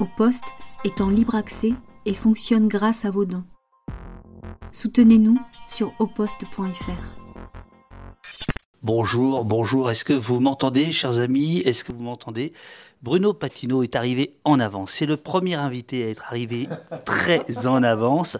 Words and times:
Au 0.00 0.06
est 0.84 1.00
en 1.00 1.10
libre 1.10 1.34
accès 1.34 1.74
et 2.06 2.14
fonctionne 2.14 2.68
grâce 2.68 3.04
à 3.04 3.10
vos 3.10 3.24
dons. 3.24 3.44
Soutenez-nous 4.72 5.38
sur 5.66 5.92
oposte.fr. 5.98 7.21
Bonjour, 8.84 9.44
bonjour. 9.44 9.92
Est-ce 9.92 10.04
que 10.04 10.12
vous 10.12 10.40
m'entendez, 10.40 10.90
chers 10.90 11.20
amis? 11.20 11.58
Est-ce 11.58 11.84
que 11.84 11.92
vous 11.92 12.02
m'entendez? 12.02 12.52
Bruno 13.00 13.32
Patino 13.32 13.84
est 13.84 13.94
arrivé 13.94 14.34
en 14.42 14.58
avance. 14.58 14.90
C'est 14.90 15.06
le 15.06 15.16
premier 15.16 15.54
invité 15.54 16.04
à 16.04 16.08
être 16.08 16.24
arrivé 16.26 16.66
très 17.04 17.44
en 17.68 17.84
avance. 17.84 18.38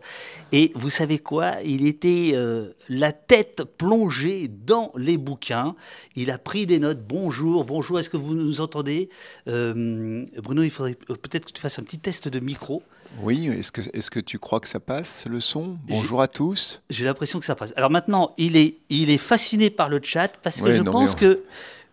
Et 0.50 0.72
vous 0.74 0.90
savez 0.90 1.20
quoi? 1.20 1.62
Il 1.64 1.86
était 1.86 2.32
euh, 2.34 2.72
la 2.88 3.12
tête 3.12 3.62
plongée 3.78 4.48
dans 4.48 4.90
les 4.96 5.16
bouquins. 5.16 5.76
Il 6.16 6.28
a 6.32 6.38
pris 6.38 6.66
des 6.66 6.80
notes. 6.80 7.06
Bonjour, 7.06 7.62
bonjour. 7.62 8.00
Est-ce 8.00 8.10
que 8.10 8.16
vous 8.16 8.34
nous 8.34 8.60
entendez? 8.60 9.10
Euh, 9.46 10.24
Bruno, 10.42 10.64
il 10.64 10.70
faudrait 10.70 10.94
peut-être 10.94 11.46
que 11.46 11.52
tu 11.52 11.60
fasses 11.60 11.78
un 11.78 11.84
petit 11.84 12.00
test 12.00 12.26
de 12.26 12.40
micro. 12.40 12.82
Oui, 13.20 13.48
est-ce 13.48 13.70
que, 13.70 13.80
est 13.80 14.10
que 14.10 14.20
tu 14.20 14.38
crois 14.38 14.60
que 14.60 14.68
ça 14.68 14.80
passe 14.80 15.26
le 15.26 15.40
son? 15.40 15.76
Bonjour 15.86 16.22
à 16.22 16.28
tous. 16.28 16.82
J'ai 16.90 17.04
l'impression 17.04 17.38
que 17.38 17.44
ça 17.44 17.54
passe. 17.54 17.72
Alors 17.76 17.90
maintenant, 17.90 18.34
il 18.38 18.56
est, 18.56 18.76
il 18.88 19.10
est 19.10 19.18
fasciné 19.18 19.70
par 19.70 19.88
le 19.88 20.00
chat 20.02 20.28
parce 20.42 20.60
que 20.60 20.72
je 20.72 20.82
pense 20.82 21.14
que 21.14 21.44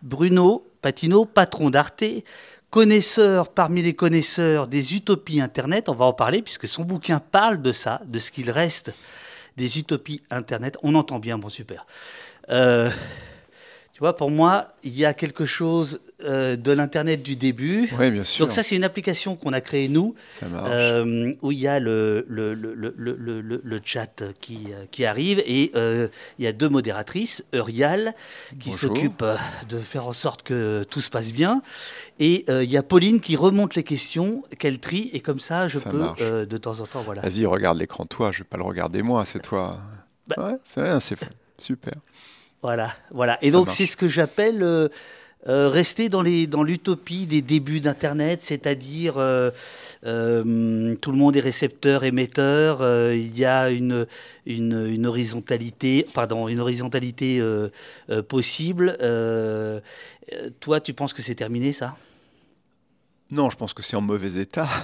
Bruno 0.02 0.66
Patino, 0.82 1.24
patron 1.24 1.70
d'Arte, 1.70 2.04
connaisseur 2.70 3.48
parmi 3.48 3.82
les 3.82 3.94
connaisseurs 3.94 4.66
des 4.66 4.94
utopies 4.94 5.40
Internet, 5.40 5.88
on 5.88 5.94
va 5.94 6.06
en 6.06 6.12
parler 6.12 6.40
puisque 6.40 6.66
son 6.66 6.84
bouquin 6.84 7.20
parle 7.20 7.60
de 7.60 7.72
ça, 7.72 8.00
de 8.06 8.18
ce 8.18 8.30
qu'il 8.30 8.50
reste 8.50 8.92
des 9.56 9.78
utopies 9.78 10.22
Internet. 10.30 10.78
On 10.82 10.94
entend 10.94 11.18
bien, 11.18 11.36
bon 11.36 11.48
super. 11.48 11.86
Euh, 12.48 12.90
tu 14.00 14.04
vois, 14.04 14.16
pour 14.16 14.30
moi, 14.30 14.68
il 14.82 14.96
y 14.96 15.04
a 15.04 15.12
quelque 15.12 15.44
chose 15.44 16.00
euh, 16.24 16.56
de 16.56 16.72
l'Internet 16.72 17.22
du 17.22 17.36
début. 17.36 17.86
Oui, 17.98 18.10
bien 18.10 18.24
sûr. 18.24 18.46
Donc 18.46 18.50
ça, 18.50 18.62
c'est 18.62 18.74
une 18.74 18.84
application 18.84 19.36
qu'on 19.36 19.52
a 19.52 19.60
créée, 19.60 19.90
nous, 19.90 20.14
euh, 20.42 21.34
où 21.42 21.52
il 21.52 21.58
y 21.58 21.68
a 21.68 21.78
le, 21.78 22.24
le, 22.26 22.54
le, 22.54 23.60
le 23.62 23.80
chat 23.84 24.24
qui, 24.40 24.68
euh, 24.70 24.86
qui, 24.90 25.04
arrive, 25.04 25.42
et 25.44 25.70
il 25.74 26.42
y 26.42 26.46
a 26.46 26.52
deux 26.54 26.70
modératrices, 26.70 27.44
Eurial, 27.54 28.14
qui 28.58 28.72
s'occupe 28.72 29.22
de 29.68 29.76
faire 29.76 30.06
en 30.06 30.14
sorte 30.14 30.44
que 30.44 30.82
tout 30.88 31.02
se 31.02 31.10
passe 31.10 31.34
bien, 31.34 31.60
et 32.18 32.46
il 32.48 32.70
y 32.70 32.78
a 32.78 32.82
Pauline 32.82 33.20
qui 33.20 33.36
remonte 33.36 33.74
les 33.74 33.84
questions, 33.84 34.44
qu'elle 34.58 34.78
trie, 34.78 35.10
et 35.12 35.20
comme 35.20 35.40
ça, 35.40 35.68
je 35.68 35.78
peux, 35.78 36.46
de 36.46 36.56
temps 36.56 36.80
en 36.80 36.86
temps, 36.86 37.02
voilà. 37.02 37.20
Vas-y, 37.20 37.44
regarde 37.44 37.76
l'écran, 37.76 38.06
toi, 38.06 38.32
je 38.32 38.38
ne 38.38 38.44
vais 38.44 38.48
pas 38.48 38.56
le 38.56 38.64
regarder 38.64 39.02
moi, 39.02 39.26
c'est 39.26 39.42
toi. 39.42 39.78
Bah. 40.26 40.36
ouais, 40.38 40.56
c'est 40.64 41.18
super. 41.58 41.94
Voilà, 42.62 42.92
voilà. 43.12 43.38
Et 43.42 43.50
donc 43.50 43.70
c'est 43.70 43.86
ce 43.86 43.96
que 43.96 44.06
j'appelle 44.06 44.62
euh, 44.62 44.88
euh, 45.48 45.70
rester 45.70 46.10
dans 46.10 46.20
les 46.20 46.46
dans 46.46 46.62
l'utopie 46.62 47.26
des 47.26 47.40
débuts 47.40 47.80
d'Internet, 47.80 48.42
c'est-à-dire 48.42 49.14
euh, 49.16 49.50
tout 50.02 51.10
le 51.10 51.16
monde 51.16 51.36
est 51.36 51.40
récepteur, 51.40 52.04
émetteur. 52.04 52.82
il 53.14 53.36
y 53.38 53.46
a 53.46 53.70
une, 53.70 54.06
une, 54.44 55.06
horizontalité, 55.06 56.06
pardon, 56.12 56.48
une 56.48 56.60
horizontalité 56.60 57.42
possible. 58.28 58.98
toi, 60.60 60.80
tu 60.80 60.92
penses 60.92 61.14
que 61.14 61.22
c'est 61.22 61.36
terminé 61.36 61.72
ça? 61.72 61.96
Non, 63.30 63.48
je 63.48 63.56
pense 63.56 63.72
que 63.72 63.82
c'est 63.82 63.96
en 63.96 64.00
mauvais 64.00 64.40
état. 64.40 64.68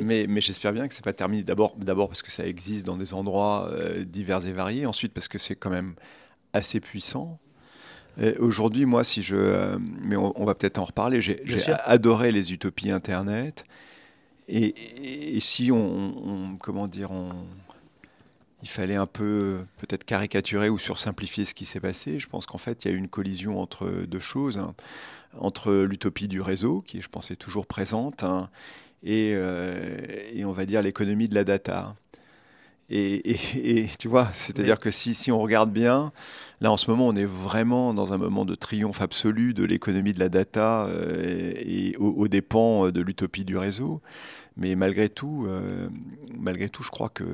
Mais, 0.00 0.26
mais 0.26 0.40
j'espère 0.40 0.72
bien 0.72 0.88
que 0.88 0.94
c'est 0.94 1.04
pas 1.04 1.12
terminé. 1.12 1.42
D'abord, 1.42 1.74
d'abord 1.76 2.08
parce 2.08 2.22
que 2.22 2.30
ça 2.30 2.46
existe 2.46 2.86
dans 2.86 2.96
des 2.96 3.12
endroits 3.12 3.70
divers 4.06 4.46
et 4.46 4.52
variés. 4.52 4.86
Ensuite, 4.86 5.12
parce 5.12 5.28
que 5.28 5.38
c'est 5.38 5.54
quand 5.54 5.68
même 5.68 5.96
assez 6.52 6.80
puissant. 6.80 7.38
Aujourd'hui, 8.38 8.84
moi, 8.84 9.04
si 9.04 9.22
je. 9.22 9.36
Euh, 9.36 9.78
mais 9.80 10.16
on, 10.16 10.44
va 10.44 10.54
peut-être 10.54 10.78
en 10.78 10.84
reparler. 10.84 11.22
J'ai 11.22 11.40
adoré 11.84 12.30
les 12.30 12.52
utopies 12.52 12.90
Internet. 12.90 13.64
Et, 14.48 15.40
si 15.40 15.70
on, 15.72 16.58
Comment 16.60 16.88
dire 16.88 17.10
on, 17.10 17.30
Il 18.62 18.68
fallait 18.68 18.96
un 18.96 19.06
peu 19.06 19.60
peut-être 19.78 20.04
caricaturer 20.04 20.68
ou 20.68 20.78
sursimplifier 20.78 21.46
ce 21.46 21.54
qui 21.54 21.64
s'est 21.64 21.80
passé. 21.80 22.18
Je 22.18 22.28
pense 22.28 22.44
qu'en 22.44 22.58
fait, 22.58 22.84
il 22.84 22.90
y 22.90 22.90
a 22.90 22.94
eu 22.94 22.98
une 22.98 23.08
collision 23.08 23.60
entre 23.60 23.88
deux 24.06 24.20
choses. 24.20 24.58
Hein. 24.58 24.74
entre 25.38 25.72
l'utopie 25.72 26.28
du 26.28 26.42
réseau, 26.42 26.82
qui, 26.82 27.00
je 27.00 27.08
pense, 27.08 27.30
est 27.30 27.36
toujours 27.36 27.64
présente, 27.64 28.22
hein, 28.22 28.50
et, 29.02 29.32
euh, 29.34 29.96
et, 30.34 30.44
on 30.44 30.52
va 30.52 30.66
dire 30.66 30.82
l'économie 30.82 31.28
de 31.28 31.34
la 31.34 31.44
data. 31.44 31.96
Et, 32.90 33.88
tu 33.98 34.08
vois, 34.08 34.28
c'est-à-dire 34.32 34.78
que 34.78 34.90
si, 34.90 35.14
si, 35.14 35.32
on 35.32 35.40
regarde 35.40 35.72
bien, 35.72 36.12
là 36.60 36.70
en 36.70 36.76
ce 36.76 36.90
moment, 36.90 37.06
on 37.06 37.16
est 37.16 37.24
vraiment 37.24 37.94
dans 37.94 38.12
un 38.12 38.18
moment 38.18 38.44
de 38.44 38.54
triomphe 38.54 39.00
absolu 39.00 39.54
de 39.54 39.64
l'économie 39.64 40.12
de 40.12 40.20
la 40.20 40.28
data 40.28 40.86
euh, 40.86 41.54
et, 41.56 41.96
aux, 41.96 42.28
dépens 42.28 42.90
de 42.90 43.00
l'utopie 43.00 43.44
du 43.44 43.56
réseau. 43.56 44.02
Mais 44.56 44.74
malgré 44.74 45.08
tout, 45.08 45.46
euh, 45.46 45.88
malgré 46.38 46.68
tout, 46.68 46.82
je 46.82 46.90
crois 46.90 47.08
que 47.08 47.24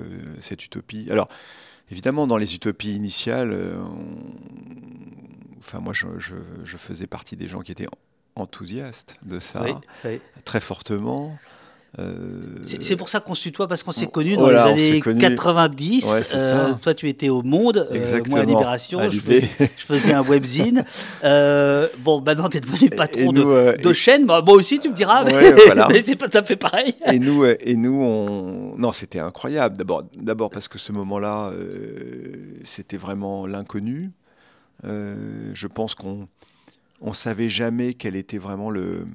cette 0.40 0.64
utopie. 0.64 1.08
Alors, 1.10 1.28
évidemment, 1.90 2.28
dans 2.28 2.36
les 2.36 2.54
utopies 2.54 2.94
initiales, 2.94 3.52
euh, 3.52 3.76
enfin, 5.58 5.80
moi, 5.80 5.92
je, 5.92 6.06
je, 6.18 6.76
faisais 6.76 7.08
partie 7.08 7.36
des 7.36 7.48
gens 7.48 7.62
qui 7.62 7.72
étaient 7.72 7.88
enthousiastes 8.36 9.18
de 9.24 9.40
ça, 9.40 9.66
très 10.44 10.60
fortement. 10.60 11.36
Euh, 11.98 12.12
c'est 12.66 12.96
pour 12.96 13.08
ça 13.08 13.20
qu'on 13.20 13.34
se 13.34 13.42
tutoie, 13.42 13.66
parce 13.66 13.82
qu'on 13.82 13.92
s'est 13.92 14.06
connus 14.06 14.36
dans 14.36 14.50
les 14.50 14.56
années 14.56 15.00
90. 15.00 16.32
Euh, 16.34 16.74
toi, 16.80 16.94
tu 16.94 17.08
étais 17.08 17.28
au 17.28 17.42
Monde, 17.42 17.88
euh, 17.92 18.20
moi 18.28 18.40
à 18.40 18.44
Libération, 18.44 19.08
je, 19.08 19.20
faisais, 19.20 20.12
un 20.12 20.22
webzine. 20.22 20.84
bon, 21.22 22.20
maintenant, 22.20 22.48
tu 22.48 22.58
es 22.58 22.60
devenu 22.60 22.90
patron 22.90 23.32
de, 23.32 23.80
de 23.80 23.92
chaîne. 23.92 24.26
Bah, 24.26 24.42
moi 24.44 24.54
aussi, 24.56 24.78
tu 24.78 24.90
me 24.90 24.94
diras, 24.94 25.24
mais, 25.88 26.02
c'est 26.02 26.16
pas 26.16 26.28
tout 26.28 26.38
à 26.38 26.42
fait 26.42 26.56
pareil. 26.56 26.94
Et 27.10 27.18
nous, 27.18 27.44
et 27.44 27.74
nous 27.74 28.00
on... 28.02 28.76
non, 28.76 28.92
c'était 28.92 29.20
incroyable. 29.20 29.82
D'abord 30.14 30.50
parce 30.50 30.68
que 30.68 30.78
ce 30.78 30.92
moment-là, 30.92 31.52
c'était 32.64 32.98
vraiment 32.98 33.46
l'inconnu. 33.46 34.10
je 34.84 35.66
pense 35.66 35.94
qu'on 35.94 36.28
on 37.00 37.12
savait 37.12 37.48
jamais 37.48 37.94
quel 37.94 38.14
était 38.14 38.38
vraiment 38.38 38.70
le 38.70 39.06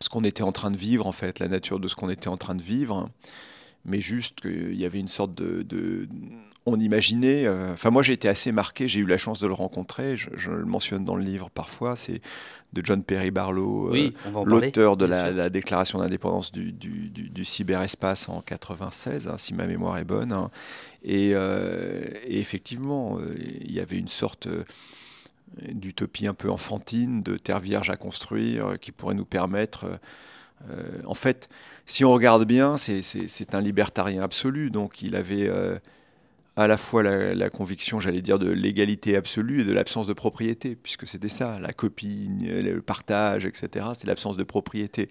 ce 0.00 0.08
qu'on 0.08 0.24
était 0.24 0.42
en 0.42 0.52
train 0.52 0.70
de 0.70 0.76
vivre, 0.76 1.06
en 1.06 1.12
fait, 1.12 1.38
la 1.38 1.48
nature 1.48 1.80
de 1.80 1.88
ce 1.88 1.94
qu'on 1.94 2.10
était 2.10 2.28
en 2.28 2.36
train 2.36 2.54
de 2.54 2.62
vivre, 2.62 3.08
mais 3.86 4.00
juste 4.00 4.40
qu'il 4.40 4.74
y 4.74 4.84
avait 4.84 4.98
une 4.98 5.08
sorte 5.08 5.34
de... 5.34 6.08
on 6.66 6.78
imaginait, 6.78 7.46
euh, 7.46 7.72
enfin 7.72 7.90
moi 7.90 8.02
j'ai 8.02 8.12
été 8.12 8.28
assez 8.28 8.52
marqué, 8.52 8.88
j'ai 8.88 9.00
eu 9.00 9.06
la 9.06 9.18
chance 9.18 9.40
de 9.40 9.46
le 9.46 9.52
rencontrer, 9.52 10.16
je, 10.16 10.50
le 10.50 10.64
mentionne 10.64 11.04
dans 11.04 11.16
le 11.16 11.22
livre 11.22 11.48
parfois, 11.50 11.94
c'est 11.96 12.20
de 12.72 12.84
John 12.84 13.02
Perry 13.02 13.30
Barlow, 13.30 13.94
euh, 13.94 14.10
l'auteur 14.44 14.96
de 14.96 15.06
la, 15.06 15.48
déclaration 15.48 16.00
d'indépendance 16.00 16.52
du, 16.52 16.72
du, 16.72 17.44
cyberespace 17.44 18.28
en 18.28 18.42
96, 18.42 19.28
hein, 19.28 19.36
si 19.38 19.54
ma 19.54 19.66
mémoire 19.66 19.96
est 19.98 20.04
bonne. 20.04 20.32
Hein. 20.32 20.50
Et, 21.02 21.30
euh, 21.34 22.02
et, 22.26 22.40
effectivement, 22.40 23.18
il 23.38 23.72
y 23.72 23.80
avait 23.80 23.96
une 23.96 24.08
sorte 24.08 24.48
d'utopie 25.72 26.26
un 26.26 26.34
peu 26.34 26.50
enfantine, 26.50 27.22
de 27.22 27.36
terre 27.36 27.60
vierge 27.60 27.90
à 27.90 27.96
construire, 27.96 28.66
euh, 28.66 28.76
qui 28.76 28.92
pourrait 28.92 29.14
nous 29.14 29.24
permettre... 29.24 29.84
Euh, 29.84 29.96
euh, 30.70 31.02
en 31.06 31.14
fait, 31.14 31.48
si 31.84 32.04
on 32.04 32.12
regarde 32.12 32.46
bien, 32.46 32.76
c'est 32.78 33.54
un 33.54 33.60
libertarien 33.60 34.22
absolu, 34.22 34.70
donc 34.70 35.02
il 35.02 35.14
avait 35.14 35.50
à 36.56 36.66
la 36.66 36.78
fois 36.78 37.02
la, 37.02 37.50
conviction, 37.50 38.00
j'allais 38.00 38.22
dire, 38.22 38.38
de 38.38 38.50
l'égalité 38.50 39.16
absolue 39.16 39.60
et 39.60 39.64
de 39.64 39.72
l'absence 39.72 40.06
de 40.06 40.14
propriété, 40.14 40.74
puisque 40.74 41.06
c'était 41.06 41.28
ça, 41.28 41.58
la 41.60 41.74
copie, 41.74 42.30
le 42.40 42.80
partage, 42.80 43.44
etc. 43.44 43.84
C'était 43.92 44.06
l'absence 44.06 44.38
de 44.38 44.44
propriété. 44.44 45.10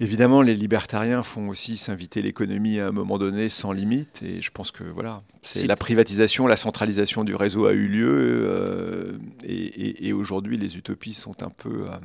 Évidemment, 0.00 0.42
les 0.42 0.56
libertariens 0.56 1.22
font 1.22 1.48
aussi 1.48 1.76
s'inviter 1.76 2.22
l'économie 2.22 2.80
à 2.80 2.88
un 2.88 2.92
moment 2.92 3.18
donné 3.18 3.48
sans 3.48 3.72
limite, 3.72 4.22
et 4.22 4.42
je 4.42 4.50
pense 4.50 4.72
que 4.72 4.82
voilà, 4.82 5.22
c'est 5.42 5.66
la 5.66 5.76
privatisation, 5.76 6.46
la 6.46 6.56
centralisation 6.56 7.24
du 7.24 7.34
réseau 7.34 7.66
a 7.66 7.72
eu 7.72 7.86
lieu, 7.86 8.46
euh, 8.48 9.18
et, 9.44 10.12
aujourd'hui 10.12 10.56
les 10.56 10.76
utopies 10.76 11.14
sont 11.14 11.42
un 11.42 11.50
peu 11.50 11.86
euh, 11.88 11.96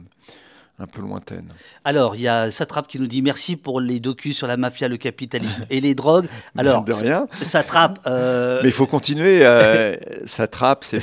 un 0.80 0.86
peu 0.86 1.02
lointaine. 1.02 1.48
Alors, 1.84 2.16
il 2.16 2.22
y 2.22 2.28
a 2.28 2.52
Satrap 2.52 2.88
qui 2.88 3.00
nous 3.00 3.08
dit 3.08 3.24
merci 3.24 3.56
pour 3.56 3.82
les 3.82 4.00
docus 4.00 4.38
sur 4.38 4.46
la 4.46 4.58
mafia, 4.58 4.88
le 4.88 4.98
capitalisme 4.98 5.66
et 5.72 5.82
les 5.82 5.96
drogues. 5.96 6.28
Alors, 6.58 6.84
de 6.84 6.94
rien. 6.94 7.28
Satrap. 7.42 8.00
Euh... 8.06 8.60
Mais 8.64 8.70
il 8.70 8.74
faut 8.74 8.86
continuer. 8.86 9.44
Euh, 9.44 9.96
Satrap, 10.26 10.84
c'est, 10.84 11.02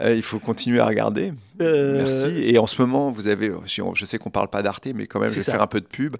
euh, 0.00 0.14
il 0.14 0.22
faut 0.22 0.40
continuer 0.40 0.80
à 0.80 0.86
regarder. 0.86 1.32
Euh, 1.60 1.98
merci. 1.98 2.44
Et 2.44 2.58
en 2.58 2.66
ce 2.66 2.80
moment, 2.82 3.10
vous 3.10 3.28
avez, 3.28 3.52
je 3.66 4.04
sais 4.04 4.18
qu'on 4.18 4.30
parle 4.30 4.48
pas 4.48 4.62
d'Arte, 4.62 4.88
mais 4.94 5.06
quand 5.06 5.20
même, 5.20 5.30
je 5.30 5.36
vais 5.36 5.42
faire 5.42 5.62
un 5.62 5.68
peu 5.68 5.80
de 5.80 5.86
pub. 5.86 6.16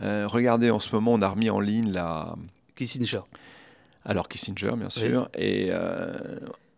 regardez, 0.00 0.70
en 0.70 0.80
ce 0.80 0.94
moment, 0.94 1.12
on 1.12 1.20
a 1.20 1.28
remis 1.28 1.50
en 1.50 1.60
ligne 1.60 1.92
la. 1.92 2.34
Kissinger. 2.76 3.20
Alors 4.04 4.28
Kissinger, 4.28 4.72
bien 4.76 4.90
sûr. 4.90 5.28
Et 5.36 5.70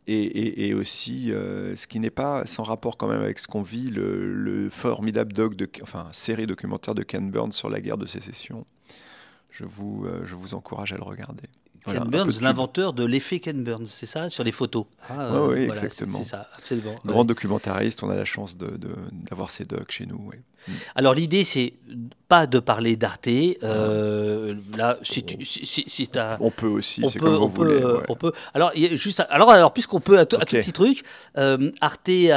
et, 0.07 0.75
aussi, 0.75 1.33
euh, 1.33 1.75
ce 1.77 1.87
qui 1.87 1.99
n'est 1.99 2.11
pas 2.11 2.45
sans 2.47 2.63
rapport 2.63 2.99
quand 2.99 3.09
même 3.09 3.23
avec 3.23 3.39
ce 3.39 3.47
qu'on 3.47 3.63
vit, 3.63 3.89
le, 3.91 4.69
formidable 4.71 5.33
doc 5.33 5.55
de, 5.57 5.69
enfin, 5.83 6.09
série 6.13 6.47
documentaire 6.47 6.95
de 6.95 7.03
Ken 7.03 7.31
Burns 7.31 7.53
sur 7.53 7.71
la 7.71 7.81
guerre 7.81 7.99
de 7.99 8.07
sécession. 8.07 8.67
Je 9.51 9.65
vous, 9.65 10.05
euh, 10.05 10.23
je 10.25 10.35
vous 10.35 10.55
encourage 10.55 10.93
à 10.93 10.97
le 10.97 11.05
regarder. 11.05 11.49
Ken 11.85 12.05
Burns, 12.05 12.41
l'inventeur 12.41 12.93
de 12.93 13.05
l'effet 13.05 13.41
Ken 13.41 13.63
Burns, 13.63 13.87
c'est 13.87 14.07
ça, 14.07 14.31
sur 14.31 14.45
les 14.45 14.53
photos. 14.53 14.87
Ah, 15.09 15.43
oui, 15.45 15.63
exactement. 15.63 16.19
C'est 16.19 16.25
ça, 16.25 16.49
absolument. 16.57 16.95
Grand 17.05 17.25
documentariste, 17.25 18.03
on 18.03 18.11
a 18.11 18.17
la 18.17 18.25
chance 18.25 18.57
d'avoir 18.57 19.49
de, 19.49 19.53
ces 19.53 19.65
docs 19.65 19.93
chez 19.93 20.07
nous. 20.07 20.31
Alors 20.95 21.13
l'idée, 21.13 21.45
c'est 21.45 21.75
pas 22.29 22.47
de 22.47 22.59
parler 22.59 22.97
d'Arte. 22.97 23.29
Euh, 23.29 24.55
là, 24.77 24.99
si 25.03 25.23
tu, 25.23 25.45
si, 25.45 26.11
on 26.41 26.51
peut 26.51 26.67
aussi, 26.67 27.03
c'est 27.09 27.19
comme 27.19 27.35
vous 27.35 27.49
voulez. 27.49 27.83
On 28.09 28.17
peut. 28.17 28.33
Alors, 28.55 28.73
juste, 28.75 29.23
alors, 29.29 29.51
alors 29.51 29.73
puisqu'on 29.73 30.01
peut, 30.01 30.19
à, 30.19 30.27
tout 30.27 30.39
petit 30.39 30.73
truc, 30.73 31.03
euh, 31.37 31.71
Arte 31.81 32.09
est 32.09 32.33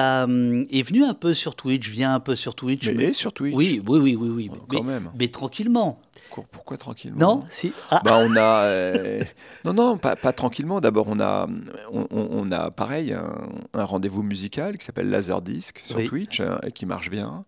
venu 0.87 1.03
un 1.03 1.13
peu 1.13 1.33
sur 1.33 1.55
Twitch, 1.55 1.89
vient 1.89 2.13
un 2.13 2.19
peu 2.19 2.35
sur 2.35 2.53
Twitch. 2.53 2.89
Mais, 2.89 3.13
sur 3.13 3.31
Twitch. 3.31 3.55
Oui, 3.55 3.81
oui, 3.87 3.99
oui, 3.99 4.15
oui, 4.15 4.29
oui. 4.29 4.51
Quand 4.67 4.83
même. 4.83 5.11
Mais 5.17 5.29
tranquillement. 5.29 6.01
Pourquoi 6.51 6.77
tranquillement 6.77 7.17
Non, 7.19 7.43
si. 7.49 7.73
Ah. 7.89 8.01
Bah, 8.03 8.19
on 8.19 8.35
a. 8.35 8.65
Euh, 8.65 9.23
non, 9.65 9.73
non, 9.73 9.97
pas, 9.97 10.15
tranquillement. 10.15 10.79
D'abord, 10.79 11.07
on 11.09 11.19
a, 11.19 11.47
on, 11.91 12.51
a 12.51 12.71
pareil 12.71 13.13
un, 13.13 13.83
rendez-vous 13.83 14.23
musical 14.23 14.77
qui 14.77 14.85
s'appelle 14.85 15.09
Laserdisc 15.09 15.79
sur 15.83 16.03
Twitch 16.05 16.39
hein, 16.39 16.59
et 16.65 16.71
qui 16.71 16.85
marche 16.85 17.09
bien. 17.09 17.45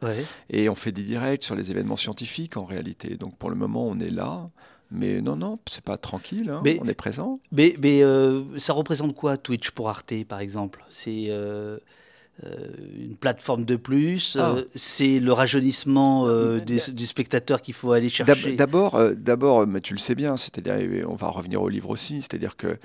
Et 0.49 0.69
on 0.69 0.75
fait 0.75 0.91
des 0.91 1.03
directs 1.03 1.43
sur 1.43 1.55
les 1.55 1.71
événements 1.71 1.97
scientifiques 1.97 2.57
en 2.57 2.65
réalité. 2.65 3.17
Donc 3.17 3.37
pour 3.37 3.49
le 3.49 3.55
moment, 3.55 3.87
on 3.87 3.99
est 3.99 4.11
là. 4.11 4.49
Mais 4.91 5.21
non, 5.21 5.35
non, 5.35 5.59
c'est 5.67 5.83
pas 5.83 5.97
tranquille, 5.97 6.49
hein, 6.49 6.63
on 6.81 6.87
est 6.87 6.95
présent. 6.95 7.39
Mais, 7.51 7.75
mais 7.79 8.03
euh, 8.03 8.57
ça 8.57 8.73
représente 8.73 9.13
quoi 9.13 9.37
Twitch 9.37 9.69
pour 9.69 9.87
Arte, 9.87 10.23
par 10.27 10.39
exemple? 10.39 10.83
C'est 10.89 11.27
euh, 11.29 11.77
une 12.97 13.15
plateforme 13.15 13.65
de 13.65 13.75
plus 13.75 14.37
ah. 14.39 14.55
C'est 14.75 15.19
le 15.19 15.33
rajeunissement 15.33 16.27
du, 16.59 17.05
spectateur 17.05 17.61
qu'il 17.61 17.73
faut 17.73 17.91
aller 17.91 18.09
chercher 18.09 18.53
D'abord, 18.53 18.99
d'abord, 19.15 19.65
tu 19.83 19.93
le 19.93 19.99
sais 19.99 20.15
bien, 20.15 20.37
c'est-à-dire, 20.37 21.05
on 21.07 21.15
va 21.15 21.27
revenir 21.27 21.61
au 21.61 21.69
livre 21.69 21.89
aussi, 21.89 22.21
c'est-à-dire 22.21 22.55
que 22.55 22.77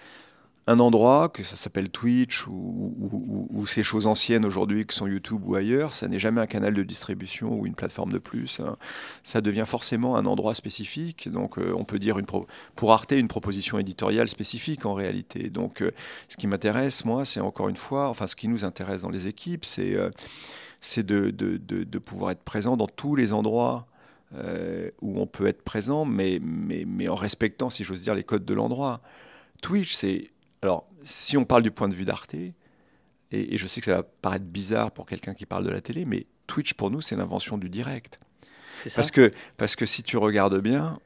un 0.67 0.79
endroit, 0.81 1.29
que 1.29 1.43
ça 1.43 1.57
s'appelle 1.57 1.91
Twitch 1.91 2.47
ou, 2.47 3.67
ces 3.67 3.83
choses 3.83 4.07
anciennes 4.07 4.45
aujourd'hui 4.45 4.87
qui 4.87 4.95
sont 4.95 5.07
YouTube 5.07 5.43
ou 5.47 5.55
ailleurs, 5.55 5.93
ça 5.93 6.07
n'est 6.07 6.19
jamais 6.19 6.41
un 6.41 6.47
canal 6.47 6.75
de 6.75 6.83
distribution 6.83 7.59
ou 7.59 7.67
une 7.67 7.75
plateforme 7.75 8.13
de 8.13 8.19
plus. 8.19 8.61
Hein. 8.61 8.77
Ça 9.23 9.41
devient 9.41 9.65
forcément 9.67 10.17
un 10.17 10.27
endroit 10.27 10.55
spécifique. 10.55 11.31
Donc 11.31 11.59
euh, 11.59 11.73
on 11.77 11.85
peut 11.85 11.99
dire 11.99 12.17
pour 12.77 12.93
Arte 12.93 13.13
une 13.13 13.29
proposition 13.29 13.79
éditoriale 13.79 14.29
spécifique 14.29 14.85
en 14.87 14.95
réalité. 14.95 15.51
Donc 15.51 15.81
euh, 15.81 15.93
ce 16.29 16.37
qui 16.37 16.47
m'intéresse, 16.47 17.05
moi, 17.05 17.25
c'est 17.25 17.41
encore 17.41 17.69
une 17.69 17.77
fois, 17.77 18.09
enfin 18.09 18.27
ce 18.27 18.37
qui 18.37 18.49
nous 18.49 18.65
intéresse 18.65 19.03
dans 19.03 19.11
les 19.11 19.27
équipes, 19.27 19.65
c'est 19.65 19.95
euh, 19.95 20.11
de, 20.99 21.31
de, 21.31 21.57
de, 21.57 21.99
pouvoir 21.99 22.31
être 22.33 22.43
présent 22.43 22.77
dans 22.77 22.87
tous 22.87 23.17
les 23.17 23.33
endroits. 23.33 23.87
où 25.01 25.21
on 25.21 25.27
peut 25.27 25.47
être 25.47 25.63
présent, 25.63 26.05
mais, 26.05 26.41
mais, 26.43 26.85
mais 26.87 27.09
en 27.09 27.15
respectant, 27.15 27.71
si 27.71 27.85
j'ose 27.85 28.03
dire, 28.03 28.15
les 28.15 28.25
codes 28.25 28.45
de 28.45 28.55
l'endroit. 28.55 29.01
Twitch, 29.63 29.95
c'est 29.95 30.31
alors, 30.65 30.89
si 31.03 31.37
on 31.37 31.45
parle 31.45 31.61
du 31.61 31.71
point 31.71 31.91
de 31.91 31.95
vue 31.95 32.07
d'Arte, 32.07 32.35
et, 32.35 32.55
je 33.59 33.67
sais 33.67 33.81
que 33.81 33.85
ça 33.85 33.97
va 33.97 34.03
paraître 34.03 34.47
bizarre 34.47 34.93
pour 34.93 35.05
quelqu'un 35.05 35.35
qui 35.35 35.45
parle 35.45 35.63
de 35.63 35.69
la 35.69 35.83
télé, 35.83 36.07
mais 36.07 36.25
Twitch 36.47 36.73
pour 36.73 36.91
nous, 36.91 37.03
c'est 37.03 37.17
l'invention 37.17 37.59
du 37.59 37.69
direct. 37.69 38.19
Parce 38.95 39.11
que, 39.11 39.31
parce 39.59 39.77
que 39.77 39.85
si 39.85 40.03
tu 40.03 40.17
regardes 40.17 40.59
bien, 40.63 41.01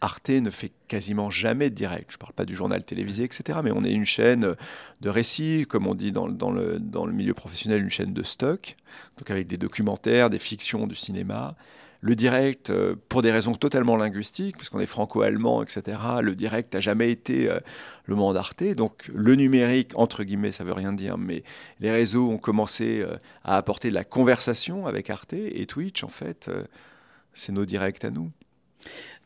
Arte 0.00 0.30
ne 0.30 0.48
fait 0.48 0.72
quasiment 0.88 1.28
jamais 1.28 1.68
de 1.68 1.74
direct. 1.74 2.10
Je 2.10 2.16
ne 2.16 2.20
parle 2.20 2.32
pas 2.32 2.46
du 2.46 2.56
journal 2.56 2.82
télévisé, 2.82 3.24
etc. 3.24 3.58
Mais 3.62 3.70
on 3.70 3.84
est 3.84 3.92
une 3.92 4.06
chaîne 4.06 4.56
de 5.02 5.08
récits, 5.10 5.66
comme 5.68 5.86
on 5.86 5.94
dit 5.94 6.10
dans, 6.10 6.30
dans, 6.30 6.50
le, 6.50 6.80
dans 6.80 7.04
le 7.04 7.12
milieu 7.12 7.34
professionnel, 7.34 7.82
une 7.82 7.90
chaîne 7.90 8.14
de 8.14 8.22
stock, 8.22 8.76
donc 9.18 9.30
avec 9.30 9.46
des 9.46 9.58
documentaires, 9.58 10.30
des 10.30 10.38
fictions, 10.38 10.86
du 10.86 10.94
cinéma. 10.94 11.54
Le 12.04 12.16
direct, 12.16 12.70
euh, 12.70 12.96
pour 13.08 13.22
des 13.22 13.30
raisons 13.30 13.54
totalement 13.54 13.96
linguistiques, 13.96 14.56
parce 14.56 14.68
qu'on 14.68 14.80
est 14.80 14.86
franco-allemand, 14.86 15.62
etc., 15.62 15.98
le 16.20 16.34
direct 16.34 16.74
n'a 16.74 16.80
jamais 16.80 17.12
été 17.12 17.48
euh, 17.48 17.60
le 18.06 18.16
monde 18.16 18.34
d'Arte. 18.34 18.64
Donc 18.74 19.08
le 19.14 19.36
numérique, 19.36 19.92
entre 19.94 20.24
guillemets, 20.24 20.50
ça 20.50 20.64
veut 20.64 20.72
rien 20.72 20.92
dire, 20.92 21.16
mais 21.16 21.44
les 21.78 21.92
réseaux 21.92 22.28
ont 22.28 22.38
commencé 22.38 23.02
euh, 23.02 23.14
à 23.44 23.56
apporter 23.56 23.88
de 23.90 23.94
la 23.94 24.02
conversation 24.02 24.86
avec 24.86 25.10
Arte, 25.10 25.34
et 25.34 25.64
Twitch, 25.66 26.02
en 26.02 26.08
fait, 26.08 26.50
c'est 27.34 27.52
nos 27.52 27.64
directs 27.64 28.04
à 28.04 28.10
nous. 28.10 28.32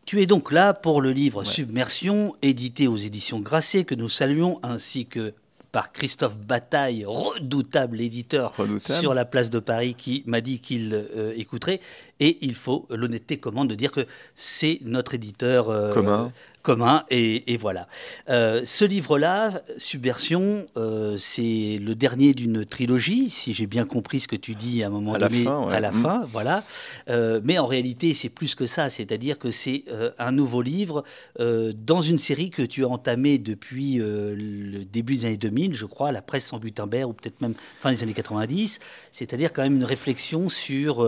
Tu 0.05 0.21
es 0.21 0.27
donc 0.27 0.53
là 0.53 0.75
pour 0.75 1.01
le 1.01 1.13
livre 1.13 1.45
Submersion, 1.45 2.37
édité 2.43 2.89
aux 2.89 2.99
éditions 2.99 3.41
Grasset, 3.41 3.85
que 3.85 3.95
nous 3.95 4.11
saluons, 4.11 4.61
ainsi 4.63 5.07
que 5.07 5.33
par 5.77 5.93
Christophe 5.93 6.39
Bataille, 6.39 7.05
redoutable 7.07 8.01
éditeur 8.01 8.55
sur 8.81 9.13
la 9.13 9.27
place 9.27 9.51
de 9.51 9.59
Paris, 9.59 9.95
qui 9.95 10.23
m'a 10.25 10.41
dit 10.41 10.61
qu'il 10.61 10.95
euh, 10.95 11.35
écouterait. 11.37 11.81
Et 12.19 12.39
il 12.41 12.55
faut 12.55 12.87
l'honnêteté 12.89 13.37
commande 13.37 13.69
de 13.69 13.75
dire 13.75 13.93
que 13.93 14.07
c'est 14.37 14.79
notre 14.87 15.13
éditeur 15.13 15.69
euh, 15.69 15.93
commun 15.93 16.33
commun. 16.67 17.05
Et, 17.11 17.57
voilà. 17.59 17.87
Euh, 18.29 18.63
ce 18.67 18.85
livre-là, 18.85 19.63
Subversion, 19.79 20.67
euh, 20.77 21.17
c'est 21.17 21.79
le 21.81 21.95
dernier 21.95 22.35
d'une 22.35 22.65
trilogie, 22.65 23.31
si 23.31 23.55
j'ai 23.55 23.69
bien 23.69 23.85
compris 23.85 24.19
ce 24.19 24.27
que 24.27 24.35
tu 24.35 24.57
dis 24.57 24.83
à 24.83 24.89
un 24.89 24.91
moment 24.91 25.17
donné, 25.17 25.47
à 25.47 25.79
la 25.79 25.93
mm. 25.93 26.03
fin, 26.03 26.27
voilà. 26.33 26.65
Euh, 27.09 27.41
mais 27.45 27.59
en 27.59 27.67
réalité, 27.67 28.15
c'est 28.15 28.29
plus 28.29 28.57
que 28.57 28.67
ça, 28.67 28.91
c'est-à-dire 28.91 29.39
que 29.39 29.53
c'est 29.53 29.85
un 30.19 30.33
nouveau 30.33 30.61
livre 30.61 31.05
dans 31.39 32.03
une 32.03 32.19
série 32.19 32.51
que 32.51 32.63
tu 32.63 32.85
as 32.85 32.89
entamée 32.89 33.39
depuis 33.39 33.99
le 33.99 34.85
début 34.85 35.17
des 35.17 35.27
années 35.27 35.37
2000, 35.37 35.75
je 35.75 35.87
crois, 35.87 36.11
la 36.11 36.23
presse 36.23 36.47
sans 36.47 36.59
Gutenberg, 36.59 37.09
ou 37.09 37.13
peut-être 37.13 37.41
même 37.41 37.55
fin 37.79 37.93
des 37.93 38.03
années 38.03 38.13
90, 38.13 38.81
c'est-à-dire 39.13 39.53
quand 39.53 39.63
même 39.63 39.77
une 39.77 39.85
réflexion 39.85 40.49
sur 40.49 41.07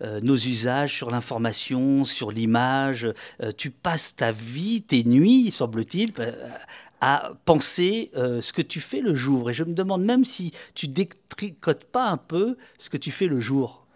nos 0.00 0.36
usages, 0.36 0.94
sur 0.94 1.10
l'information, 1.10 2.04
sur 2.04 2.32
l'image. 2.32 3.08
tu 3.56 3.70
passes 3.70 4.16
ta 4.16 4.32
vie 4.32 4.82
tes 4.88 5.04
nuits, 5.04 5.52
semble-t-il, 5.52 6.12
euh, 6.18 6.32
à 7.00 7.30
penser 7.44 8.10
euh, 8.16 8.40
ce 8.40 8.52
que 8.52 8.62
tu 8.62 8.80
fais 8.80 9.00
le 9.00 9.14
jour. 9.14 9.50
Et 9.50 9.54
je 9.54 9.62
me 9.62 9.72
demande 9.72 10.02
même 10.02 10.24
si 10.24 10.52
tu 10.74 10.88
détricotes 10.88 11.84
pas 11.84 12.08
un 12.08 12.16
peu 12.16 12.56
ce 12.78 12.90
que 12.90 12.96
tu 12.96 13.12
fais 13.12 13.26
le 13.26 13.38
jour. 13.38 13.86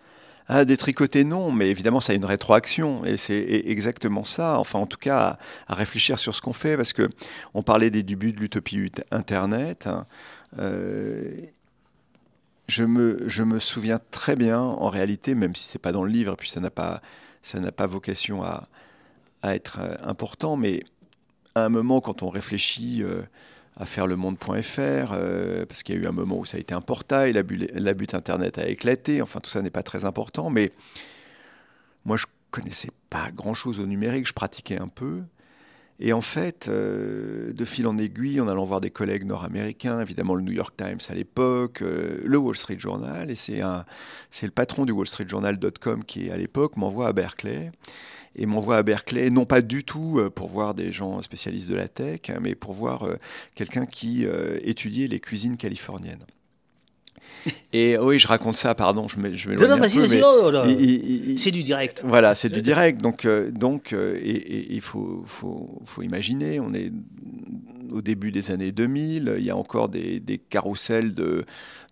Ah, 0.48 0.64
détricoter, 0.64 1.24
non, 1.24 1.50
mais 1.50 1.70
évidemment, 1.70 2.00
ça 2.00 2.12
a 2.12 2.16
une 2.16 2.24
rétroaction, 2.24 3.04
et 3.04 3.16
c'est 3.16 3.62
exactement 3.64 4.24
ça. 4.24 4.58
Enfin, 4.58 4.78
en 4.80 4.86
tout 4.86 4.98
cas, 4.98 5.38
à, 5.68 5.74
réfléchir 5.74 6.18
sur 6.18 6.34
ce 6.34 6.42
qu'on 6.42 6.52
fait, 6.52 6.76
parce 6.76 6.92
que 6.92 7.08
on 7.54 7.62
parlait 7.62 7.90
des 7.90 8.02
débuts 8.02 8.32
de 8.32 8.40
l'utopie 8.40 8.90
Internet. 9.12 9.86
Hein, 9.86 10.06
euh, 10.58 11.40
je, 12.68 12.84
me, 12.84 13.22
je 13.28 13.42
me 13.44 13.60
souviens 13.60 14.00
très 14.10 14.36
bien, 14.36 14.60
en 14.60 14.90
réalité, 14.90 15.34
même 15.34 15.54
si 15.54 15.64
c'est 15.64 15.78
pas 15.78 15.92
dans 15.92 16.04
le 16.04 16.10
livre, 16.10 16.36
puis 16.36 16.50
ça 16.50 16.60
n'a 16.60 16.70
pas, 16.70 17.00
ça 17.40 17.58
n'a 17.60 17.72
pas 17.72 17.86
vocation 17.86 18.42
à, 18.42 18.68
à 19.42 19.54
être 19.54 19.78
euh, 19.80 19.94
important, 20.02 20.56
mais 20.56 20.82
à 21.54 21.64
un 21.64 21.68
moment, 21.68 22.00
quand 22.00 22.22
on 22.22 22.30
réfléchit 22.30 23.02
euh, 23.02 23.22
à 23.76 23.84
faire 23.84 24.06
le 24.06 24.16
monde.fr, 24.16 25.12
euh, 25.12 25.66
parce 25.66 25.82
qu'il 25.82 25.96
y 25.96 25.98
a 25.98 26.00
eu 26.00 26.06
un 26.06 26.12
moment 26.12 26.38
où 26.38 26.44
ça 26.44 26.56
a 26.56 26.60
été 26.60 26.72
un 26.74 26.80
portail, 26.80 27.32
la 27.32 27.94
butte 27.94 28.14
Internet 28.14 28.58
a 28.58 28.66
éclaté, 28.68 29.20
enfin 29.20 29.40
tout 29.40 29.50
ça 29.50 29.60
n'est 29.60 29.70
pas 29.70 29.82
très 29.82 30.04
important, 30.04 30.50
mais 30.50 30.72
moi 32.04 32.16
je 32.16 32.26
connaissais 32.50 32.90
pas 33.10 33.30
grand-chose 33.34 33.80
au 33.80 33.86
numérique, 33.86 34.26
je 34.26 34.32
pratiquais 34.32 34.78
un 34.78 34.88
peu. 34.88 35.22
Et 36.00 36.12
en 36.12 36.20
fait, 36.20 36.68
de 36.68 37.64
fil 37.64 37.86
en 37.86 37.96
aiguille, 37.96 38.40
en 38.40 38.48
allant 38.48 38.64
voir 38.64 38.80
des 38.80 38.90
collègues 38.90 39.24
nord-américains, 39.24 40.00
évidemment 40.00 40.34
le 40.34 40.42
New 40.42 40.50
York 40.50 40.74
Times 40.76 40.98
à 41.08 41.14
l'époque, 41.14 41.80
le 41.80 42.36
Wall 42.36 42.56
Street 42.56 42.78
Journal, 42.78 43.30
et 43.30 43.36
c'est 43.36 43.60
le 43.60 44.50
patron 44.50 44.84
du 44.84 44.90
Wall 44.90 45.06
Street 45.06 45.28
Journal.com 45.28 46.02
qui, 46.04 46.28
à 46.30 46.36
l'époque, 46.36 46.76
m'envoie 46.76 47.06
à 47.06 47.12
Berkeley 47.12 47.70
et 48.36 48.46
m'envoie 48.46 48.76
à 48.76 48.82
Berkeley, 48.82 49.30
non 49.30 49.44
pas 49.44 49.60
du 49.60 49.84
tout 49.84 50.18
euh, 50.18 50.30
pour 50.30 50.48
voir 50.48 50.74
des 50.74 50.92
gens 50.92 51.20
spécialistes 51.22 51.68
de 51.68 51.74
la 51.74 51.88
tech, 51.88 52.20
hein, 52.28 52.38
mais 52.40 52.54
pour 52.54 52.72
voir 52.72 53.04
euh, 53.04 53.16
quelqu'un 53.54 53.86
qui 53.86 54.24
euh, 54.26 54.58
étudiait 54.62 55.08
les 55.08 55.20
cuisines 55.20 55.56
californiennes. 55.56 56.24
Et 57.72 57.98
oui, 57.98 58.18
je 58.18 58.28
raconte 58.28 58.56
ça, 58.56 58.74
pardon, 58.74 59.08
je 59.08 59.18
m'éloigne 59.18 59.54
un 59.54 59.78
peu. 59.78 59.86
Oh, 60.24 60.50
oh, 60.54 61.36
c'est 61.36 61.50
du 61.50 61.62
direct. 61.62 62.02
Voilà, 62.06 62.34
c'est 62.34 62.50
du 62.50 62.62
direct. 62.62 63.00
Donc, 63.00 63.26
donc 63.26 63.92
et, 63.92 64.74
il 64.74 64.80
faut, 64.80 65.24
faut, 65.26 65.80
faut, 65.84 66.02
imaginer, 66.02 66.60
on 66.60 66.72
est 66.72 66.92
au 67.92 68.02
début 68.02 68.32
des 68.32 68.50
années 68.50 68.72
2000, 68.72 69.34
il 69.38 69.44
y 69.44 69.50
a 69.50 69.56
encore 69.56 69.88
des, 69.88 70.20
des 70.20 70.38
carousels 70.38 71.14
de, 71.14 71.44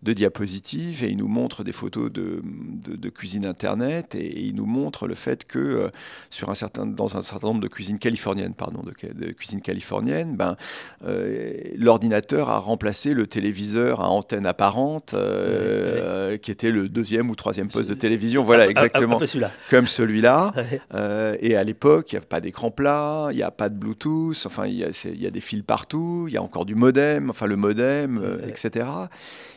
de 0.03 0.15
diapositives 0.15 1.05
et 1.05 1.11
il 1.11 1.19
nous 1.19 1.29
montre 1.29 1.63
des 1.63 1.73
photos 1.73 2.11
de, 2.11 2.43
de, 2.43 3.09
cuisine 3.11 3.45
internet 3.45 4.15
et, 4.15 4.41
il 4.41 4.55
nous 4.55 4.65
montre 4.65 5.07
le 5.07 5.15
fait 5.15 5.45
que 5.45 5.59
euh, 5.59 5.89
sur 6.31 6.49
un 6.49 6.55
certain, 6.55 6.87
dans 6.87 7.17
un 7.17 7.21
certain 7.21 7.49
nombre 7.49 7.61
de 7.61 7.69
cuisines 7.69 7.99
californiennes, 7.99 8.55
pardon, 8.55 8.83
de, 8.83 9.33
cuisine 9.33 9.61
californienne, 9.61 10.37
ben, 10.37 10.57
euh, 11.05 11.53
l'ordinateur 11.77 12.49
a 12.49 12.59
remplacé 12.59 13.13
le 13.13 13.27
téléviseur 13.27 14.01
à 14.01 14.09
antenne 14.09 14.47
apparente 14.47 15.13
euh, 15.15 16.39
qui 16.39 16.51
était 16.51 16.71
le 16.71 16.89
deuxième 16.89 17.29
ou 17.29 17.35
troisième 17.35 17.69
poste 17.69 17.91
de 17.91 17.95
télévision. 17.95 18.43
Voilà, 18.43 18.69
exactement. 18.69 19.21
comme 19.69 19.87
celui-là. 19.87 20.53
et 21.41 21.57
à 21.57 21.65
l'époque, 21.65 22.13
il 22.13 22.15
n'y 22.15 22.23
a 22.23 22.27
pas 22.27 22.41
d'écran 22.41 22.71
plat, 22.71 23.29
il 23.33 23.37
n'y 23.37 23.43
a 23.43 23.51
pas 23.51 23.69
de 23.69 23.75
Bluetooth, 23.75 24.45
enfin, 24.47 24.67
il 24.67 24.79
y, 24.79 25.27
a, 25.27 25.31
des 25.31 25.41
fils 25.41 25.63
partout 25.63 25.90
partout, 25.91 26.27
il 26.29 26.35
y 26.35 26.37
a 26.37 26.43
encore 26.43 26.65
du 26.65 26.75
modem, 26.75 27.31
enfin 27.31 27.47
le 27.47 27.57
modem, 27.57 28.41
etc. 28.47 28.87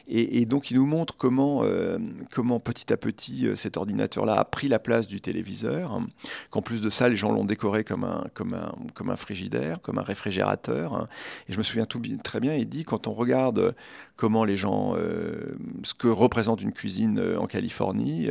Et, 0.08 0.46
donc, 0.46 0.70
il 0.70 0.76
nous 0.76 0.86
montre 0.86 1.16
comment, 1.16 1.62
euh, 1.64 1.98
comment 2.30 2.60
petit 2.60 2.92
à 2.92 2.98
petit, 2.98 3.48
euh, 3.48 3.56
cet 3.56 3.78
ordinateur-là 3.78 4.34
a 4.34 4.44
pris 4.44 4.68
la 4.68 4.78
place 4.78 5.08
du 5.08 5.22
téléviseur, 5.22 5.94
hein. 5.94 6.08
qu'en 6.50 6.62
plus 6.62 6.82
de 6.82 6.90
ça, 6.90 7.08
les 7.08 7.16
gens 7.16 7.32
l'ont 7.32 7.46
décoré 7.46 7.86
comme 7.86 8.04
un, 8.04 8.26
comme, 8.34 8.54
un, 8.54 8.74
comme 8.96 9.10
un 9.10 9.16
frigidaire, 9.16 9.80
comme 9.82 9.98
un 9.98 10.04
réfrigérateur. 10.04 10.94
Hein. 10.94 11.08
Et 11.48 11.54
je 11.54 11.58
me 11.58 11.64
souviens 11.64 11.86
tout, 11.86 12.02
très 12.22 12.42
bien, 12.42 12.54
il 12.54 12.68
dit, 12.68 12.84
quand 12.84 13.08
on 13.08 13.14
regarde 13.14 13.76
comment 14.18 14.44
les 14.44 14.58
gens, 14.58 14.94
euh, 14.98 15.56
ce 15.84 15.94
que 15.94 16.10
représente 16.10 16.62
une 16.62 16.74
cuisine 16.74 17.24
en 17.38 17.48
Californie, 17.48 18.28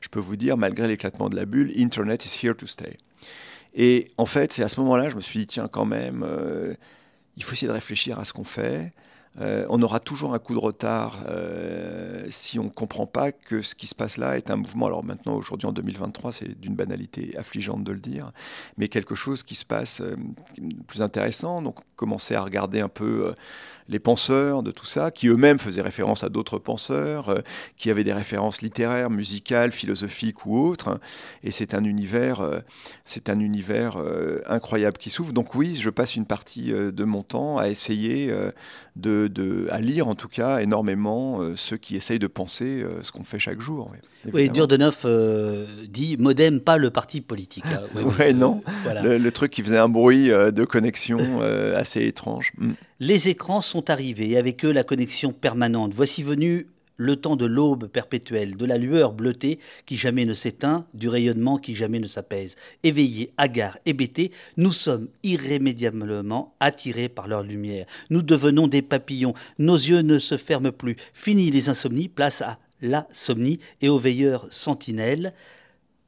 je 0.00 0.08
peux 0.08 0.20
vous 0.20 0.36
dire, 0.36 0.56
malgré 0.56 0.88
l'éclatement 0.88 1.28
de 1.28 1.36
la 1.36 1.44
bulle, 1.44 1.72
Internet 1.78 2.24
is 2.26 2.44
here 2.44 2.56
to 2.56 2.66
stay. 2.66 2.98
Et 3.74 4.10
en 4.18 4.26
fait, 4.26 4.52
c'est 4.52 4.64
à 4.64 4.68
ce 4.68 4.80
moment-là, 4.80 5.08
je 5.08 5.14
me 5.14 5.20
suis 5.20 5.38
dit, 5.38 5.46
tiens, 5.46 5.68
quand 5.68 5.86
même, 5.86 6.26
il 7.36 7.44
faut 7.44 7.52
essayer 7.52 7.68
de 7.68 7.72
réfléchir 7.72 8.18
à 8.18 8.24
ce 8.24 8.32
qu'on 8.32 8.44
fait. 8.44 8.92
Euh, 9.40 9.64
on 9.70 9.80
aura 9.80 9.98
toujours 9.98 10.34
un 10.34 10.38
coup 10.38 10.52
de 10.52 10.58
retard 10.58 11.20
euh, 11.26 12.26
si 12.28 12.58
on 12.58 12.64
ne 12.64 12.68
comprend 12.68 13.06
pas 13.06 13.32
que 13.32 13.62
ce 13.62 13.74
qui 13.74 13.86
se 13.86 13.94
passe 13.94 14.18
là 14.18 14.36
est 14.36 14.50
un 14.50 14.56
mouvement. 14.56 14.86
Alors 14.86 15.04
maintenant, 15.04 15.34
aujourd'hui, 15.34 15.66
en 15.66 15.72
2023, 15.72 16.32
c'est 16.32 16.60
d'une 16.60 16.74
banalité 16.74 17.34
affligeante 17.38 17.82
de 17.82 17.92
le 17.92 17.98
dire, 17.98 18.32
mais 18.76 18.88
quelque 18.88 19.14
chose 19.14 19.42
qui 19.42 19.54
se 19.54 19.64
passe 19.64 20.02
euh, 20.02 20.16
plus 20.86 21.00
intéressant. 21.00 21.62
Donc, 21.62 21.76
commencer 21.96 22.34
à 22.34 22.42
regarder 22.42 22.80
un 22.80 22.88
peu 22.88 23.34
les 23.88 23.98
penseurs 23.98 24.62
de 24.62 24.70
tout 24.70 24.86
ça, 24.86 25.10
qui 25.10 25.28
eux-mêmes 25.28 25.58
faisaient 25.58 25.82
référence 25.82 26.24
à 26.24 26.28
d'autres 26.28 26.58
penseurs, 26.58 27.28
euh, 27.28 27.40
qui 27.76 27.90
avaient 27.90 28.04
des 28.04 28.12
références 28.12 28.62
littéraires, 28.62 29.10
musicales, 29.10 29.72
philosophiques 29.72 30.46
ou 30.46 30.58
autres. 30.58 31.00
Et 31.42 31.50
c'est 31.50 31.74
un 31.74 31.84
univers, 31.84 32.40
euh, 32.40 32.60
c'est 33.04 33.28
un 33.28 33.40
univers 33.40 33.96
euh, 33.98 34.40
incroyable 34.46 34.98
qui 34.98 35.10
s'ouvre. 35.10 35.32
Donc 35.32 35.54
oui, 35.54 35.76
je 35.80 35.90
passe 35.90 36.16
une 36.16 36.26
partie 36.26 36.72
de 36.72 37.04
mon 37.04 37.22
temps 37.22 37.58
à 37.58 37.68
essayer 37.68 38.32
de, 38.96 39.66
à 39.70 39.80
lire 39.80 40.08
en 40.08 40.14
tout 40.14 40.28
cas 40.28 40.58
énormément 40.58 41.40
ceux 41.56 41.76
qui 41.76 41.96
essayent 41.96 42.18
de 42.18 42.26
penser 42.26 42.84
ce 43.02 43.12
qu'on 43.12 43.24
fait 43.24 43.38
chaque 43.38 43.60
jour. 43.60 43.90
Oui, 44.32 44.50
Durdenov 44.50 45.06
dit 45.88 46.16
modem 46.18 46.60
pas 46.60 46.76
le 46.76 46.90
parti 46.90 47.20
politique. 47.20 47.64
Hein. 47.66 47.80
Oui, 48.18 48.34
non. 48.34 48.62
Le, 49.02 49.30
truc 49.30 49.50
qui 49.50 49.62
faisait 49.62 49.78
un 49.78 49.88
bruit 49.88 50.28
de 50.28 50.64
connexion 50.64 51.18
assez 51.74 52.06
étrange. 52.06 52.52
Mm. 52.58 52.72
Les 53.04 53.28
écrans 53.28 53.60
sont 53.60 53.90
arrivés 53.90 54.30
et 54.30 54.36
avec 54.36 54.64
eux 54.64 54.70
la 54.70 54.84
connexion 54.84 55.32
permanente. 55.32 55.92
Voici 55.92 56.22
venu 56.22 56.68
le 56.96 57.16
temps 57.16 57.34
de 57.34 57.46
l'aube 57.46 57.88
perpétuelle, 57.88 58.56
de 58.56 58.64
la 58.64 58.78
lueur 58.78 59.12
bleutée 59.12 59.58
qui 59.86 59.96
jamais 59.96 60.24
ne 60.24 60.34
s'éteint, 60.34 60.86
du 60.94 61.08
rayonnement 61.08 61.58
qui 61.58 61.74
jamais 61.74 61.98
ne 61.98 62.06
s'apaise. 62.06 62.54
Éveillés, 62.84 63.32
hagards, 63.38 63.76
hébétés, 63.86 64.30
nous 64.56 64.70
sommes 64.70 65.08
irrémédiablement 65.24 66.54
attirés 66.60 67.08
par 67.08 67.26
leur 67.26 67.42
lumière. 67.42 67.86
Nous 68.10 68.22
devenons 68.22 68.68
des 68.68 68.82
papillons, 68.82 69.34
nos 69.58 69.74
yeux 69.74 70.02
ne 70.02 70.20
se 70.20 70.36
ferment 70.36 70.70
plus. 70.70 70.94
Fini 71.12 71.50
les 71.50 71.68
insomnies, 71.68 72.06
place 72.06 72.40
à 72.40 72.60
la 72.82 73.08
somnie 73.10 73.58
et 73.80 73.88
aux 73.88 73.98
veilleurs 73.98 74.46
sentinelles, 74.52 75.34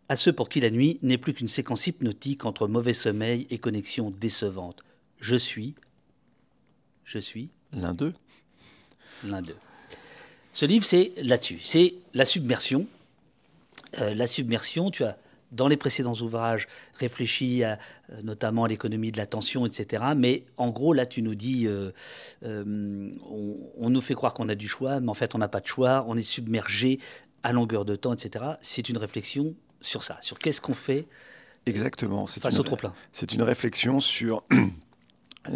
à 0.08 0.14
ceux 0.14 0.32
pour 0.32 0.48
qui 0.48 0.60
la 0.60 0.70
nuit 0.70 1.00
n'est 1.02 1.18
plus 1.18 1.34
qu'une 1.34 1.48
séquence 1.48 1.88
hypnotique 1.88 2.44
entre 2.44 2.68
mauvais 2.68 2.92
sommeil 2.92 3.48
et 3.50 3.58
connexion 3.58 4.12
décevante. 4.12 4.84
Je 5.18 5.34
suis, 5.34 5.74
je 7.04 7.18
suis 7.18 7.50
L'un 7.72 7.94
d'eux. 7.94 8.14
L'un 9.24 9.42
d'eux. 9.42 9.56
Ce 10.52 10.66
livre, 10.66 10.84
c'est 10.84 11.12
là-dessus. 11.22 11.58
C'est 11.62 11.94
la 12.14 12.24
submersion. 12.24 12.86
Euh, 14.00 14.14
la 14.14 14.26
submersion, 14.26 14.90
tu 14.90 15.04
as, 15.04 15.18
dans 15.50 15.68
les 15.68 15.76
précédents 15.76 16.14
ouvrages, 16.14 16.68
réfléchi 16.98 17.64
à, 17.64 17.78
euh, 18.10 18.22
notamment 18.22 18.64
à 18.64 18.68
l'économie 18.68 19.12
de 19.12 19.16
l'attention, 19.16 19.66
etc. 19.66 20.04
Mais 20.16 20.44
en 20.56 20.70
gros, 20.70 20.92
là, 20.92 21.06
tu 21.06 21.22
nous 21.22 21.34
dis, 21.34 21.66
euh, 21.66 21.90
on, 22.42 23.90
nous 23.90 24.00
fait 24.00 24.14
croire 24.14 24.34
qu'on 24.34 24.48
a 24.48 24.54
du 24.54 24.68
choix, 24.68 25.00
mais 25.00 25.08
en 25.08 25.14
fait, 25.14 25.34
on 25.34 25.38
n'a 25.38 25.48
pas 25.48 25.60
de 25.60 25.66
choix, 25.66 26.04
on 26.08 26.16
est 26.16 26.22
submergé 26.22 27.00
à 27.42 27.52
longueur 27.52 27.84
de 27.84 27.96
temps, 27.96 28.14
etc. 28.14 28.44
C'est 28.62 28.88
une 28.88 28.98
réflexion 28.98 29.54
sur 29.80 30.02
ça, 30.02 30.18
sur 30.22 30.38
qu'est-ce 30.38 30.60
qu'on 30.60 30.74
fait 30.74 31.06
Exactement. 31.66 32.26
face 32.26 32.58
au 32.58 32.62
trop-plein. 32.62 32.94
C'est 33.12 33.32
une 33.32 33.42
réflexion 33.42 34.00
sur 34.00 34.44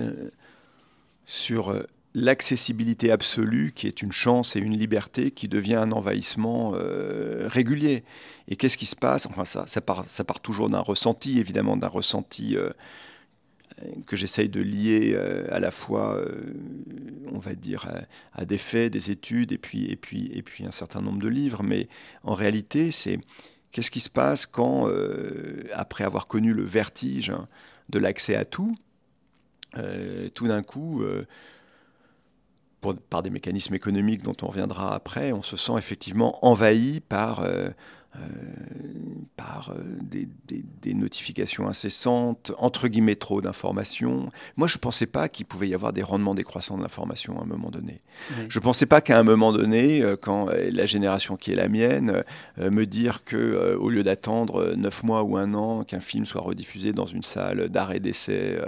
sur 1.29 1.69
euh, 1.69 1.83
l'accessibilité 2.15 3.13
absolue 3.13 3.73
qui 3.75 3.87
est 3.87 4.01
une 4.01 4.13
chance 4.13 4.57
et 4.57 4.61
une 4.61 4.77
liberté 4.77 5.31
qui 5.31 5.47
devient 5.47 5.75
un 5.75 5.93
envahissement 5.93 6.73
euh, 6.75 7.47
régulier. 7.49 8.03
Et 8.49 8.57
qu'est-ce 8.57 8.79
qui 8.79 8.87
se 8.87 8.97
passe? 8.97 9.27
Enfin, 9.27 9.45
ça, 9.45 9.81
part, 9.83 10.09
ça 10.09 10.25
part 10.25 10.41
toujours 10.41 10.71
d'un 10.71 10.81
ressenti, 10.81 11.39
évidemment, 11.39 11.77
d'un 11.77 11.89
ressenti 11.89 12.57
euh, 12.57 12.71
que 14.07 14.17
j'essaye 14.17 14.49
de 14.49 14.63
lier 14.63 15.15
à 15.53 15.61
la 15.61 15.71
fois, 15.71 16.21
on 17.33 17.39
va 17.39 17.55
dire, 17.55 17.89
à, 18.33 18.45
des 18.45 18.59
faits, 18.59 18.93
des 18.93 19.13
études, 19.13 19.53
et 19.53 19.59
puis, 19.59 19.85
et, 19.85 19.95
puis, 19.95 20.33
et 20.35 20.43
puis 20.43 20.65
un 20.65 20.73
certain 20.73 21.01
nombre 21.01 21.21
de 21.21 21.29
livres. 21.29 21.63
Mais 21.63 21.89
en 22.25 22.35
réalité, 22.35 22.91
c'est 22.91 23.21
qu'est-ce 23.71 23.93
qui 23.93 24.01
se 24.01 24.11
passe 24.11 24.47
quand, 24.47 24.91
après 25.75 26.03
avoir 26.03 26.27
connu 26.27 26.55
le 26.55 26.65
vertige 26.65 27.33
de 27.89 28.01
l'accès 28.01 28.35
à 28.35 28.45
tout, 28.45 28.75
euh, 29.79 30.29
tout 30.35 30.49
d'un 30.49 30.63
coup, 30.63 31.03
euh, 31.03 31.27
par 33.11 33.23
des 33.23 33.31
mécanismes 33.31 33.75
économiques 33.75 34.23
dont 34.23 34.37
on 34.43 34.47
reviendra 34.47 34.95
après, 34.95 35.33
on 35.33 35.43
se 35.43 35.57
sent 35.57 35.75
effectivement 35.77 36.45
envahi 36.45 37.01
par 37.01 37.45
euh, 38.17 38.21
par 39.37 39.71
euh, 39.71 39.83
des, 40.03 40.95
notifications 40.95 41.69
incessantes, 41.69 42.51
entre 42.59 42.89
guillemets 42.89 43.15
trop 43.15 43.43
d'informations. 43.43 44.29
Moi, 44.57 44.67
je 44.67 44.77
ne 44.77 44.81
pensais 44.81 45.07
pas 45.07 45.29
qu'il 45.29 45.45
pouvait 45.45 45.69
y 45.69 45.75
avoir 45.75 45.93
des 45.93 46.03
rendements 46.03 46.35
décroissants 46.35 46.77
de 46.79 46.83
l'information 46.83 47.39
à 47.39 47.45
un 47.45 47.47
moment 47.47 47.71
donné. 47.71 47.99
Je 48.49 48.59
ne 48.59 48.63
pensais 48.63 48.87
pas 48.87 49.03
qu'à 49.03 49.19
un 49.19 49.23
moment 49.23 49.53
donné, 49.53 50.03
euh, 50.03 50.17
quand 50.17 50.49
la 50.49 50.87
génération 50.87 51.37
qui 51.37 51.53
est 51.53 51.55
la 51.55 51.69
mienne, 51.69 52.25
me 52.57 52.85
dire 52.85 53.23
que 53.25 53.77
au 53.77 53.91
lieu 53.91 54.03
d'attendre 54.03 54.75
neuf 54.77 55.05
mois 55.05 55.23
ou 55.23 55.37
un 55.37 55.55
an 55.55 55.85
qu'un 55.85 56.01
film 56.01 56.25
soit 56.25 56.41
rediffusé 56.41 56.93
dans 56.93 57.07
une 57.07 57.23
salle 57.23 57.69
d'arrêt 57.69 58.01
d'essai 58.01 58.59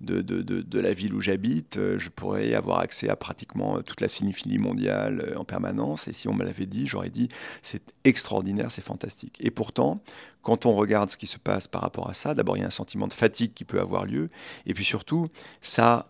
de, 0.00 0.22
de, 0.22 0.40
de, 0.40 0.78
la 0.78 0.94
ville 0.94 1.12
où 1.12 1.20
j'habite, 1.20 1.78
je 1.96 2.08
pourrais 2.08 2.54
avoir 2.54 2.78
accès 2.78 3.08
à 3.08 3.16
pratiquement 3.16 3.82
toute 3.82 4.00
la 4.00 4.08
cinéphilie 4.08 4.58
mondiale 4.58 5.34
en 5.36 5.44
permanence. 5.44 6.08
Et 6.08 6.12
si 6.12 6.28
on 6.28 6.34
me 6.34 6.44
l'avait 6.44 6.66
dit, 6.66 6.86
j'aurais 6.86 7.10
dit 7.10 7.28
c'est 7.62 7.82
extraordinaire 8.04 8.51
c'est 8.68 8.82
fantastique. 8.82 9.36
Et 9.40 9.50
pourtant, 9.50 10.02
quand 10.42 10.66
on 10.66 10.74
regarde 10.74 11.10
ce 11.10 11.16
qui 11.16 11.26
se 11.26 11.38
passe 11.38 11.68
par 11.68 11.82
rapport 11.82 12.08
à 12.08 12.14
ça, 12.14 12.34
d'abord 12.34 12.56
il 12.56 12.60
y 12.60 12.64
a 12.64 12.66
un 12.66 12.70
sentiment 12.70 13.08
de 13.08 13.12
fatigue 13.12 13.52
qui 13.54 13.64
peut 13.64 13.80
avoir 13.80 14.04
lieu, 14.04 14.30
et 14.66 14.74
puis 14.74 14.84
surtout, 14.84 15.28
ça 15.60 16.08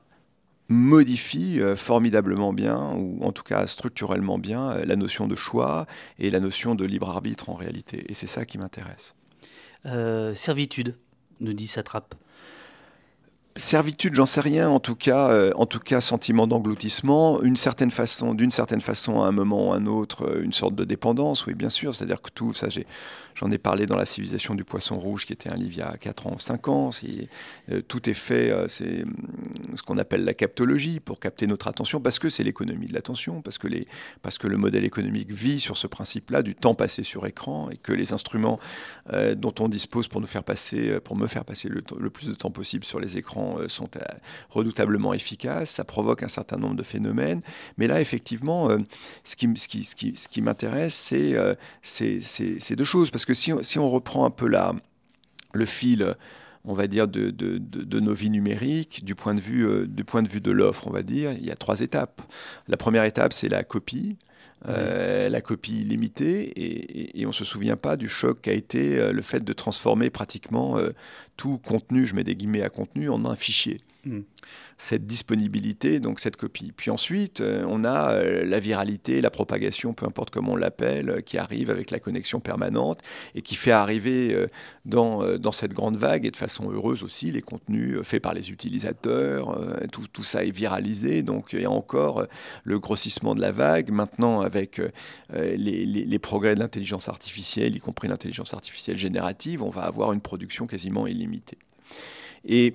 modifie 0.68 1.60
euh, 1.60 1.76
formidablement 1.76 2.52
bien, 2.52 2.94
ou 2.94 3.22
en 3.22 3.32
tout 3.32 3.42
cas 3.42 3.66
structurellement 3.66 4.38
bien, 4.38 4.72
euh, 4.72 4.84
la 4.84 4.96
notion 4.96 5.28
de 5.28 5.36
choix 5.36 5.86
et 6.18 6.30
la 6.30 6.40
notion 6.40 6.74
de 6.74 6.84
libre 6.84 7.10
arbitre 7.10 7.50
en 7.50 7.54
réalité. 7.54 8.04
Et 8.08 8.14
c'est 8.14 8.26
ça 8.26 8.44
qui 8.44 8.58
m'intéresse. 8.58 9.14
Euh, 9.86 10.34
servitude, 10.34 10.96
nous 11.40 11.52
dit 11.52 11.66
Satrape. 11.66 12.14
Servitude, 13.54 14.14
j'en 14.14 14.24
sais 14.24 14.40
rien. 14.40 14.70
En 14.70 14.80
tout 14.80 14.94
cas, 14.94 15.28
euh, 15.28 15.52
en 15.56 15.66
tout 15.66 15.78
cas, 15.78 16.00
sentiment 16.00 16.46
d'engloutissement, 16.46 17.42
une 17.42 17.56
certaine 17.56 17.90
façon, 17.90 18.32
d'une 18.32 18.50
certaine 18.50 18.80
façon, 18.80 19.20
à 19.22 19.26
un 19.26 19.32
moment 19.32 19.68
ou 19.68 19.72
à 19.72 19.76
un 19.76 19.86
autre, 19.86 20.26
euh, 20.26 20.42
une 20.42 20.52
sorte 20.52 20.74
de 20.74 20.84
dépendance. 20.84 21.44
Oui, 21.44 21.52
bien 21.52 21.68
sûr. 21.68 21.94
C'est-à-dire 21.94 22.22
que 22.22 22.30
tout, 22.30 22.54
ça, 22.54 22.70
j'ai 22.70 22.86
J'en 23.34 23.50
ai 23.50 23.58
parlé 23.58 23.86
dans 23.86 23.96
La 23.96 24.06
civilisation 24.06 24.54
du 24.54 24.64
poisson 24.64 24.98
rouge, 24.98 25.26
qui 25.26 25.32
était 25.32 25.48
un 25.48 25.56
livre 25.56 25.72
il 25.74 25.78
y 25.78 25.82
a 25.82 25.96
4 25.96 26.26
ans, 26.26 26.38
5 26.38 26.68
ans. 26.68 26.90
Euh, 27.70 27.80
tout 27.86 28.08
est 28.08 28.14
fait, 28.14 28.50
euh, 28.50 28.68
c'est 28.68 29.02
hum, 29.02 29.14
ce 29.76 29.82
qu'on 29.82 29.98
appelle 29.98 30.24
la 30.24 30.34
captologie, 30.34 31.00
pour 31.00 31.20
capter 31.20 31.46
notre 31.46 31.68
attention, 31.68 32.00
parce 32.00 32.18
que 32.18 32.28
c'est 32.28 32.42
l'économie 32.42 32.86
de 32.86 32.94
l'attention, 32.94 33.42
parce, 33.42 33.58
que 33.58 34.46
le 34.46 34.56
modèle 34.56 34.84
économique 34.84 35.30
vit 35.30 35.60
sur 35.60 35.76
ce 35.76 35.86
principe-là 35.86 36.42
du 36.42 36.54
temps 36.54 36.74
passé 36.74 37.02
sur 37.02 37.26
écran, 37.26 37.70
et 37.70 37.76
que 37.76 37.92
les 37.92 38.12
instruments 38.12 38.58
euh, 39.12 39.34
dont 39.34 39.54
on 39.60 39.68
dispose 39.68 40.08
pour, 40.08 40.20
nous 40.20 40.26
faire 40.26 40.44
passer, 40.44 41.00
pour 41.00 41.16
me 41.16 41.26
faire 41.26 41.44
passer 41.44 41.68
le, 41.68 41.82
plus 42.10 42.28
de 42.28 42.34
temps 42.34 42.50
possible 42.50 42.84
sur 42.84 43.00
les 43.00 43.16
écrans 43.16 43.56
sont 43.68 43.88
redoutablement 44.50 45.14
efficaces. 45.14 45.70
Ça 45.70 45.84
provoque 45.84 46.22
un 46.22 46.28
certain 46.28 46.56
nombre 46.56 46.76
de 46.76 46.82
phénomènes. 46.82 47.40
Mais 47.78 47.86
là, 47.86 48.00
effectivement, 48.00 48.68
ce 49.24 49.36
qui, 49.36 50.42
m'intéresse, 50.42 50.94
c'est 50.94 52.20
ces 52.22 52.76
deux 52.76 52.84
choses. 52.84 53.10
Parce 53.22 53.38
que 53.38 53.62
si, 53.62 53.78
on 53.78 53.90
reprend 53.90 54.24
un 54.24 54.30
peu 54.30 54.48
la, 54.48 54.74
le 55.52 55.64
fil, 55.64 56.16
on 56.64 56.74
va 56.74 56.88
dire, 56.88 57.06
de, 57.06 58.00
nos 58.00 58.14
vies 58.14 58.30
numériques, 58.30 59.04
du 59.04 59.14
point 59.14 59.34
de 59.34 59.40
vue, 59.40 59.64
euh, 59.64 59.86
du 59.86 60.02
point 60.02 60.22
de 60.22 60.28
vue 60.28 60.40
de 60.40 60.50
l'offre, 60.50 60.88
on 60.88 60.90
va 60.90 61.02
dire, 61.02 61.32
il 61.32 61.46
y 61.46 61.50
a 61.52 61.54
trois 61.54 61.80
étapes. 61.80 62.20
La 62.66 62.76
première 62.76 63.04
étape, 63.04 63.32
c'est 63.32 63.48
la 63.48 63.62
copie. 63.62 64.16
Euh, 64.68 65.28
la 65.28 65.40
copie 65.40 65.84
limitée, 65.84 66.52
et, 67.16 67.24
on 67.26 67.28
ne 67.28 67.34
se 67.34 67.44
souvient 67.44 67.76
pas 67.76 67.96
du 67.96 68.08
choc 68.08 68.42
qu'a 68.42 68.52
été 68.52 68.96
euh, 68.96 69.12
le 69.12 69.22
fait 69.22 69.42
de 69.42 69.52
transformer 69.52 70.08
pratiquement 70.08 70.78
tout 71.36 71.58
contenu, 71.58 72.06
je 72.06 72.14
mets 72.14 72.24
des 72.24 72.34
guillemets 72.34 72.62
à 72.62 72.70
contenu, 72.70 73.08
en 73.08 73.24
un 73.24 73.36
fichier. 73.36 73.80
Mm. 74.04 74.22
cette 74.78 75.06
disponibilité, 75.06 76.00
donc 76.00 76.18
cette 76.18 76.34
copie. 76.34 76.72
Puis 76.76 76.90
ensuite, 76.90 77.40
euh, 77.40 77.64
on 77.68 77.84
a 77.84 78.14
euh, 78.14 78.44
la 78.44 78.58
viralité, 78.58 79.20
la 79.20 79.30
propagation, 79.30 79.94
peu 79.94 80.06
importe 80.06 80.30
comment 80.30 80.54
on 80.54 80.56
l'appelle, 80.56 81.08
euh, 81.08 81.20
qui 81.20 81.38
arrive 81.38 81.70
avec 81.70 81.92
la 81.92 82.00
connexion 82.00 82.40
permanente 82.40 82.98
et 83.36 83.42
qui 83.42 83.54
fait 83.54 83.70
arriver 83.70 84.48
dans, 84.84 85.38
dans 85.38 85.52
cette 85.52 85.72
grande 85.72 85.96
vague 85.96 86.26
et 86.26 86.32
de 86.32 86.36
façon 86.36 86.72
heureuse 86.72 87.04
aussi 87.04 87.30
les 87.30 87.42
contenus 87.42 88.00
faits 88.02 88.20
par 88.20 88.34
les 88.34 88.50
utilisateurs. 88.50 89.56
Tout, 89.92 90.06
tout, 90.12 90.24
ça 90.24 90.44
est 90.44 90.50
viralisé, 90.50 91.22
donc 91.22 91.50
il 91.52 91.62
y 91.62 91.64
a 91.64 91.70
encore 91.70 92.26
le 92.64 92.78
grossissement 92.80 93.36
de 93.36 93.40
la 93.40 93.52
vague. 93.52 93.92
Maintenant, 93.92 94.40
avec 94.40 94.80
les, 95.32 95.56
les, 95.56 95.86
les 95.86 96.18
progrès 96.18 96.54
de 96.54 96.60
l'intelligence 96.60 97.08
artificielle, 97.08 97.76
y 97.76 97.80
compris 97.80 98.08
l'intelligence 98.08 98.52
artificielle 98.52 98.98
générative, 98.98 99.62
on 99.62 99.70
va 99.70 99.82
avoir 99.82 100.12
une 100.12 100.20
production 100.20 100.66
quasiment 100.66 101.06
illimitée. 101.06 101.58
Et 102.44 102.74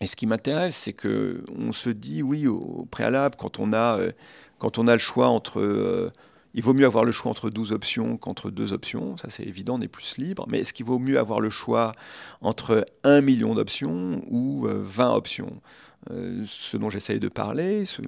et 0.00 0.06
ce 0.06 0.16
qui 0.16 0.26
m'intéresse, 0.26 0.76
c'est 0.76 0.92
que 0.92 1.44
on 1.56 1.72
se 1.72 1.90
dit, 1.90 2.22
oui, 2.22 2.46
au 2.46 2.86
préalable, 2.90 3.36
quand 3.38 3.58
on 3.58 3.72
a, 3.72 3.98
euh, 3.98 4.12
quand 4.58 4.78
on 4.78 4.88
a 4.88 4.92
le 4.92 4.98
choix 4.98 5.28
entre... 5.28 6.12
Il 6.54 6.62
vaut 6.62 6.74
mieux 6.74 6.86
avoir 6.86 7.04
le 7.04 7.12
choix 7.12 7.30
entre 7.30 7.50
12 7.50 7.72
options 7.72 8.16
qu'entre 8.16 8.50
deux 8.50 8.72
options, 8.72 9.16
ça 9.16 9.30
c'est 9.30 9.44
évident, 9.44 9.76
on 9.78 9.80
est 9.80 9.88
plus 9.88 10.18
libre, 10.18 10.46
mais 10.48 10.60
est-ce 10.60 10.72
qu'il 10.72 10.86
vaut 10.86 10.98
mieux 10.98 11.18
avoir 11.18 11.40
le 11.40 11.50
choix 11.50 11.92
entre 12.40 12.84
un 13.04 13.20
million 13.20 13.54
d'options 13.54 14.22
ou 14.28 14.66
20 14.66 15.12
euh, 15.12 15.14
options? 15.14 15.60
Euh, 16.10 16.42
ce 16.46 16.78
dont 16.78 16.88
j'essaye 16.88 17.20
de 17.20 17.28
parler, 17.28 17.84
ce 17.84 18.00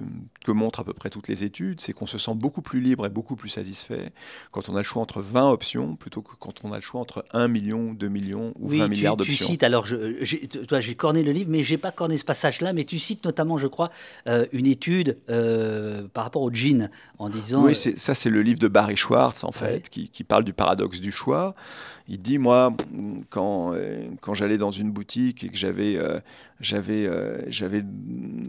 que 0.43 0.51
montrent 0.51 0.79
à 0.79 0.83
peu 0.83 0.93
près 0.93 1.11
toutes 1.11 1.27
les 1.27 1.43
études, 1.43 1.79
c'est 1.79 1.93
qu'on 1.93 2.07
se 2.07 2.17
sent 2.17 2.33
beaucoup 2.33 2.63
plus 2.63 2.81
libre 2.81 3.05
et 3.05 3.09
beaucoup 3.09 3.35
plus 3.35 3.49
satisfait 3.49 4.11
quand 4.51 4.67
on 4.67 4.75
a 4.75 4.79
le 4.79 4.83
choix 4.83 5.03
entre 5.03 5.21
20 5.21 5.51
options 5.51 5.95
plutôt 5.95 6.23
que 6.23 6.33
quand 6.39 6.63
on 6.63 6.73
a 6.73 6.77
le 6.77 6.81
choix 6.81 7.01
entre 7.01 7.23
1 7.33 7.47
million, 7.47 7.93
2 7.93 8.07
millions 8.07 8.51
ou 8.59 8.69
20 8.69 8.87
milliards 8.87 9.15
d'options. 9.15 9.35
Tu 9.35 9.43
cites, 9.43 9.63
alors 9.63 9.85
j'ai 9.85 10.95
corné 10.95 11.21
le 11.21 11.31
livre, 11.31 11.51
mais 11.51 11.61
j'ai 11.61 11.77
pas 11.77 11.91
corné 11.91 12.17
ce 12.17 12.25
passage-là, 12.25 12.73
mais 12.73 12.83
tu 12.83 12.97
cites 12.97 13.23
notamment, 13.25 13.59
je 13.59 13.67
crois, 13.67 13.91
euh, 14.27 14.47
une 14.53 14.65
étude 14.65 15.19
euh, 15.29 16.07
par 16.11 16.23
rapport 16.23 16.41
au 16.41 16.51
jean 16.51 16.89
en 17.19 17.29
disant. 17.29 17.63
Oui, 17.63 17.75
ça 17.75 18.15
c'est 18.15 18.31
le 18.33 18.41
livre 18.41 18.59
de 18.59 18.67
Barry 18.67 18.97
Schwartz 18.97 19.43
en 19.43 19.51
fait, 19.51 19.89
qui, 19.89 20.09
qui, 20.09 20.23
parle 20.23 20.43
du 20.43 20.53
paradoxe 20.53 20.99
du 20.99 21.11
choix. 21.11 21.55
Il 22.07 22.21
dit, 22.21 22.37
moi, 22.37 22.75
quand, 23.29 23.73
quand 24.19 24.33
j'allais 24.33 24.57
dans 24.57 24.71
une 24.71 24.91
boutique 24.91 25.45
et 25.45 25.49
que 25.49 25.55
j'avais 25.55 25.73
j'avais 25.73 25.97
euh, 25.97 26.19
j'avais 26.63 27.83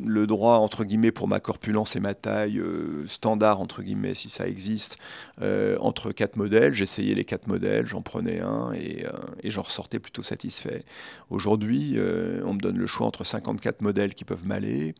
le 0.06 0.26
droit 0.26 0.56
entre 0.56 0.84
guillemets 0.84 1.12
pour 1.12 1.28
ma 1.28 1.40
corpulence 1.40 1.96
et 1.96 2.00
ma 2.00 2.14
taille 2.14 2.58
euh, 2.58 3.06
standard 3.06 3.60
entre 3.60 3.82
guillemets 3.82 4.14
si 4.14 4.30
ça 4.30 4.46
existe 4.46 4.98
euh, 5.42 5.76
entre 5.80 6.12
quatre 6.12 6.36
modèles. 6.36 6.72
J'essayais 6.72 7.14
les 7.14 7.24
quatre 7.24 7.46
modèles 7.46 7.86
j'en 7.86 8.02
prenais 8.02 8.40
un 8.40 8.72
et, 8.72 9.04
et 9.42 9.50
j'en 9.50 9.62
ressortais 9.62 9.98
plutôt 9.98 10.22
satisfait. 10.22 10.84
Aujourd'hui 11.30 11.96
on 12.44 12.54
me 12.54 12.60
donne 12.60 12.78
le 12.78 12.86
choix 12.86 13.06
entre 13.06 13.24
54 13.24 13.82
modèles 13.82 14.14
qui 14.14 14.24
peuvent 14.24 14.46
m'aller 14.46 14.94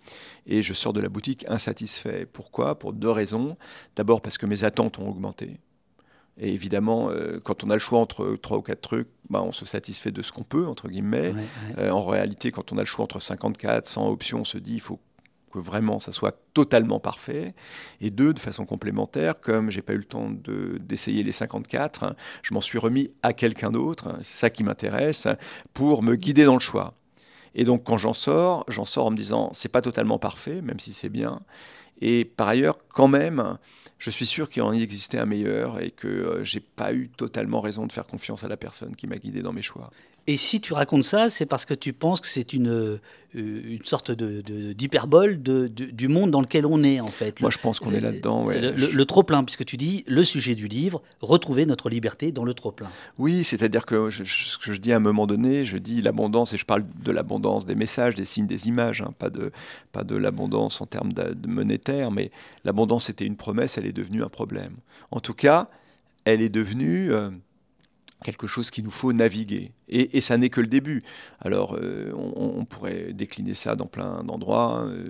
et 0.46 0.62
je 0.62 0.74
sors 0.74 0.92
de 0.92 1.00
la 1.00 1.08
boutique 1.08 1.44
insatisfait. 1.48 2.26
Pourquoi? 2.30 2.78
Pour 2.78 2.92
deux 2.92 3.10
raisons. 3.10 3.56
D'abord 3.96 4.20
parce 4.20 4.38
que 4.38 4.46
mes 4.46 4.64
attentes 4.64 4.98
ont 4.98 5.08
augmenté 5.08 5.58
et 6.38 6.52
évidemment, 6.52 7.10
euh, 7.10 7.38
quand 7.42 7.62
on 7.62 7.70
a 7.70 7.74
le 7.74 7.80
choix 7.80 8.00
entre 8.00 8.36
trois 8.40 8.58
ou 8.58 8.62
quatre 8.62 8.80
trucs, 8.80 9.08
bah, 9.30 9.42
on 9.42 9.52
se 9.52 9.64
satisfait 9.64 10.10
de 10.10 10.22
ce 10.22 10.32
qu'on 10.32 10.42
peut, 10.42 10.66
entre 10.66 10.88
guillemets. 10.88 11.32
Euh, 11.78 11.90
en 11.90 12.04
réalité, 12.04 12.50
quand 12.50 12.72
on 12.72 12.78
a 12.78 12.80
le 12.80 12.86
choix 12.86 13.04
entre 13.04 13.20
54, 13.20 13.86
100 13.86 14.08
options, 14.08 14.40
on 14.40 14.44
se 14.44 14.58
dit 14.58 14.74
il 14.74 14.80
faut 14.80 14.98
que 15.52 15.60
vraiment 15.60 16.00
ça 16.00 16.10
soit 16.10 16.36
totalement 16.52 16.98
parfait. 16.98 17.54
Et 18.00 18.10
deux, 18.10 18.34
de 18.34 18.40
façon 18.40 18.66
complémentaire, 18.66 19.38
comme 19.40 19.70
j'ai 19.70 19.82
pas 19.82 19.92
eu 19.92 19.98
le 19.98 20.04
temps 20.04 20.28
d'essayer 20.80 21.22
les 21.22 21.32
54, 21.32 22.02
hein, 22.02 22.16
je 22.42 22.52
m'en 22.52 22.60
suis 22.60 22.78
remis 22.78 23.12
à 23.22 23.32
quelqu'un 23.32 23.70
d'autre, 23.70 24.08
hein, 24.08 24.18
c'est 24.22 24.36
ça 24.36 24.50
qui 24.50 24.64
m'intéresse, 24.64 25.28
pour 25.72 26.02
me 26.02 26.16
guider 26.16 26.44
dans 26.44 26.54
le 26.54 26.60
choix. 26.60 26.94
Et 27.54 27.64
donc 27.64 27.84
quand 27.84 27.96
j'en 27.96 28.14
sors, 28.14 28.64
j'en 28.66 28.84
sors 28.84 29.06
en 29.06 29.10
me 29.12 29.16
disant 29.16 29.50
c'est 29.52 29.68
pas 29.68 29.80
totalement 29.80 30.18
parfait, 30.18 30.60
même 30.60 30.80
si 30.80 30.92
c'est 30.92 31.08
bien. 31.08 31.40
Et 32.00 32.24
par 32.24 32.48
ailleurs, 32.48 32.78
quand 32.88 33.08
même, 33.08 33.58
je 33.98 34.10
suis 34.10 34.26
sûr 34.26 34.50
qu'il 34.50 34.62
en 34.62 34.72
existait 34.72 35.18
un 35.18 35.26
meilleur 35.26 35.80
et 35.80 35.90
que 35.90 36.08
euh, 36.08 36.44
j'ai 36.44 36.60
pas 36.60 36.92
eu 36.92 37.08
totalement 37.08 37.60
raison 37.60 37.86
de 37.86 37.92
faire 37.92 38.06
confiance 38.06 38.44
à 38.44 38.48
la 38.48 38.56
personne 38.56 38.96
qui 38.96 39.06
m'a 39.06 39.16
guidé 39.16 39.42
dans 39.42 39.52
mes 39.52 39.62
choix. 39.62 39.90
Et 40.26 40.36
si 40.36 40.60
tu 40.60 40.72
racontes 40.72 41.04
ça, 41.04 41.28
c'est 41.28 41.44
parce 41.44 41.66
que 41.66 41.74
tu 41.74 41.92
penses 41.92 42.20
que 42.20 42.28
c'est 42.28 42.54
une, 42.54 42.70
euh, 42.70 43.00
une 43.34 43.84
sorte 43.84 44.10
d'hyperbole 44.10 45.42
de, 45.42 45.66
du 45.66 46.08
monde 46.08 46.30
dans 46.30 46.40
lequel 46.40 46.64
on 46.64 46.82
est, 46.82 47.00
en 47.00 47.08
fait. 47.08 47.40
Moi, 47.42 47.50
je 47.50 47.58
pense 47.58 47.78
qu'on 47.78 47.92
est 47.92 48.00
là-dedans. 48.00 48.48
Le, 48.48 49.04
trop-plein, 49.04 49.44
puisque 49.44 49.66
tu 49.66 49.76
dis 49.76 50.02
le 50.06 50.24
sujet 50.24 50.54
du 50.54 50.66
livre, 50.66 51.02
retrouver 51.20 51.66
notre 51.66 51.90
liberté 51.90 52.32
dans 52.32 52.44
le 52.44 52.54
trop-plein. 52.54 52.88
Oui, 53.18 53.44
c'est-à-dire 53.44 53.84
que 53.84 54.08
ce 54.10 54.56
que 54.56 54.72
je 54.72 54.78
dis 54.78 54.92
à 54.92 54.96
un 54.96 55.00
moment 55.00 55.26
donné, 55.26 55.66
je 55.66 55.76
dis 55.76 56.00
l'abondance, 56.00 56.54
et 56.54 56.56
je 56.56 56.64
parle 56.64 56.84
de 57.02 57.12
l'abondance 57.12 57.66
des 57.66 57.74
messages, 57.74 58.14
des 58.14 58.24
signes, 58.24 58.46
des 58.46 58.66
images, 58.66 59.02
hein, 59.02 59.12
pas 59.18 59.28
de, 59.28 59.52
pas 59.92 60.04
de 60.04 60.16
l'abondance 60.16 60.80
en 60.80 60.86
termes 60.86 61.12
de, 61.12 61.48
monétaire, 61.48 62.10
mais 62.10 62.30
l'abondance 62.64 63.10
était 63.10 63.26
une 63.26 63.36
promesse, 63.36 63.76
elle 63.76 63.86
est 63.86 63.92
devenue 63.92 64.22
un 64.22 64.28
problème. 64.28 64.76
En 65.10 65.20
tout 65.20 65.34
cas, 65.34 65.68
elle 66.24 66.40
est 66.40 66.48
devenue. 66.48 67.12
Euh, 67.12 67.30
quelque 68.24 68.46
chose 68.46 68.70
qu'il 68.70 68.82
nous 68.82 68.90
faut 68.90 69.12
naviguer. 69.12 69.70
Et, 69.86 70.20
ça 70.22 70.38
n'est 70.38 70.48
que 70.48 70.62
le 70.62 70.66
début. 70.66 71.04
Alors, 71.40 71.76
euh, 71.78 72.10
on, 72.14 72.64
pourrait 72.64 73.12
décliner 73.12 73.52
ça 73.52 73.76
dans 73.76 73.86
plein 73.86 74.24
d'endroits. 74.24 74.86
Euh, 74.88 75.04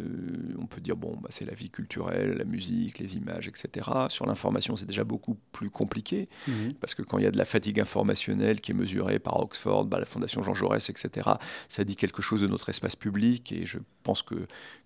on 0.59 0.67
peut 0.67 0.81
dire, 0.81 0.97
bon, 0.97 1.17
bah, 1.23 1.29
c'est 1.31 1.47
la 1.47 1.55
vie 1.55 1.71
culturelle, 1.71 2.35
la 2.37 2.45
musique, 2.45 2.99
les 2.99 3.17
images, 3.17 3.47
etc. 3.47 3.89
Sur 4.09 4.27
l'information, 4.27 4.75
c'est 4.77 4.85
déjà 4.85 5.05
beaucoup 5.05 5.39
plus 5.53 5.71
compliqué, 5.71 6.29
mhm. 6.49 6.75
parce 6.81 6.95
que 6.95 7.03
quand 7.03 7.19
il 7.19 7.25
y 7.25 7.27
a 7.27 7.31
de 7.31 7.39
la 7.39 7.45
fatigue 7.45 7.81
informationnelle 7.81 8.61
qui 8.61 8.73
est 8.73 8.75
mesurée 8.75 9.21
par 9.21 9.41
Oxford, 9.41 9.85
bah, 9.87 10.01
la 10.01 10.07
Fondation 10.07 10.43
Jean 10.43 10.55
Jaurès, 10.55 10.91
etc., 10.91 11.31
ça 11.69 11.85
dit 11.85 11.95
quelque 11.95 12.21
chose 12.21 12.41
de 12.41 12.49
notre 12.49 12.69
espace 12.69 12.97
public, 12.97 13.53
et 13.53 13.65
je 13.65 13.79
pense 14.03 14.23
que, 14.23 14.35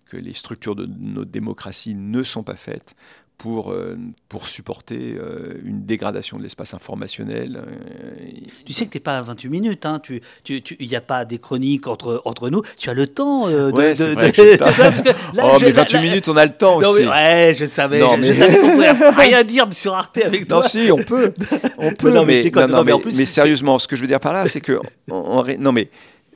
que 0.05 0.17
les 0.17 0.33
structures 0.33 0.75
de 0.75 0.85
notre 0.85 1.31
démocratie 1.31 1.95
ne 1.95 2.21
sont 2.21 2.43
pas 2.43 2.55
faites 2.55 2.95
pour, 3.39 3.71
euh, 3.71 3.97
pour 4.27 4.47
supporter 4.47 5.15
euh, 5.17 5.53
une 5.63 5.85
dégradation 5.85 6.37
de 6.37 6.43
l'espace 6.43 6.73
informationnel. 6.73 7.63
Euh, 7.65 8.25
tu 8.65 8.73
sais 8.73 8.85
que 8.85 8.91
tu 8.91 8.97
n'es 8.97 9.01
pas 9.01 9.17
à 9.17 9.21
28 9.21 9.49
minutes, 9.49 9.81
il 9.85 9.87
hein. 9.87 10.01
tu, 10.03 10.21
tu, 10.61 10.77
n'y 10.79 10.95
a 10.95 11.01
pas 11.01 11.23
des 11.23 11.39
chroniques 11.39 11.87
entre, 11.87 12.21
entre 12.25 12.49
nous, 12.49 12.61
tu 12.77 12.89
as 12.89 12.93
le 12.93 13.07
temps 13.07 13.47
de... 13.47 13.71
Ouais, 13.71 13.93
de, 13.93 14.13
de 14.13 15.13
oh, 15.41 15.57
mais 15.61 15.71
28 15.71 15.99
minutes, 15.99 16.27
on 16.27 16.35
a 16.35 16.45
le 16.45 16.51
temps 16.51 16.77
aussi. 16.77 17.07
ouais, 17.07 17.55
je 17.57 17.65
savais, 17.65 17.99
non, 17.99 18.17
je, 18.21 18.33
savais 18.33 18.59
qu'on 18.59 18.71
pouvait 18.71 18.91
rien 19.17 19.43
dire 19.45 19.67
sur 19.71 19.93
Arte 19.93 20.17
avec 20.17 20.45
toi. 20.45 20.57
Non, 20.57 20.63
si, 20.63 20.91
on 20.91 20.97
peut, 20.97 21.33
on 21.77 21.93
peut. 21.93 22.11
non, 22.11 22.25
mais, 22.25 22.43
non, 22.67 22.83
mais, 22.83 22.93
mais, 23.15 23.25
sérieusement, 23.25 23.79
ce 23.79 23.87
que 23.87 23.95
je 23.95 24.01
veux 24.01 24.07
dire 24.07 24.19
par 24.19 24.33
là, 24.33 24.47
c'est 24.47 24.61
que... 24.61 24.81
non, 25.07 25.71
mais 25.71 25.89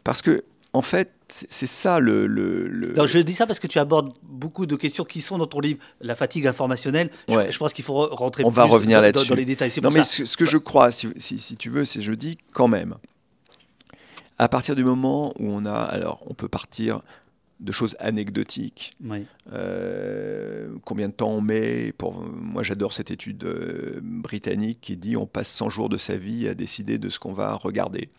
parce 0.05 0.21
que 0.21 0.45
en 0.71 0.81
fait, 0.81 1.09
c'est 1.33 1.67
ça 1.67 1.99
le, 1.99 2.27
le, 2.27 2.93
je 3.07 3.19
dis 3.19 3.33
ça 3.33 3.47
parce 3.47 3.59
que 3.59 3.65
tu 3.65 3.79
abordes 3.79 4.13
beaucoup 4.21 4.65
de 4.65 4.75
questions 4.75 5.03
qui 5.03 5.21
sont 5.21 5.37
dans 5.37 5.47
ton 5.47 5.59
livre. 5.59 5.79
La 5.99 6.15
fatigue 6.15 6.45
informationnelle, 6.45 7.09
je, 7.27 7.57
pense 7.57 7.73
qu'il 7.73 7.83
faut 7.83 8.07
rentrer 8.07 8.43
On 8.43 8.49
plus 8.49 8.55
va 8.55 8.65
revenir 8.65 8.99
dans, 8.99 9.03
là-dessus. 9.03 9.29
dans, 9.29 9.35
les 9.35 9.45
détails. 9.45 9.71
Non, 9.81 9.89
mais 9.89 10.03
ce, 10.03 10.37
que 10.37 10.45
je 10.45 10.57
crois, 10.57 10.91
si, 10.91 11.09
si, 11.17 11.57
tu 11.57 11.69
veux, 11.69 11.85
c'est 11.85 12.01
je 12.01 12.11
dis 12.11 12.37
quand 12.51 12.67
même, 12.67 12.95
à 14.37 14.47
partir 14.47 14.75
du 14.75 14.83
moment 14.83 15.33
où 15.39 15.51
on 15.51 15.65
a, 15.65 15.73
alors 15.73 16.23
on 16.27 16.33
peut 16.35 16.47
partir 16.47 17.01
de 17.59 17.71
choses 17.71 17.95
anecdotiques. 17.99 18.95
Euh, 19.51 20.67
combien 20.85 21.07
de 21.07 21.13
temps 21.13 21.31
on 21.31 21.41
met 21.41 21.93
pour, 21.97 22.13
Moi, 22.13 22.61
j'adore 22.61 22.93
cette 22.93 23.09
étude 23.09 23.43
euh, 23.45 23.99
britannique 24.03 24.79
qui 24.81 24.97
dit 24.97 25.17
on 25.17 25.25
passe 25.25 25.47
100 25.49 25.69
jours 25.69 25.89
de 25.89 25.97
sa 25.97 26.17
vie 26.17 26.47
à 26.47 26.53
décider 26.53 26.97
de 26.97 27.09
ce 27.09 27.19
qu'on 27.19 27.33
va 27.33 27.55
regarder. 27.55 28.09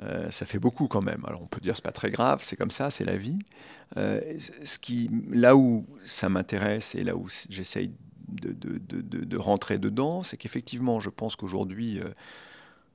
Euh, 0.00 0.30
ça 0.30 0.44
fait 0.44 0.58
beaucoup 0.58 0.88
quand 0.88 1.02
même. 1.02 1.24
Alors 1.26 1.42
on 1.42 1.46
peut 1.46 1.60
dire 1.60 1.74
c'est 1.74 1.84
pas 1.84 1.92
très 1.92 2.10
grave, 2.10 2.40
c'est 2.42 2.56
comme 2.56 2.70
ça, 2.70 2.90
c'est 2.90 3.04
la 3.04 3.16
vie. 3.16 3.38
Euh, 3.96 4.20
ce 4.64 4.78
qui, 4.78 5.10
là 5.30 5.56
où 5.56 5.86
ça 6.04 6.28
m'intéresse 6.28 6.94
et 6.94 7.04
là 7.04 7.16
où 7.16 7.28
j'essaye 7.48 7.92
de, 8.28 9.36
rentrer 9.36 9.78
dedans, 9.78 10.22
c'est 10.22 10.36
qu'effectivement, 10.36 11.00
je 11.00 11.10
pense 11.10 11.36
qu'aujourd'hui, 11.36 12.00
euh, 12.00 12.08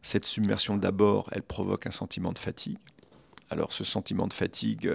cette 0.02 0.26
submersion 0.26 0.78
d'abord, 0.78 1.30
elle 1.32 1.44
provoque 1.44 1.88
un 1.88 1.92
sentiment 1.92 2.34
de 2.34 2.40
fatigue. 2.40 2.78
Alors 3.50 3.74
ce 3.74 3.84
sentiment 3.84 4.28
de 4.28 4.34
fatigue, 4.34 4.92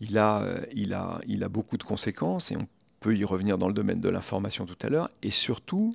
il 0.00 0.16
a 0.18 1.48
beaucoup 1.50 1.76
de 1.76 1.82
conséquences 1.82 2.52
et 2.52 2.56
on 2.56 2.68
peut 3.00 3.16
y 3.16 3.24
revenir 3.24 3.58
dans 3.58 3.68
le 3.68 3.74
domaine 3.74 4.00
de 4.00 4.08
l'information 4.08 4.64
tout 4.64 4.78
à 4.82 4.88
l'heure. 4.88 5.10
Et 5.22 5.30
surtout, 5.30 5.94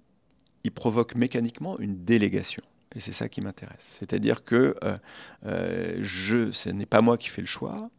il 0.64 0.72
provoque 0.72 1.16
mécaniquement 1.16 1.80
une 1.80 2.04
délégation. 2.04 2.64
Et 2.98 3.00
c'est 3.00 3.12
ça 3.12 3.30
qui 3.30 3.42
m'intéresse. 3.42 3.76
C'est-à-dire 3.78 4.44
que 4.44 4.76
euh, 4.84 4.98
euh, 5.46 6.00
je, 6.02 6.52
ce 6.52 6.72
n'est 6.72 6.88
pas 6.88 7.02
moi 7.02 7.16
qui 7.16 7.30
fais 7.30 7.42
le 7.42 7.48
choix. 7.48 7.92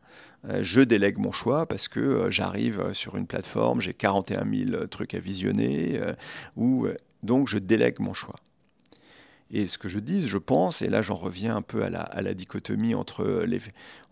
Euh, 0.49 0.59
je 0.65 0.81
délègue 0.81 1.19
mon 1.19 1.31
choix 1.31 1.67
parce 1.67 1.87
que 1.87 2.27
j'arrive 2.31 2.93
sur 2.95 3.17
une 3.17 3.29
plateforme, 3.29 3.81
j'ai 3.81 3.95
41 3.95 4.45
000 4.53 4.87
trucs 4.89 5.15
à 5.15 5.21
visionner, 5.21 6.01
ou 6.57 6.89
donc 7.23 7.47
je 7.47 7.59
délègue 7.59 8.01
mon 8.01 8.13
choix. 8.13 8.41
Et 9.51 9.67
ce 9.67 9.79
que 9.79 9.89
je 9.89 9.99
dis, 9.99 10.29
je 10.29 10.37
pense, 10.37 10.83
et 10.83 10.89
là 10.89 11.01
j'en 11.01 11.15
reviens 11.15 11.57
un 11.57 11.63
peu 11.63 11.83
à 11.83 11.89
la, 11.89 12.01
à 12.01 12.21
la 12.21 12.35
dichotomie 12.35 12.95
entre, 12.95 13.45
les, 13.47 13.61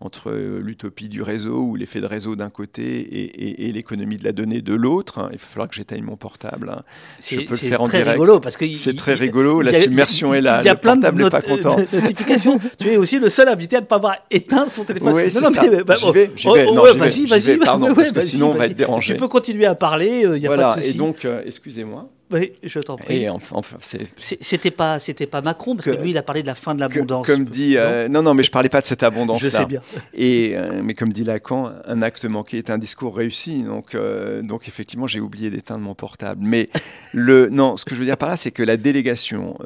entre 0.00 0.32
l'utopie 0.32 1.10
du 1.10 1.20
réseau 1.20 1.60
ou 1.60 1.76
l'effet 1.76 2.00
de 2.00 2.06
réseau 2.06 2.36
d'un 2.36 2.48
côté 2.48 3.00
et, 3.00 3.68
et, 3.68 3.72
l'économie 3.72 4.16
de 4.16 4.24
la 4.24 4.32
donnée 4.32 4.62
de 4.62 4.72
l'autre. 4.72 5.18
Hein. 5.18 5.28
Il 5.32 5.38
va 5.38 5.44
falloir 5.44 5.68
que 5.68 5.74
j'éteigne 5.74 6.04
mon 6.04 6.16
portable. 6.16 6.70
Hein. 6.70 6.82
Je 7.20 7.40
peux 7.40 7.50
le 7.50 7.56
faire 7.56 7.82
en 7.82 7.86
direct. 7.86 8.12
rigolo 8.12 8.40
parce 8.40 8.56
que 8.56 8.66
c'est 8.76 8.96
très 8.96 9.12
rigolo. 9.12 9.60
La 9.60 9.74
submersion 9.74 10.32
est 10.32 10.40
là. 10.40 10.60
Il 10.62 10.66
y 10.66 10.70
a 10.70 10.74
plein 10.74 10.96
de, 10.96 11.10
not 11.10 11.28
pas 11.28 11.42
content. 11.42 11.76
notifications. 11.92 12.58
tu 12.78 12.88
es 12.88 12.96
aussi 12.96 13.18
le 13.18 13.28
seul 13.28 13.48
invité 13.48 13.76
à 13.76 13.80
ne 13.82 13.86
pas 13.86 13.96
avoir 13.96 14.16
éteint 14.30 14.66
son 14.68 14.84
téléphone. 14.84 15.12
Oui, 15.12 15.28
non, 15.34 15.42
non, 15.42 15.50
ça. 15.50 15.62
Mais, 15.70 15.84
bah, 15.84 15.96
j'y 15.96 16.12
vais. 16.12 16.30
J'y 16.34 16.48
vais. 16.48 16.66
Oh, 16.66 16.94
vas-y, 16.96 17.26
vas-y. 17.26 17.58
Pardon, 17.58 17.94
parce 17.94 18.10
que 18.10 18.22
sinon 18.22 18.52
on 18.52 18.54
va 18.54 18.66
être 18.66 18.74
dérangé. 18.74 19.12
Tu 19.12 19.20
peux 19.20 19.28
continuer 19.28 19.66
à 19.66 19.74
parler. 19.74 20.22
Y 20.22 20.46
a 20.46 20.48
voilà. 20.48 20.74
pas 20.74 20.80
de. 20.80 20.86
Et 20.86 20.94
donc, 20.94 21.26
euh, 21.26 21.42
excusez-moi. 21.44 22.08
Oui, 22.30 22.52
je 22.62 22.80
t'en 22.80 22.96
prie. 22.96 23.22
Et 23.22 23.30
enfin, 23.30 23.78
c'était 23.80 24.72
pas, 24.72 24.98
c'était 24.98 25.26
pas 25.26 25.42
Macron 25.42 25.76
parce 25.76 25.86
que, 25.86 26.02
lui, 26.02 26.10
il 26.10 26.18
a 26.18 26.22
parlé 26.22 26.42
de 26.42 26.48
la 26.48 26.56
fin 26.56 26.74
de 26.74 26.80
l'abondance. 26.80 27.24
Comme 27.24 27.44
dit, 27.44 27.76
euh, 27.76 28.08
non, 28.08 28.22
non, 28.22 28.34
mais 28.34 28.42
je 28.42 28.50
parlais 28.50 28.68
pas 28.68 28.80
de 28.80 28.86
cette 28.86 29.04
abondance-là. 29.04 29.48
Je 29.48 29.56
sais 29.56 29.66
bien. 29.66 29.80
Et 30.14 30.56
euh, 30.56 30.80
mais 30.82 30.94
comme 30.94 31.12
dit 31.12 31.22
Lacan, 31.22 31.70
un 31.84 32.02
acte 32.02 32.24
manqué 32.24 32.58
est 32.58 32.70
un 32.70 32.78
discours 32.78 33.16
réussi. 33.16 33.62
Donc, 33.62 33.94
euh, 33.94 34.42
donc 34.42 34.66
effectivement, 34.66 35.06
j'ai 35.06 35.20
oublié 35.20 35.50
d'éteindre 35.50 35.82
mon 35.82 35.94
portable. 35.94 36.40
Mais 36.40 36.68
le, 37.12 37.48
non, 37.50 37.76
ce 37.76 37.84
que 37.84 37.94
je 37.94 38.00
veux 38.00 38.06
dire 38.06 38.16
par 38.16 38.28
là, 38.28 38.36
c'est 38.36 38.50
que 38.50 38.64
la 38.64 38.76
délégation, 38.76 39.58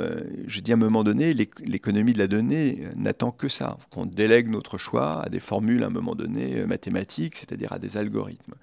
je 0.47 0.61
dis 0.61 0.73
à 0.73 0.75
un 0.75 0.79
moment 0.79 1.03
donné, 1.03 1.33
l'économie 1.33 2.13
de 2.13 2.19
la 2.19 2.27
donnée 2.27 2.83
n'attend 2.95 3.31
que 3.31 3.49
ça, 3.49 3.79
qu'on 3.91 4.05
délègue 4.05 4.49
notre 4.49 4.77
choix 4.77 5.23
à 5.25 5.29
des 5.31 5.41
formules 5.41 5.83
à 5.83 5.87
un 5.87 5.91
moment 5.91 6.15
donné 6.15 6.63
mathématiques, 6.67 7.37
c'est-à-dire 7.37 7.73
à 7.73 7.79
des 7.79 7.97
algorithmes. 7.97 8.55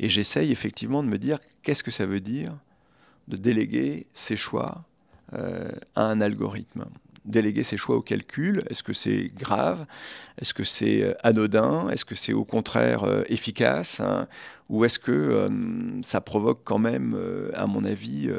Et 0.00 0.08
j'essaye 0.08 0.50
effectivement 0.50 1.02
de 1.02 1.08
me 1.08 1.18
dire 1.18 1.38
qu'est-ce 1.62 1.82
que 1.82 1.90
ça 1.90 2.06
veut 2.06 2.20
dire 2.20 2.54
de 3.28 3.36
déléguer 3.36 4.06
ses 4.12 4.36
choix 4.36 4.84
euh, 5.34 5.68
à 5.94 6.06
un 6.06 6.20
algorithme. 6.20 6.84
Déléguer 7.24 7.62
ses 7.62 7.78
choix 7.78 7.96
au 7.96 8.02
calcul, 8.02 8.62
est-ce 8.68 8.82
que 8.82 8.92
c'est 8.92 9.32
grave? 9.34 9.86
Est-ce 10.38 10.52
que 10.52 10.64
c'est 10.64 11.02
euh, 11.02 11.14
anodin? 11.22 11.88
Est-ce 11.88 12.04
que 12.04 12.14
c'est 12.14 12.34
au 12.34 12.44
contraire 12.44 13.04
euh, 13.04 13.22
efficace 13.28 14.00
hein? 14.00 14.28
Ou 14.70 14.84
est-ce 14.84 14.98
que 14.98 15.46
ça 16.02 16.22
provoque 16.22 16.62
quand 16.64 16.78
même, 16.78 17.18
à 17.52 17.66
mon 17.66 17.84
avis, 17.84 18.30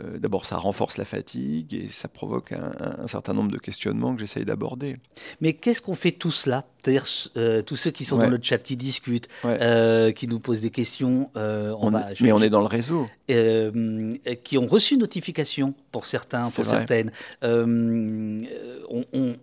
euh, 0.00 0.18
d'abord, 0.18 0.46
ça 0.46 0.56
renforce 0.56 0.96
la 0.96 1.04
fatigue 1.04 1.74
et 1.74 1.88
ça 1.90 2.08
provoque 2.08 2.52
un, 2.52 3.06
certain 3.06 3.34
nombre 3.34 3.50
de 3.50 3.58
questionnements 3.58 4.14
que 4.14 4.20
j'essaye 4.20 4.44
d'aborder. 4.44 4.96
Mais 5.40 5.52
qu'est-ce 5.52 5.82
qu'on 5.82 5.94
fait 5.94 6.12
tout 6.12 6.30
cela? 6.30 6.64
C'est-à-dire 6.82 7.06
euh, 7.36 7.62
tous 7.62 7.76
ceux 7.76 7.90
qui 7.90 8.04
sont 8.04 8.16
dans 8.16 8.28
le 8.28 8.38
chat, 8.42 8.58
qui 8.58 8.74
discutent, 8.74 9.28
euh, 9.44 10.10
qui 10.12 10.26
nous 10.26 10.40
posent 10.40 10.62
des 10.62 10.70
questions. 10.70 11.30
On 11.34 11.90
mais 12.20 12.32
on 12.32 12.40
est 12.40 12.50
dans 12.50 12.60
le 12.60 12.66
réseau. 12.66 13.06
qui 13.28 14.58
ont 14.58 14.66
reçu 14.66 14.96
notification 14.96 15.74
pour 15.90 16.06
certains, 16.06 16.50
pour 16.50 16.64
certaines. 16.66 17.12
On, 17.42 18.44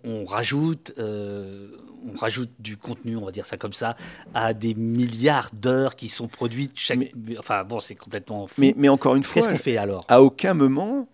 on, 0.04 0.24
rajoute 0.24 0.92
on 2.06 2.16
rajoute 2.16 2.50
du 2.58 2.76
contenu, 2.76 3.16
on 3.16 3.24
va 3.24 3.32
dire 3.32 3.46
ça 3.46 3.56
comme 3.56 3.72
ça, 3.72 3.96
à 4.34 4.54
des 4.54 4.74
milliards 4.74 5.50
d'heures 5.52 5.96
qui 5.96 6.08
sont 6.08 6.28
produites 6.28 6.72
chaque. 6.74 7.12
enfin 7.38 7.64
bon, 7.64 7.80
c'est 7.80 7.94
complètement 7.94 8.46
fou. 8.46 8.60
Mais, 8.60 8.74
mais 8.76 8.88
encore 8.88 9.16
une 9.16 9.24
fois, 9.24 9.34
qu'est-ce 9.34 9.48
qu'on 9.48 9.58
fait 9.58 9.76
alors? 9.76 10.04
À 10.08 10.22
aucun 10.22 10.54
moment, 10.54 11.08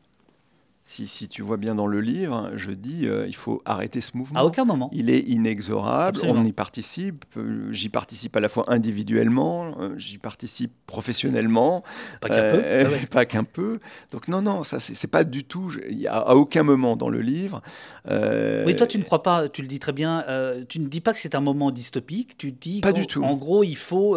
si, 0.89 1.27
tu 1.27 1.43
vois 1.43 1.57
bien 1.57 1.75
dans 1.75 1.89
le 1.89 2.01
livre, 2.01 2.53
je 2.55 2.71
dis 2.71 3.09
euh, 3.09 3.27
il 3.27 3.35
faut 3.35 3.61
arrêter 3.65 4.01
ce 4.01 4.17
mouvement. 4.17 4.39
À 4.39 4.45
aucun 4.45 4.65
moment. 4.65 4.89
Il 4.93 5.11
est 5.11 5.19
inexorable, 5.19 6.21
on 6.23 6.45
y 6.45 6.53
participe. 6.53 7.25
Euh, 7.37 7.73
j'y 7.73 7.89
participe 7.89 8.37
à 8.37 8.41
la 8.41 8.49
fois 8.49 8.65
individuellement, 8.69 9.75
euh, 9.81 9.99
j'y 9.99 10.19
participe 10.19 10.73
professionnellement. 10.87 11.83
Pas 12.21 12.29
qu'un 12.29 12.51
peu. 12.51 12.63
Ah 12.87 13.07
pas 13.11 13.25
qu'un 13.25 13.43
peu. 13.43 13.81
Donc 14.13 14.29
non, 14.29 14.43
non, 14.43 14.63
ça 14.63 14.79
c'est 14.79 15.11
pas 15.11 15.25
du 15.25 15.43
tout. 15.43 15.73
Il 15.91 16.07
a 16.07 16.19
à 16.19 16.35
aucun 16.35 16.63
moment 16.63 16.95
dans 16.95 17.09
le 17.09 17.21
livre. 17.21 17.63
oui, 18.09 18.77
toi 18.77 18.87
tu 18.87 18.99
ne 18.99 19.03
crois 19.03 19.23
pas, 19.23 19.49
tu 19.49 19.63
le 19.63 19.69
dis 19.69 19.81
très 19.81 19.93
bien, 19.93 20.25
tu 20.69 20.79
ne 20.79 20.87
dis 20.87 21.01
pas 21.01 21.13
que 21.13 21.19
c'est 21.19 21.35
un 21.35 21.41
moment 21.41 21.73
dystopique, 21.73 22.39
tu 22.39 22.53
dis 22.53 22.81
pas 22.81 22.93
du 22.93 23.07
tout. 23.07 23.25
En 23.25 23.35
gros, 23.35 23.65
il 23.65 23.77
faut. 23.77 24.17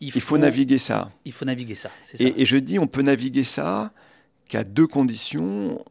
Il 0.00 0.10
faut, 0.10 0.18
il 0.18 0.20
faut, 0.20 0.38
naviguer 0.38 0.78
ça. 0.78 1.10
Il 1.24 1.32
faut 1.32 1.44
naviguer 1.44 1.76
ça. 1.76 1.88
ça. 2.02 2.16
Et, 2.18 2.42
et, 2.42 2.44
je 2.44 2.56
dis, 2.56 2.80
on 2.80 2.88
peut 2.88 3.02
naviguer 3.02 3.44
ça 3.44 3.92
qu'à 4.52 4.64
deux 4.64 4.86
conditions 4.86 5.82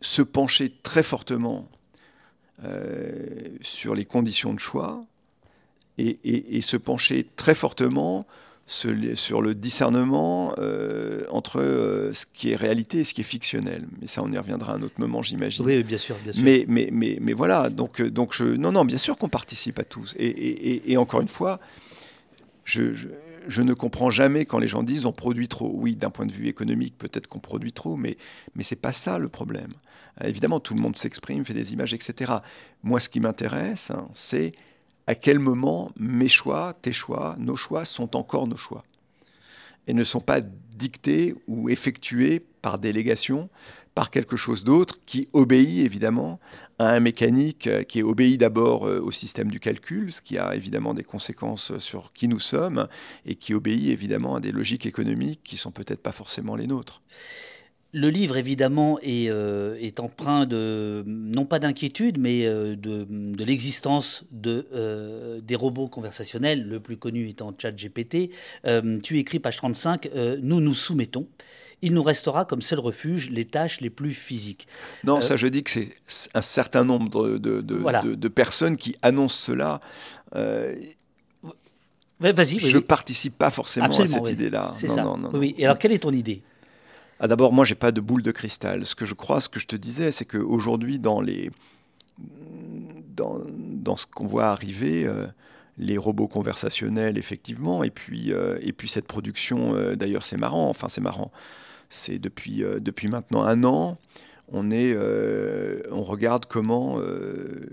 se 0.00 0.20
pencher 0.20 0.74
très 0.82 1.04
fortement 1.04 1.68
euh, 2.64 3.38
sur 3.60 3.94
les 3.94 4.04
conditions 4.04 4.52
de 4.52 4.58
choix 4.58 5.04
et, 5.96 6.60
se 6.60 6.76
pencher 6.76 7.24
très 7.36 7.54
fortement 7.54 8.26
sur 8.66 9.40
le 9.42 9.54
discernement 9.54 10.56
euh, 10.58 11.20
entre 11.30 11.60
euh, 11.60 12.12
ce 12.12 12.26
qui 12.26 12.50
est 12.50 12.56
réalité 12.56 12.98
et 12.98 13.04
ce 13.04 13.14
qui 13.14 13.20
est 13.20 13.30
fictionnel. 13.36 13.86
Mais 14.00 14.08
ça, 14.08 14.24
on 14.24 14.32
y 14.32 14.38
reviendra 14.38 14.72
à 14.72 14.76
un 14.76 14.82
autre 14.82 14.98
moment, 14.98 15.22
j'imagine. 15.22 15.64
Oui, 15.64 15.84
bien 15.84 15.98
sûr, 15.98 16.16
bien 16.24 16.32
sûr. 16.32 16.42
Mais, 16.42 16.64
mais, 16.66 16.88
mais, 16.90 17.18
mais 17.20 17.32
voilà, 17.32 17.70
donc, 17.70 18.02
donc 18.02 18.34
je, 18.34 18.42
non, 18.44 18.72
non, 18.72 18.84
bien 18.84 18.98
sûr 18.98 19.16
qu'on 19.18 19.28
participe 19.28 19.78
à 19.78 19.84
tous. 19.84 20.16
Et, 20.18 20.96
encore 20.96 21.20
une 21.20 21.28
fois, 21.28 21.60
je 22.64 22.92
je 22.92 23.06
ne 23.62 23.74
comprends 23.74 24.10
jamais 24.10 24.44
quand 24.44 24.58
les 24.58 24.68
gens 24.68 24.82
disent 24.82 25.06
on 25.06 25.12
produit 25.12 25.48
trop. 25.48 25.70
Oui, 25.74 25.96
d'un 25.96 26.10
point 26.10 26.26
de 26.26 26.32
vue 26.32 26.48
économique, 26.48 26.96
peut-être 26.98 27.26
qu'on 27.26 27.38
produit 27.38 27.72
trop, 27.72 27.96
mais, 27.96 28.16
mais 28.54 28.62
ce 28.62 28.74
n'est 28.74 28.80
pas 28.80 28.92
ça 28.92 29.18
le 29.18 29.28
problème. 29.28 29.72
Euh, 30.20 30.28
évidemment, 30.28 30.60
tout 30.60 30.74
le 30.74 30.80
monde 30.80 30.96
s'exprime, 30.96 31.44
fait 31.44 31.54
des 31.54 31.72
images, 31.72 31.94
etc. 31.94 32.32
Moi, 32.82 33.00
ce 33.00 33.08
qui 33.08 33.20
m'intéresse, 33.20 33.90
hein, 33.90 34.08
c'est 34.14 34.52
à 35.06 35.14
quel 35.14 35.38
moment 35.38 35.90
mes 35.96 36.28
choix, 36.28 36.74
tes 36.80 36.92
choix, 36.92 37.36
nos 37.38 37.56
choix 37.56 37.84
sont 37.84 38.16
encore 38.16 38.46
nos 38.46 38.56
choix 38.56 38.84
et 39.86 39.94
ne 39.94 40.04
sont 40.04 40.20
pas 40.20 40.40
dictés 40.40 41.34
ou 41.48 41.68
effectués 41.68 42.40
par 42.62 42.78
délégation, 42.78 43.48
par 43.94 44.10
quelque 44.10 44.36
chose 44.36 44.64
d'autre 44.64 45.00
qui 45.06 45.28
obéit 45.32 45.84
évidemment 45.84 46.40
à 46.78 46.90
un 46.90 47.00
mécanique 47.00 47.66
euh, 47.66 47.82
qui 47.82 48.02
obéit 48.02 48.40
d'abord 48.40 48.88
euh, 48.88 49.00
au 49.00 49.10
système 49.10 49.50
du 49.50 49.60
calcul, 49.60 50.12
ce 50.12 50.22
qui 50.22 50.38
a 50.38 50.54
évidemment 50.54 50.94
des 50.94 51.04
conséquences 51.04 51.78
sur 51.78 52.12
qui 52.12 52.28
nous 52.28 52.40
sommes, 52.40 52.88
et 53.26 53.34
qui 53.34 53.54
obéit 53.54 53.90
évidemment 53.90 54.36
à 54.36 54.40
des 54.40 54.52
logiques 54.52 54.86
économiques 54.86 55.40
qui 55.44 55.56
sont 55.56 55.70
peut-être 55.70 56.02
pas 56.02 56.12
forcément 56.12 56.56
les 56.56 56.66
nôtres. 56.66 57.02
Le 57.94 58.08
livre, 58.08 58.38
évidemment, 58.38 58.98
est, 59.02 59.28
euh, 59.28 59.78
empreint 59.98 60.46
de, 60.46 61.04
non 61.06 61.44
pas 61.44 61.58
d'inquiétude, 61.58 62.16
mais 62.16 62.46
de, 62.46 62.74
de 62.74 63.44
l'existence 63.44 64.24
de, 64.30 65.40
des 65.40 65.54
robots 65.54 65.88
conversationnels, 65.88 66.66
le 66.66 66.80
plus 66.80 66.96
connu 66.96 67.28
étant 67.28 67.54
ChatGPT. 67.56 68.30
tu 69.02 69.18
écris, 69.18 69.40
page 69.40 69.58
35, 69.58 70.08
Nous 70.40 70.62
nous 70.62 70.74
soumettons 70.74 71.28
il 71.82 71.92
nous 71.92 72.02
restera 72.02 72.44
comme 72.44 72.62
seul 72.62 72.78
refuge 72.78 73.28
les 73.30 73.44
tâches 73.44 73.80
les 73.80 73.90
plus 73.90 74.12
physiques. 74.12 74.68
Non, 75.04 75.18
euh, 75.18 75.20
ça 75.20 75.36
je 75.36 75.48
dis 75.48 75.64
que 75.64 75.70
c'est 75.70 75.90
un 76.32 76.42
certain 76.42 76.84
nombre 76.84 77.38
de, 77.38 77.60
de, 77.60 78.28
personnes 78.28 78.76
qui 78.76 78.96
annoncent 79.02 79.46
cela. 79.46 79.80
Euh, 80.36 80.74
Vas-y. 82.20 82.60
Je 82.60 82.76
ne 82.76 82.82
participe 82.82 83.36
pas 83.36 83.50
forcément 83.50 83.86
à 83.86 84.06
cette 84.06 84.28
idée-là. 84.28 84.70
C'est 84.74 84.88
ça. 84.88 85.12
oui. 85.34 85.56
Et 85.58 85.64
alors, 85.64 85.76
quelle 85.76 85.90
est 85.90 85.98
ton 85.98 86.12
idée? 86.12 86.42
Ah, 87.18 87.26
D'abord, 87.26 87.52
moi, 87.52 87.64
j'ai 87.64 87.74
pas 87.74 87.90
de 87.90 88.00
boule 88.00 88.22
de 88.22 88.30
cristal. 88.30 88.86
Ce 88.86 88.94
que 88.94 89.04
je 89.04 89.14
crois, 89.14 89.40
ce 89.40 89.48
que 89.48 89.58
je 89.58 89.66
te 89.66 89.74
disais, 89.74 90.12
c'est 90.12 90.24
qu'aujourd'hui, 90.24 91.00
dans 91.00 91.20
les 91.20 91.50
dans, 93.16 93.40
dans 93.48 93.96
ce 93.96 94.06
qu'on 94.06 94.26
voit 94.26 94.46
arriver, 94.46 95.04
euh, 95.04 95.26
les 95.78 95.98
robots 95.98 96.28
conversationnels, 96.28 97.18
effectivement, 97.18 97.82
et 97.82 97.90
puis, 97.90 98.32
et 98.60 98.72
puis 98.72 98.88
cette 98.88 99.06
production, 99.06 99.74
d'ailleurs, 99.94 100.24
c'est 100.24 100.36
marrant, 100.36 100.68
enfin, 100.68 100.88
c'est 100.88 101.00
marrant 101.00 101.32
c'est 101.92 102.18
depuis, 102.18 102.64
euh, 102.64 102.80
depuis 102.80 103.08
maintenant 103.08 103.42
un 103.42 103.64
an, 103.64 103.98
on, 104.48 104.70
est, 104.70 104.92
euh, 104.94 105.82
on 105.90 106.02
regarde 106.02 106.46
comment 106.46 106.98
euh, 106.98 107.66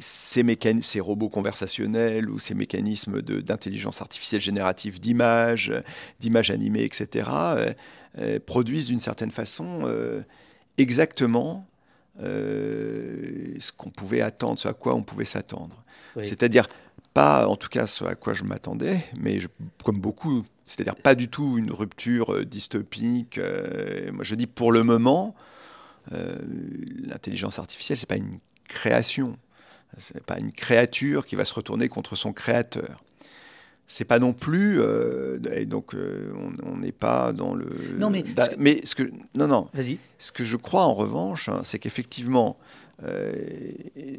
ces, 0.00 0.44
ces 0.82 1.00
robots 1.00 1.28
conversationnels 1.28 2.28
ou 2.28 2.38
ces 2.38 2.54
mécanismes 2.54 3.22
d'intelligence 3.22 4.00
artificielle 4.02 4.40
générative 4.40 5.00
d'images, 5.00 5.72
d'images 6.20 6.50
animées, 6.50 6.84
etc., 6.84 7.28
produisent 8.46 8.86
d'une 8.86 9.00
certaine 9.00 9.32
façon 9.32 9.92
exactement 10.78 11.66
ce 12.20 13.72
qu'on 13.76 13.90
pouvait 13.90 14.20
attendre, 14.20 14.60
ce 14.60 14.68
à 14.68 14.72
quoi 14.72 14.94
on 14.94 15.02
pouvait 15.02 15.24
s'attendre. 15.24 15.82
C'est-à-dire 16.22 16.68
pas 17.12 17.48
en 17.48 17.56
tout 17.56 17.68
cas 17.68 17.88
ce 17.88 18.04
à 18.04 18.14
quoi 18.14 18.34
je 18.34 18.44
m'attendais, 18.44 19.04
mais 19.16 19.40
comme 19.82 19.98
beaucoup 19.98 20.44
c'est-à-dire 20.66 20.96
pas 20.96 21.14
du 21.14 21.28
tout 21.28 21.58
une 21.58 21.70
rupture 21.70 22.34
euh, 22.34 22.44
dystopique. 22.44 23.38
Euh, 23.38 24.10
moi, 24.12 24.24
je 24.24 24.34
dis 24.34 24.46
pour 24.46 24.72
le 24.72 24.82
moment, 24.82 25.34
euh, 26.12 26.38
l'intelligence 27.02 27.58
artificielle, 27.58 27.98
c'est 27.98 28.08
pas 28.08 28.16
une 28.16 28.38
création, 28.68 29.36
c'est 29.98 30.24
pas 30.24 30.38
une 30.38 30.52
créature 30.52 31.26
qui 31.26 31.36
va 31.36 31.44
se 31.44 31.54
retourner 31.54 31.88
contre 31.88 32.16
son 32.16 32.32
créateur. 32.32 33.02
C'est 33.86 34.06
pas 34.06 34.18
non 34.18 34.32
plus, 34.32 34.80
et 35.52 35.66
donc 35.66 35.94
on 35.94 36.78
n'est 36.78 36.90
pas 36.90 37.34
dans 37.34 37.54
le. 37.54 37.68
Non 37.98 38.08
mais. 38.08 38.24
mais 38.56 38.80
ce 38.82 38.94
que 38.94 39.02
non 39.34 39.46
non. 39.46 39.68
Vas-y. 39.74 39.98
Ce 40.18 40.32
que 40.32 40.42
je 40.42 40.56
crois 40.56 40.84
en 40.84 40.94
revanche, 40.94 41.50
hein, 41.50 41.60
c'est 41.64 41.78
qu'effectivement 41.78 42.56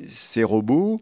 ces 0.07 0.43
robots 0.43 0.99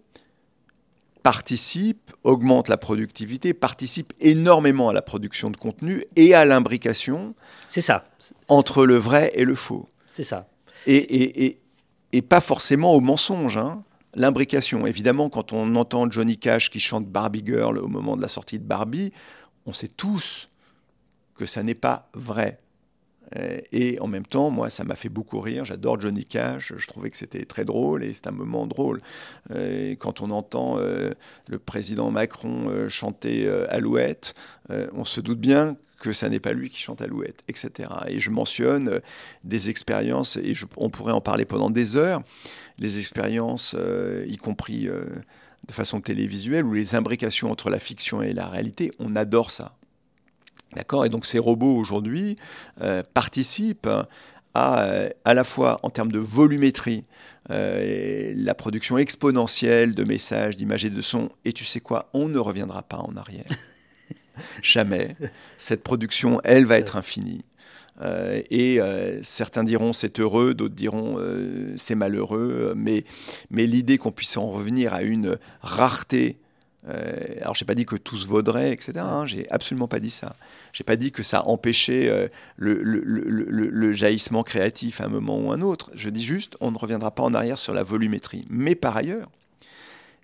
participe, 1.23 2.11
augmente 2.23 2.67
la 2.67 2.77
productivité, 2.77 3.53
participe 3.53 4.13
énormément 4.19 4.89
à 4.89 4.93
la 4.93 5.01
production 5.01 5.49
de 5.49 5.57
contenu 5.57 6.03
et 6.15 6.33
à 6.33 6.45
l'imbrication. 6.45 7.33
C'est 7.69 7.81
ça. 7.81 8.05
Entre 8.49 8.85
le 8.85 8.95
vrai 8.95 9.31
et 9.33 9.45
le 9.45 9.55
faux. 9.55 9.87
C'est 10.05 10.23
ça. 10.23 10.47
Et, 10.85 10.97
et, 10.97 11.45
et, 11.45 11.59
et, 12.11 12.21
pas 12.21 12.41
forcément 12.41 12.93
au 12.93 12.99
mensonge. 12.99 13.57
Hein. 13.57 13.81
L'imbrication. 14.15 14.85
Évidemment, 14.85 15.29
quand 15.29 15.53
on 15.53 15.75
entend 15.75 16.11
Johnny 16.11 16.37
Cash 16.37 16.69
qui 16.69 16.81
chante 16.81 17.07
Barbie 17.07 17.43
Girl 17.45 17.77
au 17.77 17.87
moment 17.87 18.17
de 18.17 18.21
la 18.21 18.29
sortie 18.29 18.59
de 18.59 18.65
Barbie, 18.65 19.13
on 19.65 19.71
sait 19.71 19.87
tous 19.87 20.49
que 21.35 21.45
ça 21.45 21.63
n'est 21.63 21.73
pas 21.73 22.09
vrai. 22.13 22.59
Euh, 23.37 23.59
et 23.71 23.99
en 23.99 24.07
même 24.07 24.25
temps, 24.25 24.49
moi, 24.49 24.69
ça 24.69 24.83
m'a 24.83 24.95
fait 24.95 25.09
beaucoup 25.09 25.39
rire. 25.39 25.65
J'adore 25.65 25.99
Johnny 25.99 26.25
Cash. 26.25 26.73
Je 26.75 26.87
trouvais 26.87 27.09
que 27.09 27.17
c'était 27.17 27.45
très 27.45 27.65
drôle 27.65 28.03
et 28.03 28.13
c'est 28.13 28.27
un 28.27 28.31
moment 28.31 28.67
drôle. 28.67 29.01
Euh, 29.51 29.95
quand 29.95 30.21
on 30.21 30.31
entend 30.31 30.77
euh, 30.77 31.11
le 31.47 31.59
président 31.59 32.11
Macron 32.11 32.87
chanter 32.87 33.47
Alouette, 33.69 34.33
on 34.69 35.05
se 35.05 35.21
doute 35.21 35.39
bien 35.39 35.75
que 35.99 36.13
ça 36.13 36.29
n'est 36.29 36.39
pas 36.39 36.51
lui 36.51 36.69
qui 36.69 36.79
chante 36.79 37.01
Alouette, 37.01 37.43
etc. 37.47 37.89
Et 38.07 38.19
je 38.19 38.29
mentionne 38.29 39.01
des 39.43 39.69
expériences, 39.69 40.37
et 40.37 40.53
on 40.77 40.89
pourrait 40.89 41.13
en 41.13 41.21
parler 41.21 41.45
pendant 41.45 41.69
des 41.69 41.95
heures, 41.95 42.21
les 42.77 42.99
expériences, 42.99 43.75
y 44.27 44.37
compris 44.37 44.85
de 44.87 45.71
façon 45.71 46.01
télévisuelle, 46.01 46.65
ou 46.65 46.73
les 46.73 46.95
imbrications 46.95 47.51
entre 47.51 47.69
la 47.69 47.79
fiction 47.79 48.21
et 48.21 48.33
la 48.33 48.47
réalité. 48.47 48.91
On 48.99 49.15
adore 49.15 49.51
ça. 49.51 49.75
D'accord 50.75 51.05
Et 51.05 51.09
donc 51.09 51.25
ces 51.25 51.39
robots 51.39 51.75
aujourd'hui 51.75 52.37
euh, 52.81 53.03
participent 53.13 53.89
à, 54.53 54.83
euh, 54.83 55.09
à 55.25 55.33
la 55.33 55.43
fois 55.43 55.79
en 55.83 55.89
termes 55.89 56.11
de 56.11 56.19
volumétrie, 56.19 57.05
euh, 57.49 58.33
la 58.35 58.55
production 58.55 58.97
exponentielle 58.97 59.95
de 59.95 60.03
messages, 60.03 60.55
d'images 60.55 60.85
et 60.85 60.89
de 60.89 61.01
sons. 61.01 61.29
Et 61.45 61.53
tu 61.53 61.65
sais 61.65 61.79
quoi? 61.79 62.09
On 62.13 62.27
ne 62.29 62.39
reviendra 62.39 62.83
pas 62.83 62.97
en 62.97 63.15
arrière. 63.15 63.45
Jamais. 64.61 65.15
Cette 65.57 65.83
production, 65.83 66.39
elle 66.43 66.65
va 66.65 66.77
être 66.77 66.97
infinie. 66.97 67.43
et 68.01 68.79
certains 69.21 69.63
diront 69.63 69.93
c'est 69.93 70.19
heureux, 70.19 70.55
d'autres 70.55 70.73
diront 70.73 71.19
c'est 71.77 71.93
malheureux, 71.93 72.73
mais, 72.75 73.05
mais 73.51 73.67
l'idée 73.67 73.99
qu'on 73.99 74.11
puisse 74.11 74.35
en 74.37 74.47
revenir 74.47 74.95
à 74.95 75.03
une 75.03 75.37
rareté 75.61 76.39
euh, 76.89 77.13
alors, 77.41 77.55
j'ai 77.55 77.65
pas 77.65 77.75
dit 77.75 77.85
que 77.85 77.95
tout 77.95 78.17
se 78.17 78.27
vaudrait, 78.27 78.73
etc. 78.73 78.93
Hein, 78.97 79.25
j'ai 79.25 79.49
absolument 79.49 79.87
pas 79.87 79.99
dit 79.99 80.11
ça. 80.11 80.35
J'ai 80.73 80.83
pas 80.83 80.95
dit 80.95 81.11
que 81.11 81.23
ça 81.23 81.47
empêchait 81.47 82.09
euh, 82.09 82.27
le, 82.57 83.93
jaillissement 83.93 84.43
créatif 84.43 84.99
à 84.99 85.05
un 85.05 85.09
moment 85.09 85.39
ou 85.39 85.51
un 85.51 85.61
autre. 85.61 85.91
Je 85.95 86.09
dis 86.09 86.23
juste, 86.23 86.57
on 86.59 86.71
ne 86.71 86.77
reviendra 86.77 87.11
pas 87.11 87.23
en 87.23 87.33
arrière 87.33 87.57
sur 87.57 87.73
la 87.73 87.83
volumétrie. 87.83 88.45
Mais 88.49 88.75
par 88.75 88.97
ailleurs, 88.97 89.29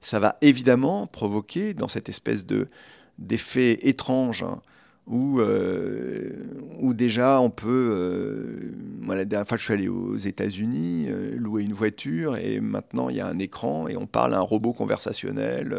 ça 0.01 0.19
va 0.19 0.37
évidemment 0.41 1.07
provoquer, 1.07 1.73
dans 1.73 1.87
cette 1.87 2.09
espèce 2.09 2.45
de 2.45 2.67
d'effet 3.17 3.79
étrange 3.81 4.43
hein, 4.43 4.61
où, 5.09 5.39
euh, 5.39 6.29
où 6.79 6.93
déjà 6.93 7.41
on 7.41 7.49
peut. 7.49 7.67
Euh, 7.67 8.71
la 9.07 9.25
dernière 9.25 9.47
fois, 9.47 9.57
je 9.57 9.63
suis 9.63 9.73
allé 9.73 9.87
aux 9.87 10.17
États-Unis, 10.17 11.07
euh, 11.09 11.35
louer 11.35 11.63
une 11.63 11.73
voiture, 11.73 12.37
et 12.37 12.59
maintenant 12.59 13.09
il 13.09 13.15
y 13.15 13.19
a 13.19 13.25
un 13.25 13.39
écran 13.39 13.87
et 13.87 13.97
on 13.97 14.05
parle 14.05 14.35
à 14.35 14.37
un 14.37 14.41
robot 14.41 14.71
conversationnel. 14.71 15.75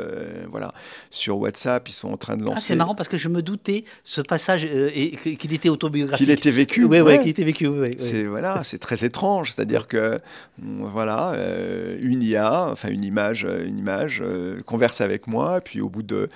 voilà. 0.51 0.75
Sur 1.11 1.39
WhatsApp, 1.39 1.89
ils 1.89 1.93
sont 1.93 2.09
en 2.09 2.17
train 2.17 2.37
de 2.37 2.43
lancer. 2.43 2.57
Ah, 2.57 2.61
c'est 2.61 2.75
marrant 2.75 2.97
parce 2.97 3.09
que 3.09 3.17
je 3.17 3.29
me 3.29 3.41
doutais 3.41 3.85
ce 4.03 4.21
passage 4.21 4.65
et 4.65 5.13
qu'il 5.37 5.53
était 5.53 5.69
autobiographique. 5.69 6.27
Qu'il 6.27 6.35
était 6.35 6.51
vécu. 6.51 6.85
Oui, 6.85 7.01
ouais. 7.01 7.21
qu'il 7.21 7.29
était 7.29 7.45
vécu. 7.45 7.69
c'est 7.99 8.25
voilà, 8.25 8.63
c'est 8.65 8.79
très 8.79 9.05
étrange. 9.05 9.53
C'est-à-dire 9.53 9.87
que 9.87 10.19
voilà, 10.59 11.37
une 12.01 12.25
IA, 12.25 12.71
enfin 12.73 12.89
une 12.89 13.05
image, 13.05 13.47
une 13.65 13.79
image 13.79 14.25
converse 14.67 15.01
avec 15.01 15.29
moi, 15.29 15.61
puis 15.61 15.81
au 15.81 15.89
bout 15.89 16.03
de, 16.03 16.29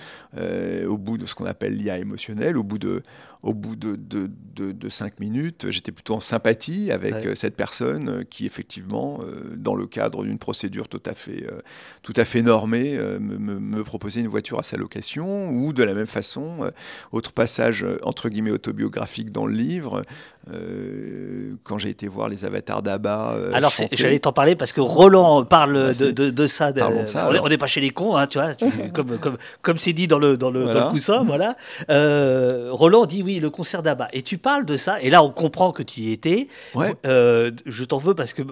au 0.87 0.97
bout 0.97 1.19
de 1.19 1.27
ce 1.27 1.35
qu'on 1.35 1.47
appelle 1.47 1.77
l'IA 1.77 1.99
émotionnelle, 1.99 2.57
au 2.57 2.63
bout 2.63 2.79
de 2.79 2.84
de, 2.85 3.03
au 3.45 3.53
bout 3.53 3.77
de, 3.77 3.97
de, 4.57 4.89
cinq 4.89 5.21
minutes, 5.21 5.71
j'étais 5.71 5.93
plutôt 5.93 6.15
en 6.15 6.21
sympathie 6.21 6.91
avec 6.91 7.15
euh, 7.15 7.35
cette 7.35 7.57
personne 7.57 8.09
euh, 8.09 8.23
qui, 8.29 8.47
effectivement, 8.47 9.19
euh, 9.23 9.55
dans 9.57 9.75
le 9.75 9.87
cadre 9.87 10.25
d'une 10.25 10.39
procédure 10.39 10.89
tout 10.89 11.03
à 11.05 11.15
fait, 11.15 11.47
tout 12.03 12.13
à 12.17 12.25
fait 12.25 12.43
normée, 12.43 12.97
me, 13.21 13.83
proposait 13.83 14.21
une 14.21 14.29
voiture 14.29 14.59
à 14.59 14.63
sa 14.63 14.77
location. 14.77 15.51
Ou 15.51 15.73
de 15.73 15.83
la 15.83 15.95
même 15.95 16.07
façon, 16.07 16.71
autre 17.13 17.33
passage 17.33 17.85
entre 18.03 18.29
guillemets 18.29 18.51
autobiographique 18.51 19.31
dans 19.31 19.47
le 19.47 19.55
livre, 19.55 20.05
quand 21.65 21.79
j'ai 21.79 21.91
été 21.91 22.07
voir 22.09 22.29
les 22.29 22.45
avatars 22.45 22.83
d'Abba. 22.83 23.37
alors, 23.53 23.73
j'allais 23.93 24.19
t'en 24.19 24.33
parler 24.33 24.57
parce 24.57 24.73
que 24.73 24.81
Roland 24.81 25.45
parle 25.45 25.95
de, 25.95 26.11
de, 26.11 26.47
ça. 26.47 26.73
on 27.43 27.49
n'est 27.49 27.59
pas 27.59 27.67
chez 27.67 27.81
les 27.81 27.91
cons, 27.91 28.17
hein, 28.17 28.27
tu 28.27 28.39
vois, 28.39 28.55
comme 28.93 29.19
comme 29.19 29.37
comme 29.63 29.77
c'est 29.77 29.93
dit 29.93 30.07
dans 30.07 30.19
le 30.19 30.37
dans 30.37 30.51
le, 30.51 30.67
dans 30.67 30.87
le 30.87 30.91
coussin, 30.91 31.25
voilà. 31.25 31.57
Roland 31.89 33.07
dit 33.07 33.23
oui, 33.23 33.34
le 33.41 33.51
concert 33.51 33.83
d'Abba. 33.83 34.09
Et 34.13 34.23
tu 34.23 34.39
parles 34.39 34.65
de 34.65 34.77
ça, 34.77 35.01
et 35.01 35.11
là 35.11 35.23
on 35.23 35.31
comprend 35.31 35.73
que 35.73 35.83
tu 35.83 36.01
y 36.01 36.13
étais. 36.13 36.49
Euh, 37.07 37.51
je 37.67 37.85
t'en 37.85 37.99
veux 37.99 38.15
parce 38.15 38.33
que 38.33 38.43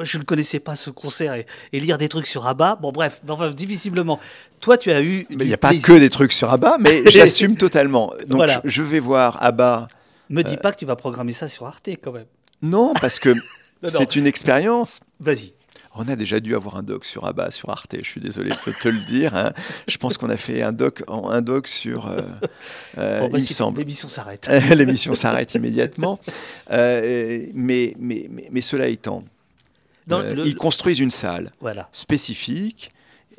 je 0.00 0.18
ne 0.18 0.22
connaissais 0.22 0.60
pas 0.60 0.76
ce 0.76 0.90
concert 0.90 1.34
et, 1.34 1.46
lire 1.80 1.98
des 1.98 2.08
trucs 2.08 2.26
sur 2.26 2.46
Abba. 2.46 2.76
Bon, 2.80 2.92
bref, 2.92 3.22
enfin, 3.28 3.50
difficilement. 3.50 4.18
Toi, 4.60 4.78
tu 4.78 4.92
as 4.92 5.02
eu. 5.02 5.26
Mais 5.30 5.44
il 5.44 5.48
n'y 5.48 5.54
a 5.54 5.58
pas 5.58 5.74
que 5.74 5.98
des 5.98 6.10
trucs 6.10 6.32
sur 6.32 6.50
Abba, 6.52 6.76
mais 6.78 7.02
j'assume 7.10 7.56
totalement. 7.56 8.12
Donc 8.26 8.48
je 8.64 8.82
vais 8.82 9.00
voir 9.00 9.42
Abba. 9.42 9.88
Me 10.30 10.42
dis 10.42 10.54
euh, 10.54 10.56
pas 10.56 10.72
que 10.72 10.78
tu 10.78 10.86
vas 10.86 10.96
programmer 10.96 11.32
ça 11.32 11.48
sur 11.48 11.66
Arte 11.66 11.88
quand 12.02 12.12
même. 12.12 12.26
Non, 12.62 12.94
parce 13.00 13.18
que 13.18 13.34
c'est 13.86 14.16
une 14.16 14.26
expérience. 14.26 15.00
Vas-y. 15.20 15.52
On 15.94 16.08
a 16.08 16.16
déjà 16.16 16.40
dû 16.40 16.54
avoir 16.54 16.76
un 16.76 16.82
doc 16.82 17.04
sur 17.04 17.26
Abba, 17.26 17.50
sur 17.50 17.68
Arte, 17.68 17.96
je 17.98 18.08
suis 18.08 18.20
désolé 18.20 18.50
de 18.50 18.72
te 18.72 18.88
le 18.88 18.98
dire. 18.98 19.36
Hein. 19.36 19.52
Je 19.86 19.98
pense 19.98 20.16
qu'on 20.16 20.30
a 20.30 20.38
fait 20.38 20.62
un 20.62 20.72
doc, 20.72 21.02
un 21.06 21.42
doc 21.42 21.68
sur. 21.68 22.06
Euh, 22.06 22.22
euh 22.96 23.28
bah, 23.28 23.38
il 23.38 23.42
me 23.42 23.46
semble. 23.46 23.78
L'émission 23.78 24.08
s'arrête. 24.08 24.48
L'émission 24.74 25.14
s'arrête 25.14 25.54
immédiatement. 25.54 26.18
Euh, 26.70 27.46
mais, 27.52 27.94
mais, 27.98 28.30
mais, 28.50 28.60
cela 28.62 28.88
étant, 28.88 29.22
euh, 30.10 30.42
ils 30.46 30.56
construisent 30.56 31.00
une 31.00 31.10
salle 31.10 31.52
voilà. 31.60 31.88
spécifique 31.92 32.88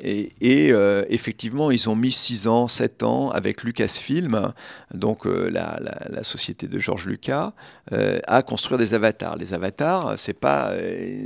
et, 0.00 0.72
euh, 0.72 1.04
effectivement, 1.08 1.70
ils 1.70 1.88
ont 1.88 1.96
mis 1.96 2.12
6 2.12 2.48
ans, 2.48 2.68
7 2.68 3.02
ans 3.02 3.30
avec 3.30 3.62
Lucasfilm, 3.62 4.52
donc 4.92 5.26
euh, 5.26 5.50
la, 5.50 6.22
société 6.24 6.66
de 6.66 6.78
George 6.78 7.06
Lucas, 7.06 7.52
euh, 7.92 8.18
à 8.26 8.42
construire 8.42 8.78
des 8.78 8.94
avatars. 8.94 9.36
Les 9.36 9.54
avatars, 9.54 10.14
c'est 10.16 10.38
pas, 10.38 10.72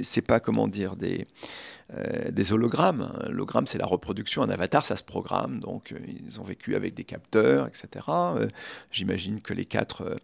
c'est 0.03 0.23
pas 0.23 0.41
comment 0.41 0.69
dire 0.69 0.97
des 0.97 1.27
euh, 1.95 2.31
des 2.31 2.53
hologrammes. 2.53 3.11
L'hologramme, 3.29 3.67
c'est 3.67 3.79
la 3.79 3.87
reproduction. 3.87 4.43
Un 4.43 4.51
avatar, 4.51 4.85
ça 4.85 4.97
se 4.97 5.03
programme. 5.03 5.59
Donc, 5.61 5.93
euh, 5.93 5.99
ils 6.07 6.39
ont 6.39 6.45
vécu 6.45 6.77
avec 6.77 6.95
des 6.95 7.05
capteurs, 7.05 7.67
etc. 7.67 8.05
Euh, 8.09 8.47
j'imagine 8.91 9.41
que 9.41 9.55
les 9.55 9.65
quatre, 9.65 10.19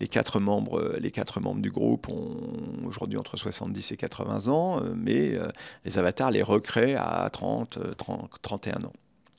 les, 0.00 0.08
quatre 0.08 0.40
membres, 0.40 0.96
les 0.98 1.10
quatre 1.10 1.40
membres 1.40 1.60
du 1.60 1.70
groupe 1.70 2.08
ont 2.08 2.38
aujourd'hui 2.86 3.18
entre 3.18 3.36
70 3.36 3.92
et 3.92 3.96
80 3.98 4.48
ans, 4.48 4.80
mais 4.96 5.38
les 5.84 5.98
avatars 5.98 6.30
les 6.30 6.42
recréent 6.42 6.96
à 6.98 7.28
30, 7.28 7.96
30 7.96 8.30
31 8.40 8.84
ans. 8.84 8.92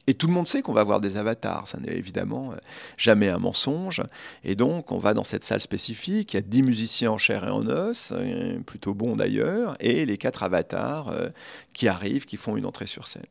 Et 0.08 0.14
tout 0.14 0.28
le 0.28 0.34
monde 0.34 0.48
sait 0.48 0.62
qu'on 0.62 0.74
va 0.74 0.84
voir 0.84 1.00
des 1.00 1.18
avatars, 1.18 1.68
ça 1.68 1.80
n'est 1.80 1.94
évidemment 1.94 2.52
euh, 2.52 2.56
jamais 2.98 3.30
un 3.30 3.38
mensonge. 3.38 4.02
Et 4.44 4.56
donc, 4.56 4.92
on 4.92 4.98
va 4.98 5.14
dans 5.14 5.24
cette 5.24 5.44
salle 5.44 5.62
spécifique, 5.62 6.34
il 6.34 6.38
y 6.38 6.40
a 6.40 6.42
10 6.42 6.64
musiciens 6.64 7.12
en 7.12 7.18
chair 7.18 7.48
et 7.48 7.52
en 7.52 7.66
os, 7.68 8.12
euh, 8.12 8.60
plutôt 8.66 8.94
bons 8.94 9.16
d'ailleurs, 9.16 9.76
et 9.80 10.06
les 10.06 10.18
quatre 10.18 10.44
avatars 10.44 11.10
euh, 11.10 11.30
qui 11.74 11.88
arrivent, 11.88 12.26
qui 12.26 12.38
font 12.38 12.58
une 12.58 12.66
entrée 12.66 12.88
sur 12.88 13.08
scène. 13.08 13.26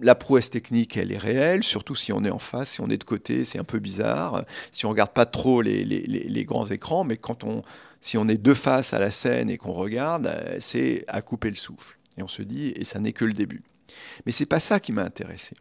La 0.00 0.14
prouesse 0.14 0.48
technique, 0.48 0.96
elle 0.96 1.12
est 1.12 1.18
réelle, 1.18 1.64
surtout 1.64 1.96
si 1.96 2.12
on 2.12 2.24
est 2.24 2.30
en 2.30 2.38
face, 2.38 2.70
si 2.70 2.80
on 2.80 2.88
est 2.88 2.98
de 2.98 3.04
côté, 3.04 3.44
c'est 3.44 3.58
un 3.58 3.64
peu 3.64 3.80
bizarre. 3.80 4.44
Si 4.70 4.86
on 4.86 4.90
regarde 4.90 5.10
pas 5.10 5.26
trop 5.26 5.60
les, 5.60 5.84
les 5.84 6.44
grands 6.44 6.66
écrans, 6.66 7.02
mais 7.02 7.16
quand 7.16 7.42
on, 7.42 7.62
si 8.00 8.16
on 8.16 8.28
est 8.28 8.40
de 8.40 8.54
face 8.54 8.94
à 8.94 9.00
la 9.00 9.10
scène 9.10 9.50
et 9.50 9.58
qu'on 9.58 9.72
regarde, 9.72 10.32
c'est 10.60 11.04
à 11.08 11.20
couper 11.20 11.50
le 11.50 11.56
souffle. 11.56 11.98
Et 12.16 12.22
on 12.22 12.28
se 12.28 12.42
dit, 12.42 12.72
et 12.76 12.84
ça 12.84 13.00
n'est 13.00 13.12
que 13.12 13.24
le 13.24 13.32
début. 13.32 13.64
Mais 14.26 14.32
c'est 14.32 14.46
pas 14.46 14.60
ça 14.60 14.80
qui 14.80 14.92
m'a 14.92 15.02
intéressé. 15.02 15.54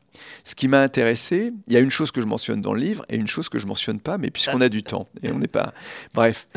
Ce 0.43 0.55
qui 0.55 0.67
m'a 0.67 0.81
intéressé, 0.81 1.53
il 1.67 1.73
y 1.73 1.77
a 1.77 1.79
une 1.79 1.91
chose 1.91 2.11
que 2.11 2.21
je 2.21 2.27
mentionne 2.27 2.61
dans 2.61 2.73
le 2.73 2.79
livre 2.79 3.05
et 3.09 3.15
une 3.15 3.27
chose 3.27 3.49
que 3.49 3.59
je 3.59 3.67
mentionne 3.67 3.99
pas, 3.99 4.17
mais 4.17 4.31
puisqu'on 4.31 4.61
a 4.61 4.69
du 4.69 4.83
temps 4.83 5.07
et 5.21 5.31
on 5.31 5.39
n'est 5.39 5.47
pas. 5.47 5.73
Bref. 6.13 6.47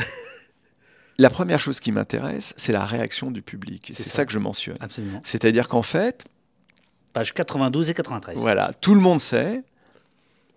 La 1.18 1.28
première 1.28 1.60
chose 1.60 1.80
qui 1.80 1.92
m'intéresse, 1.92 2.54
c'est 2.56 2.72
la 2.72 2.84
réaction 2.84 3.30
du 3.30 3.42
public. 3.42 3.92
C'est 3.94 4.08
ça. 4.08 4.24
que 4.24 4.32
je 4.32 4.38
mentionne. 4.38 4.78
Absolument. 4.80 5.20
C'est-à-dire 5.22 5.68
qu'en 5.68 5.82
fait. 5.82 6.24
Page 7.12 7.34
92 7.34 7.90
et 7.90 7.94
93. 7.94 8.36
Voilà, 8.36 8.72
tout 8.80 8.94
le 8.94 9.00
monde 9.00 9.20
sait 9.20 9.62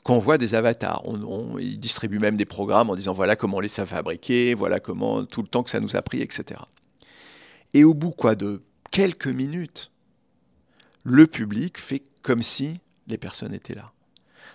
qu'on 0.04 0.20
voit 0.20 0.38
des 0.38 0.56
avatars. 0.56 1.02
On, 1.06 1.58
ils 1.58 1.80
distribuent 1.80 2.20
même 2.20 2.38
des 2.38 2.46
programmes 2.46 2.90
en 2.90 2.96
disant 2.96 3.14
voilà 3.14 3.36
comment 3.36 3.58
on 3.58 3.62
les 3.62 3.80
a 3.80 3.86
fabriqués, 3.86 4.54
voilà 4.54 4.80
comment 4.80 5.26
tout 5.26 5.42
le 5.42 5.48
temps 5.48 5.64
que 5.64 5.70
ça 5.70 5.80
nous 5.80 5.96
a 5.96 6.02
pris, 6.02 6.22
etc. 6.22 6.62
Et 7.74 7.84
au 7.84 7.94
bout 7.94 8.12
quoi 8.12 8.36
de 8.36 8.62
quelques 8.92 9.28
minutes, 9.28 9.92
le 11.04 11.28
public 11.28 11.78
fait 11.78 12.02
comme 12.22 12.42
si 12.42 12.80
les 13.08 13.18
personnes 13.18 13.54
étaient 13.54 13.76
là. 13.76 13.92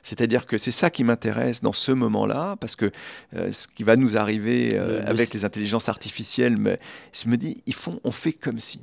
C'est-à-dire 0.02 0.46
que 0.46 0.58
c'est 0.58 0.70
ça 0.70 0.90
qui 0.90 1.04
m'intéresse 1.04 1.60
dans 1.60 1.72
ce 1.72 1.92
moment-là, 1.92 2.56
parce 2.60 2.76
que 2.76 2.90
euh, 3.34 3.52
ce 3.52 3.66
qui 3.66 3.82
va 3.82 3.96
nous 3.96 4.16
arriver 4.16 4.70
euh, 4.74 5.02
avec 5.04 5.34
les 5.34 5.44
intelligences 5.44 5.88
artificielles, 5.88 6.56
mais, 6.56 6.78
je 7.12 7.28
me 7.28 7.36
dis, 7.36 7.62
ils 7.66 7.74
font, 7.74 8.00
on 8.04 8.12
fait 8.12 8.32
comme 8.32 8.58
si. 8.58 8.80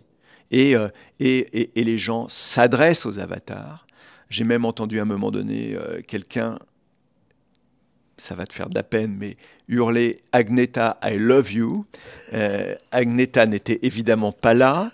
Euh, 0.53 0.89
et, 1.19 1.39
et, 1.59 1.79
et, 1.79 1.83
les 1.83 1.97
gens 1.97 2.27
s'adressent 2.29 3.05
aux 3.05 3.17
avatars. 3.17 3.87
J'ai 4.29 4.43
même 4.43 4.65
entendu 4.65 4.99
à 4.99 5.01
un 5.01 5.05
moment 5.05 5.31
donné 5.31 5.77
quelqu'un 6.07 6.59
ça 8.17 8.35
va 8.35 8.45
te 8.45 8.53
faire 8.53 8.69
de 8.69 8.75
la 8.75 8.83
peine, 8.83 9.15
mais 9.17 9.35
hurler 9.67 10.21
Agneta, 10.31 10.97
I 11.03 11.17
love 11.17 11.51
you. 11.51 11.85
Euh, 12.33 12.75
Agneta 12.91 13.45
n'était 13.45 13.79
évidemment 13.81 14.31
pas 14.31 14.53
là 14.53 14.91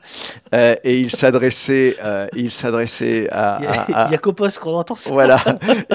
euh, 0.53 0.75
et 0.83 0.99
il 0.99 1.09
s'adressait, 1.09 1.97
euh, 2.03 2.27
il 2.35 2.51
s'adressait 2.51 3.29
à, 3.31 3.59
Il 3.61 4.11
y 4.11 4.15
a, 4.15 4.17
Copos 4.21 4.49
qu'on 4.59 4.75
entend 4.75 4.95
ça? 4.95 5.11
Voilà, 5.11 5.43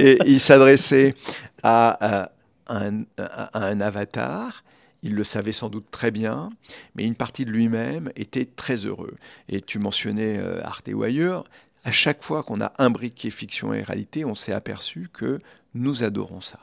et 0.01 0.19
il 0.27 0.41
s'adressait 0.41 1.15
à, 1.63 2.31
un, 2.69 3.03
à, 3.19 3.67
un, 3.67 3.81
avatar. 3.81 4.63
Il 5.03 5.15
le 5.15 5.25
savait 5.25 5.53
sans 5.53 5.69
doute 5.69 5.87
très 5.91 6.11
bien, 6.11 6.51
mais 6.97 7.05
une 7.05 7.15
partie 7.15 7.45
de 7.45 7.51
lui-même 7.51 8.11
était 8.17 8.47
très 8.47 8.87
heureux. 8.87 9.15
Et 9.49 9.61
tu 9.61 9.79
mentionnais 9.79 10.41
Arte 10.65 10.89
ou 10.93 11.03
ailleurs. 11.03 11.45
À 11.85 11.93
chaque 11.93 12.25
fois 12.25 12.43
qu'on 12.43 12.61
a 12.61 12.73
imbriqué 12.79 13.31
fiction 13.31 13.73
et 13.73 13.83
réalité, 13.83 14.25
on 14.25 14.35
s'est 14.35 14.53
aperçu 14.53 15.09
que 15.13 15.39
nous 15.75 16.03
adorons 16.03 16.41
ça. 16.41 16.59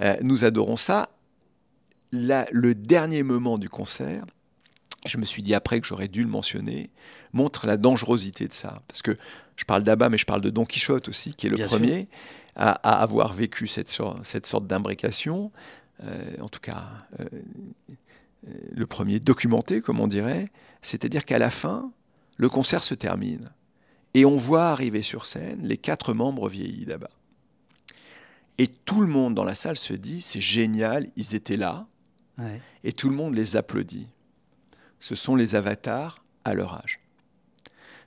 Euh, 0.00 0.16
nous 0.22 0.44
adorons 0.44 0.76
ça. 0.76 1.10
le 2.12 2.72
dernier 2.72 3.22
moment 3.22 3.58
du 3.58 3.68
concert, 3.68 4.24
je 5.06 5.18
me 5.18 5.24
suis 5.24 5.42
dit 5.42 5.54
après 5.54 5.80
que 5.80 5.86
j'aurais 5.86 6.08
dû 6.08 6.22
le 6.22 6.28
mentionner, 6.28 6.90
montre 7.32 7.66
la 7.66 7.76
dangerosité 7.76 8.48
de 8.48 8.52
ça. 8.52 8.82
Parce 8.88 9.02
que 9.02 9.16
je 9.56 9.64
parle 9.64 9.82
d'Abba, 9.82 10.08
mais 10.08 10.18
je 10.18 10.26
parle 10.26 10.40
de 10.40 10.50
Don 10.50 10.64
Quichotte 10.64 11.08
aussi, 11.08 11.34
qui 11.34 11.46
est 11.46 11.50
le 11.50 11.64
premier 11.64 12.08
à, 12.56 12.72
avoir 13.02 13.32
vécu 13.32 13.66
cette, 13.66 13.88
sorte 13.88 14.66
d'imbrication. 14.66 15.50
Euh, 16.02 16.36
en 16.40 16.48
tout 16.48 16.60
cas, 16.60 16.84
euh, 17.20 17.24
le 18.72 18.86
premier 18.86 19.20
documenté, 19.20 19.80
comme 19.80 20.00
on 20.00 20.06
dirait. 20.06 20.50
C'est-à-dire 20.82 21.24
qu'à 21.24 21.38
la 21.38 21.50
fin, 21.50 21.90
le 22.36 22.48
concert 22.48 22.82
se 22.82 22.94
termine. 22.94 23.50
Et 24.14 24.24
on 24.24 24.36
voit 24.36 24.68
arriver 24.68 25.02
sur 25.02 25.26
scène 25.26 25.60
les 25.62 25.76
quatre 25.76 26.14
membres 26.14 26.48
vieillis 26.48 26.86
d'Abba. 26.86 27.10
Et 28.58 28.68
tout 28.68 29.00
le 29.00 29.06
monde 29.06 29.34
dans 29.34 29.44
la 29.44 29.54
salle 29.54 29.76
se 29.76 29.92
dit, 29.92 30.20
c'est 30.20 30.40
génial, 30.40 31.06
ils 31.16 31.34
étaient 31.34 31.56
là. 31.56 31.86
Et 32.84 32.92
tout 32.92 33.10
le 33.10 33.16
monde 33.16 33.34
les 33.34 33.56
applaudit. 33.56 34.06
Ce 34.98 35.14
sont 35.14 35.36
les 35.36 35.54
avatars 35.54 36.24
à 36.44 36.54
leur 36.54 36.74
âge. 36.74 37.00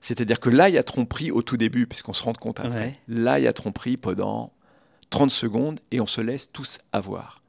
C'est-à-dire 0.01 0.39
que 0.39 0.49
là, 0.49 0.69
il 0.69 0.75
y 0.75 0.77
a 0.77 0.84
tromperie 0.84 1.32
au 1.32 1.41
tout 1.41 1.56
début, 1.56 1.88
puisqu'on 1.88 2.13
se 2.13 2.23
rend 2.23 2.34
compte 2.34 2.60
après. 2.60 2.99
Là, 3.08 3.39
il 3.39 3.43
y 3.43 3.47
a 3.47 3.53
tromperie 3.53 3.95
pendant 3.95 4.51
30 5.12 5.32
secondes 5.32 5.79
et 5.91 6.01
on 6.01 6.06
se 6.06 6.21
laisse 6.21 6.51
tous 6.51 6.79
avoir. 6.91 7.43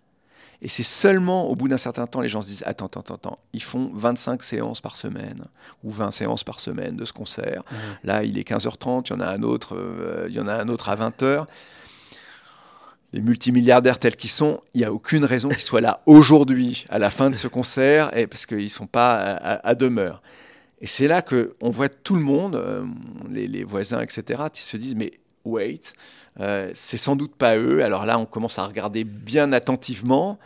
Et 0.62 0.68
c'est 0.68 0.82
seulement 0.82 1.48
au 1.48 1.56
bout 1.56 1.68
d'un 1.68 1.78
certain 1.78 2.06
temps, 2.06 2.20
les 2.20 2.28
gens 2.28 2.42
se 2.42 2.48
disent 2.48 2.62
Attends, 2.66 2.86
attends, 2.86 3.14
attends, 3.14 3.38
ils 3.52 3.62
font 3.62 3.90
25 3.94 4.42
séances 4.42 4.80
par 4.80 4.96
semaine 4.96 5.44
ou 5.82 5.90
20 5.90 6.10
séances 6.10 6.44
par 6.44 6.60
semaine 6.60 6.96
de 6.96 7.04
ce 7.04 7.12
concert. 7.12 7.64
Là, 8.02 8.24
il 8.24 8.38
est 8.38 8.48
15h30, 8.48 9.06
il 9.08 9.10
y 9.10 9.16
en 9.16 9.20
a 9.20 9.26
un 9.26 9.42
autre, 9.42 9.76
euh, 9.76 10.26
il 10.28 10.34
y 10.34 10.40
en 10.40 10.46
a 10.46 10.54
un 10.54 10.68
autre 10.68 10.88
à 10.88 10.96
20h 10.96 11.46
les 13.14 13.20
multimilliardaires 13.20 14.00
tels 14.00 14.16
qu'ils 14.16 14.28
sont, 14.28 14.60
il 14.74 14.78
n'y 14.78 14.84
a 14.84 14.92
aucune 14.92 15.24
raison 15.24 15.48
qu'ils 15.48 15.60
soient 15.60 15.80
là 15.80 16.00
aujourd'hui, 16.04 16.84
à 16.88 16.98
la 16.98 17.10
fin 17.10 17.30
de 17.30 17.36
ce 17.36 17.46
concert, 17.46 18.14
et 18.16 18.26
parce 18.26 18.44
qu'ils 18.44 18.64
ne 18.64 18.68
sont 18.68 18.88
pas 18.88 19.14
à, 19.36 19.74
demeure. 19.76 20.20
Et 20.80 20.88
c'est 20.88 21.06
là 21.06 21.22
qu'on 21.22 21.70
voit 21.70 21.88
tout 21.88 22.16
le 22.16 22.22
monde, 22.22 22.56
euh, 22.56 22.84
les, 23.30 23.62
voisins, 23.62 24.00
etc., 24.00 24.42
qui 24.52 24.62
se 24.62 24.76
disent, 24.76 24.96
mais 24.96 25.12
wait, 25.44 25.92
euh, 26.40 26.70
c'est 26.74 26.96
sans 26.96 27.14
doute 27.14 27.36
pas 27.36 27.56
eux. 27.56 27.84
Alors 27.84 28.04
là, 28.04 28.18
on 28.18 28.26
commence 28.26 28.58
à 28.58 28.66
regarder 28.66 29.04
bien 29.04 29.52
attentivement, 29.52 30.40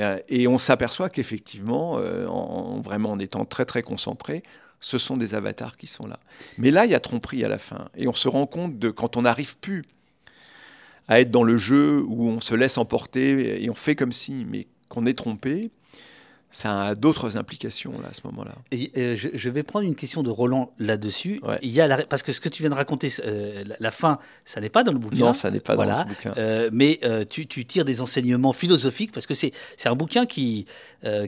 euh, 0.00 0.18
et 0.28 0.48
on 0.48 0.58
s'aperçoit 0.58 1.10
qu'effectivement, 1.10 2.00
en, 2.26 2.80
vraiment 2.80 3.12
en 3.12 3.20
étant 3.20 3.44
très 3.44 3.64
très 3.64 3.82
concentré, 3.82 4.42
ce 4.80 4.98
sont 4.98 5.16
des 5.16 5.36
avatars 5.36 5.76
qui 5.76 5.86
sont 5.86 6.08
là. 6.08 6.18
Mais 6.58 6.72
là, 6.72 6.84
il 6.84 6.90
y 6.90 6.96
a 6.96 7.00
tromperie 7.00 7.44
à 7.44 7.48
la 7.48 7.58
fin, 7.58 7.88
et 7.96 8.08
on 8.08 8.12
se 8.12 8.28
rend 8.28 8.46
compte 8.46 8.76
de 8.76 8.90
quand 8.90 9.16
on 9.16 9.22
n'arrive 9.22 9.56
plus 9.58 9.84
à 11.08 11.20
être 11.20 11.30
dans 11.30 11.42
le 11.42 11.56
jeu 11.56 12.04
où 12.06 12.28
on 12.28 12.40
se 12.40 12.54
laisse 12.54 12.78
emporter 12.78 13.62
et 13.62 13.70
on 13.70 13.74
fait 13.74 13.96
comme 13.96 14.12
si, 14.12 14.46
mais 14.48 14.66
qu'on 14.88 15.06
est 15.06 15.14
trompé, 15.14 15.70
ça 16.50 16.82
a 16.82 16.94
d'autres 16.94 17.36
implications 17.36 17.92
là, 18.00 18.08
à 18.10 18.14
ce 18.14 18.20
moment-là. 18.24 18.54
Et, 18.72 18.90
euh, 18.96 19.16
je, 19.16 19.48
vais 19.50 19.62
prendre 19.62 19.84
une 19.84 19.94
question 19.94 20.22
de 20.22 20.30
Roland 20.30 20.72
là-dessus. 20.78 21.42
Il 21.62 21.70
y 21.70 21.80
a 21.80 21.86
la, 21.86 22.06
parce 22.06 22.22
que 22.22 22.32
ce 22.32 22.40
que 22.40 22.48
tu 22.48 22.62
viens 22.62 22.70
de 22.70 22.74
raconter, 22.74 23.12
euh, 23.24 23.64
la, 23.78 23.90
fin, 23.90 24.18
ça 24.46 24.60
n'est 24.60 24.70
pas 24.70 24.82
dans 24.82 24.92
le 24.92 24.98
bouquin. 24.98 25.26
Non, 25.26 25.32
ça 25.34 25.50
n'est 25.50 25.60
pas 25.60 25.76
dans 25.76 25.84
le 25.84 26.08
bouquin. 26.08 26.32
Euh, 26.38 26.70
mais 26.72 27.00
tu, 27.28 27.46
tu, 27.46 27.66
tires 27.66 27.84
des 27.84 28.00
enseignements 28.00 28.52
philosophiques 28.52 29.12
parce 29.12 29.26
que 29.26 29.34
c'est 29.34 29.52
un 29.84 29.94
bouquin 29.94 30.24
qui, 30.24 30.66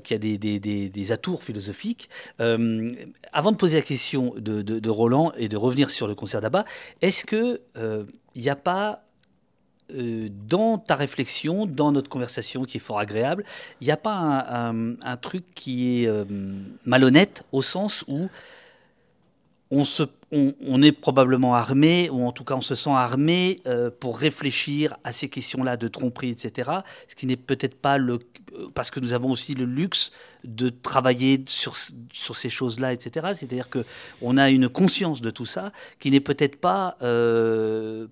qui 0.05 0.15
a 0.15 0.19
des, 0.19 0.39
des, 0.39 0.59
des, 0.59 0.89
des, 0.89 1.13
atours 1.13 1.45
philosophiques. 1.45 2.09
avant 2.39 3.53
de 3.53 3.57
poser 3.57 3.77
la 3.77 3.83
question 3.83 4.35
de, 4.37 4.63
de, 4.63 4.79
de, 4.79 4.91
Roland 4.91 5.33
et 5.37 5.49
de 5.49 5.57
revenir 5.57 5.91
sur 5.91 6.07
le 6.07 6.15
concert 6.15 6.41
d'Abba, 6.41 6.65
est-ce 7.03 7.27
que 7.27 7.61
il 8.35 8.43
n'y 8.43 8.49
a 8.49 8.57
pas 8.57 9.03
euh, 9.95 10.29
dans 10.49 10.79
ta 10.79 10.95
réflexion, 10.95 11.67
dans 11.67 11.93
notre 11.93 12.09
conversation 12.09 12.65
qui 12.65 12.79
est 12.79 12.81
fort 12.81 12.99
agréable, 12.99 13.45
il 13.81 13.87
n'y 13.87 13.93
a 13.93 13.97
pas 13.97 14.47
un, 14.49 15.17
truc 15.17 15.45
qui 15.55 16.05
est 16.05 16.09
euh, 16.09 16.25
malhonnête 16.85 17.45
au 17.53 17.63
sens 17.63 18.05
où 18.09 18.29
on, 19.71 20.83
est 20.83 20.93
probablement 20.93 21.55
armé, 21.55 22.11
ou 22.11 22.25
en 22.27 22.33
tout 22.33 22.45
cas 22.45 22.55
on 22.55 22.61
se 22.61 22.75
sent 22.75 22.91
armé 22.91 23.61
euh, 23.67 23.91
pour 23.91 24.19
réfléchir 24.19 24.97
à 25.05 25.13
ces 25.13 25.29
questions-là 25.29 25.77
de 25.77 25.89
tromperie, 25.89 26.31
etc. 26.31 26.71
Ce 27.09 27.15
qui 27.15 27.27
n'est 27.27 27.37
peut-être 27.37 27.77
pas 27.77 27.99
le... 27.99 28.19
Parce 28.75 28.91
que 28.91 29.01
nous 29.01 29.13
avons 29.13 29.31
aussi 29.31 29.55
le 29.55 29.65
luxe 29.65 30.11
de 30.45 30.69
travailler 30.69 31.45
sur, 31.47 31.77
sur 32.13 32.37
ces 32.37 32.51
choses-là, 32.51 32.93
etc. 32.93 33.29
C'est-à-dire 33.35 33.69
qu'on 33.69 34.37
a 34.37 34.51
une 34.51 34.69
conscience 34.69 35.21
de 35.21 35.31
tout 35.31 35.47
ça 35.47 35.73
qui 35.99 36.11
n'est 36.11 36.21
peut-être 36.21 36.57
pas 36.57 36.97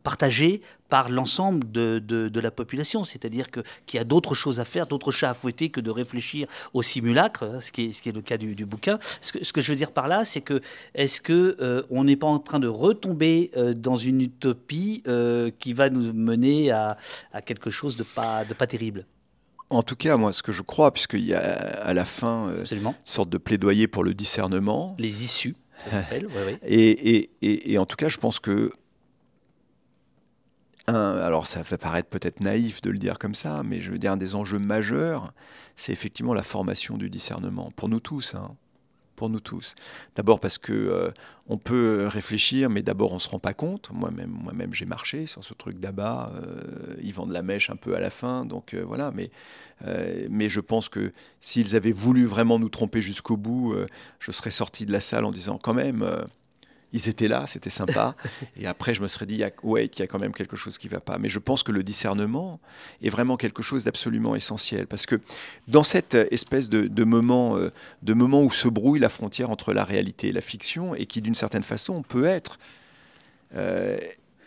partagée 0.03 0.63
par 0.89 1.09
l'ensemble 1.09 1.71
de, 1.71 1.99
de, 1.99 2.41
la 2.41 2.51
population. 2.51 3.05
C'est-à-dire 3.05 3.51
qu'il 3.51 3.95
y 3.95 3.99
a 3.99 4.05
d'autres 4.05 4.35
choses 4.35 4.61
à 4.61 4.65
faire, 4.65 4.87
d'autres 4.87 5.11
chats 5.11 5.31
à 5.31 5.35
fouetter 5.35 5.71
que 5.71 5.81
de 5.81 5.91
réfléchir 5.91 6.47
au 6.73 6.83
simulacre, 6.83 7.45
hein, 7.45 7.61
ce 7.61 7.73
qui 7.73 7.87
est, 7.87 7.93
ce 7.93 8.03
qui 8.03 8.09
est 8.09 8.13
le 8.13 8.23
cas 8.23 8.37
du, 8.37 8.55
du 8.55 8.65
bouquin. 8.65 8.99
Ce 9.21 9.33
que, 9.33 9.45
ce 9.45 9.53
que, 9.53 9.61
je 9.61 9.71
veux 9.73 9.77
dire 9.77 9.93
par 9.93 10.09
là, 10.09 10.25
c'est 10.25 10.41
que 10.41 10.61
est-ce 10.95 11.21
que 11.21 11.57
euh, 11.61 11.83
on 11.91 12.05
n'est 12.05 12.17
pas 12.17 12.27
en 12.27 12.39
train 12.39 12.61
de 12.61 12.69
retomber 12.69 13.51
euh, 13.57 13.75
dans 13.75 13.97
une 13.97 14.21
utopie 14.21 15.03
euh, 15.09 15.51
qui 15.59 15.73
va 15.73 15.91
nous 15.91 16.13
mener 16.13 16.71
à, 16.71 16.97
à, 17.33 17.43
quelque 17.43 17.71
chose 17.71 17.97
de 17.97 18.03
pas, 18.03 18.45
de 18.45 18.55
pas 18.55 18.67
terrible? 18.67 19.05
En 19.71 19.83
tout 19.83 19.97
cas, 19.97 20.17
moi, 20.17 20.33
ce 20.33 20.43
que 20.43 20.53
je 20.53 20.63
crois, 20.63 20.93
puisqu'il 20.93 21.25
y 21.25 21.35
a 21.35 21.41
à 21.41 21.95
la 21.95 22.05
fin 22.05 22.51
une 22.71 22.95
sorte 23.05 23.29
de 23.29 23.39
plaidoyer 23.39 23.87
pour 23.87 24.05
le 24.05 24.15
discernement. 24.15 24.97
Les 24.99 25.25
issues, 25.25 25.57
ça 25.85 25.91
s'appelle. 26.03 26.29
Et, 26.63 27.17
et, 27.17 27.31
et, 27.43 27.73
et, 27.73 27.79
en 27.79 27.87
tout 27.87 27.97
cas, 27.97 28.09
je 28.09 28.19
pense 28.19 28.41
que 28.41 28.73
alors 30.95 31.47
ça 31.47 31.65
fait 31.65 31.77
paraître 31.77 32.09
peut-être 32.09 32.41
naïf 32.41 32.81
de 32.81 32.91
le 32.91 32.99
dire 32.99 33.19
comme 33.19 33.35
ça, 33.35 33.63
mais 33.63 33.81
je 33.81 33.91
veux 33.91 33.99
dire 33.99 34.13
un 34.13 34.17
des 34.17 34.35
enjeux 34.35 34.59
majeurs, 34.59 35.33
c'est 35.77 35.93
effectivement 35.93 36.33
la 36.33 36.43
formation 36.43 36.97
du 36.97 37.11
discernement 37.11 37.71
pour 37.77 37.89
nous 37.89 38.01
tous. 38.01 38.35
Hein. 38.35 38.57
Pour 39.19 39.29
nous 39.29 39.41
tous. 39.41 39.75
D'abord 40.15 40.39
parce 40.39 40.59
que 40.59 40.73
euh, 40.73 41.11
on 41.49 41.59
peut 41.59 42.07
réfléchir, 42.07 42.71
mais 42.71 42.83
d'abord 42.83 43.13
on 43.13 43.19
se 43.19 43.29
rend 43.29 43.41
pas 43.41 43.53
compte. 43.53 43.91
Moi-même, 43.93 44.31
moi-même, 44.31 44.73
j'ai 44.73 44.87
marché 44.87 45.27
sur 45.27 45.43
ce 45.43 45.55
truc 45.55 45.81
d'abat. 45.81 46.33
Euh, 46.37 46.95
ils 47.03 47.13
vendent 47.13 47.33
la 47.33 47.43
mèche 47.43 47.69
un 47.69 47.77
peu 47.77 47.97
à 47.97 48.01
la 48.01 48.11
fin, 48.11 48.45
donc 48.45 48.75
euh, 48.75 48.85
voilà. 48.87 49.11
Mais 49.11 49.31
mais 50.29 50.49
je 50.49 50.59
pense 50.59 50.89
que 50.89 51.13
s'ils 51.39 51.77
avaient 51.77 51.93
voulu 51.93 52.25
vraiment 52.25 52.59
nous 52.59 52.69
tromper 52.69 53.01
jusqu'au 53.01 53.37
bout, 53.37 53.77
je 54.19 54.33
serais 54.33 54.51
sorti 54.51 54.87
de 54.87 54.91
la 54.91 54.99
salle 54.99 55.25
en 55.25 55.31
disant 55.31 55.57
quand 55.57 55.73
même 55.73 56.05
ils 56.92 57.09
étaient 57.09 57.29
là, 57.29 57.46
c'était 57.46 57.70
sympa. 57.70 58.14
et 58.57 58.66
après, 58.66 58.94
je 58.94 59.03
me 59.03 59.09
serais 59.09 59.27
dit, 59.27 59.42
ouais, 59.62 59.87
il 59.87 59.98
y 59.98 60.03
a 60.03 60.07
quand 60.07 60.18
même 60.18 60.33
quelque 60.33 60.57
chose 60.57 60.79
qui 60.79 60.87
ne 60.87 60.92
va 60.92 61.01
pas. 61.01 61.18
Mais 61.18 61.29
je 61.29 61.38
pense 61.38 61.62
que 61.62 61.72
le 61.72 61.83
discernement 61.83 62.61
est 63.03 63.11
vraiment 63.11 63.37
quelque 63.37 63.62
chose 63.62 63.85
d'absolument 63.85 64.35
essentiel. 64.35 64.87
Parce 64.87 65.05
que 65.05 65.20
dans 65.66 65.83
cette 65.83 66.14
espèce 66.14 66.68
de, 66.68 67.05
moment, 67.05 67.57
euh, 67.57 67.70
de 68.03 68.14
moment 68.14 68.42
où 68.42 68.51
se 68.51 68.68
brouille 68.68 69.01
la 69.01 69.11
frontière 69.11 69.51
entre 69.51 69.72
la 69.72 69.85
réalité 69.85 70.29
et 70.29 70.33
la 70.33 70.40
fiction, 70.40 70.94
et 70.94 71.07
qui 71.07 71.20
d'une 71.20 71.35
certaine 71.35 71.62
façon 71.62 72.03
peut 72.03 72.24
être 72.24 72.59
euh, 73.55 73.98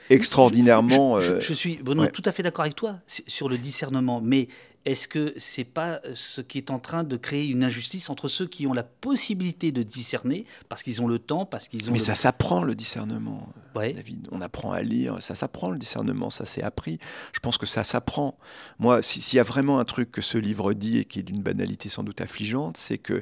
extraordinairement... 0.09 1.19
Je, 1.19 1.39
je, 1.39 1.51
euh, 1.51 1.55
suis 1.55 1.77
Bruno, 1.77 2.07
tout 2.07 2.23
à 2.25 2.31
fait 2.31 2.43
d'accord 2.43 2.63
avec 2.63 2.75
toi 2.75 2.99
sur 3.07 3.49
le 3.49 3.57
discernement. 3.59 4.19
Mais 4.23 4.47
est-ce 4.85 5.07
que 5.07 5.33
c'est 5.37 5.63
pas 5.63 6.01
euh, 6.05 6.13
ce 6.15 6.41
qui 6.41 6.57
est 6.57 6.71
en 6.71 6.79
train 6.79 7.03
de 7.03 7.15
créer 7.15 7.47
une 7.47 7.63
injustice 7.63 8.09
entre 8.09 8.27
ceux 8.27 8.47
qui 8.47 8.65
ont 8.65 8.73
la 8.73 8.83
possibilité 8.83 9.71
de 9.71 9.83
discerner 9.83 10.45
parce 10.69 10.81
qu'ils 10.81 11.01
ont 11.01 11.07
le 11.07 11.19
temps, 11.19 11.45
parce 11.45 11.67
qu'ils 11.67 11.89
ont. 11.89 11.93
Mais 11.93 11.99
ça 11.99 12.15
s'apprend 12.15 12.63
le 12.63 12.73
discernement, 12.73 13.49
David. 13.75 14.27
On 14.31 14.41
apprend 14.41 14.71
à 14.71 14.81
lire, 14.81 15.21
ça 15.21 15.35
s'apprend 15.35 15.69
le 15.69 15.77
discernement, 15.77 16.29
ça 16.29 16.45
s'est 16.45 16.63
appris. 16.63 16.97
Je 17.33 17.39
pense 17.39 17.57
que 17.57 17.65
ça 17.65 17.83
s'apprend. 17.83 18.37
Moi, 18.79 19.01
s'il 19.03 19.37
y 19.37 19.39
a 19.39 19.43
vraiment 19.43 19.79
un 19.79 19.85
truc 19.85 20.11
que 20.11 20.21
ce 20.21 20.37
livre 20.37 20.73
dit 20.73 20.97
et 20.97 21.05
qui 21.05 21.19
est 21.19 21.23
d'une 21.23 21.41
banalité 21.41 21.89
sans 21.89 22.03
doute 22.03 22.21
affligeante, 22.21 22.77
c'est 22.77 22.97
que 22.97 23.21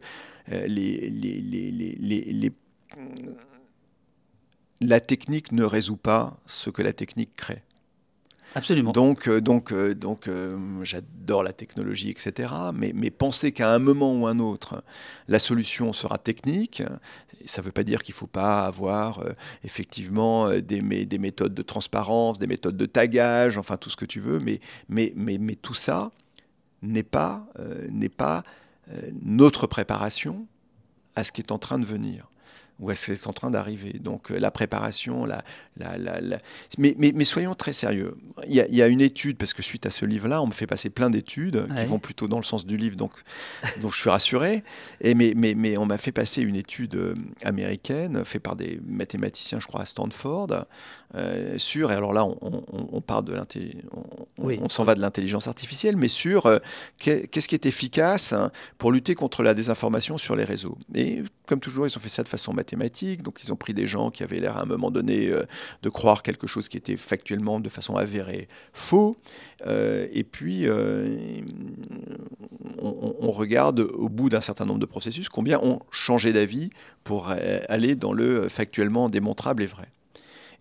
euh, 0.51 0.67
les, 0.67 1.09
les, 1.09 1.41
les, 1.41 2.51
la 4.81 4.99
technique 4.99 5.51
ne 5.51 5.63
résout 5.63 5.97
pas 5.97 6.37
ce 6.45 6.69
que 6.69 6.81
la 6.81 6.93
technique 6.93 7.35
crée. 7.35 7.63
Absolument. 8.55 8.91
Donc, 8.91 9.27
euh, 9.27 9.41
donc, 9.41 9.71
euh, 9.71 9.93
donc 9.93 10.27
euh, 10.27 10.57
j'adore 10.83 11.43
la 11.43 11.53
technologie, 11.53 12.09
etc. 12.09 12.51
Mais, 12.73 12.93
penser 13.11 13.51
qu'à 13.51 13.73
un 13.73 13.79
moment 13.79 14.13
ou 14.15 14.27
un 14.27 14.39
autre, 14.39 14.83
la 15.27 15.39
solution 15.39 15.93
sera 15.93 16.17
technique, 16.17 16.81
ça 17.45 17.61
ne 17.61 17.65
veut 17.65 17.71
pas 17.71 17.83
dire 17.83 18.03
qu'il 18.03 18.13
ne 18.13 18.17
faut 18.17 18.27
pas 18.27 18.65
avoir 18.65 19.23
effectivement 19.63 20.49
des, 20.49 21.05
des, 21.05 21.17
méthodes 21.17 21.53
de 21.53 21.61
transparence, 21.61 22.39
des 22.39 22.47
méthodes 22.47 22.77
de 22.77 22.85
tagage, 22.85 23.57
enfin 23.57 23.77
tout 23.77 23.89
ce 23.89 23.97
que 23.97 24.05
tu 24.05 24.19
veux, 24.19 24.39
mais, 24.39 24.59
mais, 24.87 25.13
mais, 25.15 25.37
mais 25.37 25.55
tout 25.55 25.73
ça 25.73 26.11
n'est 26.81 27.03
pas, 27.03 27.47
n'est 27.89 28.09
pas 28.09 28.43
notre 29.21 29.67
préparation 29.67 30.47
à 31.15 31.23
ce 31.23 31.31
qui 31.31 31.41
est 31.41 31.51
en 31.51 31.57
train 31.57 31.79
de 31.79 31.85
venir 31.85 32.28
ou 32.79 32.91
est-ce 32.91 33.13
c'est 33.13 33.27
en 33.27 33.33
train 33.33 33.51
d'arriver 33.51 33.99
Donc 33.99 34.31
euh, 34.31 34.39
la 34.39 34.51
préparation, 34.51 35.25
la, 35.25 35.43
la, 35.77 35.97
la, 35.97 36.39
Mais, 36.77 36.95
mais, 36.97 37.11
mais, 37.13 37.25
soyons 37.25 37.53
très 37.53 37.73
sérieux. 37.73 38.15
Il 38.47 38.53
y, 38.53 38.61
a, 38.61 38.67
il 38.67 38.75
y, 38.75 38.81
a, 38.81 38.87
une 38.87 39.01
étude, 39.01 39.37
parce 39.37 39.53
que 39.53 39.61
suite 39.61 39.85
à 39.85 39.91
ce 39.91 40.05
livre-là, 40.05 40.41
on 40.41 40.47
me 40.47 40.53
fait 40.53 40.67
passer 40.67 40.89
plein 40.89 41.09
d'études 41.09 41.67
qui 41.75 41.85
vont 41.85 41.99
plutôt 41.99 42.27
dans 42.27 42.37
le 42.37 42.43
sens 42.43 42.65
du 42.65 42.77
livre, 42.77 42.95
donc, 42.95 43.11
donc 43.81 43.93
je 43.93 43.99
suis 43.99 44.09
rassuré. 44.09 44.63
Et 45.01 45.13
mais, 45.13 45.33
mais, 45.35 45.55
mais 45.55 45.77
on 45.77 45.85
m'a 45.85 45.97
fait 45.97 46.11
passer 46.11 46.41
une 46.41 46.55
étude 46.55 46.95
euh, 46.95 47.15
américaine, 47.43 48.23
faite 48.23 48.43
par 48.43 48.55
des 48.55 48.79
mathématiciens, 48.87 49.59
je 49.59 49.67
crois, 49.67 49.81
à 49.81 49.85
Stanford, 49.85 50.65
euh, 51.15 51.57
sur, 51.57 51.91
et 51.91 51.95
alors 51.95 52.13
là, 52.13 52.23
on, 52.23 52.37
on, 52.41 52.63
on 52.91 53.01
part 53.01 53.23
de 53.23 53.35
on, 54.37 54.49
on 54.49 54.69
s'en 54.69 54.83
va 54.83 54.95
de 54.95 55.01
l'intelligence 55.01 55.47
artificielle, 55.47 55.97
mais 55.97 56.07
sur 56.07 56.49
qu'est-ce 56.97 57.47
qui 57.47 57.55
est 57.55 57.65
efficace 57.65 58.33
pour 58.77 58.91
lutter 58.91 59.15
contre 59.15 59.43
la 59.43 59.53
désinformation 59.53 60.17
sur 60.17 60.35
les 60.35 60.43
réseaux. 60.43 60.77
Et 60.93 61.23
comme 61.45 61.59
toujours, 61.59 61.87
ils 61.87 61.97
ont 61.97 62.01
fait 62.01 62.09
ça 62.09 62.23
de 62.23 62.29
façon 62.29 62.53
mathématique 62.53 62.68
donc 62.75 63.39
ils 63.43 63.51
ont 63.51 63.55
pris 63.55 63.73
des 63.73 63.87
gens 63.87 64.11
qui 64.11 64.23
avaient 64.23 64.39
l'air 64.39 64.57
à 64.57 64.63
un 64.63 64.65
moment 64.65 64.91
donné 64.91 65.29
euh, 65.29 65.43
de 65.81 65.89
croire 65.89 66.23
quelque 66.23 66.47
chose 66.47 66.69
qui 66.69 66.77
était 66.77 66.97
factuellement 66.97 67.59
de 67.59 67.69
façon 67.69 67.95
avérée 67.95 68.47
faux. 68.73 69.17
Euh, 69.65 70.07
et 70.11 70.23
puis 70.23 70.67
euh, 70.67 71.41
on, 72.81 73.31
regarde 73.31 73.79
au 73.79 74.09
bout 74.09 74.29
d'un 74.29 74.41
certain 74.41 74.65
nombre 74.65 74.79
de 74.79 74.85
processus 74.85 75.29
combien 75.29 75.59
ont 75.59 75.79
changé 75.91 76.33
d'avis 76.33 76.69
pour 77.03 77.29
aller 77.69 77.95
dans 77.95 78.11
le 78.11 78.49
factuellement 78.49 79.09
démontrable 79.09 79.63
et 79.63 79.67
vrai. 79.67 79.87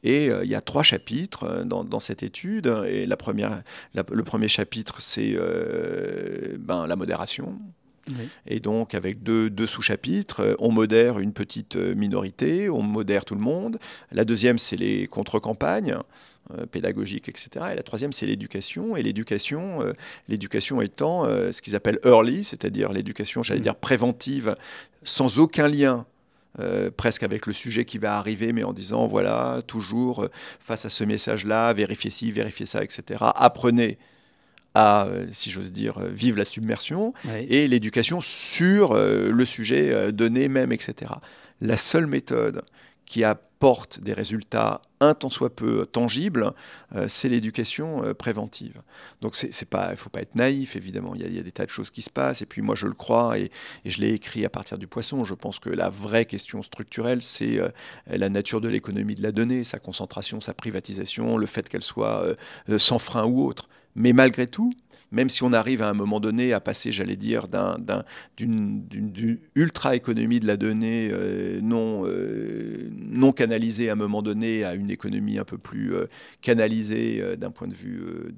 Et 0.04 0.26
il 0.26 0.48
y 0.48 0.54
a 0.54 0.60
trois 0.60 0.84
chapitres 0.84 1.64
dans, 1.64 2.00
cette 2.00 2.22
étude. 2.22 2.72
Et 2.86 3.04
la 3.04 3.16
première, 3.16 3.62
le 3.94 4.22
premier 4.22 4.46
chapitre, 4.46 5.00
c'est 5.00 5.36
ben, 6.58 6.86
la 6.86 6.94
modération. 6.94 7.58
Et 8.46 8.60
donc, 8.60 8.94
avec 8.94 9.22
deux, 9.22 9.66
sous-chapitres, 9.66 10.40
euh, 10.40 10.54
on 10.58 10.70
modère 10.70 11.18
une 11.18 11.32
petite 11.32 11.76
euh, 11.76 11.94
minorité, 11.94 12.70
on 12.70 12.82
modère 12.82 13.24
tout 13.24 13.34
le 13.34 13.40
monde. 13.40 13.78
La 14.12 14.24
deuxième, 14.24 14.58
c'est 14.58 14.76
les 14.76 15.06
contre-campagnes 15.06 15.96
euh, 16.56 16.66
pédagogiques, 16.66 17.28
etc. 17.28 17.66
Et 17.72 17.76
la 17.76 17.82
troisième, 17.82 18.12
c'est 18.12 18.26
l'éducation. 18.26 18.96
Et 18.96 19.02
l'éducation, 19.02 19.80
l'éducation 20.28 20.80
étant 20.80 21.24
ce 21.24 21.62
qu'ils 21.62 21.76
appellent 21.76 22.00
early, 22.04 22.44
c'est-à-dire 22.44 22.92
l'éducation, 22.92 23.42
j'allais 23.42 23.60
mm. 23.60 23.64
dire 23.64 23.76
préventive, 23.76 24.56
sans 25.02 25.38
aucun 25.38 25.68
lien 25.68 26.06
presque 26.96 27.22
avec 27.22 27.46
le 27.46 27.52
sujet 27.52 27.84
qui 27.84 27.98
va 27.98 28.16
arriver, 28.16 28.52
mais 28.52 28.64
en 28.64 28.72
disant, 28.72 29.06
voilà, 29.06 29.62
toujours 29.68 30.26
face 30.58 30.84
à 30.84 30.90
ce 30.90 31.04
message-là, 31.04 31.72
vérifiez 31.72 32.10
ci, 32.10 32.32
vérifiez 32.32 32.66
ça, 32.66 32.82
etc. 32.82 33.20
Apprenez 33.36 33.96
à, 34.74 35.06
euh, 35.06 35.26
si 35.32 35.50
j'ose 35.50 35.72
dire, 35.72 35.98
euh, 35.98 36.08
vivre 36.08 36.38
la 36.38 36.44
submersion, 36.44 37.12
et 37.48 37.68
l'éducation 37.68 38.20
sur 38.20 38.92
euh, 38.92 39.30
le 39.30 39.44
sujet 39.44 40.12
donné 40.12 40.48
même, 40.48 40.72
etc. 40.72 41.12
La 41.60 41.76
seule 41.76 42.06
méthode 42.06 42.62
qui 43.06 43.24
apporte 43.24 44.00
des 44.00 44.12
résultats 44.12 44.82
un 45.00 45.14
tant 45.14 45.30
soit 45.30 45.54
peu 45.54 45.86
tangibles, 45.86 46.52
c'est 47.06 47.28
l'éducation 47.28 48.14
préventive. 48.14 48.82
Donc 49.22 49.34
c'est 49.34 49.64
pas, 49.64 49.88
il 49.88 49.92
ne 49.92 49.96
faut 49.96 50.10
pas 50.10 50.20
être 50.20 50.34
naïf, 50.34 50.76
évidemment, 50.76 51.14
il 51.14 51.34
y, 51.34 51.38
a, 51.38 51.42
des 51.42 51.52
tas 51.52 51.64
de 51.64 51.70
choses 51.70 51.90
qui 51.90 52.02
se 52.02 52.10
passent, 52.10 52.42
et 52.42 52.46
puis 52.46 52.60
moi 52.60 52.74
je 52.74 52.86
le 52.86 52.92
crois, 52.92 53.38
et, 53.38 53.50
je 53.86 53.98
l'ai 53.98 54.12
écrit 54.12 54.44
à 54.44 54.50
partir 54.50 54.76
du 54.76 54.86
poisson, 54.86 55.24
je 55.24 55.34
pense 55.34 55.58
que 55.58 55.70
la 55.70 55.88
vraie 55.88 56.26
question 56.26 56.62
structurelle, 56.62 57.22
c'est 57.22 57.58
la 58.06 58.28
nature 58.28 58.60
de 58.60 58.68
l'économie 58.68 59.14
de 59.14 59.22
la 59.22 59.32
donnée, 59.32 59.64
sa 59.64 59.78
concentration, 59.78 60.40
sa 60.40 60.52
privatisation, 60.52 61.38
le 61.38 61.46
fait 61.46 61.68
qu'elle 61.68 61.82
soit 61.82 62.36
sans 62.76 62.98
frein 62.98 63.24
ou 63.24 63.42
autre. 63.42 63.68
Mais 63.98 64.12
malgré 64.12 64.46
tout, 64.46 64.72
même 65.10 65.28
si 65.28 65.42
on 65.42 65.52
arrive 65.52 65.82
à 65.82 65.88
un 65.88 65.94
moment 65.94 66.20
donné 66.20 66.52
à 66.52 66.60
passer, 66.60 66.92
j'allais 66.92 67.16
dire, 67.16 67.48
d'une 68.36 69.40
ultra-économie 69.54 70.38
de 70.38 70.46
la 70.46 70.56
donnée 70.56 71.08
euh, 71.10 71.60
non, 71.62 72.04
euh, 72.06 72.88
non 72.92 73.32
canalisée 73.32 73.88
à 73.88 73.94
un 73.94 73.96
moment 73.96 74.22
donné 74.22 74.62
à 74.64 74.74
une 74.74 74.90
économie 74.90 75.38
un 75.38 75.44
peu 75.44 75.58
plus 75.58 75.94
euh, 75.94 76.06
canalisée 76.42 77.36
d'un 77.36 77.50
point, 77.50 77.66
de 77.68 77.74
vue, 77.74 78.28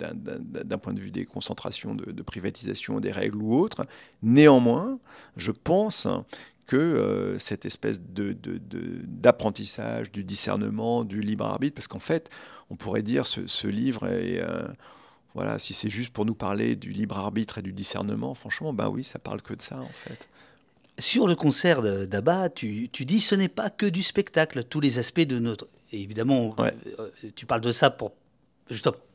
des 1.11 1.27
concentrations 1.27 1.95
de, 1.95 2.23
privatisation, 2.23 3.01
des 3.01 3.13
règles 3.13 3.39
ou 3.39 3.55
autres, 3.55 3.87
néanmoins, 4.23 4.99
je 5.37 5.51
pense 5.51 6.07
que 6.67 7.37
cette 7.39 7.67
espèce 7.67 8.01
d'apprentissage, 8.01 10.11
du 10.13 10.25
discernement, 10.25 11.03
du 11.03 11.21
libre 11.21 11.45
arbitre, 11.45 11.75
parce 11.75 11.89
qu'en 11.89 11.99
fait, 11.99 12.31
on 12.71 12.77
pourrait 12.77 13.03
dire 13.03 13.27
ce, 13.27 13.49
ce 13.49 13.67
livre 13.67 14.07
est 14.07 14.41
voilà, 15.35 15.59
si 15.59 15.75
c'est 15.75 15.91
juste 15.91 16.13
pour 16.13 16.25
nous 16.25 16.35
parler 16.35 16.77
du 16.77 16.91
libre 16.91 17.19
arbitre 17.19 17.59
et 17.59 17.63
du 17.63 17.73
discernement, 17.73 18.35
franchement, 18.35 18.73
ben 18.73 18.89
oui, 18.89 19.05
ça 19.05 19.19
parle 19.19 19.43
que 19.43 19.55
de 19.55 19.63
ça 19.63 19.79
en 19.79 19.93
fait. 19.93 20.29
Sur 20.99 21.27
le 21.27 21.35
concert 21.35 21.83
d'Abba, 22.07 22.51
tu, 22.51 22.91
tu, 22.91 23.05
dis 23.05 23.21
ce 23.21 23.35
n'est 23.35 23.49
pas 23.49 23.71
que 23.71 23.87
du 23.87 24.03
spectacle, 24.03 24.65
tous 24.65 24.81
les 24.81 24.99
aspects 24.99 25.21
de 25.21 25.39
notre. 25.39 25.67
évidemment, 25.93 26.55
euh, 26.59 26.71
tu 27.35 27.47
parles 27.47 27.63
de 27.63 27.73
ça 27.73 27.91
pour 27.91 28.13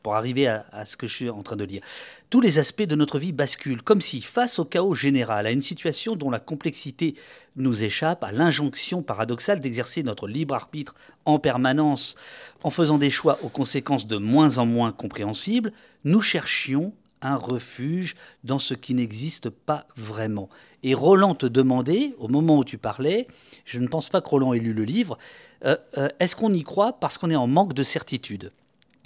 pour 0.02 0.14
arriver 0.14 0.46
à, 0.46 0.84
ce 0.84 0.96
que 0.96 1.06
je 1.06 1.14
suis 1.14 1.30
en 1.30 1.42
train 1.42 1.56
de 1.56 1.64
dire. 1.64 1.82
Tous 2.30 2.40
les 2.40 2.58
aspects 2.58 2.82
de 2.82 2.94
notre 2.94 3.18
vie 3.18 3.32
basculent, 3.32 3.82
comme 3.82 4.00
si, 4.00 4.20
face 4.20 4.58
au 4.58 4.64
chaos 4.64 4.94
général, 4.94 5.46
à 5.46 5.50
une 5.50 5.62
situation 5.62 6.16
dont 6.16 6.30
la 6.30 6.38
complexité 6.38 7.14
nous 7.56 7.84
échappe, 7.84 8.22
à 8.22 8.32
l'injonction 8.32 9.02
paradoxale 9.02 9.60
d'exercer 9.60 10.02
notre 10.02 10.28
libre 10.28 10.54
arbitre 10.54 10.94
en 11.24 11.38
permanence, 11.38 12.16
en 12.62 12.70
faisant 12.70 12.98
des 12.98 13.10
choix 13.10 13.38
aux 13.42 13.48
conséquences 13.48 14.06
de 14.06 14.16
moins 14.16 14.58
en 14.58 14.66
moins 14.66 14.92
compréhensibles, 14.92 15.72
nous 16.04 16.20
cherchions 16.20 16.92
un 17.22 17.36
refuge 17.36 18.14
dans 18.44 18.58
ce 18.58 18.74
qui 18.74 18.94
n'existe 18.94 19.50
pas 19.50 19.86
vraiment. 19.96 20.48
Et 20.82 20.94
Roland 20.94 21.34
te 21.34 21.46
demandait, 21.46 22.14
au 22.18 22.28
moment 22.28 22.58
où 22.58 22.64
tu 22.64 22.78
parlais, 22.78 23.26
je 23.64 23.78
ne 23.78 23.88
pense 23.88 24.08
pas 24.08 24.20
que 24.20 24.28
Roland 24.28 24.52
ait 24.52 24.58
lu 24.58 24.72
le 24.72 24.84
livre, 24.84 25.18
euh, 25.64 25.76
euh, 25.96 26.08
est-ce 26.20 26.36
qu'on 26.36 26.52
y 26.52 26.62
croit 26.62 26.92
parce 27.00 27.18
qu'on 27.18 27.30
est 27.30 27.36
en 27.36 27.46
manque 27.46 27.72
de 27.72 27.82
certitude? 27.82 28.52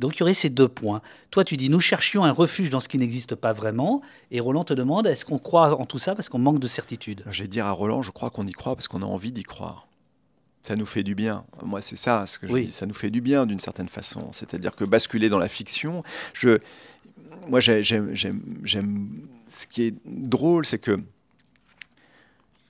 Donc 0.01 0.17
il 0.17 0.21
y 0.21 0.23
aurait 0.23 0.35
ces 0.35 0.51
deux 0.51 0.69
points. 0.69 1.03
Toi, 1.31 1.45
tu 1.45 1.57
dis, 1.57 1.69
nous 1.69 1.81
cherchions 1.81 2.25
un 2.25 2.33
refuge 2.33 2.71
dans 2.71 2.81
ce 2.81 2.89
qui 2.89 2.99
n'existe 2.99 3.35
pas 3.35 3.53
vraiment. 3.53 4.03
Et 4.31 4.41
Roland 4.41 4.65
te 4.65 4.75
demande, 4.75 5.07
est-ce 5.07 5.25
qu'on 5.25 5.39
croit 5.39 5.79
en 5.79 5.87
tout 5.87 5.99
ça 5.99 6.15
parce 6.15 6.29
qu'on 6.29 6.39
manque 6.39 6.59
de 6.59 6.67
certitude? 6.67 7.23
Je 7.31 7.43
vais 7.43 7.49
dire 7.49 7.67
à 7.67 7.73
Roland, 7.73 8.03
je 8.03 8.11
crois 8.11 8.31
qu'on 8.31 8.47
y 8.47 8.53
croit 8.53 8.75
parce 8.75 8.89
qu'on 8.89 9.03
a 9.03 9.07
envie 9.07 9.31
d'y 9.31 9.43
croire. 9.43 9.87
Ça 10.63 10.75
nous 10.77 10.87
fait 10.87 11.03
du 11.03 11.15
bien. 11.15 11.45
Moi, 11.63 11.81
c'est 11.81 11.97
ça 11.97 12.27
ce 12.27 12.39
que 12.39 12.47
je 12.47 12.55
dis. 12.55 12.73
Ça 12.73 12.87
nous 12.87 12.95
fait 12.95 13.11
du 13.11 13.21
bien 13.21 13.47
d'une 13.47 13.61
certaine 13.61 13.89
façon. 13.89 14.29
C'est-à-dire 14.33 14.75
que 14.75 14.85
basculer 14.85 15.29
dans 15.29 15.39
la 15.39 15.49
fiction, 15.49 16.03
je, 16.33 16.59
moi, 17.49 17.61
j'aime. 17.61 18.15
Ce 19.49 19.67
qui 19.67 19.83
est 19.83 19.95
drôle, 20.07 20.65
c'est 20.65 20.79
que 20.79 21.01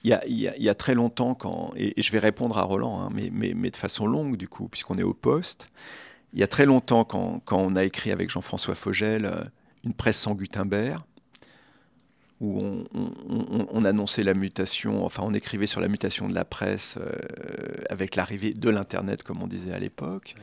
il 0.03 0.19
y, 0.29 0.69
a, 0.69 0.75
très 0.75 0.95
longtemps, 0.95 1.35
quand, 1.35 1.73
et, 1.77 1.93
je 2.01 2.11
vais 2.11 2.21
répondre 2.21 2.57
à 2.57 2.63
Roland, 2.63 3.03
hein, 3.03 3.11
mais, 3.13 3.29
mais, 3.31 3.53
mais, 3.55 3.71
de 3.71 3.77
façon 3.77 4.07
longue 4.07 4.37
du 4.37 4.49
coup, 4.49 4.67
puisqu'on 4.67 4.97
est 4.97 5.03
au 5.03 5.13
poste, 5.13 5.69
il 6.33 6.39
y 6.39 6.43
a 6.43 6.47
très 6.47 6.67
longtemps, 6.67 7.05
quand, 7.05 7.43
on 7.51 7.77
a 7.77 7.85
écrit 7.85 8.13
avec 8.13 8.31
Jean-François 8.31 8.75
Fogel 8.75 9.25
euh, 9.25 9.45
une 9.85 9.95
presse 9.95 10.19
sans 10.19 10.35
Gutenberg, 10.35 11.03
où 12.41 12.85
on, 12.95 13.85
annonçait 13.85 14.23
la 14.23 14.33
mutation, 14.33 15.05
enfin 15.05 15.23
on 15.27 15.35
écrivait 15.35 15.67
sur 15.67 15.83
la 15.83 15.89
mutation 15.89 16.27
de 16.27 16.35
la 16.35 16.47
presse 16.47 16.99
euh, 16.99 17.85
avec 17.91 18.17
l'arrivée 18.17 18.55
de 18.55 18.71
l'Internet, 18.71 19.23
comme 19.23 19.43
on 19.43 19.47
disait 19.47 19.75
à 19.75 19.79
l'époque, 19.79 20.35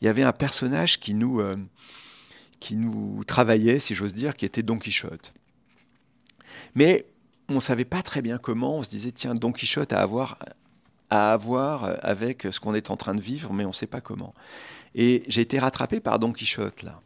il 0.00 0.06
y 0.06 0.08
avait 0.08 0.22
un 0.22 0.32
personnage 0.32 0.98
qui 0.98 1.12
nous, 1.12 1.40
euh, 1.40 1.56
qui 2.58 2.76
nous 2.76 3.22
travaillait, 3.24 3.78
si 3.78 3.94
j'ose 3.94 4.14
dire, 4.14 4.34
qui 4.34 4.46
était 4.46 4.62
Don 4.62 4.78
Quichotte. 4.78 5.34
Mais 6.74 7.06
on 7.48 7.54
ne 7.54 7.60
savait 7.60 7.84
pas 7.84 8.02
très 8.02 8.22
bien 8.22 8.38
comment, 8.38 8.76
on 8.76 8.82
se 8.82 8.90
disait, 8.90 9.12
tiens, 9.12 9.34
Don 9.34 9.52
Quichotte 9.52 9.92
à 9.92 10.00
avoir, 10.00 10.38
à 11.10 11.32
avoir 11.32 11.98
avec 12.02 12.46
ce 12.50 12.60
qu'on 12.60 12.74
est 12.74 12.90
en 12.90 12.96
train 12.96 13.14
de 13.14 13.20
vivre, 13.20 13.52
mais 13.52 13.64
on 13.64 13.68
ne 13.68 13.74
sait 13.74 13.86
pas 13.86 14.00
comment. 14.00 14.34
Et 14.96 15.22
j'ai 15.28 15.42
été 15.42 15.58
rattrapé 15.58 16.00
par 16.00 16.18
Don 16.18 16.32
Quichotte, 16.32 16.82
là. 16.82 17.00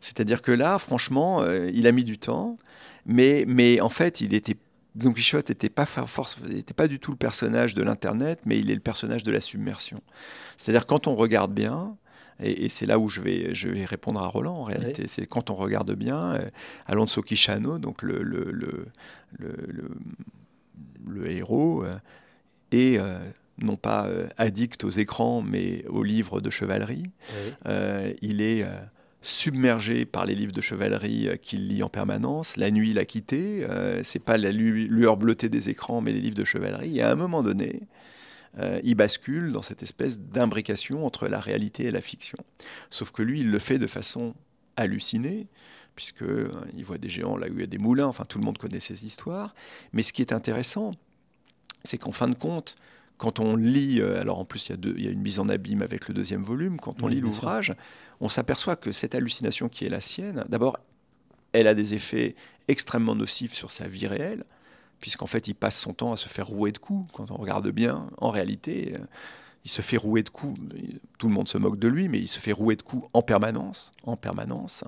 C'est-à-dire 0.00 0.42
que 0.42 0.52
là, 0.52 0.78
franchement, 0.78 1.40
euh, 1.40 1.70
il 1.72 1.86
a 1.86 1.92
mis 1.92 2.04
du 2.04 2.18
temps, 2.18 2.58
mais, 3.06 3.44
mais 3.48 3.80
en 3.80 3.88
fait, 3.88 4.20
il 4.20 4.34
était 4.34 4.56
Don 4.94 5.12
Quichotte 5.12 5.48
n'était 5.48 5.70
pas, 5.70 5.86
était 6.50 6.74
pas 6.74 6.88
du 6.88 7.00
tout 7.00 7.10
le 7.10 7.16
personnage 7.16 7.74
de 7.74 7.82
l'Internet, 7.82 8.40
mais 8.44 8.58
il 8.58 8.70
est 8.70 8.74
le 8.74 8.80
personnage 8.80 9.22
de 9.22 9.32
la 9.32 9.40
submersion. 9.40 10.02
C'est-à-dire 10.56 10.86
quand 10.86 11.06
on 11.06 11.14
regarde 11.14 11.52
bien, 11.52 11.96
et, 12.40 12.68
c'est 12.68 12.86
là 12.86 12.98
où 12.98 13.08
je 13.08 13.20
vais, 13.20 13.54
je 13.54 13.68
vais 13.68 13.84
répondre 13.84 14.20
à 14.20 14.26
Roland 14.26 14.56
en 14.56 14.64
réalité, 14.64 15.06
c'est 15.08 15.26
quand 15.26 15.50
on 15.50 15.54
regarde 15.54 15.92
bien, 15.94 16.34
euh, 16.34 16.50
Alonso 16.86 17.22
Quixano, 17.22 17.78
donc 17.78 18.02
le, 18.02 18.22
le, 18.22 18.52
le, 18.52 18.86
le 21.06 21.30
héros, 21.30 21.84
euh, 21.84 21.94
et 22.72 22.98
non 23.58 23.76
pas 23.76 24.06
euh, 24.06 24.28
addict 24.36 24.84
aux 24.84 24.90
écrans, 24.90 25.42
mais 25.42 25.84
aux 25.88 26.02
livres 26.02 26.40
de 26.40 26.50
chevalerie. 26.50 27.10
Euh, 27.66 28.12
il 28.22 28.42
est 28.42 28.62
euh, 28.62 28.68
submergé 29.22 30.04
par 30.04 30.26
les 30.26 30.34
livres 30.34 30.52
de 30.52 30.60
chevalerie 30.60 31.28
qu'il 31.42 31.68
lit 31.68 31.82
en 31.82 31.88
permanence. 31.88 32.56
La 32.56 32.70
nuit, 32.70 32.90
il 32.90 32.98
a 32.98 33.04
quitté. 33.04 33.66
c'est 34.02 34.22
pas 34.22 34.36
la 34.36 34.52
lueur 34.52 35.16
bleutée 35.16 35.48
des 35.48 35.70
écrans, 35.70 36.00
mais 36.00 36.12
les 36.12 36.20
livres 36.20 36.36
de 36.36 36.44
chevalerie. 36.44 36.98
Et 36.98 37.02
à 37.02 37.10
un 37.10 37.14
moment 37.14 37.42
donné, 37.42 37.88
il 38.82 38.94
bascule 38.96 39.50
dans 39.50 39.62
cette 39.62 39.82
espèce 39.82 40.20
d'imbrication 40.20 41.06
entre 41.06 41.26
la 41.26 41.40
réalité 41.40 41.84
et 41.84 41.90
la 41.90 42.02
fiction. 42.02 42.36
Sauf 42.90 43.12
que 43.12 43.22
lui, 43.22 43.40
il 43.40 43.50
le 43.50 43.58
fait 43.58 43.78
de 43.78 43.86
façon 43.86 44.34
hallucinée 44.76 45.46
puisqu'il 45.94 46.26
euh, 46.26 46.82
voit 46.82 46.98
des 46.98 47.08
géants 47.08 47.36
là 47.36 47.48
où 47.48 47.54
il 47.54 47.60
y 47.60 47.64
a 47.64 47.66
des 47.66 47.78
moulins, 47.78 48.06
enfin 48.06 48.24
tout 48.24 48.38
le 48.38 48.44
monde 48.44 48.58
connaît 48.58 48.80
ces 48.80 49.06
histoires. 49.06 49.54
Mais 49.92 50.02
ce 50.02 50.12
qui 50.12 50.22
est 50.22 50.32
intéressant, 50.32 50.92
c'est 51.84 51.98
qu'en 51.98 52.12
fin 52.12 52.28
de 52.28 52.34
compte, 52.34 52.76
quand 53.24 53.40
on 53.40 53.56
lit, 53.56 54.02
euh, 54.02 54.20
alors 54.20 54.38
en 54.38 54.44
plus 54.44 54.68
il 54.68 54.72
y, 54.72 54.74
a 54.74 54.76
deux, 54.76 54.94
il 54.98 55.04
y, 55.06 55.08
a 55.08 55.10
une 55.10 55.22
mise 55.22 55.38
en 55.38 55.48
abîme 55.48 55.80
avec 55.80 56.08
le 56.08 56.12
deuxième 56.12 56.42
volume, 56.42 56.78
quand 56.78 57.02
on 57.02 57.06
lit 57.06 57.22
l'ouvrage, 57.22 57.72
on 58.20 58.28
s'aperçoit 58.28 58.76
que 58.76 58.92
cette 58.92 59.14
hallucination 59.14 59.70
qui 59.70 59.86
est 59.86 59.88
la 59.88 60.02
sienne, 60.02 60.44
d'abord, 60.50 60.76
elle 61.54 61.66
a 61.66 61.72
des 61.72 61.94
effets 61.94 62.34
extrêmement 62.68 63.14
nocifs 63.14 63.54
sur 63.54 63.70
sa 63.70 63.88
vie 63.88 64.06
réelle, 64.06 64.44
puisqu'en 65.00 65.24
fait 65.24 65.48
il 65.48 65.54
passe 65.54 65.80
son 65.80 65.94
temps 65.94 66.12
à 66.12 66.18
se 66.18 66.28
faire 66.28 66.46
rouer 66.46 66.70
de 66.70 66.76
coups. 66.76 67.10
Quand 67.14 67.30
on 67.30 67.36
regarde 67.36 67.70
bien, 67.70 68.10
en 68.18 68.28
réalité, 68.28 68.92
euh, 68.94 69.04
il 69.64 69.70
se 69.70 69.80
fait 69.80 69.96
rouer 69.96 70.22
de 70.22 70.28
coups. 70.28 70.60
Tout 71.16 71.28
le 71.28 71.32
monde 71.32 71.48
se 71.48 71.56
moque 71.56 71.78
de 71.78 71.88
lui, 71.88 72.10
mais 72.10 72.18
il 72.18 72.28
se 72.28 72.40
fait 72.40 72.52
rouer 72.52 72.76
de 72.76 72.82
coups 72.82 73.08
en 73.14 73.22
permanence, 73.22 73.90
en 74.02 74.18
permanence. 74.18 74.84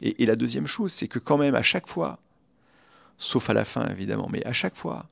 Et, 0.00 0.24
la 0.26 0.36
deuxième 0.36 0.68
chose, 0.68 0.92
c'est 0.92 1.08
que 1.08 1.18
quand 1.18 1.38
même 1.38 1.56
à 1.56 1.62
chaque 1.62 1.88
fois, 1.88 2.20
sauf 3.18 3.50
à 3.50 3.52
la 3.52 3.64
fin 3.64 3.88
évidemment, 3.88 4.28
mais 4.30 4.46
à 4.46 4.52
chaque 4.52 4.76
fois 4.76 5.08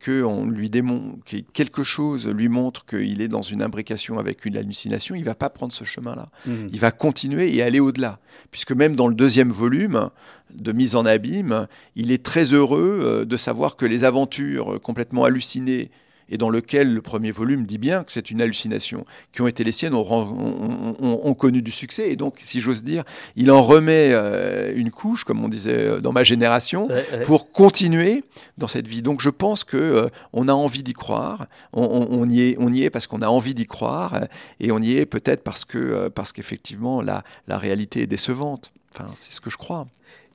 que 0.00 0.22
on 0.22 0.46
lui 0.46 0.70
démontre, 0.70 1.18
que 1.24 1.38
quelque 1.52 1.82
chose 1.82 2.28
lui 2.28 2.48
montre 2.48 2.86
qu'il 2.86 3.20
est 3.20 3.28
dans 3.28 3.42
une 3.42 3.62
imbrication 3.62 4.18
avec 4.18 4.44
une 4.44 4.56
hallucination, 4.56 5.14
il 5.14 5.24
va 5.24 5.34
pas 5.34 5.50
prendre 5.50 5.72
ce 5.72 5.84
chemin-là. 5.84 6.30
Mmh. 6.46 6.52
Il 6.72 6.80
va 6.80 6.90
continuer 6.90 7.54
et 7.54 7.62
aller 7.62 7.80
au-delà, 7.80 8.20
puisque 8.50 8.72
même 8.72 8.94
dans 8.94 9.08
le 9.08 9.14
deuxième 9.14 9.50
volume 9.50 10.10
de 10.50 10.72
mise 10.72 10.94
en 10.94 11.04
abîme, 11.04 11.66
il 11.96 12.12
est 12.12 12.22
très 12.22 12.52
heureux 12.52 13.00
euh, 13.02 13.24
de 13.24 13.36
savoir 13.36 13.76
que 13.76 13.86
les 13.86 14.04
aventures 14.04 14.80
complètement 14.80 15.24
hallucinées 15.24 15.90
et 16.30 16.38
dans 16.38 16.50
lequel 16.50 16.92
le 16.92 17.02
premier 17.02 17.30
volume 17.30 17.64
dit 17.64 17.78
bien 17.78 18.04
que 18.04 18.12
c'est 18.12 18.30
une 18.30 18.42
hallucination, 18.42 19.04
qui 19.32 19.42
ont 19.42 19.46
été 19.46 19.64
les 19.64 19.72
siennes, 19.72 19.94
ont, 19.94 21.34
connu 21.34 21.62
du 21.62 21.70
succès. 21.70 22.10
Et 22.10 22.16
donc, 22.16 22.36
si 22.38 22.60
j'ose 22.60 22.82
dire, 22.82 23.04
il 23.36 23.50
en 23.50 23.62
remet 23.62 24.10
euh, 24.12 24.72
une 24.74 24.90
couche, 24.90 25.24
comme 25.24 25.44
on 25.44 25.48
disait 25.48 25.76
euh, 25.76 26.00
dans 26.00 26.12
ma 26.12 26.24
génération, 26.24 26.88
pour 27.24 27.52
continuer 27.52 28.24
dans 28.58 28.68
cette 28.68 28.86
vie. 28.86 29.02
Donc, 29.02 29.20
je 29.20 29.30
pense 29.30 29.64
que 29.64 29.76
euh, 29.76 30.08
on 30.32 30.48
a 30.48 30.52
envie 30.52 30.82
d'y 30.82 30.92
croire. 30.92 31.46
On, 31.72 32.28
y 32.28 32.42
est, 32.42 32.56
on 32.58 32.72
y 32.72 32.82
est 32.82 32.90
parce 32.90 33.06
qu'on 33.06 33.22
a 33.22 33.28
envie 33.28 33.54
d'y 33.54 33.66
croire, 33.66 34.20
et 34.60 34.72
on 34.72 34.80
y 34.80 34.96
est 34.96 35.06
peut-être 35.06 35.42
parce 35.42 35.64
que 35.64 36.08
parce 36.08 36.32
qu'effectivement 36.32 37.02
la, 37.02 37.22
la 37.46 37.58
réalité 37.58 38.02
est 38.02 38.06
décevante. 38.06 38.72
Enfin, 38.92 39.10
c'est 39.14 39.32
ce 39.32 39.40
que 39.40 39.50
je 39.50 39.56
crois. 39.56 39.86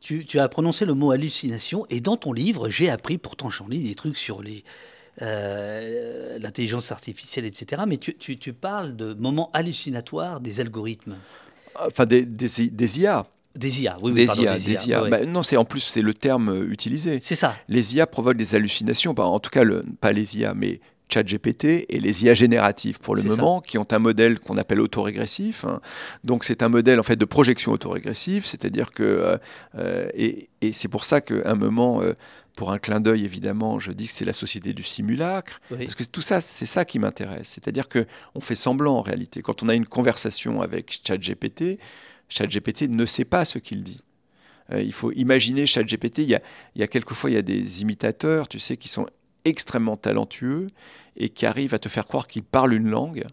Tu, 0.01 0.25
tu, 0.25 0.39
as 0.39 0.47
prononcé 0.49 0.85
le 0.85 0.93
mot 0.93 1.11
hallucination, 1.11 1.85
et 1.89 2.01
dans 2.01 2.17
ton 2.17 2.33
livre, 2.33 2.69
j'ai 2.69 2.89
appris, 2.89 3.17
pourtant 3.17 3.49
j'en 3.49 3.67
lis 3.67 3.83
des 3.83 3.95
trucs 3.95 4.17
sur 4.17 4.41
les, 4.41 4.63
euh, 5.21 6.39
l'intelligence 6.39 6.91
artificielle, 6.91 7.45
etc. 7.45 7.83
Mais 7.87 7.97
tu, 7.97 8.15
tu, 8.15 8.53
parles 8.53 8.95
de 8.95 9.13
moments 9.13 9.51
hallucinatoires 9.53 10.39
des 10.39 10.59
algorithmes. 10.59 11.15
Enfin, 11.79 12.05
des, 12.05 12.25
des, 12.25 12.69
des 12.69 12.99
IA. 12.99 13.25
Des 13.55 13.83
IA, 13.83 13.97
oui, 14.01 14.13
des, 14.13 14.25
IA, 14.25 14.57
des 14.57 14.87
IA. 14.87 15.07
Bah, 15.09 15.25
non, 15.25 15.43
c'est 15.43 15.57
en 15.57 15.65
plus 15.65 15.81
c'est 15.81 16.01
le 16.01 16.15
terme 16.15 16.49
euh, 16.49 16.71
utilisé. 16.71 17.19
C'est 17.21 17.35
ça. 17.35 17.55
Les 17.69 17.95
IA 17.95 18.07
provoquent 18.07 18.37
des 18.37 18.55
hallucinations. 18.55 19.13
Bah, 19.13 19.25
en 19.25 19.39
tout 19.39 19.51
cas, 19.51 19.63
le, 19.63 19.83
pas 20.01 20.11
les 20.11 20.37
IA, 20.37 20.55
mais 20.55 20.79
ChatGPT 21.09 21.85
et 21.89 21.99
les 21.99 22.23
IA 22.23 22.33
génératives 22.33 22.99
pour 22.99 23.15
le 23.15 23.21
moment, 23.21 23.61
qui 23.61 23.77
ont 23.77 23.85
un 23.91 23.99
modèle 23.99 24.39
qu'on 24.39 24.57
appelle 24.57 24.79
autorégressif. 24.79 25.63
Hein. 25.65 25.79
Donc 26.23 26.43
c'est 26.43 26.63
un 26.63 26.69
modèle 26.69 26.99
en 26.99 27.03
fait 27.03 27.17
de 27.17 27.25
projection 27.25 27.71
autorégressive, 27.71 28.47
c'est-à-dire 28.47 28.91
que 28.91 29.37
euh, 29.75 30.07
et, 30.15 30.49
et 30.61 30.73
c'est 30.73 30.87
pour 30.87 31.03
ça 31.03 31.21
qu'à 31.21 31.35
un 31.45 31.55
moment 31.55 32.01
pour 32.55 32.71
un 32.71 32.77
clin 32.77 32.99
d'œil, 32.99 33.25
évidemment, 33.25 33.79
je 33.79 33.91
dis 33.91 34.07
que 34.07 34.13
c'est 34.13 34.25
la 34.25 34.33
société 34.33 34.73
du 34.73 34.83
simulacre, 34.83 35.59
parce 35.69 35.95
que 35.95 36.03
tout 36.03 36.21
ça, 36.21 36.39
c'est 36.39 36.65
ça 36.65 36.85
qui 36.85 36.99
m'intéresse. 36.99 37.47
C'est-à-dire 37.49 37.87
que 37.87 38.05
on 38.35 38.41
fait 38.41 38.55
semblant 38.55 38.97
en 38.97 39.01
réalité. 39.01 39.41
Quand 39.41 39.63
on 39.63 39.69
a 39.69 39.75
une 39.75 39.87
conversation 39.87 40.61
avec 40.61 40.99
ChatGPT, 41.05 41.79
ChatGPT 42.29 42.83
ne 42.89 43.05
sait 43.05 43.25
pas 43.25 43.45
ce 43.45 43.57
qu'il 43.57 43.83
dit. 43.83 43.99
Euh, 44.71 44.81
il 44.81 44.93
faut 44.93 45.11
imaginer 45.11 45.65
ChatGPT. 45.65 46.19
Il 46.19 46.29
y 46.29 46.35
a, 46.35 46.41
il 46.75 46.81
y 46.81 46.83
a 46.83 46.87
quelquefois 46.87 47.29
il 47.29 47.33
y 47.33 47.37
a 47.37 47.41
des 47.41 47.81
imitateurs, 47.81 48.47
tu 48.47 48.59
sais, 48.59 48.77
qui 48.77 48.87
sont 48.87 49.07
extrêmement 49.45 49.97
talentueux 49.97 50.67
et 51.17 51.29
qui 51.29 51.45
arrivent 51.45 51.73
à 51.73 51.79
te 51.79 51.89
faire 51.89 52.05
croire 52.05 52.27
qu'ils 52.27 52.43
parlent 52.43 52.73
une 52.73 52.89
langue 52.89 53.25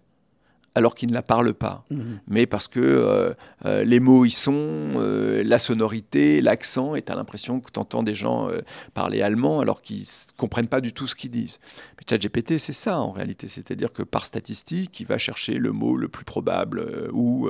alors 0.75 0.95
qu'il 0.95 1.09
ne 1.09 1.15
la 1.15 1.23
parle 1.23 1.53
pas. 1.53 1.85
Mhm. 1.91 2.21
Mais 2.29 2.47
parce 2.47 2.69
que 2.69 2.81
euh, 2.81 3.35
euh, 3.65 3.85
les 3.85 3.99
mots 3.99 4.25
y 4.25 4.31
sont, 4.31 4.53
euh, 4.55 5.43
la 5.45 5.59
sonorité, 5.59 6.41
l'accent, 6.41 6.95
et 6.95 7.03
tu 7.03 7.11
as 7.11 7.17
l'impression 7.17 7.61
que 7.61 7.71
tu 7.73 7.81
entends 7.81 8.03
des 8.03 8.15
gens 8.15 8.49
parler 8.95 9.23
allemand 9.23 9.61
alors 9.61 9.83
qu'ils 9.83 10.01
ne 10.01 10.37
comprennent 10.37 10.69
pas 10.69 10.81
du 10.81 10.93
tout 10.93 11.07
ce 11.07 11.17
qu'ils 11.17 11.31
disent. 11.31 11.59
Mais 11.97 12.05
ChatGPT, 12.09 12.59
c'est 12.59 12.73
ça 12.73 13.01
en 13.01 13.11
réalité. 13.11 13.49
C'est-à-dire 13.49 13.93
que 13.93 14.03
par 14.03 14.27
statistique, 14.27 15.01
il 15.01 15.07
va 15.07 15.19
chercher 15.19 15.55
le 15.55 15.73
mot 15.73 15.97
le 15.97 16.09
plus 16.09 16.25
probable 16.25 17.09
ou, 17.13 17.49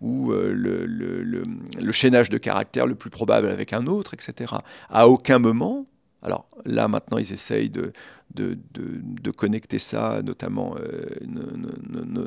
ou 0.00 0.32
le, 0.32 0.86
le, 0.86 1.24
le, 1.26 1.92
chaînage 1.92 2.30
de 2.30 2.38
caractères 2.38 2.86
le 2.86 2.94
plus 2.94 3.10
probable 3.10 3.48
avec 3.48 3.72
un 3.72 3.86
autre, 3.86 4.14
etc. 4.14 4.54
À 4.88 5.08
aucun 5.08 5.38
moment, 5.38 5.86
alors 6.22 6.48
là 6.64 6.88
maintenant 6.88 7.18
ils 7.18 7.32
essayent 7.32 7.70
de, 7.70 7.92
de, 8.34 9.30
connecter 9.30 9.78
ça, 9.78 10.22
notamment, 10.22 10.76
euh, 10.78 11.04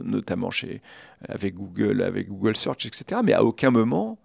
notamment 0.04 0.52
chez, 0.52 0.82
avec 1.28 1.56
Google, 1.56 2.02
avec 2.02 2.30
Google 2.30 2.56
Search, 2.56 2.86
etc. 2.86 3.22
Mais 3.24 3.34
à 3.34 3.44
aucun 3.44 3.72
moment, 3.72 4.18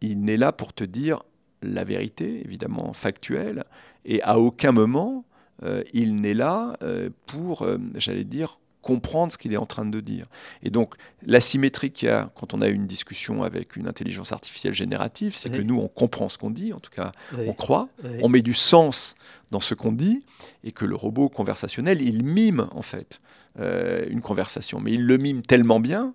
il 0.00 0.20
n'est 0.20 0.36
là 0.36 0.52
pour 0.52 0.72
te 0.72 0.84
dire 0.84 1.22
la 1.62 1.84
vérité, 1.84 2.42
évidemment 2.44 2.92
factuelle, 2.92 3.64
et 4.04 4.22
à 4.22 4.38
aucun 4.38 4.72
moment, 4.72 5.24
euh, 5.62 5.82
il 5.92 6.20
n'est 6.20 6.34
là 6.34 6.76
euh, 6.82 7.10
pour, 7.26 7.66
j'allais 7.94 8.24
dire, 8.24 8.58
comprendre 8.82 9.32
ce 9.32 9.38
qu'il 9.38 9.52
est 9.52 9.56
en 9.56 9.66
train 9.66 9.84
de 9.86 10.00
dire. 10.00 10.26
Et 10.62 10.70
donc, 10.70 10.94
l'asymétrie 11.24 11.90
qu'il 11.90 12.08
y 12.08 12.10
a 12.10 12.30
quand 12.34 12.52
on 12.52 12.60
a 12.60 12.68
une 12.68 12.86
discussion 12.86 13.42
avec 13.42 13.76
une 13.76 13.88
intelligence 13.88 14.32
artificielle 14.32 14.74
générative, 14.74 15.34
c'est 15.34 15.50
que 15.50 15.62
nous, 15.62 15.78
on 15.78 15.88
comprend 15.88 16.28
ce 16.28 16.36
qu'on 16.36 16.50
dit, 16.50 16.72
en 16.72 16.80
tout 16.80 16.90
cas, 16.90 17.12
on 17.38 17.54
croit, 17.54 17.88
on 18.20 18.28
met 18.28 18.42
du 18.42 18.52
sens 18.52 19.14
dans 19.50 19.60
ce 19.60 19.74
qu'on 19.74 19.92
dit, 19.92 20.24
et 20.64 20.72
que 20.72 20.84
le 20.84 20.96
robot 20.96 21.28
conversationnel, 21.28 22.02
il 22.02 22.24
mime, 22.24 22.68
en 22.72 22.82
fait, 22.82 23.20
euh, 23.58 24.04
une 24.08 24.20
conversation. 24.20 24.80
Mais 24.80 24.92
il 24.92 25.06
le 25.06 25.18
mime 25.18 25.42
tellement 25.42 25.78
bien 25.78 26.14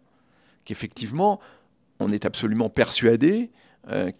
qu'effectivement, 0.65 1.39
on 1.99 2.11
est 2.11 2.25
absolument 2.25 2.69
persuadé 2.69 3.51
euh, 3.89 4.11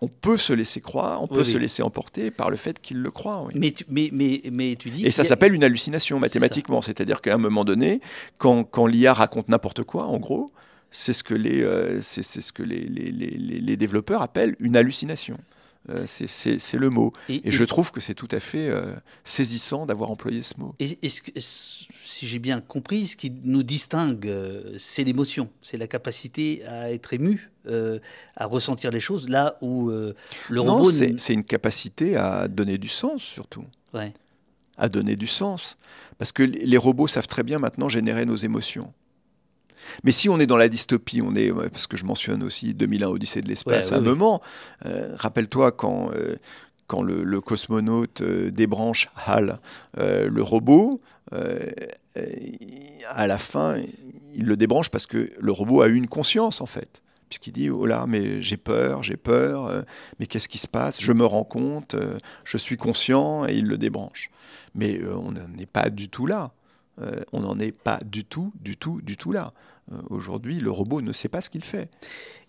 on 0.00 0.08
peut 0.08 0.36
se 0.36 0.52
laisser 0.52 0.80
croire, 0.80 1.22
on 1.22 1.26
peut 1.26 1.44
se 1.44 1.58
laisser 1.58 1.82
emporter 1.82 2.30
par 2.30 2.50
le 2.50 2.56
fait 2.56 2.80
qu'il 2.80 2.98
le 2.98 3.10
croit. 3.10 3.46
Mais, 3.54 3.70
tu, 3.70 3.84
mais, 3.88 4.08
mais, 4.12 4.40
mais, 4.50 4.76
tu 4.76 4.90
dis. 4.90 5.06
Et 5.06 5.10
ça 5.10 5.24
s'appelle 5.24 5.54
une 5.54 5.64
hallucination 5.64 6.18
mathématiquement. 6.18 6.80
C'est-à-dire 6.80 7.20
qu'à 7.20 7.34
un 7.34 7.38
moment 7.38 7.64
donné, 7.64 8.00
quand, 8.38 8.64
quand 8.64 8.86
l'IA 8.86 9.12
raconte 9.12 9.48
n'importe 9.48 9.84
quoi, 9.84 10.06
en 10.06 10.18
gros, 10.18 10.50
c'est 10.90 11.12
ce 11.12 11.22
que 11.22 11.34
les, 11.34 11.62
euh, 11.62 12.00
c'est, 12.00 12.22
ce 12.22 12.52
que 12.52 12.62
les, 12.62 12.80
les, 12.80 13.10
les, 13.10 13.30
les 13.30 13.76
développeurs 13.76 14.22
appellent 14.22 14.56
une 14.58 14.76
hallucination. 14.76 15.38
Euh, 15.88 16.04
c'est 16.06 16.74
le 16.78 16.90
mot. 16.90 17.12
Et, 17.28 17.50
je 17.50 17.64
trouve 17.64 17.90
que 17.90 18.00
c'est 18.00 18.14
tout 18.14 18.28
à 18.30 18.40
fait 18.40 18.68
euh, 18.68 18.94
saisissant 19.24 19.86
d'avoir 19.86 20.10
employé 20.10 20.42
ce 20.42 20.54
mot. 20.58 20.74
Et, 20.78 20.96
si 21.08 22.26
j'ai 22.26 22.38
bien 22.38 22.60
compris, 22.60 23.06
ce 23.06 23.16
qui 23.16 23.32
nous 23.44 23.62
distingue, 23.62 24.30
c'est 24.78 25.04
l'émotion, 25.04 25.50
c'est 25.62 25.78
la 25.78 25.86
capacité 25.86 26.62
à 26.66 26.92
être 26.92 27.12
ému, 27.14 27.50
à 28.36 28.46
ressentir 28.46 28.90
les 28.90 29.00
choses, 29.00 29.28
là 29.28 29.56
où 29.60 29.90
le 29.90 30.60
robot... 30.60 30.84
Non, 30.90 31.16
c'est 31.16 31.34
une 31.34 31.44
capacité 31.44 32.16
à 32.16 32.48
donner 32.48 32.78
du 32.78 32.88
sens, 32.88 33.22
surtout. 33.22 33.64
Ouais. 33.94 34.12
À 34.76 34.88
donner 34.88 35.16
du 35.16 35.26
sens. 35.26 35.76
Parce 36.18 36.32
que 36.32 36.42
les 36.42 36.76
robots 36.76 37.08
savent 37.08 37.26
très 37.26 37.42
bien 37.42 37.58
maintenant 37.58 37.88
générer 37.88 38.26
nos 38.26 38.36
émotions. 38.36 38.92
Mais 40.04 40.12
si 40.12 40.28
on 40.28 40.38
est 40.38 40.46
dans 40.46 40.56
la 40.56 40.68
dystopie, 40.68 41.22
on 41.22 41.34
est, 41.34 41.52
parce 41.52 41.86
que 41.86 41.96
je 41.96 42.04
mentionne 42.04 42.42
aussi 42.42 42.74
2001 42.74 43.08
Odyssée 43.08 43.42
de 43.42 43.48
l'espace 43.48 43.92
à 43.92 43.96
un 43.96 44.00
moment, 44.00 44.40
euh, 44.86 45.14
rappelle-toi 45.16 45.72
quand, 45.72 46.10
euh, 46.14 46.36
quand 46.86 47.02
le, 47.02 47.40
cosmonaute 47.40 48.20
euh, 48.20 48.50
débranche 48.50 49.08
HAL, 49.26 49.60
le 49.96 50.42
robot, 50.42 51.00
à 51.32 53.26
la 53.26 53.38
fin, 53.38 53.76
il 54.34 54.44
le 54.44 54.56
débranche 54.56 54.90
parce 54.90 55.06
que 55.06 55.30
le 55.38 55.52
robot 55.52 55.82
a 55.82 55.88
eu 55.88 55.94
une 55.94 56.08
conscience 56.08 56.60
en 56.60 56.66
fait 56.66 57.02
puisqu'il 57.30 57.52
dit 57.52 57.70
oh 57.70 57.86
là 57.86 58.04
mais 58.06 58.42
j'ai 58.42 58.58
peur 58.58 59.02
j'ai 59.02 59.16
peur 59.16 59.84
mais 60.18 60.26
qu'est-ce 60.26 60.48
qui 60.48 60.58
se 60.58 60.68
passe? 60.68 61.00
Je 61.00 61.12
me 61.12 61.24
rends 61.24 61.44
compte 61.44 61.96
je 62.44 62.56
suis 62.58 62.76
conscient 62.76 63.46
et 63.48 63.54
il 63.54 63.66
le 63.66 63.78
débranche. 63.78 64.30
Mais 64.74 65.00
on 65.06 65.32
n'en 65.32 65.56
est 65.58 65.66
pas 65.66 65.88
du 65.88 66.08
tout 66.10 66.26
là. 66.26 66.52
On 67.32 67.40
n'en 67.40 67.58
est 67.58 67.72
pas 67.72 67.98
du 68.04 68.24
tout 68.24 68.52
du 68.60 68.76
tout 68.76 69.00
du 69.00 69.16
tout 69.16 69.32
là. 69.32 69.52
euh, 69.52 69.79
aujourd'hui, 70.08 70.60
le 70.60 70.70
robot 70.70 71.02
ne 71.02 71.12
sait 71.12 71.28
pas 71.28 71.40
ce 71.40 71.50
qu'il 71.50 71.64
fait. 71.64 71.90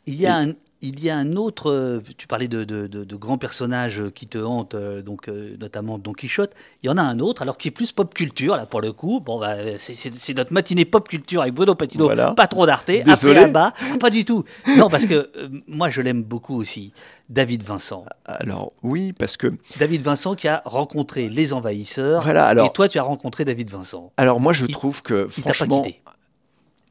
Il 0.07 0.15
y 0.15 0.25
a 0.25 0.37
un, 0.37 0.53
il 0.81 1.03
y 1.03 1.09
a 1.09 1.17
un 1.17 1.35
autre, 1.35 1.71
euh, 1.71 2.01
tu 2.17 2.25
parlais 2.25 2.47
de, 2.47 2.63
de, 2.63 3.15
grands 3.15 3.37
personnages 3.37 4.01
qui 4.15 4.25
te 4.25 4.39
hantent, 4.39 4.73
euh, 4.73 5.03
donc, 5.03 5.29
euh, 5.29 5.55
notamment 5.59 5.99
Don 5.99 6.13
Quichotte. 6.13 6.53
Il 6.81 6.87
y 6.87 6.89
en 6.89 6.97
a 6.97 7.03
un 7.03 7.19
autre, 7.19 7.43
alors 7.43 7.57
qui 7.57 7.67
est 7.67 7.71
plus 7.71 7.91
pop 7.91 8.11
culture, 8.13 8.55
là, 8.55 8.65
pour 8.65 8.81
le 8.81 8.91
coup. 8.91 9.19
Bon, 9.19 9.39
bah, 9.39 9.55
c'est 9.77 10.35
notre 10.35 10.51
matinée 10.51 10.85
pop 10.85 11.07
culture 11.07 11.41
avec 11.41 11.53
Bruno 11.53 11.75
Patino, 11.75 12.09
pas 12.35 12.47
trop 12.47 12.65
d'Arte, 12.65 12.89
après 12.89 13.33
là-bas. 13.33 13.73
Pas 13.99 14.09
du 14.09 14.25
tout. 14.25 14.43
Non, 14.77 14.89
parce 14.89 15.05
que 15.05 15.29
moi, 15.67 15.89
je 15.91 16.01
l'aime 16.01 16.23
beaucoup 16.23 16.55
aussi. 16.55 16.93
David 17.29 17.63
Vincent. 17.63 18.03
Alors, 18.25 18.73
oui, 18.83 19.13
parce 19.13 19.37
que. 19.37 19.53
David 19.77 20.01
Vincent 20.01 20.35
qui 20.35 20.47
a 20.47 20.61
rencontré 20.65 21.29
les 21.29 21.53
envahisseurs. 21.53 22.23
Voilà, 22.23 22.47
alors, 22.47 22.65
et 22.65 22.69
toi, 22.71 22.89
tu 22.89 22.97
as 22.97 23.03
rencontré 23.03 23.45
David 23.45 23.69
Vincent. 23.69 24.11
Alors, 24.17 24.41
moi, 24.41 24.51
je 24.51 24.65
trouve 24.65 25.01
que, 25.01 25.27
franchement. 25.27 25.77
Il 25.77 25.83
pas 25.83 25.89
quitté 25.89 26.01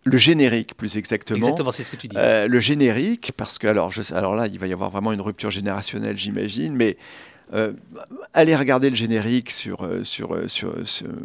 le 0.05 0.18
générique, 0.18 0.76
plus 0.76 0.96
exactement. 0.96 1.38
Exactement, 1.38 1.72
c'est 1.72 1.84
ce 1.84 1.90
que 1.90 1.96
tu 1.96 2.09
dis. 2.09 2.16
Euh, 2.18 2.46
le 2.46 2.61
générique, 2.61 3.32
parce 3.36 3.59
que 3.59 3.66
alors, 3.66 3.90
je, 3.90 4.14
alors 4.14 4.34
là, 4.34 4.46
il 4.46 4.59
va 4.59 4.66
y 4.66 4.72
avoir 4.72 4.90
vraiment 4.90 5.12
une 5.12 5.20
rupture 5.20 5.51
générationnelle, 5.51 6.16
j'imagine, 6.16 6.74
mais 6.74 6.96
euh, 7.53 7.72
allez 8.32 8.57
regarder 8.57 8.88
le 8.88 8.96
générique 8.96 9.51
sur, 9.51 9.84
euh, 9.84 10.05
sur, 10.05 10.36
sur, 10.48 10.72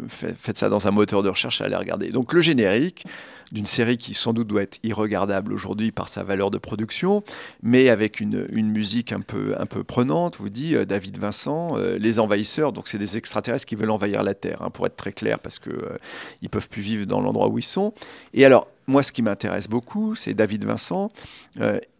faites 0.09 0.57
ça 0.57 0.69
dans 0.69 0.87
un 0.87 0.91
moteur 0.91 1.23
de 1.23 1.29
recherche, 1.29 1.61
allez 1.61 1.75
regarder. 1.75 2.09
Donc 2.09 2.33
le 2.33 2.41
générique, 2.41 3.05
d'une 3.51 3.65
série 3.65 3.97
qui 3.97 4.13
sans 4.13 4.33
doute 4.33 4.47
doit 4.47 4.63
être 4.63 4.79
irregardable 4.83 5.53
aujourd'hui 5.53 5.91
par 5.91 6.09
sa 6.09 6.23
valeur 6.23 6.51
de 6.51 6.57
production, 6.57 7.23
mais 7.63 7.89
avec 7.89 8.19
une, 8.19 8.47
musique 8.51 9.11
un 9.11 9.21
peu, 9.21 9.55
un 9.59 9.65
peu 9.65 9.83
prenante, 9.83 10.37
vous 10.37 10.49
dit 10.49 10.75
euh, 10.75 10.85
David 10.85 11.17
Vincent, 11.17 11.77
euh, 11.77 11.97
Les 11.97 12.19
Envahisseurs, 12.19 12.73
donc 12.73 12.87
c'est 12.87 12.97
des 12.97 13.17
extraterrestres 13.17 13.65
qui 13.65 13.75
veulent 13.75 13.91
envahir 13.91 14.23
la 14.23 14.33
Terre, 14.33 14.61
hein, 14.61 14.69
pour 14.69 14.85
être 14.85 14.95
très 14.95 15.11
clair, 15.11 15.39
parce 15.39 15.59
qu'ils 15.59 15.73
euh, 15.73 15.97
ne 16.41 16.47
peuvent 16.47 16.69
plus 16.69 16.81
vivre 16.81 17.05
dans 17.05 17.21
l'endroit 17.21 17.47
où 17.47 17.59
ils 17.59 17.63
sont. 17.63 17.93
Et 18.33 18.45
alors, 18.45 18.67
moi, 18.87 19.03
ce 19.03 19.11
qui 19.11 19.21
m'intéresse 19.21 19.67
beaucoup, 19.67 20.15
c'est 20.15 20.33
David 20.33 20.65
Vincent, 20.65 21.11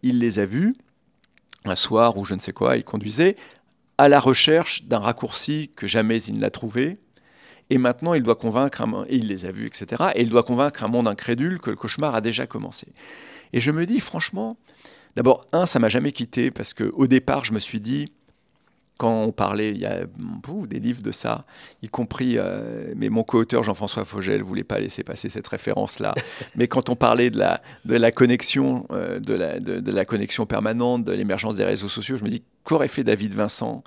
il 0.02 0.20
les 0.20 0.38
a 0.38 0.46
vus 0.46 0.76
un 1.64 1.74
soir 1.74 2.16
ou 2.16 2.24
je 2.24 2.34
ne 2.34 2.38
sais 2.38 2.52
quoi, 2.52 2.76
il 2.76 2.84
conduisait 2.84 3.36
à 3.98 4.08
la 4.08 4.20
recherche 4.20 4.84
d'un 4.84 4.98
raccourci 4.98 5.70
que 5.74 5.86
jamais 5.86 6.22
il 6.22 6.38
n'a 6.38 6.50
trouvé, 6.50 6.98
et 7.70 7.78
maintenant, 7.78 8.14
il 8.14 8.22
doit 8.22 8.36
convaincre, 8.36 8.82
un, 8.82 9.04
et 9.08 9.16
il 9.16 9.28
les 9.28 9.44
a 9.44 9.50
vus, 9.50 9.66
etc. 9.66 10.02
Et 10.14 10.22
il 10.22 10.30
doit 10.30 10.42
convaincre 10.42 10.84
un 10.84 10.88
monde 10.88 11.08
incrédule 11.08 11.58
que 11.58 11.70
le 11.70 11.76
cauchemar 11.76 12.14
a 12.14 12.20
déjà 12.20 12.46
commencé. 12.46 12.86
Et 13.52 13.60
je 13.60 13.70
me 13.70 13.86
dis, 13.86 14.00
franchement, 14.00 14.56
d'abord, 15.16 15.44
un, 15.52 15.66
ça 15.66 15.78
m'a 15.78 15.88
jamais 15.88 16.12
quitté, 16.12 16.50
parce 16.50 16.74
qu'au 16.74 17.06
départ, 17.06 17.44
je 17.44 17.52
me 17.52 17.58
suis 17.58 17.80
dit, 17.80 18.12
quand 18.98 19.24
on 19.24 19.32
parlait, 19.32 19.70
il 19.70 19.78
y 19.78 19.86
a 19.86 20.04
des 20.68 20.80
livres 20.80 21.02
de 21.02 21.12
ça, 21.12 21.44
y 21.82 21.88
compris, 21.88 22.34
euh, 22.36 22.94
mais 22.96 23.10
mon 23.10 23.24
co-auteur 23.24 23.62
Jean-François 23.62 24.04
Fogel 24.04 24.38
ne 24.38 24.44
voulait 24.44 24.64
pas 24.64 24.78
laisser 24.78 25.02
passer 25.02 25.28
cette 25.28 25.46
référence-là. 25.46 26.14
mais 26.56 26.66
quand 26.66 26.88
on 26.88 26.96
parlait 26.96 27.30
de 27.30 27.38
la, 27.38 27.60
de 27.84 27.96
la 27.96 28.10
connexion, 28.10 28.86
euh, 28.92 29.20
de, 29.20 29.34
la, 29.34 29.60
de, 29.60 29.90
la 29.90 30.04
connexion 30.06 30.46
permanente, 30.46 31.04
de 31.04 31.12
l'émergence 31.12 31.56
des 31.56 31.64
réseaux 31.64 31.88
sociaux, 31.88 32.16
je 32.16 32.24
me 32.24 32.30
dis, 32.30 32.42
qu'aurait 32.64 32.88
fait 32.88 33.04
David 33.04 33.34
Vincent 33.34 33.84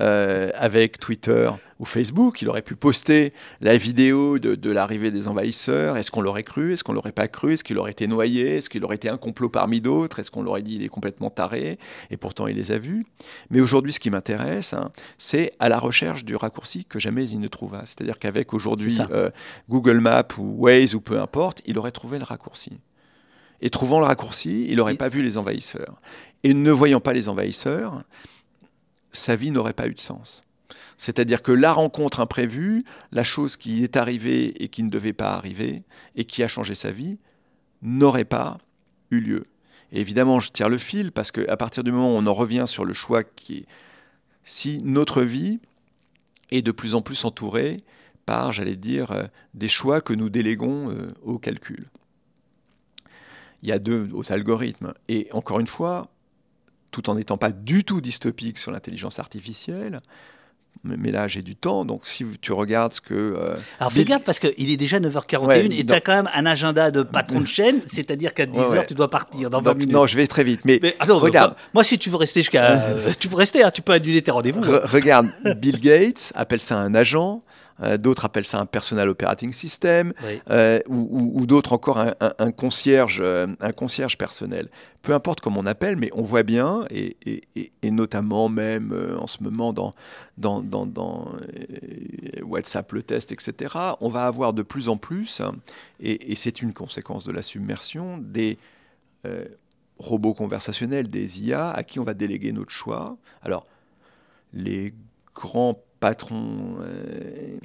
euh, 0.00 0.50
avec 0.54 0.98
Twitter 0.98 1.50
ou 1.78 1.84
Facebook. 1.84 2.40
Il 2.42 2.48
aurait 2.48 2.62
pu 2.62 2.76
poster 2.76 3.32
la 3.60 3.76
vidéo 3.76 4.38
de, 4.38 4.70
l'arrivée 4.70 5.10
des 5.10 5.28
envahisseurs. 5.28 5.96
Est-ce 5.96 6.10
qu'on 6.10 6.20
l'aurait 6.20 6.42
cru? 6.42 6.72
Est-ce 6.72 6.84
qu'on 6.84 6.92
l'aurait 6.92 7.12
pas 7.12 7.28
cru? 7.28 7.54
Est-ce 7.54 7.64
qu'il 7.64 7.78
aurait 7.78 7.90
été 7.90 8.06
noyé? 8.06 8.56
Est-ce 8.56 8.70
qu'il 8.70 8.84
aurait 8.84 8.96
été 8.96 9.08
un 9.08 9.16
complot 9.16 9.48
parmi 9.48 9.80
d'autres? 9.80 10.18
Est-ce 10.18 10.30
qu'on 10.30 10.42
l'aurait 10.42 10.62
dit 10.62 10.76
il 10.76 10.84
est 10.84 10.88
complètement 10.88 11.30
taré? 11.30 11.78
Et 12.10 12.16
pourtant, 12.16 12.46
il 12.46 12.56
les 12.56 12.72
a 12.72 12.78
vus. 12.78 13.06
Mais 13.50 13.60
aujourd'hui, 13.60 13.92
ce 13.92 14.00
qui 14.00 14.10
m'intéresse, 14.10 14.72
hein, 14.72 14.90
c'est 15.18 15.52
à 15.58 15.68
la 15.68 15.78
recherche 15.78 16.24
du 16.24 16.36
raccourci 16.36 16.84
que 16.84 16.98
jamais 16.98 17.28
il 17.28 17.40
ne 17.40 17.48
trouva. 17.48 17.82
C'est-à-dire 17.84 18.18
qu'avec 18.18 18.54
aujourd'hui 18.54 18.98
euh, 19.10 19.30
Google 19.68 20.00
Maps 20.00 20.28
ou 20.38 20.64
Waze 20.64 20.94
ou 20.94 21.00
peu 21.00 21.20
importe, 21.20 21.62
il 21.66 21.78
aurait 21.78 21.92
trouvé 21.92 22.18
le 22.18 22.24
raccourci. 22.24 22.72
Et 23.60 23.70
trouvant 23.70 23.98
le 23.98 24.06
raccourci, 24.06 24.66
il 24.68 24.76
n'aurait 24.76 24.94
pas 24.94 25.08
vu 25.08 25.22
les 25.22 25.36
envahisseurs. 25.36 26.00
Et 26.44 26.54
ne 26.54 26.70
voyant 26.70 27.00
pas 27.00 27.12
les 27.12 27.28
envahisseurs, 27.28 28.04
sa 29.18 29.36
vie 29.36 29.50
n'aurait 29.50 29.72
pas 29.72 29.88
eu 29.88 29.94
de 29.94 30.00
sens. 30.00 30.44
C'est-à-dire 30.96 31.42
que 31.42 31.52
la 31.52 31.72
rencontre 31.72 32.20
imprévue, 32.20 32.84
la 33.12 33.22
chose 33.22 33.56
qui 33.56 33.84
est 33.84 33.96
arrivée 33.96 34.62
et 34.62 34.68
qui 34.68 34.82
ne 34.82 34.90
devait 34.90 35.12
pas 35.12 35.34
arriver, 35.34 35.82
et 36.16 36.24
qui 36.24 36.42
a 36.42 36.48
changé 36.48 36.74
sa 36.74 36.90
vie, 36.90 37.18
n'aurait 37.82 38.24
pas 38.24 38.58
eu 39.10 39.20
lieu. 39.20 39.46
Et 39.92 40.00
évidemment, 40.00 40.40
je 40.40 40.50
tire 40.50 40.68
le 40.68 40.78
fil 40.78 41.12
parce 41.12 41.30
qu'à 41.30 41.56
partir 41.56 41.84
du 41.84 41.92
moment 41.92 42.14
où 42.14 42.18
on 42.18 42.26
en 42.26 42.34
revient 42.34 42.64
sur 42.66 42.84
le 42.84 42.94
choix 42.94 43.22
qui 43.22 43.58
est 43.58 43.66
si 44.42 44.80
notre 44.82 45.22
vie 45.22 45.60
est 46.50 46.62
de 46.62 46.72
plus 46.72 46.94
en 46.94 47.02
plus 47.02 47.24
entourée 47.26 47.84
par, 48.24 48.50
j'allais 48.50 48.76
dire, 48.76 49.12
euh, 49.12 49.24
des 49.54 49.68
choix 49.68 50.00
que 50.00 50.14
nous 50.14 50.30
déléguons 50.30 50.90
euh, 50.90 51.12
au 51.22 51.38
calcul. 51.38 51.90
Il 53.62 53.68
y 53.68 53.72
a 53.72 53.78
deux 53.78 54.08
aux 54.12 54.32
algorithmes. 54.32 54.94
Et 55.08 55.28
encore 55.32 55.60
une 55.60 55.66
fois, 55.66 56.10
tout 57.00 57.10
en 57.10 57.14
n'étant 57.14 57.36
pas 57.36 57.52
du 57.52 57.84
tout 57.84 58.00
dystopique 58.00 58.58
sur 58.58 58.72
l'intelligence 58.72 59.18
artificielle. 59.18 60.00
Mais 60.84 61.10
là, 61.10 61.26
j'ai 61.26 61.42
du 61.42 61.56
temps, 61.56 61.84
donc 61.84 62.02
si 62.04 62.24
tu 62.40 62.52
regardes 62.52 62.92
ce 62.92 63.00
que... 63.00 63.12
Euh, 63.12 63.56
alors 63.80 63.92
fais 63.92 64.04
gaffe, 64.04 64.24
parce 64.24 64.38
qu'il 64.38 64.70
est 64.70 64.76
déjà 64.76 65.00
9h41 65.00 65.72
et 65.72 65.84
tu 65.84 65.92
as 65.92 66.00
quand 66.00 66.14
même 66.14 66.30
un 66.32 66.46
agenda 66.46 66.92
de 66.92 67.02
patron 67.02 67.40
de 67.40 67.46
chaîne, 67.46 67.80
c'est-à-dire 67.84 68.32
qu'à 68.32 68.46
10h, 68.46 68.86
tu 68.86 68.94
dois 68.94 69.10
partir 69.10 69.50
dans 69.50 69.60
20 69.60 69.74
minutes. 69.74 69.92
Non, 69.92 70.06
je 70.06 70.16
vais 70.16 70.28
très 70.28 70.44
vite, 70.44 70.60
mais, 70.64 70.80
alors, 71.00 71.20
regarde... 71.20 71.56
moi, 71.74 71.82
si 71.82 71.98
tu 71.98 72.10
veux 72.10 72.16
rester 72.16 72.40
jusqu'à... 72.40 72.68
Euh, 72.88 73.12
tu 73.18 73.28
peux 73.28 73.36
rester, 73.36 73.62
hein, 73.62 73.70
tu 73.70 73.82
peux 73.82 73.92
annuler 73.92 74.22
tes 74.22 74.30
rendez-vous. 74.30 74.60
regarde, 74.62 75.28
Bill 75.56 75.80
Gates 75.80 76.32
appelle 76.34 76.60
ça 76.60 76.78
un 76.78 76.94
agent, 76.94 77.42
d'autres 77.98 78.24
appellent 78.24 78.44
ça 78.44 78.60
un 78.60 78.66
personal 78.66 79.08
operating 79.08 79.52
system, 79.52 80.12
euh, 80.50 80.80
ou, 80.88 81.46
d'autres 81.46 81.72
encore 81.72 81.98
un, 81.98 82.50
concierge, 82.50 83.20
euh, 83.22 83.46
un 83.60 83.72
concierge 83.72 84.18
personnel. 84.18 84.68
Peu 85.02 85.14
importe 85.14 85.40
comment 85.40 85.60
on 85.60 85.66
appelle, 85.66 85.96
mais 85.96 86.10
on 86.12 86.22
voit 86.22 86.42
bien, 86.42 86.84
et, 86.90 87.16
notamment 87.84 88.48
même 88.48 88.92
en 89.18 89.26
ce 89.26 89.42
moment 89.42 89.72
dans, 89.72 89.92
dans, 90.36 90.62
dans, 90.62 91.32
WhatsApp 92.42 92.92
le 92.92 93.02
test, 93.02 93.32
etc., 93.32 93.74
on 94.00 94.08
va 94.08 94.26
avoir 94.26 94.52
de 94.52 94.62
plus 94.62 94.88
en 94.88 94.96
plus, 94.96 95.40
et, 96.00 96.34
c'est 96.34 96.62
une 96.62 96.72
conséquence 96.72 97.24
de 97.24 97.32
la 97.32 97.42
submersion, 97.42 98.18
des 98.18 98.58
robots 99.98 100.34
conversationnels, 100.34 101.08
des 101.10 101.42
IA, 101.42 101.70
à 101.70 101.82
qui 101.82 101.98
on 102.00 102.04
va 102.04 102.14
déléguer 102.14 102.52
notre 102.52 102.70
choix. 102.70 103.16
Alors, 103.42 103.66
les 104.52 104.94
grands 105.34 105.80
patrons 106.00 106.76
euh, 106.80 107.56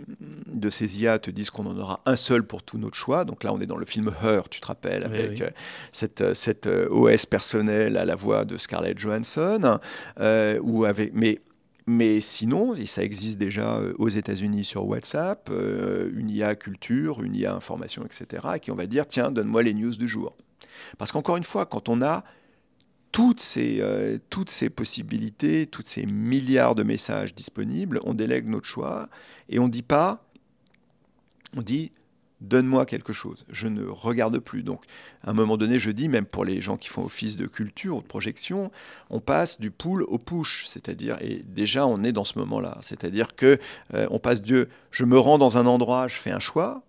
de 0.48 0.70
ces 0.70 1.02
IA 1.02 1.20
te 1.20 1.32
disent 1.32 1.50
qu'on 1.50 1.66
en 1.66 1.78
aura 1.78 2.02
un 2.06 2.16
seul 2.16 2.44
pour 2.44 2.64
tout 2.64 2.78
notre 2.78 2.96
choix. 2.96 3.26
Donc 3.26 3.44
là, 3.44 3.54
on 3.54 3.62
est 3.62 3.66
dans 3.66 3.78
le 3.78 3.86
film 3.86 4.12
Her, 4.24 4.50
tu 4.50 4.60
te 4.60 4.68
rappelles, 4.68 5.04
avec 5.04 5.42
euh, 5.42 5.50
cette, 5.92 6.22
euh, 6.22 6.34
cette 6.34 6.68
OS 6.68 7.26
personnelle 7.26 7.98
à 7.98 8.06
la 8.06 8.16
voix 8.16 8.46
de 8.46 8.58
Scarlett 8.58 8.98
Johansson. 8.98 9.80
ou 10.62 10.86
avec, 10.86 11.14
mais, 11.14 11.42
mais 11.86 12.22
sinon, 12.22 12.76
ça 12.86 13.04
existe 13.04 13.38
déjà 13.38 13.80
aux 13.98 14.10
États-Unis 14.10 14.64
sur 14.64 14.88
WhatsApp, 14.88 15.50
une 15.50 16.30
IA 16.30 16.56
culture, 16.56 17.22
une 17.22 17.36
IA 17.36 17.54
information, 17.54 18.06
etc., 18.06 18.48
qui 18.62 18.72
on 18.72 18.76
va 18.76 18.86
dire, 18.86 19.06
tiens, 19.06 19.32
donne-moi 19.32 19.64
les 19.64 19.74
news 19.74 19.96
du 19.96 20.08
jour. 20.08 20.36
Parce 20.98 21.12
qu'encore 21.12 21.38
une 21.38 21.44
fois, 21.44 21.66
quand 21.66 21.90
on 21.90 22.02
a 22.02 22.24
toutes 23.14 23.40
ces, 23.40 23.78
euh, 23.80 24.18
toutes 24.30 24.50
ces 24.50 24.70
possibilités, 24.70 25.68
toutes 25.68 25.86
ces 25.86 26.06
milliards 26.06 26.76
de 26.76 26.84
messages 26.84 27.34
disponibles, 27.34 28.02
on 28.04 28.14
délègue 28.14 28.48
notre 28.48 28.66
choix 28.66 29.08
et 29.48 29.60
on 29.60 29.68
ne 29.68 29.72
dit 29.72 29.84
pas, 29.84 30.26
on 31.56 31.62
dit 31.62 31.94
donne-moi 32.42 32.86
quelque 32.86 33.14
chose. 33.14 33.46
Je 33.50 33.68
ne 33.68 33.86
regarde 33.86 34.38
plus. 34.40 34.64
Donc, 34.64 34.84
à 35.24 35.30
un 35.30 35.34
moment 35.34 35.58
donné, 35.58 35.80
je 35.80 35.92
dis, 35.92 36.10
même 36.10 36.26
pour 36.26 36.44
les 36.44 36.60
gens 36.60 36.76
qui 36.76 36.90
font 36.90 37.06
office 37.06 37.38
de 37.38 37.48
culture 37.48 37.98
ou 37.98 38.02
de 38.02 38.08
projection, 38.08 38.70
on 39.10 39.22
passe 39.22 39.62
du 39.62 39.72
pull 39.72 40.04
au 40.04 40.18
push. 40.18 40.66
C'est-à-dire, 40.68 41.18
et 41.22 41.44
déjà, 41.48 41.88
on 41.88 42.04
est 42.04 42.12
dans 42.12 42.26
ce 42.26 42.38
moment-là. 42.40 42.80
C'est-à-dire 42.82 43.36
que 43.36 43.60
euh, 43.94 44.08
on 44.12 44.20
passe 44.20 44.42
de 44.42 44.68
je 44.92 45.06
me 45.06 45.18
rends 45.18 45.38
dans 45.38 45.58
un 45.58 45.66
endroit, 45.66 46.10
je 46.10 46.16
fais 46.16 46.32
un 46.32 46.40
choix, 46.40 46.84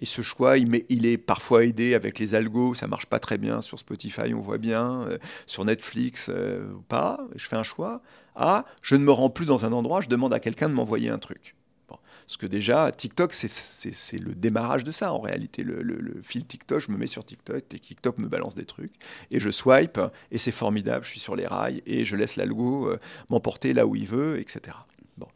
et 0.00 0.06
ce 0.06 0.22
choix, 0.22 0.56
il, 0.56 1.06
est 1.06 1.18
parfois 1.18 1.64
aidé 1.64 1.94
avec 1.94 2.18
les 2.18 2.34
algos, 2.34 2.72
ça 2.72 2.86
marche 2.86 3.04
pas 3.04 3.18
très 3.18 3.36
bien 3.36 3.60
sur 3.60 3.78
Spotify, 3.78 4.32
on 4.34 4.40
voit 4.40 4.56
bien, 4.56 5.02
euh, 5.02 5.18
sur 5.46 5.66
Netflix 5.66 6.30
euh, 6.30 6.72
pas, 6.88 7.20
je 7.36 7.46
fais 7.46 7.56
un 7.56 7.62
choix. 7.62 8.00
Ah, 8.34 8.64
je 8.80 8.96
ne 8.96 9.04
me 9.04 9.12
rends 9.12 9.28
plus 9.28 9.44
dans 9.44 9.66
un 9.66 9.72
endroit, 9.72 10.00
je 10.00 10.08
demande 10.08 10.32
à 10.32 10.40
quelqu'un 10.40 10.70
de 10.70 10.74
m'envoyer 10.74 11.10
un 11.10 11.18
truc. 11.18 11.54
Bon. 11.86 11.96
Parce 12.26 12.38
que 12.38 12.46
déjà, 12.46 12.90
TikTok, 12.92 13.34
c'est 13.34 14.18
le 14.18 14.34
démarrage 14.34 14.84
de 14.84 14.90
ça 14.90 15.12
en 15.12 15.20
réalité. 15.20 15.64
Le, 15.64 16.18
fil 16.22 16.46
TikTok, 16.46 16.80
je 16.80 16.90
me 16.90 16.96
mets 16.96 17.06
sur 17.06 17.22
TikTok 17.22 17.64
et 17.74 17.78
TikTok 17.78 18.16
me 18.16 18.28
balance 18.28 18.54
des 18.54 18.64
trucs. 18.64 18.94
Et 19.30 19.38
je 19.38 19.50
swipe, 19.50 20.00
et 20.30 20.38
c'est 20.38 20.50
formidable, 20.50 21.04
je 21.04 21.10
suis 21.10 21.20
sur 21.20 21.36
les 21.36 21.46
rails, 21.46 21.82
et 21.84 22.06
je 22.06 22.16
laisse 22.16 22.36
l'algo 22.36 22.88
euh, 22.88 22.98
m'emporter 23.28 23.74
là 23.74 23.86
où 23.86 23.96
il 23.96 24.06
veut, 24.06 24.40
etc. 24.40 24.78
Bon. 25.18 25.28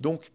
Donc, 0.00 0.32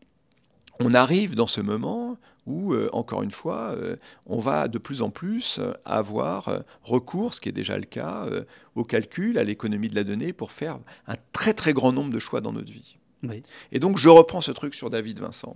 on 0.79 0.93
arrive 0.93 1.33
dans 1.33 1.47
ce 1.47 1.61
moment 1.61 2.17
où, 2.47 2.73
euh, 2.73 2.89
encore 2.91 3.23
une 3.23 3.31
fois, 3.31 3.75
euh, 3.75 3.95
on 4.25 4.39
va 4.39 4.67
de 4.67 4.77
plus 4.77 5.01
en 5.01 5.09
plus 5.09 5.59
euh, 5.59 5.73
avoir 5.85 6.63
recours, 6.83 7.33
ce 7.33 7.41
qui 7.41 7.49
est 7.49 7.53
déjà 7.53 7.77
le 7.77 7.85
cas, 7.85 8.27
au 8.75 8.83
calcul, 8.83 9.37
à 9.37 9.43
l'économie 9.43 9.89
de 9.89 9.95
la 9.95 10.03
donnée, 10.03 10.33
pour 10.33 10.51
faire 10.51 10.79
un 11.07 11.15
très 11.31 11.53
très 11.53 11.73
grand 11.73 11.91
nombre 11.91 12.11
de 12.11 12.19
choix 12.19 12.41
dans 12.41 12.53
notre 12.53 12.71
vie. 12.71 12.97
Et 13.71 13.79
donc 13.79 13.97
je 13.97 14.09
reprends 14.09 14.41
ce 14.41 14.51
truc 14.51 14.73
sur 14.73 14.89
David 14.89 15.19
Vincent. 15.19 15.55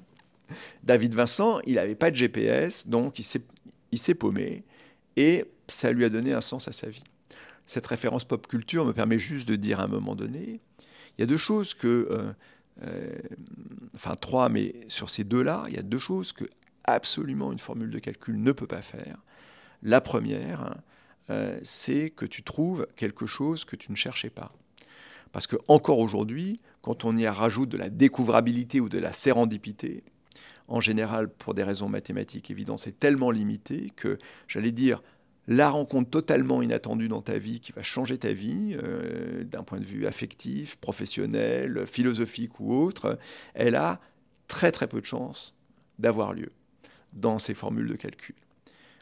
David 0.84 1.16
Vincent, 1.16 1.60
il 1.66 1.76
n'avait 1.76 1.96
pas 1.96 2.12
de 2.12 2.16
GPS, 2.16 2.88
donc 2.88 3.20
il 3.20 3.98
s'est 3.98 4.14
paumé, 4.14 4.64
et 5.16 5.46
ça 5.68 5.92
lui 5.92 6.06
a 6.06 6.10
donné 6.10 6.34
un 6.34 6.42
sens 6.42 6.68
à 6.68 6.72
sa 6.72 6.88
vie. 6.88 7.04
cette 7.66 7.88
référence 7.88 8.24
pop 8.24 8.46
culture 8.46 8.86
me 8.86 8.94
permet 8.94 9.18
juste 9.18 9.48
de 9.48 9.56
dire 9.56 9.80
à 9.80 9.86
un 9.86 9.88
moment 9.88 10.14
donné, 10.14 10.60
il 11.18 11.22
y 11.22 11.24
a 11.24 11.28
deux 11.28 11.38
choses 11.38 11.74
que, 11.74 12.08
euh, 12.12 12.34
euh, 12.84 13.18
enfin 13.96 14.16
trois, 14.16 14.50
mais 14.50 14.74
sur 14.88 15.10
ces 15.10 15.24
deux-là, 15.24 15.66
il 15.70 15.76
y 15.76 15.80
a 15.80 15.84
deux 15.84 16.00
choses 16.00 16.34
que 16.34 16.46
absolument 16.88 17.52
une 17.52 17.60
formule 17.60 17.90
de 17.90 18.00
calcul 18.00 18.42
ne 18.42 18.52
peut 18.52 18.68
pas 18.68 18.82
faire. 18.82 19.18
La 19.84 20.02
première, 20.02 20.76
euh, 21.30 21.60
c'est 21.64 22.10
que 22.10 22.26
tu 22.26 22.44
trouves 22.44 22.88
quelque 22.96 23.26
chose 23.26 23.66
que 23.66 23.76
tu 23.76 23.92
ne 23.92 23.96
cherchais 23.96 24.30
pas. 24.30 24.52
Parce 25.32 25.48
que 25.48 25.58
encore 25.68 26.00
aujourd'hui, 26.00 26.62
quand 26.82 27.04
on 27.04 27.18
y 27.18 27.28
rajoute 27.28 27.70
de 27.70 27.78
la 27.78 27.90
découvrabilité 27.90 28.80
ou 28.80 28.90
de 28.90 29.00
la 29.00 29.12
sérendipité, 29.12 30.04
en 30.68 30.80
général, 30.80 31.30
pour 31.30 31.54
des 31.54 31.64
raisons 31.64 31.90
mathématiques 31.90 32.50
évidentes, 32.50 32.80
c'est 32.80 33.00
tellement 33.00 33.32
limité 33.32 33.92
que, 33.96 34.18
j'allais 34.48 34.72
dire, 34.72 35.04
la 35.48 35.70
rencontre 35.70 36.10
totalement 36.10 36.62
inattendue 36.62 37.08
dans 37.08 37.22
ta 37.22 37.38
vie 37.38 37.60
qui 37.60 37.72
va 37.72 37.84
changer 37.84 38.18
ta 38.18 38.34
vie 38.34 38.76
euh, 38.82 39.44
d'un 39.44 39.64
point 39.64 39.80
de 39.80 39.86
vue 39.86 40.08
affectif, 40.08 40.78
professionnel, 40.78 41.86
philosophique 41.86 42.60
ou 42.60 42.74
autre, 42.74 43.20
elle 43.54 43.76
a 43.76 44.00
très 44.48 44.72
très 44.72 44.88
peu 44.88 45.02
de 45.02 45.06
chances 45.06 45.54
d'avoir 46.00 46.34
lieu 46.34 46.52
dans 47.16 47.39
ces 47.39 47.53
formules 47.53 47.88
de 47.88 47.95
calcul. 47.95 48.36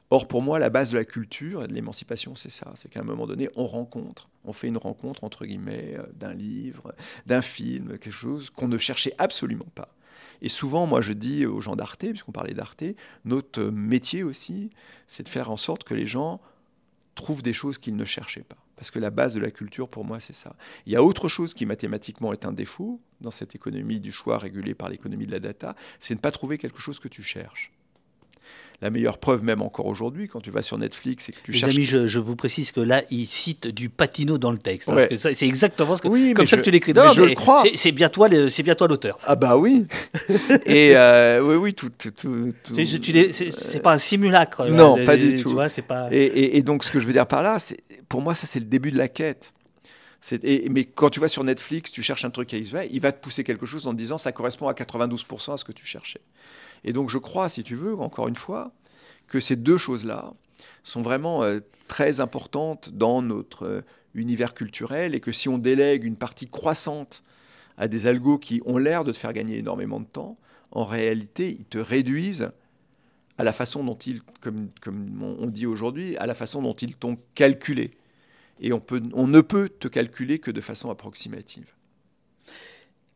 Or, 0.09 0.27
pour 0.27 0.43
moi, 0.43 0.59
la 0.59 0.69
base 0.69 0.91
de 0.91 0.97
la 0.97 1.05
culture 1.05 1.63
et 1.63 1.67
de 1.67 1.73
l'émancipation, 1.73 2.35
c'est 2.35 2.51
ça. 2.51 2.71
C'est 2.75 2.87
qu'à 2.87 2.99
un 2.99 3.03
moment 3.03 3.25
donné, 3.25 3.49
on 3.55 3.65
rencontre, 3.65 4.29
on 4.45 4.53
fait 4.53 4.67
une 4.67 4.77
rencontre, 4.77 5.23
entre 5.23 5.45
guillemets, 5.45 5.95
euh, 5.97 6.03
d'un 6.13 6.35
livre, 6.35 6.93
d'un 7.25 7.41
film, 7.41 7.97
quelque 7.97 8.11
chose 8.11 8.51
qu'on 8.51 8.67
ne 8.67 8.77
cherchait 8.77 9.15
absolument 9.17 9.67
pas. 9.73 9.95
Et 10.43 10.49
souvent, 10.49 10.85
moi, 10.85 11.01
je 11.01 11.13
dis 11.13 11.47
aux 11.47 11.61
gens 11.61 11.75
d'Arte, 11.75 12.05
puisqu'on 12.09 12.31
parlait 12.31 12.53
d'Arte, 12.53 12.83
notre 13.25 13.63
métier 13.63 14.21
aussi, 14.21 14.69
c'est 15.07 15.23
de 15.23 15.29
faire 15.29 15.49
en 15.49 15.57
sorte 15.57 15.83
que 15.83 15.95
les 15.95 16.05
gens 16.05 16.41
trouvent 17.15 17.41
des 17.41 17.53
choses 17.53 17.79
qu'ils 17.79 17.95
ne 17.95 18.05
cherchaient 18.05 18.43
pas. 18.43 18.57
Parce 18.75 18.91
que 18.91 18.99
la 18.99 19.09
base 19.09 19.33
de 19.33 19.39
la 19.39 19.49
culture, 19.49 19.89
pour 19.89 20.05
moi, 20.05 20.19
c'est 20.19 20.35
ça. 20.35 20.55
Il 20.85 20.93
y 20.93 20.95
a 20.95 21.03
autre 21.03 21.27
chose 21.27 21.55
qui 21.55 21.65
mathématiquement 21.65 22.33
est 22.33 22.45
un 22.45 22.51
défaut 22.51 23.01
dans 23.21 23.31
cette 23.31 23.55
économie 23.55 23.99
du 23.99 24.11
choix 24.11 24.37
régulée 24.37 24.75
par 24.75 24.89
l'économie 24.89 25.25
de 25.25 25.31
la 25.31 25.39
data, 25.39 25.75
c'est 25.97 26.13
ne 26.13 26.19
pas 26.19 26.29
trouver 26.29 26.59
quelque 26.59 26.79
chose 26.79 26.99
que 26.99 27.07
tu 27.07 27.23
cherches 27.23 27.72
la 28.83 28.89
meilleure 28.89 29.17
preuve 29.17 29.43
même 29.43 29.61
encore 29.61 29.85
aujourd'hui, 29.85 30.27
quand 30.27 30.41
tu 30.41 30.51
vas 30.51 30.61
sur 30.61 30.77
Netflix 30.77 31.29
et 31.29 31.31
que 31.31 31.37
tu 31.41 31.51
Les 31.51 31.59
cherches... 31.59 31.75
amis, 31.75 31.85
je, 31.85 32.19
vous 32.19 32.35
précise 32.35 32.73
que 32.73 32.81
là, 32.81 33.01
il 33.09 33.25
cite 33.25 33.69
du 33.69 33.87
patino 33.87 34.37
dans 34.37 34.51
le 34.51 34.57
texte. 34.57 34.89
Hein, 34.89 35.07
c'est 35.15 35.47
exactement 35.47 35.95
ce 35.95 36.01
que, 36.01 36.09
oui, 36.09 36.33
comme 36.33 36.45
ça 36.45 36.57
que 36.57 36.63
tu 36.63 36.69
l'écris. 36.69 36.93
Non, 36.93 37.05
mais 37.05 37.13
je 37.13 37.21
le 37.21 37.33
crois. 37.33 37.63
C'est 37.75 37.93
bien 37.93 38.09
toi, 38.09 38.27
c'est 38.49 38.61
bien 38.61 38.75
toi 38.75 38.89
l'auteur. 38.89 39.17
Ah 39.25 39.37
bah 39.37 39.55
oui. 39.55 39.85
et 40.65 40.97
euh, 40.97 41.39
oui, 41.41 41.55
oui, 41.55 41.73
tout. 41.73 41.89
tout, 41.97 42.11
tout, 42.11 42.53
c'est 42.73 43.81
pas 43.81 43.93
un 43.93 43.97
simulacre. 43.97 44.65
Non, 44.65 44.97
pas 45.05 45.15
du 45.15 45.35
tout. 45.35 45.49
Tu 45.49 45.55
vois, 45.55 45.67
pas... 45.87 46.09
Et, 46.11 46.57
et, 46.57 46.61
donc, 46.61 46.83
ce 46.83 46.91
que 46.91 46.99
je 46.99 47.07
veux 47.07 47.13
dire 47.13 47.25
par 47.25 47.41
là, 47.41 47.57
pour 48.09 48.21
moi, 48.21 48.35
ça 48.35 48.47
c'est 48.47 48.59
le 48.59 48.65
début 48.65 48.91
de 48.91 48.97
la 48.97 49.07
quête. 49.07 49.53
Mais 50.69 50.85
quand 50.85 51.09
tu 51.09 51.19
vas 51.19 51.27
sur 51.27 51.43
Netflix, 51.43 51.91
tu 51.91 52.01
cherches 52.01 52.23
un 52.23 52.29
truc 52.29 52.53
à 52.53 52.59
XY, 52.59 52.87
il 52.91 53.01
va 53.01 53.11
te 53.11 53.21
pousser 53.21 53.43
quelque 53.43 53.65
chose 53.65 53.87
en 53.87 53.91
te 53.91 53.97
disant 53.97 54.17
ça 54.17 54.31
correspond 54.31 54.67
à 54.67 54.73
92% 54.73 55.53
à 55.53 55.57
ce 55.57 55.63
que 55.63 55.71
tu 55.71 55.85
cherchais. 55.85 56.21
Et 56.83 56.93
donc 56.93 57.09
je 57.09 57.17
crois, 57.17 57.49
si 57.49 57.63
tu 57.63 57.75
veux, 57.75 57.95
encore 57.95 58.27
une 58.27 58.35
fois, 58.35 58.71
que 59.27 59.39
ces 59.39 59.55
deux 59.55 59.77
choses-là 59.77 60.33
sont 60.83 61.01
vraiment 61.01 61.43
euh, 61.43 61.59
très 61.87 62.19
importantes 62.19 62.91
dans 62.93 63.21
notre 63.21 63.65
euh, 63.65 63.81
univers 64.15 64.53
culturel 64.53 65.15
et 65.15 65.19
que 65.19 65.31
si 65.31 65.49
on 65.49 65.57
délègue 65.57 66.05
une 66.05 66.15
partie 66.15 66.47
croissante 66.47 67.23
à 67.77 67.87
des 67.87 68.07
algos 68.07 68.37
qui 68.37 68.61
ont 68.65 68.77
l'air 68.77 69.03
de 69.03 69.11
te 69.11 69.17
faire 69.17 69.33
gagner 69.33 69.57
énormément 69.57 69.99
de 69.99 70.05
temps, 70.05 70.37
en 70.71 70.85
réalité, 70.85 71.55
ils 71.57 71.65
te 71.65 71.77
réduisent 71.77 72.49
à 73.37 73.43
la 73.43 73.51
façon 73.51 73.83
dont 73.83 73.97
ils, 73.97 74.21
comme 74.41 74.69
on 75.21 75.47
dit 75.47 75.65
aujourd'hui, 75.65 76.15
à 76.17 76.27
la 76.27 76.35
façon 76.35 76.61
dont 76.61 76.73
ils 76.73 76.95
t'ont 76.95 77.17
calculé. 77.35 77.91
Et 78.59 78.73
on, 78.73 78.79
peut, 78.79 79.01
on 79.13 79.27
ne 79.27 79.41
peut 79.41 79.69
te 79.69 79.87
calculer 79.87 80.39
que 80.39 80.51
de 80.51 80.61
façon 80.61 80.89
approximative. 80.89 81.65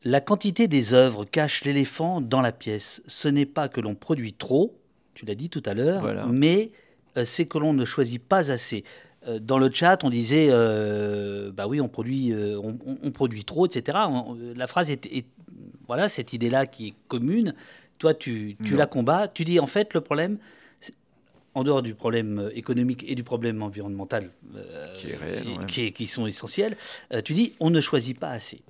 La 0.03 0.21
quantité 0.21 0.67
des 0.67 0.93
œuvres 0.93 1.25
cache 1.25 1.63
l'éléphant 1.63 2.21
dans 2.21 2.41
la 2.41 2.51
pièce. 2.51 3.01
Ce 3.07 3.27
n'est 3.27 3.45
pas 3.45 3.67
que 3.67 3.81
l'on 3.81 3.95
produit 3.95 4.33
trop, 4.33 4.79
tu 5.13 5.25
l'as 5.25 5.35
dit 5.35 5.49
tout 5.49 5.63
à 5.65 5.73
l'heure, 5.73 6.27
mais 6.27 6.71
euh, 7.17 7.25
c'est 7.25 7.45
que 7.45 7.57
l'on 7.57 7.73
ne 7.73 7.85
choisit 7.85 8.21
pas 8.21 8.51
assez. 8.51 8.83
Euh, 9.27 9.39
dans 9.39 9.57
le 9.57 9.71
chat, 9.73 10.03
on 10.03 10.09
disait, 10.09 10.47
euh, 10.49 11.51
bah 11.51 11.67
oui, 11.67 11.81
on 11.81 11.89
produit, 11.89 12.33
on, 12.33 13.11
produit 13.11 13.43
trop, 13.43 13.65
etc. 13.65 13.97
la 14.55 14.67
phrase 14.67 14.91
est, 14.91 15.25
voilà, 15.87 16.09
cette 16.09 16.33
idée-là 16.33 16.67
qui 16.67 16.87
est 16.87 16.93
commune. 17.07 17.53
Toi, 17.97 18.13
tu, 18.13 18.55
tu 18.63 18.75
la 18.75 18.85
combats. 18.85 19.27
Tu 19.27 19.43
dis, 19.43 19.59
en 19.59 19.65
fait, 19.65 19.95
le 19.95 20.01
problème, 20.01 20.37
en 21.57 21.63
dehors 21.63 21.81
du 21.81 21.95
problème 21.95 22.51
économique 22.53 23.03
et 23.07 23.15
du 23.15 23.23
problème 23.23 23.63
environnemental, 23.63 24.29
qui, 25.67 25.91
qui, 25.91 26.07
sont 26.07 26.27
essentiels, 26.27 26.77
tu 27.25 27.33
dis, 27.33 27.53
on 27.59 27.69
ne 27.69 27.81
choisit 27.81 28.17
pas 28.17 28.29
assez. 28.29 28.61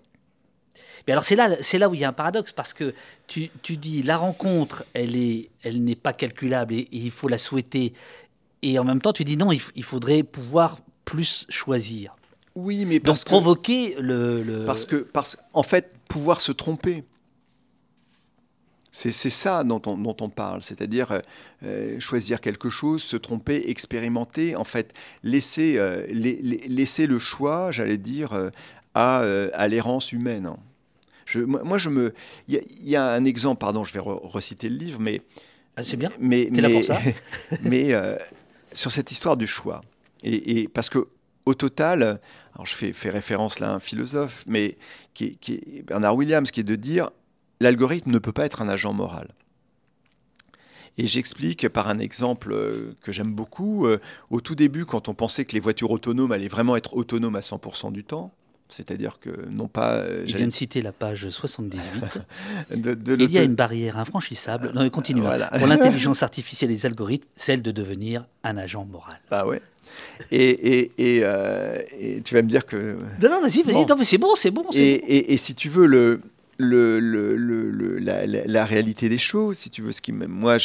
Mais 1.08 1.14
alors 1.14 1.24
c'est 1.24 1.36
là, 1.36 1.56
c'est 1.62 1.78
là 1.78 1.90
où 1.90 1.94
il 1.94 2.02
y 2.02 2.04
a 2.04 2.10
un 2.10 2.14
paradoxe 2.14 2.52
parce 2.52 2.74
que 2.74 2.94
tu, 3.28 3.50
tu 3.62 3.78
dis 3.78 4.04
la 4.04 4.18
rencontre, 4.18 4.84
elle 4.94 5.16
est, 5.16 5.50
elle 5.64 5.82
n'est 5.84 5.96
pas 5.96 6.12
calculable 6.14 6.74
et, 6.74 6.88
il 6.92 7.12
faut 7.12 7.30
la 7.30 7.38
souhaiter. 7.38 7.94
Et 8.62 8.78
en 8.78 8.84
même 8.84 9.02
temps, 9.02 9.14
tu 9.14 9.24
dis 9.24 9.38
non, 9.38 9.52
il, 9.52 9.84
faudrait 9.84 10.24
pouvoir 10.24 10.80
plus 11.06 11.46
choisir. 11.50 12.16
Oui, 12.56 12.86
mais 12.86 13.00
parce 13.00 13.24
Donc, 13.24 13.28
provoquer 13.28 13.96
le, 14.00 14.64
Parce 14.66 14.86
que, 14.86 14.98
parce, 14.98 15.38
en 15.54 15.64
fait, 15.64 15.94
pouvoir 16.10 16.42
se 16.42 16.52
tromper. 16.52 17.04
C'est 19.00 19.30
ça 19.30 19.64
dont 19.64 19.82
on, 19.86 19.96
dont 19.96 20.18
on 20.22 20.30
parle, 20.30 20.64
c'est-à-dire 20.64 21.22
euh, 21.64 22.00
choisir 22.00 22.42
quelque 22.42 22.70
chose, 22.70 23.04
se 23.04 23.16
tromper, 23.16 23.70
expérimenter, 23.70 24.56
en 24.56 24.64
fait, 24.64 24.92
laisser, 25.22 25.78
euh, 25.78 26.06
laisser 26.10 27.06
le 27.06 27.20
choix, 27.20 27.72
j'allais 27.72 28.00
dire, 28.00 28.34
euh, 28.34 28.50
à, 28.96 29.20
à 29.54 29.68
l'errance 29.68 30.12
humaine 30.12 30.52
moi, 31.36 31.78
je 31.78 31.90
me. 31.90 32.14
Il 32.48 32.62
y, 32.84 32.96
a 32.96 33.06
un 33.06 33.26
exemple, 33.26 33.60
pardon, 33.60 33.84
je 33.84 33.94
vais 33.94 34.00
reciter 34.00 34.70
le 34.70 34.78
livre, 34.78 35.00
mais. 35.00 35.22
Ah, 35.76 35.84
c'est 35.84 35.98
bien. 35.98 36.10
Mais, 36.20 36.50
mais, 36.52 36.62
là 36.62 36.70
pour 36.70 36.84
ça. 36.84 37.00
mais 37.64 37.94
euh, 37.94 38.18
sur 38.74 38.92
cette 38.92 39.12
histoire 39.12 39.38
du 39.38 39.48
choix. 39.48 39.82
Et, 40.24 40.68
parce 40.68 40.90
que 40.90 41.08
au 41.46 41.54
total, 41.54 42.20
alors 42.54 42.66
je 42.66 42.74
fais, 42.74 42.92
fais 42.92 43.10
référence 43.10 43.60
là 43.60 43.70
à 43.70 43.74
un 43.74 43.80
philosophe, 43.80 44.44
mais 44.48 44.78
qui 45.14 45.38
qui 45.38 45.54
est 45.54 45.84
Bernard 45.84 46.16
Williams, 46.16 46.50
qui 46.50 46.62
est 46.62 46.64
de 46.64 46.76
dire 46.76 47.12
l'algorithme 47.60 48.12
ne 48.12 48.20
peut 48.20 48.32
pas 48.32 48.46
être 48.46 48.62
un 48.62 48.70
agent 48.70 48.94
moral. 48.94 49.30
Et 51.00 51.06
j'explique 51.06 51.70
par 51.70 51.90
un 51.90 52.00
exemple 52.00 52.52
euh, 52.52 52.96
que 53.04 53.12
j'aime 53.12 53.32
beaucoup. 53.32 53.86
Euh, 53.86 54.00
au 54.32 54.42
tout 54.42 54.56
début, 54.56 54.86
quand 54.86 55.10
on 55.10 55.14
pensait 55.14 55.46
que 55.46 55.54
les 55.54 55.60
voitures 55.60 55.92
autonomes 55.92 56.32
allaient 56.32 56.48
vraiment 56.48 56.76
être 56.76 56.96
autonomes 56.96 57.36
à 57.36 57.42
100% 57.42 57.92
du 57.92 58.04
temps, 58.04 58.32
c'est-à-dire 58.70 59.20
que 59.20 59.30
non 59.50 59.68
pas. 59.68 59.94
Euh, 59.94 60.24
Il 60.28 60.36
vient 60.36 60.48
de 60.48 60.52
citer 60.52 60.82
la 60.82 60.92
page 60.92 61.30
78. 61.30 61.82
Il 62.72 63.32
y 63.32 63.38
a 63.38 63.44
une 63.44 63.56
barrière 63.56 63.98
infranchissable. 63.98 64.72
Non, 64.74 64.90
continue. 64.90 65.22
Pour 65.22 65.68
l'intelligence 65.68 66.24
artificielle 66.24 66.72
et 66.72 66.74
les 66.74 66.86
algorithmes, 66.86 67.28
celle 67.36 67.62
de 67.62 67.72
devenir 67.72 68.26
un 68.44 68.58
agent 68.58 68.86
moral. 68.86 69.20
Ah 69.32 69.48
ouais. 69.48 69.62
Et, 70.32 70.92
et, 70.98 71.22
euh, 71.24 71.78
et, 71.98 72.22
tu 72.22 72.36
vas 72.36 72.42
me 72.42 72.48
dire 72.48 72.66
que. 72.66 72.98
Non, 73.22 73.30
non, 73.30 73.42
vas-y, 73.42 73.64
vas-y. 73.64 73.86
Non, 73.86 73.96
c'est 74.02 74.18
bon, 74.18 74.36
c'est 74.36 74.52
bon. 74.52 74.66
Et, 74.74 75.34
et, 75.34 75.38
si 75.38 75.56
tu 75.56 75.70
veux, 75.70 75.86
le, 75.86 76.22
le, 76.58 77.00
le, 77.00 78.00
la, 78.00 78.26
la, 78.26 78.66
réalité 78.66 79.10
des 79.10 79.18
choses, 79.18 79.58
si 79.58 79.70
tu 79.70 79.82
veux, 79.82 79.92
ce 79.92 80.02
qui 80.02 80.12
moi, 80.12 80.58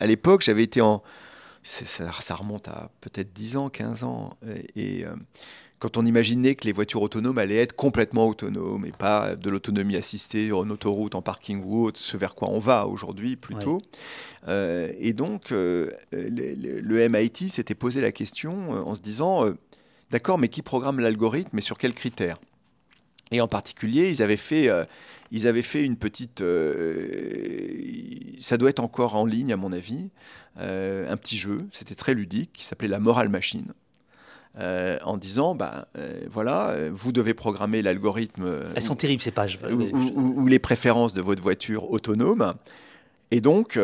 à 0.00 0.06
l'époque, 0.06 0.42
j'avais 0.42 0.62
été 0.62 0.80
en. 0.80 1.02
Ça, 1.62 2.10
ça, 2.12 2.34
remonte 2.34 2.68
à 2.68 2.90
peut-être 3.00 3.32
10 3.32 3.56
ans, 3.56 3.68
15 3.68 4.04
ans. 4.04 4.30
Et. 4.76 5.04
Euh, 5.04 5.14
quand 5.80 5.96
on 5.96 6.04
imaginait 6.04 6.56
que 6.56 6.64
les 6.64 6.72
voitures 6.72 7.02
autonomes 7.02 7.38
allaient 7.38 7.58
être 7.58 7.76
complètement 7.76 8.26
autonomes 8.26 8.84
et 8.84 8.90
pas 8.90 9.36
de 9.36 9.48
l'autonomie 9.48 9.94
assistée 9.94 10.50
en 10.50 10.68
autoroute, 10.70 11.14
en 11.14 11.22
parking 11.22 11.62
ou 11.64 11.84
autre, 11.84 12.00
ce 12.00 12.16
vers 12.16 12.34
quoi 12.34 12.48
on 12.48 12.58
va 12.58 12.88
aujourd'hui 12.88 13.36
plutôt. 13.36 13.78
Euh, 14.48 14.92
et 14.98 15.12
donc, 15.12 15.52
euh, 15.52 15.92
le, 16.10 17.08
MIT 17.08 17.48
s'était 17.50 17.76
posé 17.76 18.00
la 18.00 18.10
question 18.10 18.72
en 18.72 18.96
se 18.96 19.00
disant, 19.00 19.46
d'accord, 20.10 20.36
mais 20.36 20.48
qui 20.48 20.62
programme 20.62 20.98
l'algorithme 20.98 21.56
et 21.56 21.62
sur 21.62 21.78
quels 21.78 21.94
critères? 21.94 22.40
Et 23.30 23.40
en 23.40 23.46
particulier, 23.46 24.10
ils 24.10 24.20
avaient 24.20 24.36
fait, 24.36 24.68
ils 25.30 25.46
avaient 25.46 25.62
fait 25.62 25.84
une 25.84 25.96
petite... 25.96 26.42
ça 28.40 28.56
doit 28.56 28.70
être 28.70 28.80
encore 28.80 29.16
en 29.16 29.26
ligne 29.26 29.52
à 29.52 29.56
mon 29.56 29.72
avis, 29.72 30.10
un 30.56 31.16
petit 31.16 31.38
jeu, 31.38 31.58
c'était 31.70 31.94
très 31.94 32.14
ludique, 32.14 32.52
qui 32.52 32.64
s'appelait 32.64 32.88
la 32.88 33.00
Moral 33.00 33.28
Machine. 33.28 33.72
Euh, 34.60 34.98
en 35.04 35.16
disant, 35.16 35.54
ben, 35.54 35.84
euh, 35.96 36.22
voilà, 36.28 36.70
euh, 36.70 36.90
vous 36.92 37.12
devez 37.12 37.32
programmer 37.32 37.80
l'algorithme. 37.80 38.64
Elles 38.74 38.82
sont 38.82 38.96
terribles 38.96 39.22
ces 39.22 39.30
pages. 39.30 39.60
Ou, 39.70 40.46
les 40.48 40.58
préférences 40.58 41.14
de 41.14 41.20
votre 41.20 41.40
voiture 41.40 41.88
autonome. 41.90 42.54
Et 43.30 43.40
donc, 43.40 43.78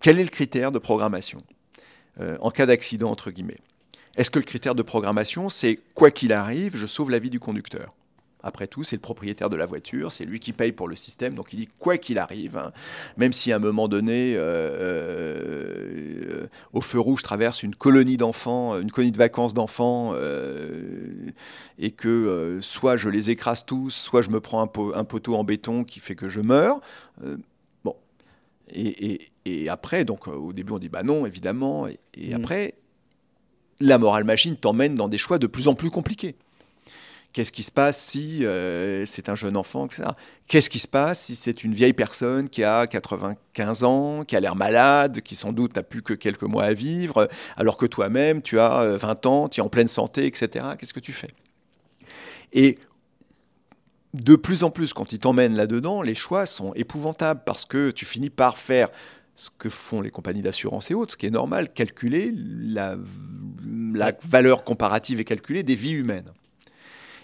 quel 0.00 0.18
est 0.18 0.22
le 0.22 0.30
critère 0.30 0.70
de 0.70 0.78
programmation 0.78 1.42
en 2.40 2.50
cas 2.50 2.66
d'accident, 2.66 3.10
entre 3.10 3.30
guillemets? 3.30 3.58
Est-ce 4.16 4.30
que 4.30 4.38
le 4.38 4.44
critère 4.44 4.74
de 4.74 4.82
programmation, 4.82 5.48
c'est 5.48 5.78
quoi 5.94 6.10
qu'il 6.10 6.32
arrive, 6.32 6.76
je 6.76 6.86
sauve 6.86 7.10
la 7.10 7.18
vie 7.18 7.30
du 7.30 7.40
conducteur 7.40 7.94
Après 8.42 8.68
tout, 8.68 8.84
c'est 8.84 8.94
le 8.94 9.00
propriétaire 9.00 9.50
de 9.50 9.56
la 9.56 9.66
voiture, 9.66 10.12
c'est 10.12 10.24
lui 10.24 10.38
qui 10.38 10.52
paye 10.52 10.70
pour 10.70 10.86
le 10.86 10.94
système. 10.94 11.34
Donc 11.34 11.52
il 11.52 11.56
dit 11.56 11.68
quoi 11.78 11.98
qu'il 11.98 12.18
arrive, 12.18 12.56
hein, 12.56 12.72
même 13.16 13.32
si 13.32 13.50
à 13.50 13.56
un 13.56 13.58
moment 13.58 13.88
donné, 13.88 14.34
euh, 14.36 14.42
euh, 16.42 16.46
au 16.72 16.80
feu 16.80 17.00
rouge 17.00 17.22
traverse 17.22 17.64
une 17.64 17.74
colonie 17.74 18.16
d'enfants, 18.16 18.78
une 18.78 18.92
colonie 18.92 19.10
de 19.10 19.18
vacances 19.18 19.54
d'enfants, 19.54 20.14
et 21.78 21.90
que 21.90 22.58
soit 22.60 22.96
je 22.96 23.08
les 23.08 23.30
écrase 23.30 23.64
tous, 23.66 23.90
soit 23.90 24.22
je 24.22 24.30
me 24.30 24.40
prends 24.40 24.62
un, 24.62 25.04
poteau 25.04 25.34
en 25.34 25.42
béton 25.42 25.82
qui 25.82 25.98
fait 25.98 26.14
que 26.14 26.28
je 26.28 26.40
meurs. 26.40 26.80
bon. 27.84 27.96
Et, 28.70 29.30
après, 29.68 30.04
donc 30.04 30.28
au 30.28 30.52
début 30.52 30.72
on 30.72 30.78
dit 30.78 30.88
bah 30.88 31.02
non, 31.02 31.26
évidemment. 31.26 31.88
Et, 31.88 31.98
mmh. 32.30 32.34
après, 32.34 32.74
la 33.80 33.98
morale 33.98 34.24
machine 34.24 34.56
t'emmène 34.56 34.94
dans 34.94 35.08
des 35.08 35.18
choix 35.18 35.38
de 35.38 35.46
plus 35.46 35.66
en 35.66 35.74
plus 35.74 35.90
compliqués. 35.90 36.36
Qu'est-ce 37.38 37.52
qui 37.52 37.62
se 37.62 37.70
passe 37.70 37.96
si 37.96 38.44
euh, 38.44 39.06
c'est 39.06 39.28
un 39.28 39.36
jeune 39.36 39.56
enfant, 39.56 39.86
etc. 39.86 40.08
Qu'est-ce 40.48 40.68
qui 40.68 40.80
se 40.80 40.88
passe 40.88 41.20
si 41.20 41.36
c'est 41.36 41.62
une 41.62 41.72
vieille 41.72 41.92
personne 41.92 42.48
qui 42.48 42.64
a 42.64 42.88
95 42.88 43.84
ans, 43.84 44.24
qui 44.24 44.34
a 44.34 44.40
l'air 44.40 44.56
malade, 44.56 45.20
qui 45.20 45.36
sans 45.36 45.52
doute 45.52 45.76
n'a 45.76 45.84
plus 45.84 46.02
que 46.02 46.14
quelques 46.14 46.42
mois 46.42 46.64
à 46.64 46.72
vivre, 46.72 47.28
alors 47.56 47.76
que 47.76 47.86
toi-même, 47.86 48.42
tu 48.42 48.58
as 48.58 48.96
20 48.96 49.24
euh, 49.24 49.28
ans, 49.28 49.48
tu 49.48 49.60
es 49.60 49.62
en 49.62 49.68
pleine 49.68 49.86
santé, 49.86 50.26
etc. 50.26 50.64
Qu'est-ce 50.76 50.92
que 50.92 50.98
tu 50.98 51.12
fais? 51.12 51.28
Et 52.52 52.80
de 54.14 54.34
plus 54.34 54.64
en 54.64 54.70
plus, 54.70 54.92
quand 54.92 55.12
il 55.12 55.20
t'emmène 55.20 55.54
là-dedans, 55.54 56.02
les 56.02 56.16
choix 56.16 56.44
sont 56.44 56.74
épouvantables 56.74 57.42
parce 57.46 57.64
que 57.64 57.92
tu 57.92 58.04
finis 58.04 58.30
par 58.30 58.58
faire 58.58 58.88
ce 59.36 59.50
que 59.56 59.68
font 59.68 60.00
les 60.00 60.10
compagnies 60.10 60.42
d'assurance 60.42 60.90
et 60.90 60.94
autres, 60.94 61.12
ce 61.12 61.16
qui 61.16 61.26
est 61.26 61.30
normal, 61.30 61.72
calculer 61.72 62.32
la, 62.34 62.96
la 63.94 64.12
valeur 64.24 64.64
comparative 64.64 65.20
et 65.20 65.24
calculée 65.24 65.62
des 65.62 65.76
vies 65.76 65.92
humaines. 65.92 66.32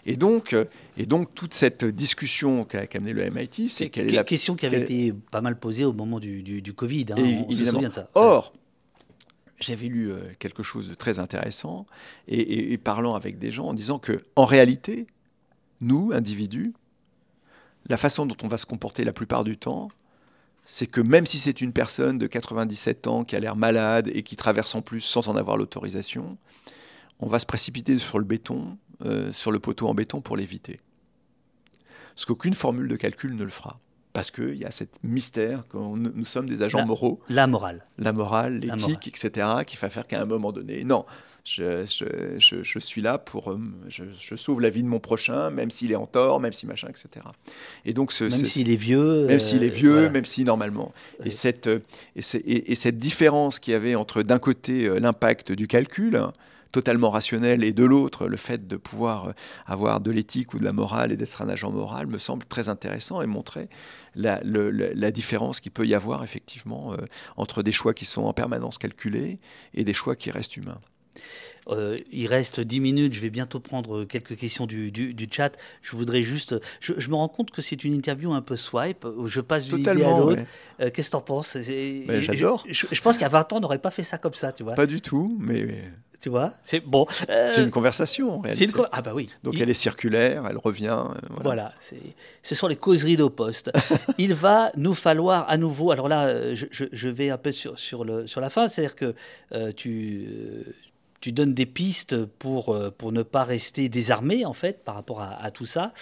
Et 0.07 0.17
donc, 0.17 0.53
euh, 0.53 0.67
et 0.97 1.07
donc 1.07 1.35
toute 1.35 1.55
cette 1.55 1.85
discussion 1.85 2.65
qu'a 2.65 2.87
amené 2.95 3.13
le 3.13 3.31
MIT, 3.31 3.69
c'est 3.69 3.89
quelle 3.89 4.09
est 4.09 4.17
la 4.17 4.25
question 4.25 4.55
qui 4.55 4.67
avait 4.67 4.81
été 4.81 5.15
pas 5.31 5.41
mal 5.41 5.59
posée 5.59 5.85
au 5.85 5.93
moment 5.93 6.21
du, 6.21 6.43
du, 6.43 6.73
Covid. 6.75 7.07
Hein, 7.11 7.45
on 7.49 7.51
se 7.51 7.65
souvient 7.65 7.89
de 7.89 7.95
ça. 7.95 8.11
Or, 8.15 8.53
j'avais 9.61 9.87
lu 9.87 10.11
euh, 10.13 10.19
quelque 10.39 10.63
chose 10.63 10.89
de 10.89 10.95
très 10.95 11.19
intéressant 11.19 11.87
et, 12.29 12.77
parlant 12.79 13.15
avec 13.15 13.39
des 13.39 13.53
gens 13.53 13.67
en 13.67 13.75
disant 13.75 13.99
que 13.99 14.25
en 14.37 14.45
réalité, 14.45 15.07
nous, 15.81 16.11
individus, 16.13 16.75
la 17.87 17.97
façon 17.97 18.27
dont 18.27 18.37
on 18.43 18.49
va 18.49 18.59
se 18.59 18.67
comporter 18.67 19.05
la 19.05 19.13
plupart 19.13 19.45
du 19.45 19.57
temps, 19.57 19.89
c'est 20.65 20.87
que 20.87 21.01
même 21.01 21.27
si 21.27 21.39
c'est 21.39 21.61
une 21.61 21.73
personne 21.73 22.19
de 22.19 22.27
97 22.27 23.07
ans 23.07 23.25
qui 23.25 23.37
a 23.37 23.41
l'air 23.41 23.57
malade 23.57 24.11
et 24.15 24.23
qui 24.23 24.37
traverse 24.37 24.75
en 24.75 24.83
plus 24.83 25.03
sans 25.03 25.29
en 25.29 25.37
avoir 25.37 25.57
l'autorisation, 25.57 26.39
on 27.21 27.27
va 27.27 27.39
se 27.39 27.47
précipiter 27.47 27.99
sur 27.99 28.19
le 28.19 28.25
béton, 28.25 28.79
euh, 29.05 29.33
sur 29.33 29.53
le 29.53 29.59
poteau 29.59 29.89
en 29.89 29.95
béton 29.95 30.21
pour 30.21 30.37
l'éviter. 30.37 30.81
Ce 32.17 32.27
qu'aucune 32.27 32.55
formule 32.55 32.89
de 32.89 32.97
calcul 32.97 33.35
ne 33.35 33.45
le 33.45 33.51
fera. 33.51 33.81
Parce 34.13 34.31
qu'il 34.31 34.55
y 34.55 34.65
a 34.65 34.71
ce 34.71 34.85
mystère 35.03 35.67
que 35.67 35.77
nous 35.77 36.25
sommes 36.25 36.49
des 36.49 36.63
agents 36.63 36.87
moraux. 36.87 37.21
La 37.29 37.49
morale. 37.49 37.83
La 37.99 38.13
morale, 38.13 38.61
l'éthique, 38.61 39.09
etc., 39.09 39.49
qui 39.67 39.77
va 39.77 39.91
faire 39.91 40.07
qu'à 40.07 40.23
un 40.23 40.25
moment 40.25 40.53
donné, 40.53 40.85
non, 40.85 41.05
je, 41.45 42.79
suis 42.79 43.03
là 43.03 43.19
pour. 43.19 43.51
Euh, 43.51 43.61
je, 43.89 44.37
sauve 44.37 44.61
la 44.61 44.71
vie 44.71 44.85
de 44.85 44.89
mon 44.89 45.01
prochain, 45.01 45.51
même 45.51 45.73
s'il 45.73 45.91
est 45.91 45.97
en 45.97 46.07
tort, 46.07 46.39
même 46.39 46.53
si 46.53 46.65
machin, 46.67 46.89
etc. 46.89 47.27
Et 47.85 47.93
donc 47.93 48.13
ce, 48.13 48.25
même 48.25 48.47
s'il 48.47 48.71
est 48.71 48.77
vieux. 48.77 49.27
Même 49.27 49.41
s'il 49.41 49.63
est 49.65 49.69
euh, 49.69 49.75
vieux, 49.75 50.11
même 50.11 50.25
si 50.25 50.45
normalement. 50.45 50.93
Et, 51.25 51.33
cette, 51.33 51.69
et, 52.15 52.75
cette 52.75 52.99
différence 53.01 53.59
qu'il 53.59 53.73
y 53.73 53.75
avait 53.75 53.97
entre 53.97 54.23
d'un 54.23 54.39
côté 54.39 54.89
l'impact 55.01 55.51
du 55.51 55.67
calcul, 55.67 56.23
totalement 56.75 57.11
rationnel 57.11 57.63
et 57.63 57.73
de 57.73 57.85
l'autre, 57.85 58.27
le 58.27 58.37
fait 58.37 58.67
de 58.67 58.77
pouvoir 58.77 59.29
euh, 59.29 59.33
avoir 59.65 60.01
de 60.01 60.11
l'éthique 60.11 60.55
ou 60.55 60.59
de 60.59 60.65
la 60.65 60.73
morale 60.73 61.13
et 61.13 61.17
d'être 61.17 61.41
un 61.41 61.49
agent 61.49 61.71
moral 61.71 62.09
me 62.09 62.19
semble 62.19 62.45
très 62.47 62.69
intéressant 62.69 63.23
et 63.23 63.29
montrer 63.29 63.69
la, 64.17 64.41
la 64.43 65.11
différence 65.13 65.61
qu'il 65.61 65.71
peut 65.71 65.87
y 65.87 65.95
avoir 65.95 66.25
effectivement 66.25 66.93
euh, 66.93 66.97
entre 67.37 67.63
des 67.63 67.71
choix 67.71 67.95
qui 67.95 68.05
sont 68.05 68.25
en 68.25 68.33
permanence 68.33 68.79
calculés 68.79 69.39
et 69.73 69.85
des 69.85 69.95
choix 69.95 70.17
qui 70.17 70.33
restent 70.33 70.57
humains. 70.57 70.81
Euh, 71.69 71.97
il 72.11 72.27
reste 72.27 72.61
10 72.61 72.81
minutes, 72.81 73.15
je 73.15 73.21
vais 73.21 73.31
bientôt 73.31 73.61
prendre 73.61 74.05
quelques 74.05 74.37
questions 74.37 74.67
du, 74.67 74.91
du, 74.91 75.29
chat. 75.31 75.57
Je 75.81 75.95
voudrais 75.95 76.25
juste. 76.25 76.57
Je, 76.81 77.09
me 77.09 77.15
rends 77.15 77.29
compte 77.29 77.53
que 77.53 77.63
c'est 77.63 77.85
une 77.85 77.95
interview 77.95 78.35
un 78.35 78.43
peu 78.43 78.57
swipe, 78.57 79.07
où 79.17 79.29
je 79.29 79.41
passe 79.41 79.69
d'une 79.69 79.79
idée 79.79 79.91
à 79.91 79.95
l'autre. 79.95 80.43
Qu'est-ce 80.93 81.09
que 81.09 81.11
tu 81.11 81.17
en 81.17 81.21
penses 81.21 81.57
J'adore. 81.57 82.65
Je, 82.69 82.87
je, 82.91 83.01
pense 83.01 83.23
a 83.23 83.29
20 83.29 83.53
ans, 83.53 83.57
on 83.59 83.61
n'aurait 83.61 83.79
pas 83.79 83.93
fait 83.93 84.03
ça 84.03 84.19
comme 84.19 84.35
ça, 84.35 84.53
tu 84.53 84.65
vois. 84.65 84.75
Pas 84.75 84.87
du 84.87 85.01
tout, 85.01 85.39
mais 85.41 85.85
tu 86.25 86.31
vois, 86.31 86.55
c'est 86.63 86.81
bon. 86.81 87.05
Euh, 87.29 87.51
c'est 87.53 87.63
une 87.63 87.71
conversation. 87.71 88.37
En 88.37 88.39
réalité. 88.39 88.65
Une 88.65 88.87
Ah 88.93 89.03
bah 89.03 89.13
oui. 89.15 89.29
Donc 89.43 89.61
elle 89.61 89.69
est 89.69 89.75
circulaire, 89.75 90.47
elle 90.49 90.57
revient. 90.57 90.97
Euh, 90.99 91.21
voilà. 91.43 91.75
ce 92.41 92.55
sont 92.55 92.67
les 92.67 92.77
causeries 92.77 93.19
d'Oposte. 93.19 93.71
Il 94.17 94.33
va 94.33 94.73
nous 94.79 94.95
falloir 94.95 95.45
à 95.51 95.59
nouveau. 95.59 95.91
Alors 95.91 96.09
là, 96.09 96.25
euh, 96.25 96.57
je, 96.57 97.09
vais 97.09 97.29
un 97.29 97.37
peu 97.37 97.53
sur, 97.53 97.79
sur, 97.79 98.07
le, 98.07 98.27
sur 98.27 98.41
la 98.41 98.49
fin, 98.49 98.69
c'est-à-dire 98.69 98.97
que 98.97 99.15
tu 99.73 100.27
tu 101.21 101.33
donnes 101.33 101.53
des 101.53 101.67
pistes 101.67 102.25
pour, 102.25 102.79
pour 102.97 103.13
ne 103.13 103.23
pas 103.23 103.45
rester 103.45 103.91
désarmé, 103.91 104.47
en 104.47 104.53
fait, 104.55 104.83
par 104.83 104.95
rapport 104.95 105.21
à, 105.21 105.43
à 105.43 105.51
tout 105.51 105.67
ça. 105.67 105.93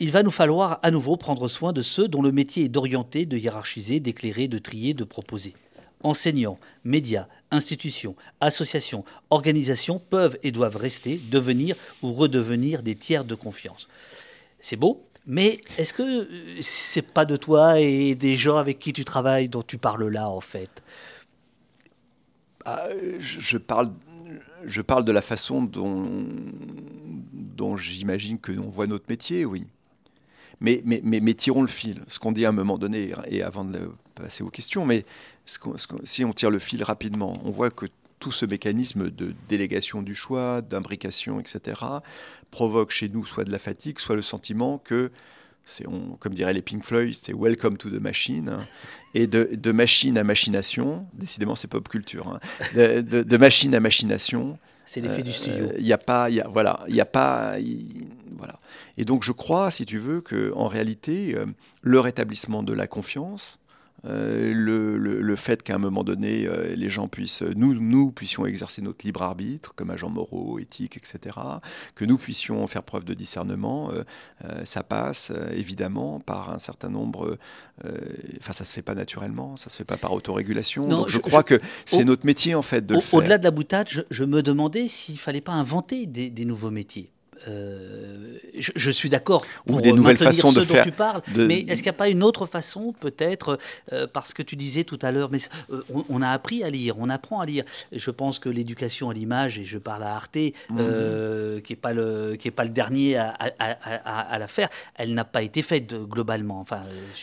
il 0.00 0.10
va 0.10 0.22
nous 0.22 0.30
falloir 0.30 0.80
à 0.82 0.90
nouveau 0.90 1.16
prendre 1.16 1.48
soin 1.48 1.72
de 1.72 1.80
ceux 1.80 2.08
dont 2.08 2.20
le 2.20 2.32
métier 2.32 2.64
est 2.64 2.68
d'orienter, 2.68 3.24
de 3.24 3.38
hiérarchiser, 3.38 4.00
d'éclairer, 4.00 4.48
de 4.48 4.58
trier, 4.58 4.92
de 4.92 5.04
proposer 5.04 5.54
enseignants, 6.06 6.58
médias, 6.84 7.26
institutions, 7.50 8.14
associations, 8.40 9.04
organisations 9.30 9.98
peuvent 9.98 10.38
et 10.42 10.52
doivent 10.52 10.76
rester, 10.76 11.20
devenir 11.30 11.76
ou 12.02 12.12
redevenir 12.12 12.82
des 12.82 12.94
tiers 12.94 13.24
de 13.24 13.34
confiance. 13.34 13.88
C'est 14.60 14.76
beau, 14.76 15.04
mais 15.26 15.58
est-ce 15.76 15.92
que 15.92 16.02
euh, 16.02 16.58
c'est 16.60 17.02
pas 17.02 17.24
de 17.24 17.36
toi 17.36 17.80
et 17.80 18.14
des 18.14 18.36
gens 18.36 18.56
avec 18.56 18.78
qui 18.78 18.92
tu 18.92 19.04
travailles 19.04 19.48
dont 19.48 19.62
tu 19.62 19.78
parles 19.78 20.08
là 20.08 20.30
en 20.30 20.40
fait? 20.40 20.82
Ah, 22.64 22.88
je, 23.18 23.58
parle, 23.58 23.92
je 24.64 24.82
parle 24.82 25.04
de 25.04 25.12
la 25.12 25.22
façon 25.22 25.62
dont, 25.62 26.04
dont 27.32 27.76
j'imagine 27.76 28.38
que 28.38 28.52
l'on 28.52 28.68
voit 28.68 28.86
notre 28.86 29.06
métier, 29.08 29.44
oui. 29.44 29.66
Mais, 30.60 31.34
tirons 31.34 31.62
le 31.62 31.68
fil. 31.68 32.02
Ce 32.08 32.18
qu'on 32.18 32.32
dit 32.32 32.46
à 32.46 32.50
un 32.50 32.52
moment 32.52 32.78
donné, 32.78 33.12
et 33.28 33.42
avant 33.42 33.64
de 33.64 33.90
passer 34.14 34.42
aux 34.42 34.50
questions, 34.50 34.86
mais 34.86 35.04
si 36.04 36.24
on 36.24 36.32
tire 36.32 36.50
le 36.50 36.58
fil 36.58 36.82
rapidement, 36.82 37.34
on 37.44 37.50
voit 37.50 37.70
que 37.70 37.86
tout 38.18 38.32
ce 38.32 38.46
mécanisme 38.46 39.10
de 39.10 39.34
délégation 39.48 40.02
du 40.02 40.14
choix, 40.14 40.62
d'imbrication, 40.62 41.40
etc., 41.40 41.80
provoque 42.50 42.90
chez 42.90 43.08
nous 43.08 43.24
soit 43.24 43.44
de 43.44 43.52
la 43.52 43.58
fatigue, 43.58 43.98
soit 43.98 44.16
le 44.16 44.22
sentiment 44.22 44.78
que, 44.78 45.10
c'est, 45.64 45.84
comme 46.20 46.32
dirait 46.32 46.52
les 46.52 46.62
Pink 46.62 46.84
Floyd, 46.84 47.14
c'est 47.20 47.34
welcome 47.34 47.76
to 47.76 47.90
the 47.90 48.00
machine, 48.00 48.48
hein. 48.48 48.64
et 49.14 49.26
de, 49.26 49.72
machine 49.72 50.16
à 50.16 50.24
machination, 50.24 51.06
décidément 51.12 51.56
c'est 51.56 51.68
pop 51.68 51.88
culture, 51.88 52.28
hein. 52.28 52.40
de, 52.74 53.36
machine 53.36 53.74
à 53.74 53.80
machination. 53.80 54.58
C'est 54.86 55.00
l'effet 55.00 55.22
du 55.22 55.32
studio. 55.32 55.66
Il 55.78 55.84
n'y 55.84 55.92
a 55.92 55.98
pas, 55.98 56.30
y 56.30 56.40
a, 56.40 56.46
voilà, 56.48 56.84
il 56.88 56.94
n'y 56.94 57.00
a 57.00 57.06
pas, 57.06 57.56
voilà. 58.38 58.60
Et 58.96 59.04
donc 59.04 59.24
je 59.24 59.32
crois, 59.32 59.70
si 59.70 59.84
tu 59.84 59.98
veux, 59.98 60.20
que 60.20 60.52
en 60.54 60.68
réalité, 60.68 61.34
euh, 61.36 61.46
le 61.82 62.00
rétablissement 62.00 62.62
de 62.62 62.72
la 62.72 62.86
confiance, 62.86 63.58
euh, 64.06 64.52
le, 64.54 64.96
le, 64.96 65.36
fait 65.36 65.62
qu'à 65.62 65.74
un 65.74 65.78
moment 65.78 66.04
donné, 66.04 66.46
euh, 66.46 66.74
les 66.74 66.88
gens 66.88 67.08
puissent, 67.08 67.42
nous, 67.42 67.74
nous 67.74 68.12
puissions 68.12 68.46
exercer 68.46 68.82
notre 68.82 69.04
libre 69.04 69.22
arbitre 69.22 69.74
comme 69.74 69.90
agents 69.90 70.10
moraux, 70.10 70.58
éthiques, 70.58 70.96
etc., 70.96 71.36
que 71.94 72.04
nous 72.04 72.16
puissions 72.16 72.66
faire 72.66 72.82
preuve 72.82 73.04
de 73.04 73.14
discernement, 73.14 73.90
euh, 73.92 74.64
ça 74.64 74.82
passe 74.82 75.32
évidemment 75.52 76.20
par 76.20 76.50
un 76.50 76.58
certain 76.58 76.88
nombre. 76.88 77.36
Enfin, 78.38 78.52
ça 78.52 78.64
se 78.64 78.72
fait 78.72 78.82
pas 78.82 78.94
naturellement, 78.94 79.56
ça 79.56 79.70
se 79.70 79.76
fait 79.76 79.84
pas 79.84 79.96
par 79.96 80.12
autorégulation. 80.12 80.86
Donc, 80.86 81.08
je, 81.08 81.18
crois 81.18 81.42
que 81.42 81.60
c'est 81.84 82.04
notre 82.04 82.24
métier 82.24 82.54
en 82.54 82.62
fait 82.62 82.86
de 82.86 82.94
au, 82.94 82.98
le 82.98 83.02
faire. 83.02 83.18
Au-delà 83.18 83.38
de 83.38 83.44
la 83.44 83.50
boutade, 83.50 83.88
je, 83.88 84.24
me 84.24 84.42
demandais 84.42 84.88
s'il 84.88 85.18
fallait 85.18 85.40
pas 85.40 85.52
inventer 85.52 86.06
des 86.06 86.44
nouveaux 86.44 86.70
métiers. 86.70 87.10
Euh, 87.48 88.38
je, 88.58 88.90
suis 88.90 89.08
d'accord 89.08 89.44
ou 89.68 89.80
des 89.80 89.92
nouvelles 89.92 90.16
façons 90.16 90.52
de 90.52 90.64
faire. 90.64 90.84
tu 90.84 90.92
parles, 90.92 91.22
mais 91.36 91.60
est-ce 91.60 91.82
qu'il 91.82 91.90
n'y 91.90 91.96
a 91.96 91.98
pas 91.98 92.08
une 92.08 92.22
autre 92.22 92.46
façon, 92.46 92.94
peut-être, 92.98 93.58
euh, 93.92 94.06
parce 94.10 94.32
que 94.32 94.42
tu 94.42 94.56
disais 94.56 94.84
tout 94.84 94.98
à 95.02 95.12
l'heure, 95.12 95.30
mais 95.30 95.38
euh, 95.70 95.82
on, 96.08 96.22
a 96.22 96.30
appris 96.30 96.64
à 96.64 96.70
lire, 96.70 96.96
on 96.98 97.08
apprend 97.10 97.40
à 97.40 97.46
lire. 97.46 97.64
Je 97.92 98.10
pense 98.10 98.38
que 98.38 98.48
l'éducation 98.48 99.10
à 99.10 99.14
l'image, 99.14 99.58
et 99.58 99.64
je 99.64 99.78
parle 99.78 100.04
à 100.04 100.14
Arte, 100.14 100.36
mhm. 100.36 101.62
qui 101.62 101.72
n'est 101.72 101.76
pas 101.76 101.92
le 101.92 102.36
qui 102.36 102.48
est 102.48 102.52
pas 102.52 102.64
le 102.64 102.70
dernier 102.70 103.16
à, 103.16 103.34
à, 103.58 104.38
la 104.38 104.48
faire, 104.48 104.68
elle 104.94 105.14
n'a 105.14 105.24
pas 105.24 105.42
été 105.42 105.62
faite 105.62 105.94
globalement. 105.94 106.60
Enfin, 106.60 106.82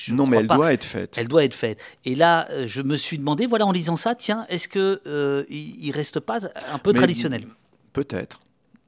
non, 0.09 0.27
mais 0.27 0.37
elle 0.37 0.47
doit 0.47 0.73
être 0.73 0.83
faite. 0.85 1.15
Elle 1.17 1.27
doit 1.27 1.43
être 1.43 1.53
faite. 1.53 1.79
Et 2.05 2.15
là, 2.15 2.47
je 2.65 2.81
me 2.81 2.95
suis 2.95 3.17
demandé, 3.17 3.45
voilà, 3.47 3.65
en 3.65 3.71
lisant 3.71 3.97
ça, 3.97 4.15
tiens, 4.15 4.45
est-ce 4.49 4.67
que 4.67 5.01
il, 5.49 5.91
reste 5.91 6.19
pas 6.19 6.39
un 6.71 6.77
peu 6.77 6.93
traditionnel? 6.93 7.45
Peut-être. 7.91 8.39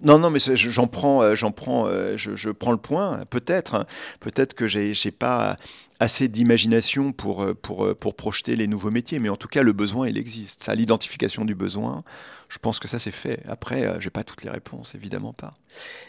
Non, 0.02 0.20
non, 0.20 0.30
mais 0.30 0.39
j'en 0.39 0.88
prends, 0.88 1.22
euh, 1.22 1.36
j'en 1.36 1.52
prends, 1.52 1.88
euh, 1.88 2.18
je, 2.18 2.50
prends 2.52 2.72
le 2.72 2.78
point. 2.78 3.22
Peut-être, 3.30 3.76
hein. 3.76 3.86
peut-être 4.20 4.54
que 4.54 4.68
j'ai, 4.68 4.93
pas 5.12 5.58
assez 6.00 6.28
d'imagination 6.28 7.14
pour, 7.14 7.41
euh, 7.41 7.54
pour, 7.54 7.86
euh, 7.86 7.96
pour 7.96 8.16
projeter 8.16 8.56
les 8.56 8.68
nouveaux 8.68 8.91
métiers. 8.91 9.20
Mais 9.20 9.30
en 9.30 9.38
tout 9.38 9.48
cas, 9.48 9.64
le 9.64 9.74
besoin, 9.74 10.08
il 10.08 10.18
existe. 10.18 10.64
Ça, 10.64 10.76
l'identification 10.76 11.46
du 11.46 11.56
besoin, 11.56 12.04
je 12.50 12.58
pense 12.58 12.80
que 12.80 12.88
ça, 12.88 13.00
c'est 13.00 13.12
fait. 13.12 13.41
Après, 13.48 13.86
euh, 13.86 14.00
je 14.00 14.08
n'ai 14.08 14.12
pas 14.12 14.24
toutes 14.24 14.43
les 14.43 14.50
réponses, 14.50 14.93
évidemment 14.96 15.32
pas. 15.32 15.54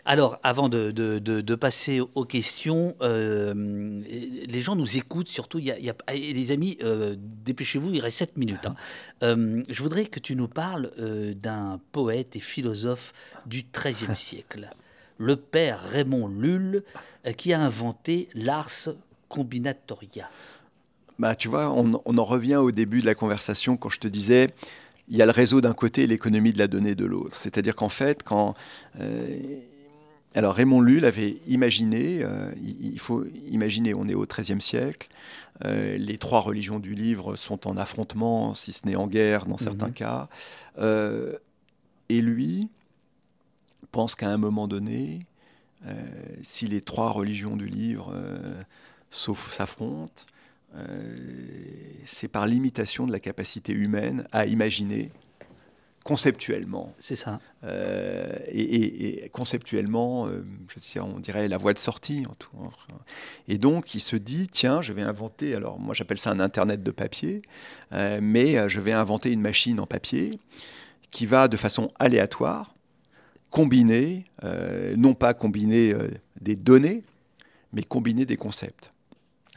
Alors, 0.05 0.39
avant 0.43 0.69
de, 0.69 0.91
de, 0.91 1.19
de, 1.19 1.55
passer 1.55 2.01
aux 2.01 2.25
questions, 2.25 2.95
les 3.01 4.61
gens 4.61 4.77
nous 4.77 4.97
écoutent, 4.97 5.29
surtout, 5.29 5.59
y 5.59 5.71
a, 5.71 5.79
y 5.79 5.89
a 5.89 5.95
les 6.13 6.53
amis, 6.53 6.79
dépêchez-vous, 7.17 7.95
il 7.95 8.01
reste 8.01 8.19
7 8.19 8.37
minutes. 8.37 8.67
Hein. 8.67 9.63
je 9.69 9.83
voudrais 9.83 10.05
que 10.05 10.21
tu 10.21 10.37
nous 10.37 10.49
parles 10.49 10.91
d'un 11.35 11.81
poète 11.93 12.37
et 12.37 12.41
philosophe 12.41 13.13
du 13.47 13.65
XIIIe 13.73 14.15
siècle, 14.15 14.69
le 15.17 15.37
père 15.37 15.81
Raymond 15.81 16.29
Lulle, 16.29 16.85
qui 17.37 17.55
a 17.55 17.61
inventé 17.61 18.29
l'ars 18.35 18.71
combinatoria 19.37 20.31
bah, 21.19 21.35
Tu 21.35 21.49
vois, 21.49 21.71
on, 21.71 21.93
en 21.95 22.25
revient 22.25 22.57
au 22.57 22.71
début 22.71 23.03
de 23.03 23.07
la 23.07 23.15
conversation 23.15 23.77
quand 23.77 23.91
je 23.91 24.01
te 24.01 24.09
disais, 24.09 24.49
il 25.09 25.17
y 25.17 25.23
a 25.23 25.27
le 25.27 25.31
réseau 25.31 25.61
d'un 25.61 25.75
côté 25.75 26.05
et 26.05 26.07
l'économie 26.07 26.53
de 26.53 26.59
la 26.59 26.69
donnée 26.69 26.95
de 26.95 27.05
l'autre. 27.05 27.37
C'est-à-dire 27.37 27.77
qu'en 27.77 27.91
fait, 27.91 28.23
quand... 28.23 28.55
Euh, 28.99 29.39
alors 30.35 30.55
Raymond 30.55 30.83
Lull 30.83 31.07
avait 31.07 31.37
imaginé, 31.47 32.23
euh, 32.23 32.53
il 32.61 32.99
faut 32.99 33.25
imaginer, 33.51 33.95
on 33.95 34.07
est 34.07 34.15
au 34.15 34.27
XIIIe 34.27 34.61
siècle, 34.61 35.09
euh, 35.65 35.97
les 35.97 36.19
trois 36.19 36.41
religions 36.41 36.79
du 36.79 36.95
livre 36.95 37.37
sont 37.37 37.67
en 37.67 37.79
affrontement, 37.79 38.53
si 38.53 38.75
ce 38.75 38.87
n'est 38.87 38.97
en 38.97 39.07
guerre 39.07 39.47
dans 39.47 39.57
certains 39.57 39.89
mhm. 39.89 39.95
cas, 39.95 40.29
et 42.11 42.21
lui 42.21 42.69
pense 43.93 44.15
qu'à 44.15 44.29
un 44.29 44.37
moment 44.37 44.69
donné, 44.69 45.21
si 46.43 46.67
les 46.67 46.83
trois 46.83 47.11
religions 47.13 47.57
du 47.57 47.67
livre 47.67 48.13
sauf 49.17 49.53
s'affrontent, 49.53 50.23
euh, 50.77 50.85
c'est 52.05 52.29
par 52.29 52.47
l'imitation 52.47 53.07
de 53.07 53.13
la 53.13 53.21
capacité 53.21 53.73
humaine 53.73 54.27
à 54.33 54.47
imaginer 54.47 55.11
conceptuellement. 56.05 56.91
C'est 56.99 57.17
ça. 57.17 57.41
Euh, 57.65 58.37
et, 58.47 59.29
conceptuellement, 59.33 60.29
euh, 60.29 60.45
je 60.73 60.79
sais, 60.79 61.01
on 61.01 61.19
dirait 61.19 61.49
la 61.49 61.57
voie 61.57 61.73
de 61.73 61.79
sortie. 61.79 62.25
En 62.29 62.35
tout. 62.35 62.51
Et 63.49 63.59
donc, 63.59 63.95
il 63.95 64.01
se 64.01 64.17
dit, 64.17 64.47
tiens, 64.49 64.83
je 64.83 64.93
vais 64.93 65.03
inventer, 65.03 65.55
alors 65.55 65.81
moi 65.81 65.95
j'appelle 65.95 66.19
ça 66.19 66.31
un 66.31 66.41
Internet 66.41 66.83
de 66.83 66.91
papier, 66.91 67.43
mais 67.93 68.69
je 68.69 68.81
vais 68.81 68.93
inventer 68.93 69.33
une 69.33 69.41
machine 69.41 69.81
en 69.81 69.87
papier 69.87 70.39
qui 71.11 71.27
va 71.27 71.49
de 71.49 71.57
façon 71.57 71.89
aléatoire 71.99 72.75
combiner, 73.51 74.27
non 74.97 75.15
pas 75.15 75.33
combiner 75.33 75.95
des 76.41 76.57
données, 76.57 77.03
mais 77.73 77.83
combiner 77.83 78.27
des 78.27 78.37
concepts 78.37 78.93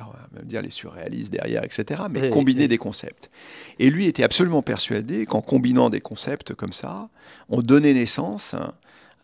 on 0.07 0.11
va 0.11 0.27
même 0.33 0.45
dire 0.45 0.61
les 0.61 0.69
surréalistes 0.69 1.31
derrière, 1.31 1.63
etc., 1.63 2.03
mais 2.09 2.29
combiner 2.29 2.67
des 2.67 2.77
concepts. 2.77 3.29
Et 3.79 3.89
lui 3.89 4.05
était 4.05 4.23
absolument 4.23 4.61
persuadé 4.61 5.25
qu'en 5.25 5.41
combinant 5.41 5.89
des 5.89 6.01
concepts 6.01 6.53
comme 6.53 6.73
ça, 6.73 7.09
on 7.49 7.61
donnait 7.61 7.93
naissance 7.93 8.55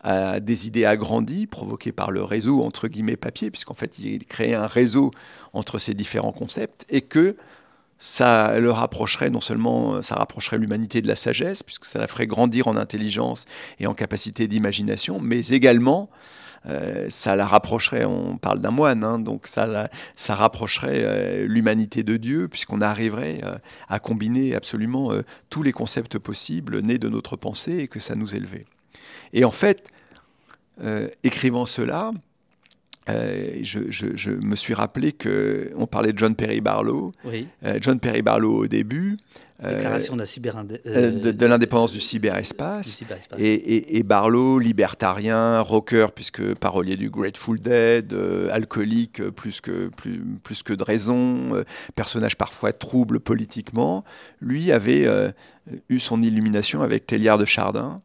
à 0.02 0.40
des 0.40 0.66
idées 0.66 0.84
agrandies 0.84 1.46
provoquées 1.46 1.92
par 1.92 2.10
le 2.10 2.22
réseau, 2.22 2.62
entre 2.62 2.88
guillemets, 2.88 3.16
papier, 3.16 3.50
puisqu'en 3.50 3.74
fait, 3.74 3.98
il 3.98 4.24
créait 4.24 4.54
un 4.54 4.66
réseau 4.66 5.10
entre 5.52 5.78
ces 5.78 5.94
différents 5.94 6.32
concepts, 6.32 6.84
et 6.90 7.00
que 7.00 7.36
ça 7.98 8.60
le 8.60 8.70
rapprocherait, 8.70 9.30
non 9.30 9.40
seulement 9.40 10.02
ça 10.02 10.16
rapprocherait 10.16 10.58
l'humanité 10.58 11.00
de 11.00 11.08
la 11.08 11.16
sagesse, 11.16 11.62
puisque 11.62 11.86
ça 11.86 11.98
la 11.98 12.06
ferait 12.06 12.26
grandir 12.26 12.68
en 12.68 12.76
intelligence 12.76 13.46
et 13.80 13.86
en 13.86 13.94
capacité 13.94 14.46
d'imagination, 14.48 15.18
mais 15.18 15.48
également 15.48 16.10
euh, 16.68 17.06
ça 17.08 17.36
la 17.36 17.46
rapprocherait, 17.46 18.04
on 18.04 18.38
parle 18.38 18.60
d'un 18.60 18.70
moine, 18.70 19.04
hein, 19.04 19.18
donc 19.18 19.46
ça, 19.46 19.88
ça 20.14 20.34
rapprocherait 20.34 21.02
euh, 21.02 21.46
l'humanité 21.46 22.02
de 22.02 22.16
Dieu, 22.16 22.48
puisqu'on 22.48 22.80
arriverait 22.80 23.40
euh, 23.44 23.56
à 23.88 23.98
combiner 23.98 24.54
absolument 24.54 25.12
tous 25.50 25.62
les 25.62 25.72
concepts 25.72 26.18
possibles 26.18 26.80
nés 26.80 26.98
de 26.98 27.08
notre 27.08 27.36
pensée 27.36 27.78
et 27.78 27.88
que 27.88 28.00
ça 28.00 28.14
nous 28.14 28.34
élevait. 28.34 28.64
Et 29.32 29.44
en 29.44 29.50
fait, 29.50 29.88
écrivant 31.22 31.66
cela, 31.66 32.12
je, 33.08 34.46
me 34.46 34.56
suis 34.56 34.74
rappelé 34.74 35.12
que 35.12 35.70
on 35.76 35.86
parlait 35.86 36.12
de 36.12 36.18
John 36.18 36.34
Perry 36.34 36.60
Barlow. 36.60 37.12
John 37.80 38.00
Perry 38.00 38.22
Barlow 38.22 38.64
au 38.64 38.66
début 38.66 39.18
euh, 39.64 39.74
Déclaration 39.74 40.16
de, 40.16 40.24
euh, 40.86 41.32
de, 41.32 41.46
l'indépendance 41.46 41.92
du 41.92 42.00
cyberespace. 42.00 43.02
Et, 43.38 44.02
Barlow, 44.02 44.58
libertarien, 44.58 45.60
rocker, 45.60 46.08
puisque 46.14 46.54
parolier 46.54 46.96
du 46.96 47.08
Grateful 47.08 47.58
Dead, 47.58 48.12
euh, 48.12 48.50
alcoolique 48.52 49.22
plus 49.30 49.62
que, 49.62 49.88
plus, 49.88 50.20
plus 50.42 50.62
que 50.62 50.74
de 50.74 50.84
raison, 50.84 51.64
personnage 51.94 52.36
parfois 52.36 52.74
trouble 52.74 53.18
politiquement, 53.18 54.04
lui 54.40 54.72
avait 54.72 55.08
eu 55.88 55.98
son 55.98 56.22
illumination 56.22 56.82
avec 56.82 57.06
Téliard 57.06 57.38
de 57.38 57.46
Chardin. 57.46 58.00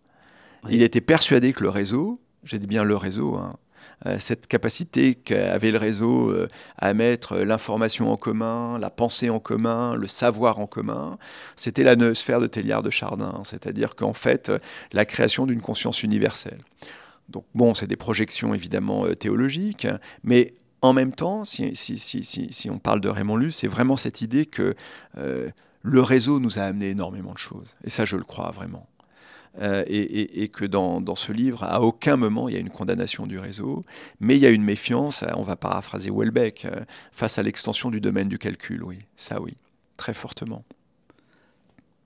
Il 0.69 0.83
était 0.83 1.01
persuadé 1.01 1.51
que 1.51 1.63
le 1.63 1.69
réseau, 1.69 2.21
j'ai 2.45 2.59
dit 2.59 2.67
bien 2.67 2.83
le 2.83 2.95
réseau, 2.95 3.35
hein, 3.35 3.57
euh, 3.57 3.70
cette 4.19 4.47
capacité 4.47 5.15
qu'avait 5.15 5.71
le 5.71 5.77
réseau 5.77 6.29
euh, 6.29 6.47
à 6.77 6.93
mettre 6.93 7.37
l'information 7.37 8.11
en 8.11 8.17
commun, 8.17 8.79
la 8.79 8.89
pensée 8.89 9.29
en 9.29 9.39
commun, 9.39 9.95
le 9.95 10.07
savoir 10.07 10.59
en 10.59 10.67
commun, 10.67 11.17
c'était 11.55 11.83
la 11.83 11.95
noosphère 11.95 12.39
de 12.39 12.47
Téliard 12.47 12.83
de 12.83 12.89
Chardin, 12.89 13.41
c'est-à-dire 13.43 13.95
qu'en 13.95 14.13
fait, 14.13 14.49
euh, 14.49 14.59
la 14.91 15.05
création 15.05 15.45
d'une 15.45 15.61
conscience 15.61 16.03
universelle. 16.03 16.59
Donc 17.29 17.45
bon, 17.55 17.73
c'est 17.73 17.87
des 17.87 17.95
projections 17.95 18.53
évidemment 18.53 19.05
théologiques, 19.13 19.87
mais 20.23 20.53
en 20.81 20.93
même 20.93 21.13
temps, 21.13 21.45
si, 21.45 21.75
si, 21.75 22.69
on 22.69 22.79
parle 22.79 22.99
de 22.99 23.07
Raymond 23.07 23.37
Luce, 23.37 23.57
c'est 23.57 23.67
vraiment 23.67 23.95
cette 23.95 24.21
idée 24.21 24.47
que 24.47 24.75
le 25.83 26.01
réseau 26.01 26.39
nous 26.39 26.59
a 26.59 26.63
amené 26.63 26.89
énormément 26.89 27.33
de 27.33 27.37
choses. 27.37 27.75
Et 27.83 27.89
ça, 27.89 28.05
je 28.05 28.17
le 28.17 28.23
crois 28.23 28.51
vraiment. 28.51 28.87
Euh, 29.59 29.83
et, 29.87 30.47
que 30.47 30.63
dans, 30.63 31.15
ce 31.15 31.33
livre, 31.33 31.63
à 31.63 31.81
aucun 31.81 32.15
moment 32.15 32.47
il 32.47 32.55
y 32.55 32.57
a 32.57 32.61
une 32.61 32.69
condamnation 32.69 33.27
du 33.27 33.37
réseau, 33.37 33.83
mais 34.21 34.37
il 34.37 34.41
y 34.41 34.45
a 34.45 34.49
une 34.49 34.63
méfiance, 34.63 35.25
on 35.35 35.43
va 35.43 35.57
paraphraser 35.57 36.09
Welbeck, 36.09 36.65
euh, 36.65 36.79
face 37.11 37.37
à 37.37 37.43
l'extension 37.43 37.91
du 37.91 37.99
domaine 37.99 38.29
du 38.29 38.37
calcul, 38.37 38.81
oui, 38.81 38.99
ça 39.17 39.41
oui, 39.41 39.55
très 39.97 40.13
fortement. 40.13 40.63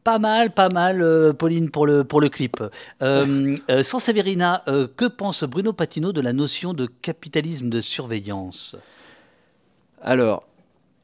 Pas 0.04 0.18
mal, 0.18 0.54
pas 0.54 0.70
mal, 0.70 1.04
euh, 1.04 1.34
Pauline, 1.34 1.70
pour 1.70 1.86
le, 1.86 2.04
pour 2.04 2.20
le 2.20 2.30
clip. 2.30 2.64
sans 3.02 4.00
Severina, 4.00 4.64
que 4.96 5.06
pense 5.06 5.44
Bruno 5.44 5.72
Patino 5.72 6.14
de 6.14 6.22
la 6.22 6.34
notion 6.34 6.74
de 6.74 6.88
capitalisme 6.88 7.70
de 7.70 7.80
surveillance? 7.80 8.76
Alors, 10.02 10.48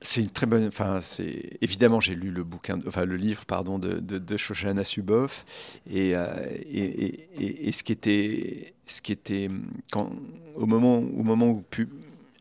c'est 0.01 0.21
une 0.21 0.31
très 0.31 0.47
bonne. 0.47 0.67
Enfin, 0.67 0.99
c'est 1.01 1.57
évidemment 1.61 1.99
j'ai 1.99 2.15
lu 2.15 2.31
le 2.31 2.43
bouquin, 2.43 2.79
enfin 2.87 3.05
le 3.05 3.15
livre, 3.15 3.45
pardon, 3.45 3.77
de, 3.79 3.99
de, 3.99 4.17
de 4.17 4.37
Shoshana 4.37 4.83
Suboff 4.83 5.45
euh, 5.91 6.47
et, 6.69 6.89
et, 7.37 7.67
et, 7.67 7.71
ce 7.71 7.83
qui 7.83 7.91
était, 7.91 8.73
ce 8.87 9.01
qui 9.01 9.11
était 9.11 9.49
quand 9.91 10.11
au 10.55 10.65
moment, 10.65 10.97
au 10.97 11.23
moment 11.23 11.49
où 11.49 11.63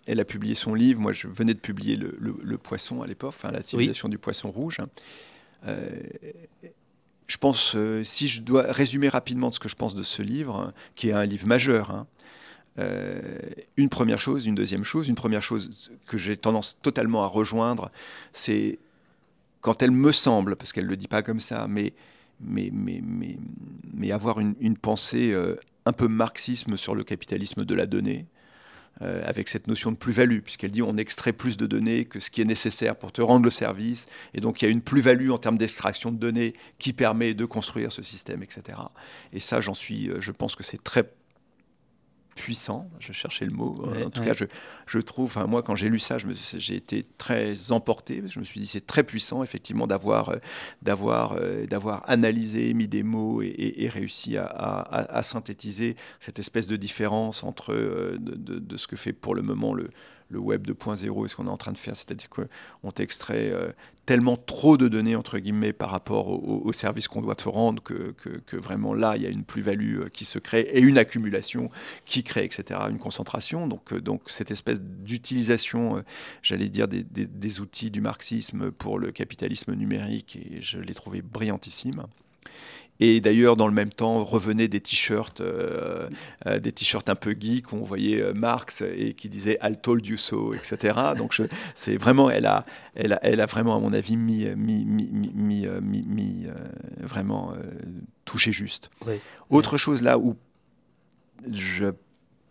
elle 0.07 0.21
a 0.21 0.25
publié 0.25 0.55
son 0.55 0.75
livre, 0.75 1.01
moi 1.01 1.13
je 1.13 1.29
venais 1.29 1.55
de 1.55 1.61
publier 1.61 1.97
le, 1.97 2.17
le, 2.19 2.59
Poisson 2.59 3.03
à 3.03 3.07
l'époque, 3.07 3.35
enfin 3.37 3.51
la 3.51 3.63
civilisation 3.63 4.09
du 4.09 4.19
poisson 4.19 4.51
rouge. 4.51 4.79
Euh, 5.67 5.89
je 7.27 7.37
pense, 7.37 7.75
euh, 7.77 8.03
si 8.03 8.27
je 8.27 8.41
dois 8.41 8.63
résumer 8.73 9.09
rapidement 9.09 9.53
ce 9.53 9.61
que 9.61 9.69
je 9.69 9.77
pense 9.77 9.95
de 9.95 10.03
ce 10.03 10.23
livre, 10.23 10.73
qui 10.97 11.11
est 11.11 11.13
un 11.13 11.27
livre 11.27 11.47
majeur, 11.47 11.91
hein, 11.91 12.07
euh, 12.81 13.21
une 13.77 13.89
première 13.89 14.21
chose, 14.21 14.47
une 14.47 14.55
deuxième 14.55 14.85
chose. 14.85 15.09
Une 15.09 15.15
première 15.15 15.43
chose 15.43 15.91
que 16.07 16.17
j'ai 16.17 16.37
tendance 16.37 16.81
totalement 16.81 17.23
à 17.23 17.27
rejoindre, 17.27 17.91
c'est 18.33 18.79
quand 19.61 19.83
elle 19.83 19.91
me 19.91 20.13
semble, 20.13 20.57
parce 20.57 20.73
qu'elle 20.73 20.87
ne 20.87 20.91
le 20.91 20.97
dit 20.97 21.09
pas 21.09 21.23
comme 21.23 21.41
ça, 21.41 21.67
mais, 21.69 21.93
mais, 22.41 22.71
mais, 22.73 23.03
mais, 23.93 24.11
avoir 24.11 24.41
une, 24.41 24.77
pensée 24.79 25.33
euh, 25.33 25.57
un 25.85 25.93
peu 25.93 26.09
marxisme 26.09 26.77
sur 26.77 26.95
le 26.95 27.05
capitalisme 27.05 27.65
de 27.65 27.75
la 27.75 27.87
donnée, 27.87 28.27
euh, 29.03 29.23
avec 29.27 29.49
cette 29.49 29.67
notion 29.67 29.93
de 29.93 29.97
plus-value, 29.97 30.41
puisqu'elle 30.41 30.71
dit 30.71 30.83
on 30.83 30.97
extrait 30.97 31.33
plus 31.33 31.57
de 31.57 31.67
données 31.67 32.07
que 32.07 32.21
ce 32.21 32.31
qui 32.31 32.41
est 32.41 32.47
nécessaire 32.47 32.97
pour 32.97 33.13
te 33.13 33.21
rendre 33.21 33.45
le 33.45 33.51
service, 33.51 34.09
et 34.35 34.41
donc 34.41 34.61
il 34.61 34.65
y 34.65 34.69
a 34.69 34.71
une 34.71 34.81
plus-value 34.81 35.31
en 35.31 35.39
termes 35.39 35.59
d'extraction 35.59 36.11
de 36.11 36.19
données 36.19 36.55
qui 36.79 36.93
permet 36.93 37.35
de 37.35 37.45
construire 37.45 37.93
ce 37.93 38.03
système, 38.03 38.43
etc. 38.43 38.79
Et 39.33 39.41
ça, 39.41 39.61
j'en 39.61 39.75
suis, 39.75 40.11
je 40.19 40.33
pense 40.33 40.57
que 40.57 40.63
c'est 40.63 40.83
très 40.83 41.05
puissant, 42.35 42.89
je 42.99 43.13
cherchais 43.13 43.45
le 43.45 43.53
mot. 43.53 43.85
Euh, 43.87 44.07
en 44.07 44.11
tout 44.11 44.23
cas, 44.23 44.33
je, 44.33 44.45
je 44.87 44.99
trouve, 44.99 45.27
enfin, 45.27 45.47
moi, 45.47 45.63
quand 45.63 45.75
j'ai 45.75 45.89
lu 45.89 45.99
ça, 45.99 46.17
j'ai 46.19 46.75
été 46.75 47.05
très 47.19 47.73
emporté. 47.73 48.23
Je 48.27 48.41
me 48.41 48.45
suis 48.45 48.61
dit, 48.61 48.67
c'est 48.67 48.87
très 48.87 49.03
puissant, 49.03 49.43
effectivement, 49.43 49.87
d'avoir, 49.87 50.31
euh, 50.31 50.37
d'avoir, 50.83 51.33
euh, 51.33 51.67
d'avoir 51.67 52.09
analysé, 52.09 52.73
mis 52.75 52.89
des 52.89 53.03
mots 53.03 53.43
et, 53.43 53.89
réussi 53.93 54.37
à, 54.37 54.45
à, 54.47 55.23
synthétiser 55.23 55.97
cette 56.19 56.39
espèce 56.39 56.67
de 56.67 56.77
différence 56.77 57.45
entre 57.45 57.75
de, 57.75 58.37
de, 58.37 58.77
ce 58.77 58.87
que 58.87 58.97
fait 58.97 59.13
pour 59.13 59.35
le 59.35 59.43
moment 59.43 59.75
le, 59.75 59.91
le 60.31 60.39
web 60.39 60.67
2.0 60.67 61.25
et 61.25 61.29
ce 61.29 61.37
qu'on 61.37 61.47
est 61.47 61.51
en 61.51 61.57
train 61.57 61.73
de 61.73 61.79
faire, 61.79 61.97
c'est-à-dire 61.97 62.29
qu'on 62.31 62.91
t'extrait 62.91 63.51
euh, 63.53 63.73
tellement 64.07 64.37
trop 64.37 64.77
de 64.77 64.89
données, 64.89 65.17
entre 65.17 65.39
guillemets, 65.39 65.73
par 65.73 65.91
rapport 65.91 66.29
au, 66.29 66.73
service 66.73 67.09
qu'on 67.09 67.21
doit 67.21 67.35
te 67.35 67.49
rendre, 67.49 67.83
que, 67.83 68.15
vraiment 68.57 68.95
là, 68.95 69.17
il 69.17 69.23
y 69.23 69.27
a 69.27 69.29
une 69.29 69.45
plus-value 69.45 70.01
euh, 70.01 70.09
qui 70.09 70.25
se 70.25 70.39
crée 70.39 70.61
et 70.73 70.81
une 70.81 70.99
accumulation 70.99 71.71
qui 72.05 72.23
crée, 72.23 72.45
etc., 72.45 72.81
une 72.89 72.99
concentration. 72.99 73.67
Donc, 73.67 73.93
euh, 73.93 74.01
donc 74.01 74.23
cette 74.27 74.51
espèce 74.51 74.81
d'utilisation, 74.81 76.03
j'allais 76.43 76.69
dire, 76.69 76.89
des, 76.89 77.03
des, 77.03 77.27
des 77.27 77.61
outils 77.61 77.91
du 77.91 78.01
marxisme 78.01 78.71
pour 78.71 78.99
le 78.99 79.11
capitalisme 79.13 79.75
numérique, 79.75 80.37
et 80.37 80.61
je 80.61 80.79
l'ai 80.79 80.95
trouvé 80.95 81.23
brillantissime. 81.23 82.05
Et 83.01 83.21
d'ailleurs, 83.21 83.57
dans 83.57 83.67
le 83.67 83.73
même 83.73 83.91
temps, 83.91 84.23
revenaient 84.25 84.69
des 84.69 84.81
t-shirts, 84.81 85.41
euh, 85.41 86.09
euh, 86.47 86.59
des 86.61 86.71
t-shirts 86.71 87.09
un 87.09 87.15
peu 87.15 87.35
geeks 87.39 87.73
où 87.73 87.77
on 87.77 87.83
voyait 87.83 88.21
euh, 88.21 88.35
Marx 88.35 88.83
et 88.83 89.15
qui 89.15 89.31
disait 89.31 89.59
I 89.63 89.75
told 89.75 90.07
you 90.07 90.19
so, 90.19 90.53
etc. 90.53 90.99
Donc 91.17 91.41
c'est 91.75 91.97
vraiment, 91.97 92.31
elle 92.31 92.47
a, 92.47 92.67
elle, 92.95 93.15
a, 93.15 93.19
elle 93.23 93.41
a 93.41 93.47
vraiment, 93.47 93.75
à 93.75 93.81
mon 93.81 93.95
avis, 93.95 94.17
mis, 94.17 94.47
mis, 94.55 94.85
mis, 94.85 95.63
mis 95.83 96.47
vraiment 97.01 97.55
touché 98.27 98.53
juste. 98.53 98.91
Autre 99.49 99.79
chose 99.79 100.03
là 100.03 100.19
où 100.19 100.37
je 101.51 101.87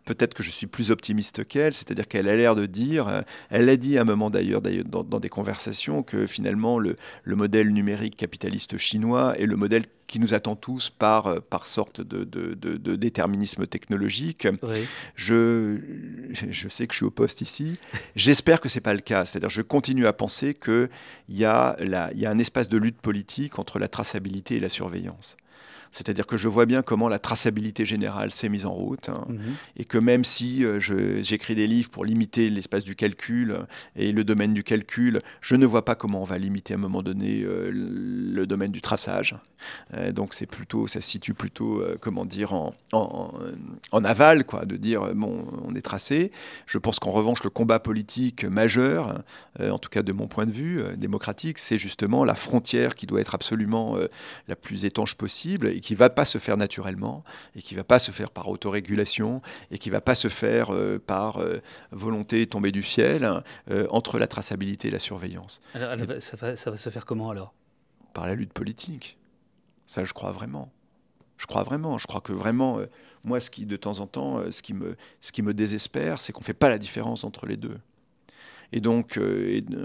peut-être 0.10 0.34
que 0.34 0.41
je 0.41 0.49
suis 0.49 0.66
plus 0.66 0.89
optimiste 0.89 1.47
qu'elle, 1.47 1.76
c'est-à-dire 1.76 2.07
qu'elle 2.07 2.28
a 2.28 2.36
l'air 2.36 2.55
de 2.55 2.66
dire, 2.66 3.07
euh, 3.07 3.22
elle 3.51 3.66
l'a 3.66 3.78
dit 3.78 3.95
à 3.99 4.01
un 4.01 4.05
moment 4.05 4.32
d'ailleurs 4.32 4.60
dans, 4.60 5.03
dans, 5.03 5.20
des 5.20 5.30
conversations, 5.30 6.01
que 6.01 6.26
finalement 6.26 6.80
le, 6.80 6.95
modèle 7.28 7.70
numérique 7.70 8.18
capitaliste 8.18 8.78
chinois 8.78 9.38
est 9.38 9.45
le 9.45 9.55
modèle 9.55 9.84
qui 10.07 10.20
nous 10.20 10.34
attend 10.34 10.55
tous 10.55 10.89
par, 10.89 11.28
euh, 11.28 11.39
par 11.47 11.68
sorte 11.68 12.01
de, 12.01 12.24
de, 12.24 12.95
déterminisme 12.95 13.68
technologique. 13.68 14.47
Je, 15.14 15.78
je 16.32 16.68
sais 16.68 16.88
que 16.88 16.93
je 16.93 16.97
suis 16.97 17.05
au 17.05 17.12
poste 17.12 17.41
ici. 17.41 17.78
J'espère 18.16 18.62
que 18.62 18.68
ce 18.68 18.78
n'est 18.78 18.82
pas 18.82 18.95
le 18.95 19.01
cas. 19.01 19.26
C'est-à-dire 19.26 19.49
je 19.49 19.62
continue 19.62 20.07
à 20.07 20.14
penser 20.14 20.55
qu'il 20.55 20.89
y, 21.30 21.45
a 21.45 21.78
y 21.80 22.26
a 22.26 22.30
un 22.32 22.39
espace 22.39 22.68
de 22.68 22.78
lutte 22.78 22.99
politique 22.99 23.60
entre 23.60 23.78
la 23.78 23.88
traçabilité 23.88 24.55
et 24.55 24.60
la 24.60 24.70
surveillance. 24.70 25.38
C'est-à-dire 25.92 26.28
que 26.28 26.38
je 26.38 26.48
vois 26.48 26.66
bien 26.66 26.82
comment 26.82 27.10
la 27.10 27.20
traçabilité 27.20 27.86
générale 27.86 28.32
s'est 28.32 28.50
mise 28.50 28.66
en 28.66 28.74
route 28.74 29.10
hein, 29.10 29.26
mhm. 29.28 29.56
et 29.78 29.86
que 29.86 29.98
même 29.98 30.24
si 30.24 30.64
euh, 30.64 30.80
j'écris 30.80 31.56
des 31.56 31.68
livres 31.68 31.90
pour 31.90 32.06
limiter 32.06 32.50
l'espace 32.50 32.84
du 32.84 32.96
calcul 32.96 33.60
et 33.96 34.12
le 34.12 34.24
domaine 34.24 34.54
du 34.54 34.64
calcul, 34.64 35.22
je 35.42 35.56
ne 35.56 35.66
vois 35.66 35.86
pas 35.86 35.96
comment 35.96 36.22
on 36.22 36.26
va 36.26 36.38
limiter 36.38 36.74
à 36.74 36.78
un 36.78 36.80
moment 36.80 37.02
donné 37.02 37.42
euh, 37.42 37.72
le 37.74 38.46
domaine 38.46 38.72
du 38.72 38.82
traçage. 38.82 39.36
Euh, 39.94 40.12
donc 40.12 40.34
c'est 40.34 40.46
plutôt, 40.46 40.88
ça 40.88 41.02
se 41.02 41.10
situe 41.10 41.34
plutôt, 41.34 41.84
comment 42.02 42.26
dire, 42.26 42.54
en, 42.54 42.74
en, 42.92 44.04
aval, 44.04 44.46
quoi, 44.46 44.66
de 44.66 44.78
dire 44.78 45.14
bon, 45.16 45.46
on 45.66 45.76
est 45.76 45.82
tracé. 45.82 46.32
Je 46.66 46.78
pense 46.78 47.00
qu'en 47.00 47.12
revanche, 47.12 47.44
le 47.44 47.50
combat 47.50 47.80
politique 47.80 48.46
majeur, 48.46 49.24
en 49.60 49.80
tout 49.80 49.90
cas 49.90 50.04
de 50.04 50.12
mon 50.14 50.28
point 50.28 50.46
de 50.46 50.52
vue 50.52 50.82
démocratique, 50.98 51.60
c'est 51.60 51.78
justement 51.78 52.24
la 52.24 52.36
frontière 52.36 52.96
qui 52.96 53.06
doit 53.06 53.22
être 53.22 53.36
absolument 53.36 53.98
la 54.48 54.56
plus 54.56 54.86
étanche 54.86 55.16
possible 55.16 55.68
et 55.80 55.82
qui 55.82 55.95
va 55.95 56.09
pas 56.09 56.25
se 56.25 56.39
faire 56.39 56.57
naturellement, 56.57 57.23
et 57.55 57.61
qui 57.61 57.73
va 57.73 57.86
pas 57.86 57.99
se 57.99 58.11
faire 58.11 58.32
par 58.32 58.49
autorégulation, 58.49 59.41
et 59.71 59.77
qui 59.77 59.89
va 59.89 60.01
pas 60.01 60.13
se 60.13 60.27
faire 60.27 60.75
euh, 60.75 60.99
par 60.99 61.38
euh, 61.38 61.61
volonté 61.91 62.45
tombée 62.47 62.73
du 62.73 62.84
ciel, 62.84 63.41
euh, 63.71 63.88
entre 63.89 64.19
la 64.19 64.27
traçabilité 64.27 64.89
et 64.89 64.91
la 64.91 64.99
surveillance. 64.99 65.61
Alors, 65.73 65.95
ça, 66.19 66.36
va, 66.36 66.57
ça, 66.57 66.69
va, 66.69 66.75
se 66.75 66.89
faire 66.89 67.05
comment 67.05 67.30
alors? 67.30 67.53
Par 68.13 68.27
la 68.27 68.36
lutte 68.36 68.51
politique. 68.51 69.17
Ça, 69.86 70.03
je 70.03 70.11
crois 70.11 70.34
vraiment. 70.34 70.69
Je 71.38 71.45
crois 71.45 71.63
vraiment. 71.63 71.97
Je 71.97 72.07
crois 72.07 72.19
que 72.19 72.34
vraiment, 72.34 72.82
moi, 73.23 73.39
ce 73.39 73.49
qui, 73.49 73.65
de 73.65 73.77
temps 73.77 74.01
en 74.01 74.07
temps, 74.07 74.51
ce 74.51 74.61
qui 74.61 74.73
me, 74.73 74.97
ce 75.21 75.32
qui 75.32 75.43
me 75.43 75.53
désespère, 75.53 76.19
c'est 76.19 76.34
qu'on 76.34 76.41
ne 76.41 76.45
fait 76.45 76.53
pas 76.53 76.67
la 76.67 76.77
différence 76.77 77.23
entre 77.23 77.45
les 77.45 77.55
deux. 77.55 77.80
Et 78.72 78.82
donc, 78.82 79.20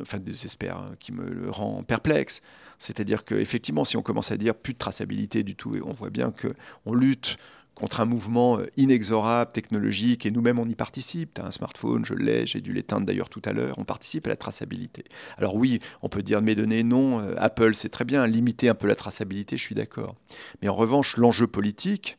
enfin, 0.00 0.18
désespère, 0.18 0.78
hein, 0.78 0.94
qui 0.98 1.12
me 1.12 1.24
le 1.24 1.50
rend 1.50 1.82
perplexe. 1.82 2.42
C'est-à-dire 2.78 3.24
qu'effectivement, 3.24 3.84
si 3.84 3.96
on 3.96 4.02
commence 4.02 4.30
à 4.30 4.36
dire 4.36 4.54
plus 4.54 4.74
de 4.74 4.78
traçabilité 4.78 5.42
du 5.42 5.54
tout, 5.54 5.76
et 5.76 5.82
on 5.82 5.92
voit 5.92 6.10
bien 6.10 6.32
qu'on 6.32 6.94
lutte 6.94 7.38
contre 7.74 8.00
un 8.00 8.04
mouvement 8.04 8.58
euh, 8.58 8.66
inexorable, 8.76 9.52
technologique, 9.52 10.26
et 10.26 10.30
nous-mêmes 10.30 10.58
on 10.58 10.68
y 10.68 10.74
participe. 10.74 11.34
Tu 11.34 11.40
as 11.40 11.46
un 11.46 11.50
smartphone, 11.50 12.04
je 12.04 12.14
l'ai, 12.14 12.46
j'ai 12.46 12.60
dû 12.60 12.72
l'éteindre 12.72 13.06
d'ailleurs 13.06 13.28
tout 13.28 13.42
à 13.44 13.52
l'heure, 13.52 13.78
on 13.78 13.84
participe 13.84 14.26
à 14.26 14.30
la 14.30 14.36
traçabilité. 14.36 15.04
Alors 15.38 15.56
oui, 15.56 15.80
on 16.02 16.08
peut 16.08 16.22
dire 16.22 16.40
mes 16.40 16.54
données, 16.54 16.82
non, 16.82 17.20
euh, 17.20 17.34
Apple 17.38 17.74
c'est 17.74 17.88
très 17.88 18.04
bien, 18.04 18.26
limiter 18.26 18.68
un 18.68 18.74
peu 18.74 18.86
la 18.86 18.96
traçabilité, 18.96 19.56
je 19.56 19.62
suis 19.62 19.74
d'accord. 19.74 20.14
Mais 20.62 20.68
en 20.68 20.74
revanche, 20.74 21.16
l'enjeu 21.16 21.46
politique, 21.46 22.18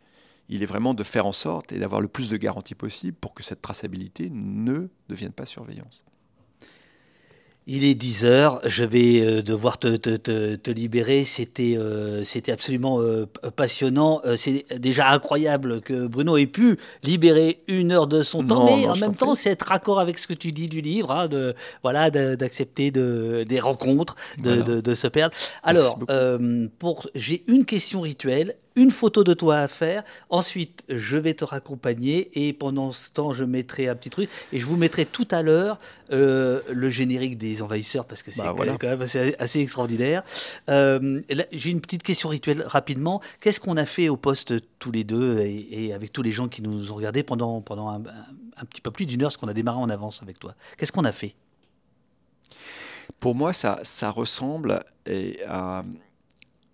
il 0.49 0.61
est 0.61 0.67
vraiment 0.67 0.93
de 0.93 1.03
faire 1.03 1.25
en 1.25 1.31
sorte 1.31 1.71
et 1.71 1.79
d'avoir 1.79 2.01
le 2.01 2.07
plus 2.07 2.29
de 2.29 2.37
garanties 2.37 2.75
possible 2.75 3.17
pour 3.19 3.33
que 3.33 3.43
cette 3.43 3.61
traçabilité 3.61 4.29
ne 4.31 4.89
devienne 5.09 5.31
pas 5.31 5.45
surveillance. 5.45 6.05
Il 7.67 7.83
est 7.83 7.95
10 7.95 8.25
heures, 8.25 8.61
je 8.63 8.83
vais 8.83 9.21
euh, 9.21 9.41
devoir 9.41 9.79
te, 9.79 9.95
te, 9.95 10.55
te, 10.55 10.71
libérer. 10.71 11.23
C'était 11.23 11.75
euh, 11.75 12.23
c'était 12.23 12.51
absolument 12.51 13.01
euh, 13.01 13.25
passionnant. 13.55 14.21
c'est 14.35 14.65
déjà 14.77 15.09
incroyable 15.09 15.81
que 15.81 16.05
Bruno 16.05 16.37
ait 16.37 16.45
pu 16.45 16.77
libérer 17.01 17.63
une 17.67 17.91
heure 17.91 18.05
de 18.05 18.21
son 18.21 18.45
temps, 18.45 18.65
mais 18.65 18.87
en 18.87 18.95
même 18.95 19.15
temps, 19.15 19.33
c'est 19.33 19.49
être 19.49 19.63
raccord 19.63 19.99
avec 19.99 20.19
ce 20.19 20.27
que 20.27 20.35
tu 20.35 20.51
dis 20.51 20.67
du 20.67 20.81
livre, 20.81 21.11
hein, 21.11 21.27
de 21.27 21.55
voilà, 21.81 22.11
d'accepter 22.11 22.91
de, 22.91 23.43
des 23.47 23.59
rencontres, 23.59 24.15
de, 24.43 24.61
de, 24.61 24.79
de, 24.79 24.93
se 24.93 25.07
perdre. 25.07 25.35
Alors, 25.63 25.97
pour 26.77 27.07
j'ai 27.15 27.43
une 27.47 27.65
question 27.65 28.01
rituelle 28.01 28.55
une 28.75 28.91
photo 28.91 29.23
de 29.23 29.33
toi 29.33 29.59
à 29.59 29.67
faire. 29.67 30.03
Ensuite, 30.29 30.83
je 30.89 31.17
vais 31.17 31.33
te 31.33 31.45
raccompagner 31.45 32.47
et 32.47 32.53
pendant 32.53 32.91
ce 32.91 33.09
temps, 33.09 33.33
je 33.33 33.43
mettrai 33.43 33.87
un 33.87 33.95
petit 33.95 34.09
truc 34.09 34.29
et 34.51 34.59
je 34.59 34.65
vous 34.65 34.75
mettrai 34.75 35.05
tout 35.05 35.27
à 35.31 35.41
l'heure 35.41 35.79
euh, 36.11 36.61
le 36.71 36.89
générique 36.89 37.37
des 37.37 37.61
envahisseurs 37.61 38.05
parce 38.05 38.21
que 38.23 38.31
c'est 38.31 38.43
bah, 38.43 38.53
quand 38.57 38.87
même 38.87 39.01
assez, 39.01 39.59
extraordinaire. 39.59 40.23
Euh, 40.69 41.21
j'ai 41.51 41.71
une 41.71 41.81
petite 41.81 42.03
question 42.03 42.29
rituelle 42.29 42.63
rapidement. 42.65 43.21
Qu'est-ce 43.39 43.59
qu'on 43.59 43.77
a 43.77 43.85
fait 43.85 44.09
au 44.09 44.17
poste 44.17 44.53
tous 44.79 44.91
les 44.91 45.03
deux 45.03 45.39
et, 45.39 45.93
avec 45.93 46.11
tous 46.11 46.21
les 46.21 46.31
gens 46.31 46.47
qui 46.47 46.61
nous 46.61 46.91
ont 46.91 46.95
regardés 46.95 47.23
pendant, 47.23 47.61
pendant 47.61 47.89
un, 47.89 48.65
petit 48.65 48.81
peu 48.81 48.91
plus 48.91 49.05
d'une 49.05 49.23
heure, 49.23 49.31
ce 49.31 49.37
qu'on 49.37 49.47
a 49.47 49.53
démarré 49.53 49.79
en 49.79 49.89
avance 49.89 50.21
avec 50.21 50.39
toi? 50.39 50.53
Qu'est-ce 50.77 50.91
qu'on 50.91 51.05
a 51.05 51.11
fait? 51.11 51.35
Pour 53.19 53.35
moi, 53.35 53.53
ça, 53.53 53.79
ça 53.83 54.09
ressemble 54.09 54.83
à 55.47 55.83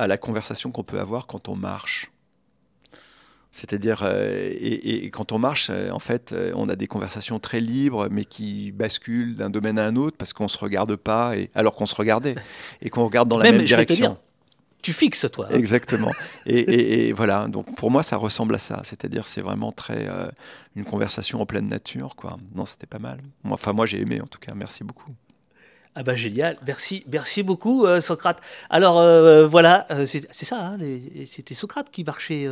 à 0.02 0.08
la 0.08 0.18
conversation 0.18 0.72
qu'on 0.72 0.84
peut 0.84 1.00
avoir 1.00 1.28
quand 1.28 1.48
on 1.48 1.56
marche. 1.56 2.12
C'est-à-dire, 3.52 4.04
euh, 4.04 4.50
et, 4.60 5.10
quand 5.10 5.34
on 5.34 5.40
marche, 5.40 5.68
euh, 5.70 5.92
en 5.92 6.00
fait, 6.00 6.32
euh, 6.32 6.54
on 6.56 6.70
a 6.70 6.78
des 6.78 6.88
conversations 6.88 7.38
très 7.38 7.60
libres, 7.60 8.08
mais 8.10 8.24
qui 8.24 8.72
basculent 8.72 9.36
d'un 9.36 9.50
domaine 9.50 9.78
à 9.78 9.86
un 9.86 9.98
autre 9.98 10.16
parce 10.18 10.32
qu'on 10.32 10.46
ne 10.46 10.50
se 10.50 10.58
regarde 10.58 10.96
pas, 10.96 11.36
et, 11.36 11.52
alors 11.54 11.76
qu'on 11.76 11.86
se 11.86 11.96
regardait, 11.96 12.36
et 12.82 12.90
qu'on 12.90 13.04
regarde 13.04 13.28
dans 13.28 13.38
la 13.38 13.52
même 13.52 13.64
direction. 13.64 14.18
tu 14.82 14.94
fixes, 14.94 15.28
toi. 15.30 15.48
Hein. 15.52 15.56
Exactement. 15.56 16.14
et, 16.46 17.12
voilà, 17.12 17.50
donc 17.50 17.76
pour 17.76 17.92
moi, 17.92 18.04
ça 18.04 18.16
ressemble 18.16 18.56
à 18.56 18.60
ça. 18.60 18.80
C'est-à-dire, 18.84 19.28
c'est 19.28 19.42
vraiment 19.42 19.74
très 19.74 20.08
une 20.78 20.86
conversation 20.86 21.42
en 21.42 21.46
pleine 21.46 21.68
nature, 21.68 22.16
quoi. 22.16 22.38
Non, 22.56 22.66
c'était 22.66 22.88
pas 22.88 23.00
mal. 23.00 23.20
Enfin, 23.44 23.74
moi, 23.74 23.86
j'ai 23.86 24.00
aimé, 24.00 24.22
en 24.22 24.28
tout 24.28 24.40
cas. 24.40 24.54
Merci 24.56 24.86
beaucoup. 24.86 25.12
Ah 25.94 26.04
bah 26.04 26.16
génial, 26.16 26.58
merci, 26.66 27.04
merci 27.12 27.44
beaucoup 27.44 27.86
euh, 27.86 28.00
Socrate. 28.00 28.40
Alors 28.70 29.00
euh, 29.00 29.46
voilà, 29.46 29.86
euh, 29.92 30.08
c'est 30.08 30.46
ça, 30.46 30.70
hein, 30.70 30.78
c'était 31.26 31.54
Socrate 31.54 31.90
qui 31.92 32.06
marchait 32.06 32.48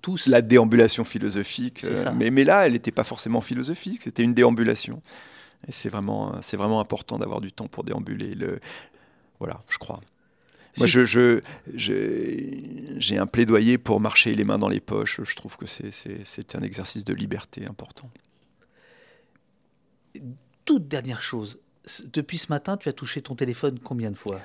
tous. 0.00 0.28
La 0.28 0.40
déambulation 0.40 1.02
philosophique, 1.02 1.84
mais, 2.14 2.30
mais 2.30 2.44
là, 2.44 2.66
elle 2.66 2.74
n'était 2.74 2.92
pas 2.92 3.04
forcément 3.04 3.40
philosophique, 3.40 4.02
c'était 4.02 4.22
une 4.22 4.34
déambulation. 4.34 5.02
Et 5.66 5.72
c'est 5.72 5.88
vraiment, 5.88 6.40
c'est 6.40 6.56
vraiment 6.56 6.78
important 6.78 7.18
d'avoir 7.18 7.40
du 7.40 7.50
temps 7.50 7.66
pour 7.66 7.84
déambuler. 7.84 8.34
Le, 8.34 8.60
voilà, 9.38 9.62
je 9.68 9.78
crois. 9.78 10.00
Moi, 10.76 10.86
je, 10.86 11.04
je, 11.04 11.40
j'ai 11.74 13.18
un 13.18 13.26
plaidoyer 13.26 13.78
pour 13.78 14.00
marcher 14.00 14.34
les 14.34 14.44
mains 14.44 14.58
dans 14.58 14.68
les 14.68 14.80
poches. 14.80 15.20
Je 15.22 15.36
trouve 15.36 15.56
que 15.56 15.66
c'est 15.66 16.54
un 16.54 16.62
exercice 16.62 17.04
de 17.04 17.14
liberté 17.14 17.64
important. 17.66 18.10
Toute 20.64 20.88
dernière 20.88 21.20
chose, 21.20 21.58
depuis 22.12 22.38
ce 22.38 22.46
matin, 22.48 22.76
tu 22.76 22.88
as 22.88 22.92
touché 22.92 23.22
ton 23.22 23.34
téléphone 23.34 23.78
combien 23.78 24.10
de 24.10 24.16
fois? 24.16 24.40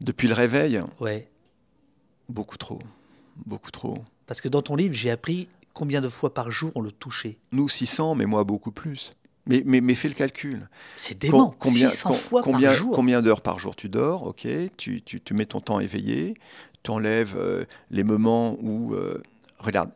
Depuis 0.00 0.28
le 0.28 0.34
réveil? 0.34 0.80
Ouais. 1.00 1.28
Beaucoup 2.28 2.58
trop. 2.58 2.80
Beaucoup 3.46 3.70
trop. 3.70 4.04
Parce 4.26 4.40
que 4.40 4.48
dans 4.48 4.62
ton 4.62 4.76
livre, 4.76 4.94
j'ai 4.94 5.10
appris 5.10 5.48
combien 5.72 6.00
de 6.00 6.08
fois 6.08 6.34
par 6.34 6.50
jour 6.50 6.72
on 6.74 6.80
le 6.80 6.92
touchait. 6.92 7.38
Nous, 7.52 7.68
600, 7.68 8.14
mais 8.14 8.26
moi, 8.26 8.44
beaucoup 8.44 8.72
plus. 8.72 9.14
Mais, 9.46 9.62
mais, 9.64 9.80
mais 9.80 9.94
fais 9.94 10.08
le 10.08 10.14
calcul. 10.14 10.68
C'est 10.94 11.18
dément. 11.18 11.54
combien, 11.58 11.88
600 11.88 12.12
fois 12.12 12.42
combien, 12.42 12.68
par 12.68 12.76
jour. 12.76 12.94
Combien 12.94 13.22
d'heures 13.22 13.40
par 13.40 13.58
jour 13.58 13.74
tu 13.74 13.88
dors? 13.88 14.26
Ok, 14.26 14.46
tu, 14.76 15.00
tu, 15.02 15.20
tu, 15.20 15.34
mets 15.34 15.46
ton 15.46 15.60
temps 15.60 15.80
éveillé, 15.80 16.34
tu 16.82 16.90
enlèves 16.90 17.36
euh, 17.36 17.64
les 17.90 18.04
moments 18.04 18.58
où... 18.60 18.94
Euh, 18.94 19.22
regarde, 19.58 19.90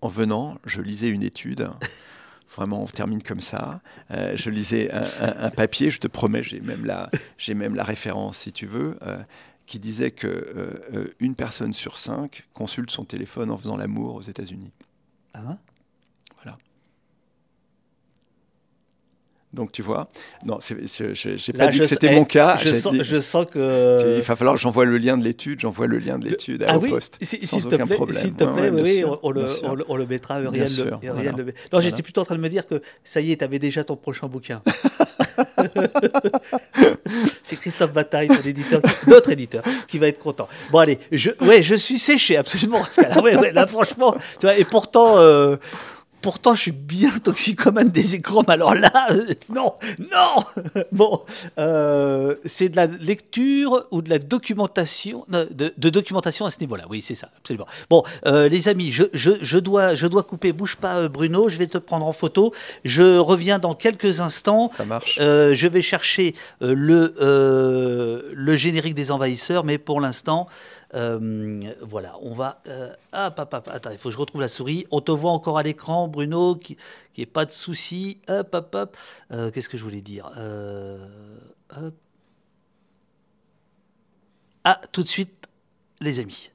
en 0.00 0.08
venant, 0.08 0.56
je 0.64 0.80
lisais 0.80 1.08
une 1.08 1.22
étude 1.22 1.68
Vraiment, 2.56 2.82
on 2.82 2.86
termine 2.86 3.22
comme 3.22 3.40
ça. 3.40 3.80
Euh, 4.10 4.36
je 4.36 4.50
lisais 4.50 4.90
un, 4.92 5.50
papier, 5.50 5.90
je 5.90 6.00
te 6.00 6.06
promets, 6.06 6.42
j'ai 6.42 6.60
même, 6.60 6.84
la, 6.84 7.10
même 7.48 7.74
la 7.74 7.84
référence 7.84 8.38
si 8.38 8.52
tu 8.52 8.66
veux, 8.66 8.96
euh, 9.02 9.18
qui 9.66 9.78
disait 9.78 10.10
que 10.10 10.26
euh, 10.26 11.14
une 11.20 11.34
personne 11.34 11.74
sur 11.74 11.98
cinq 11.98 12.46
consulte 12.52 12.90
son 12.90 13.04
téléphone 13.04 13.50
en 13.50 13.58
faisant 13.58 13.76
l'amour 13.76 14.14
aux 14.14 14.22
États-Unis. 14.22 14.70
Ah 15.32 15.58
Donc 19.54 19.72
tu 19.72 19.82
vois, 19.82 20.08
non, 20.44 20.58
j'ai 20.60 21.52
pas 21.52 21.68
dit 21.68 21.78
que 21.78 21.84
c'était 21.84 22.14
mon 22.14 22.24
cas. 22.24 22.56
Je 22.56 22.74
sens, 22.74 22.94
je 23.00 23.20
sens, 23.20 23.46
que 23.50 24.16
il 24.16 24.22
va 24.22 24.36
falloir 24.36 24.56
j'envoie 24.56 24.84
le 24.84 24.98
lien 24.98 25.16
de 25.16 25.24
l'étude, 25.24 25.60
j'envoie 25.60 25.86
le 25.86 25.98
lien 25.98 26.18
de 26.18 26.26
l'étude 26.26 26.62
à 26.64 26.72
ah 26.72 26.78
oui, 26.78 26.90
poste, 26.90 27.18
s'il 27.22 27.38
te 27.40 27.76
plaît, 27.76 27.96
S'il 28.10 28.34
te 28.34 28.44
plaît, 28.44 28.70
oui, 28.70 29.04
on, 29.22 29.30
le, 29.30 29.46
on, 29.88 29.96
le, 29.96 30.06
mettra. 30.06 30.36
Rien 30.38 30.50
le, 30.50 31.54
Non, 31.72 31.80
j'étais 31.80 32.02
plutôt 32.02 32.20
en 32.20 32.24
train 32.24 32.34
de 32.34 32.40
me 32.40 32.48
dire 32.48 32.66
que 32.66 32.80
ça 33.02 33.20
y 33.20 33.32
est, 33.32 33.36
tu 33.36 33.44
avais 33.44 33.58
déjà 33.58 33.84
ton 33.84 33.96
prochain 33.96 34.26
bouquin. 34.26 34.62
c'est 37.42 37.56
Christophe 37.56 37.92
Bataille, 37.92 38.28
éditeur, 38.44 38.80
notre 39.06 39.30
éditeur, 39.30 39.62
qui 39.86 39.98
va 39.98 40.08
être 40.08 40.18
content. 40.18 40.48
Bon 40.70 40.78
allez, 40.78 40.98
je, 41.12 41.30
ouais, 41.40 41.62
je 41.62 41.74
suis 41.74 41.98
séché 41.98 42.36
absolument. 42.36 42.82
Là, 42.98 43.20
ouais, 43.22 43.52
là 43.52 43.66
franchement, 43.66 44.14
tu 44.38 44.46
vois, 44.46 44.56
et 44.56 44.64
pourtant. 44.64 45.18
Euh, 45.18 45.56
pourtant, 46.24 46.54
je 46.54 46.62
suis 46.62 46.72
bien 46.72 47.10
toxicomane 47.22 47.90
des 47.90 48.14
écrans, 48.14 48.42
mais 48.48 48.54
alors 48.54 48.74
là, 48.74 49.08
euh, 49.10 49.34
non, 49.50 49.74
non 49.98 50.82
Bon, 50.90 51.20
euh, 51.58 52.36
c'est 52.46 52.70
de 52.70 52.76
la 52.76 52.86
lecture 52.86 53.86
ou 53.90 54.00
de 54.00 54.08
la 54.08 54.18
documentation, 54.18 55.26
de, 55.28 55.90
documentation 55.90 56.46
à 56.46 56.50
ce 56.50 56.58
niveau-là, 56.60 56.84
oui, 56.88 57.02
c'est 57.02 57.14
ça, 57.14 57.28
absolument. 57.36 57.66
Bon, 57.90 58.04
euh, 58.24 58.48
les 58.48 58.70
amis, 58.70 58.90
je, 58.90 59.02
je, 59.12 59.32
je, 59.42 59.58
dois, 59.58 59.96
je 59.96 60.06
dois 60.06 60.22
couper, 60.22 60.52
bouge 60.52 60.76
pas 60.76 61.10
Bruno, 61.10 61.50
je 61.50 61.58
vais 61.58 61.66
te 61.66 61.76
prendre 61.76 62.06
en 62.06 62.12
photo, 62.12 62.54
je 62.84 63.18
reviens 63.18 63.58
dans 63.58 63.74
quelques 63.74 64.22
instants. 64.22 64.70
Ça 64.74 64.86
marche. 64.86 65.18
je 65.18 65.66
vais 65.68 65.82
chercher 65.82 66.34
le, 66.62 68.32
le 68.34 68.56
générique 68.56 68.94
des 68.94 69.10
envahisseurs, 69.10 69.62
mais 69.62 69.76
pour 69.76 70.00
l'instant... 70.00 70.48
Euh, 70.94 71.74
voilà, 71.80 72.16
on 72.20 72.34
va. 72.34 72.62
Euh, 72.68 72.94
ah, 73.12 73.30
papa, 73.30 73.62
attends, 73.70 73.90
il 73.90 73.98
faut 73.98 74.08
que 74.08 74.14
je 74.14 74.18
retrouve 74.18 74.40
la 74.40 74.48
souris. 74.48 74.86
On 74.90 75.00
te 75.00 75.10
voit 75.10 75.32
encore 75.32 75.58
à 75.58 75.62
l'écran, 75.62 76.08
Bruno, 76.08 76.54
qui 76.56 76.76
n'est 77.18 77.26
pas 77.26 77.44
de 77.44 77.50
souci. 77.50 78.18
Hop, 78.28 78.54
hop, 78.54 78.74
hop. 78.74 78.96
Euh, 79.32 79.50
qu'est-ce 79.50 79.68
que 79.68 79.76
je 79.76 79.84
voulais 79.84 80.02
dire 80.02 80.30
Ah, 84.64 84.80
tout 84.92 85.02
de 85.02 85.08
suite, 85.08 85.48
les 86.00 86.20
amis. 86.20 86.50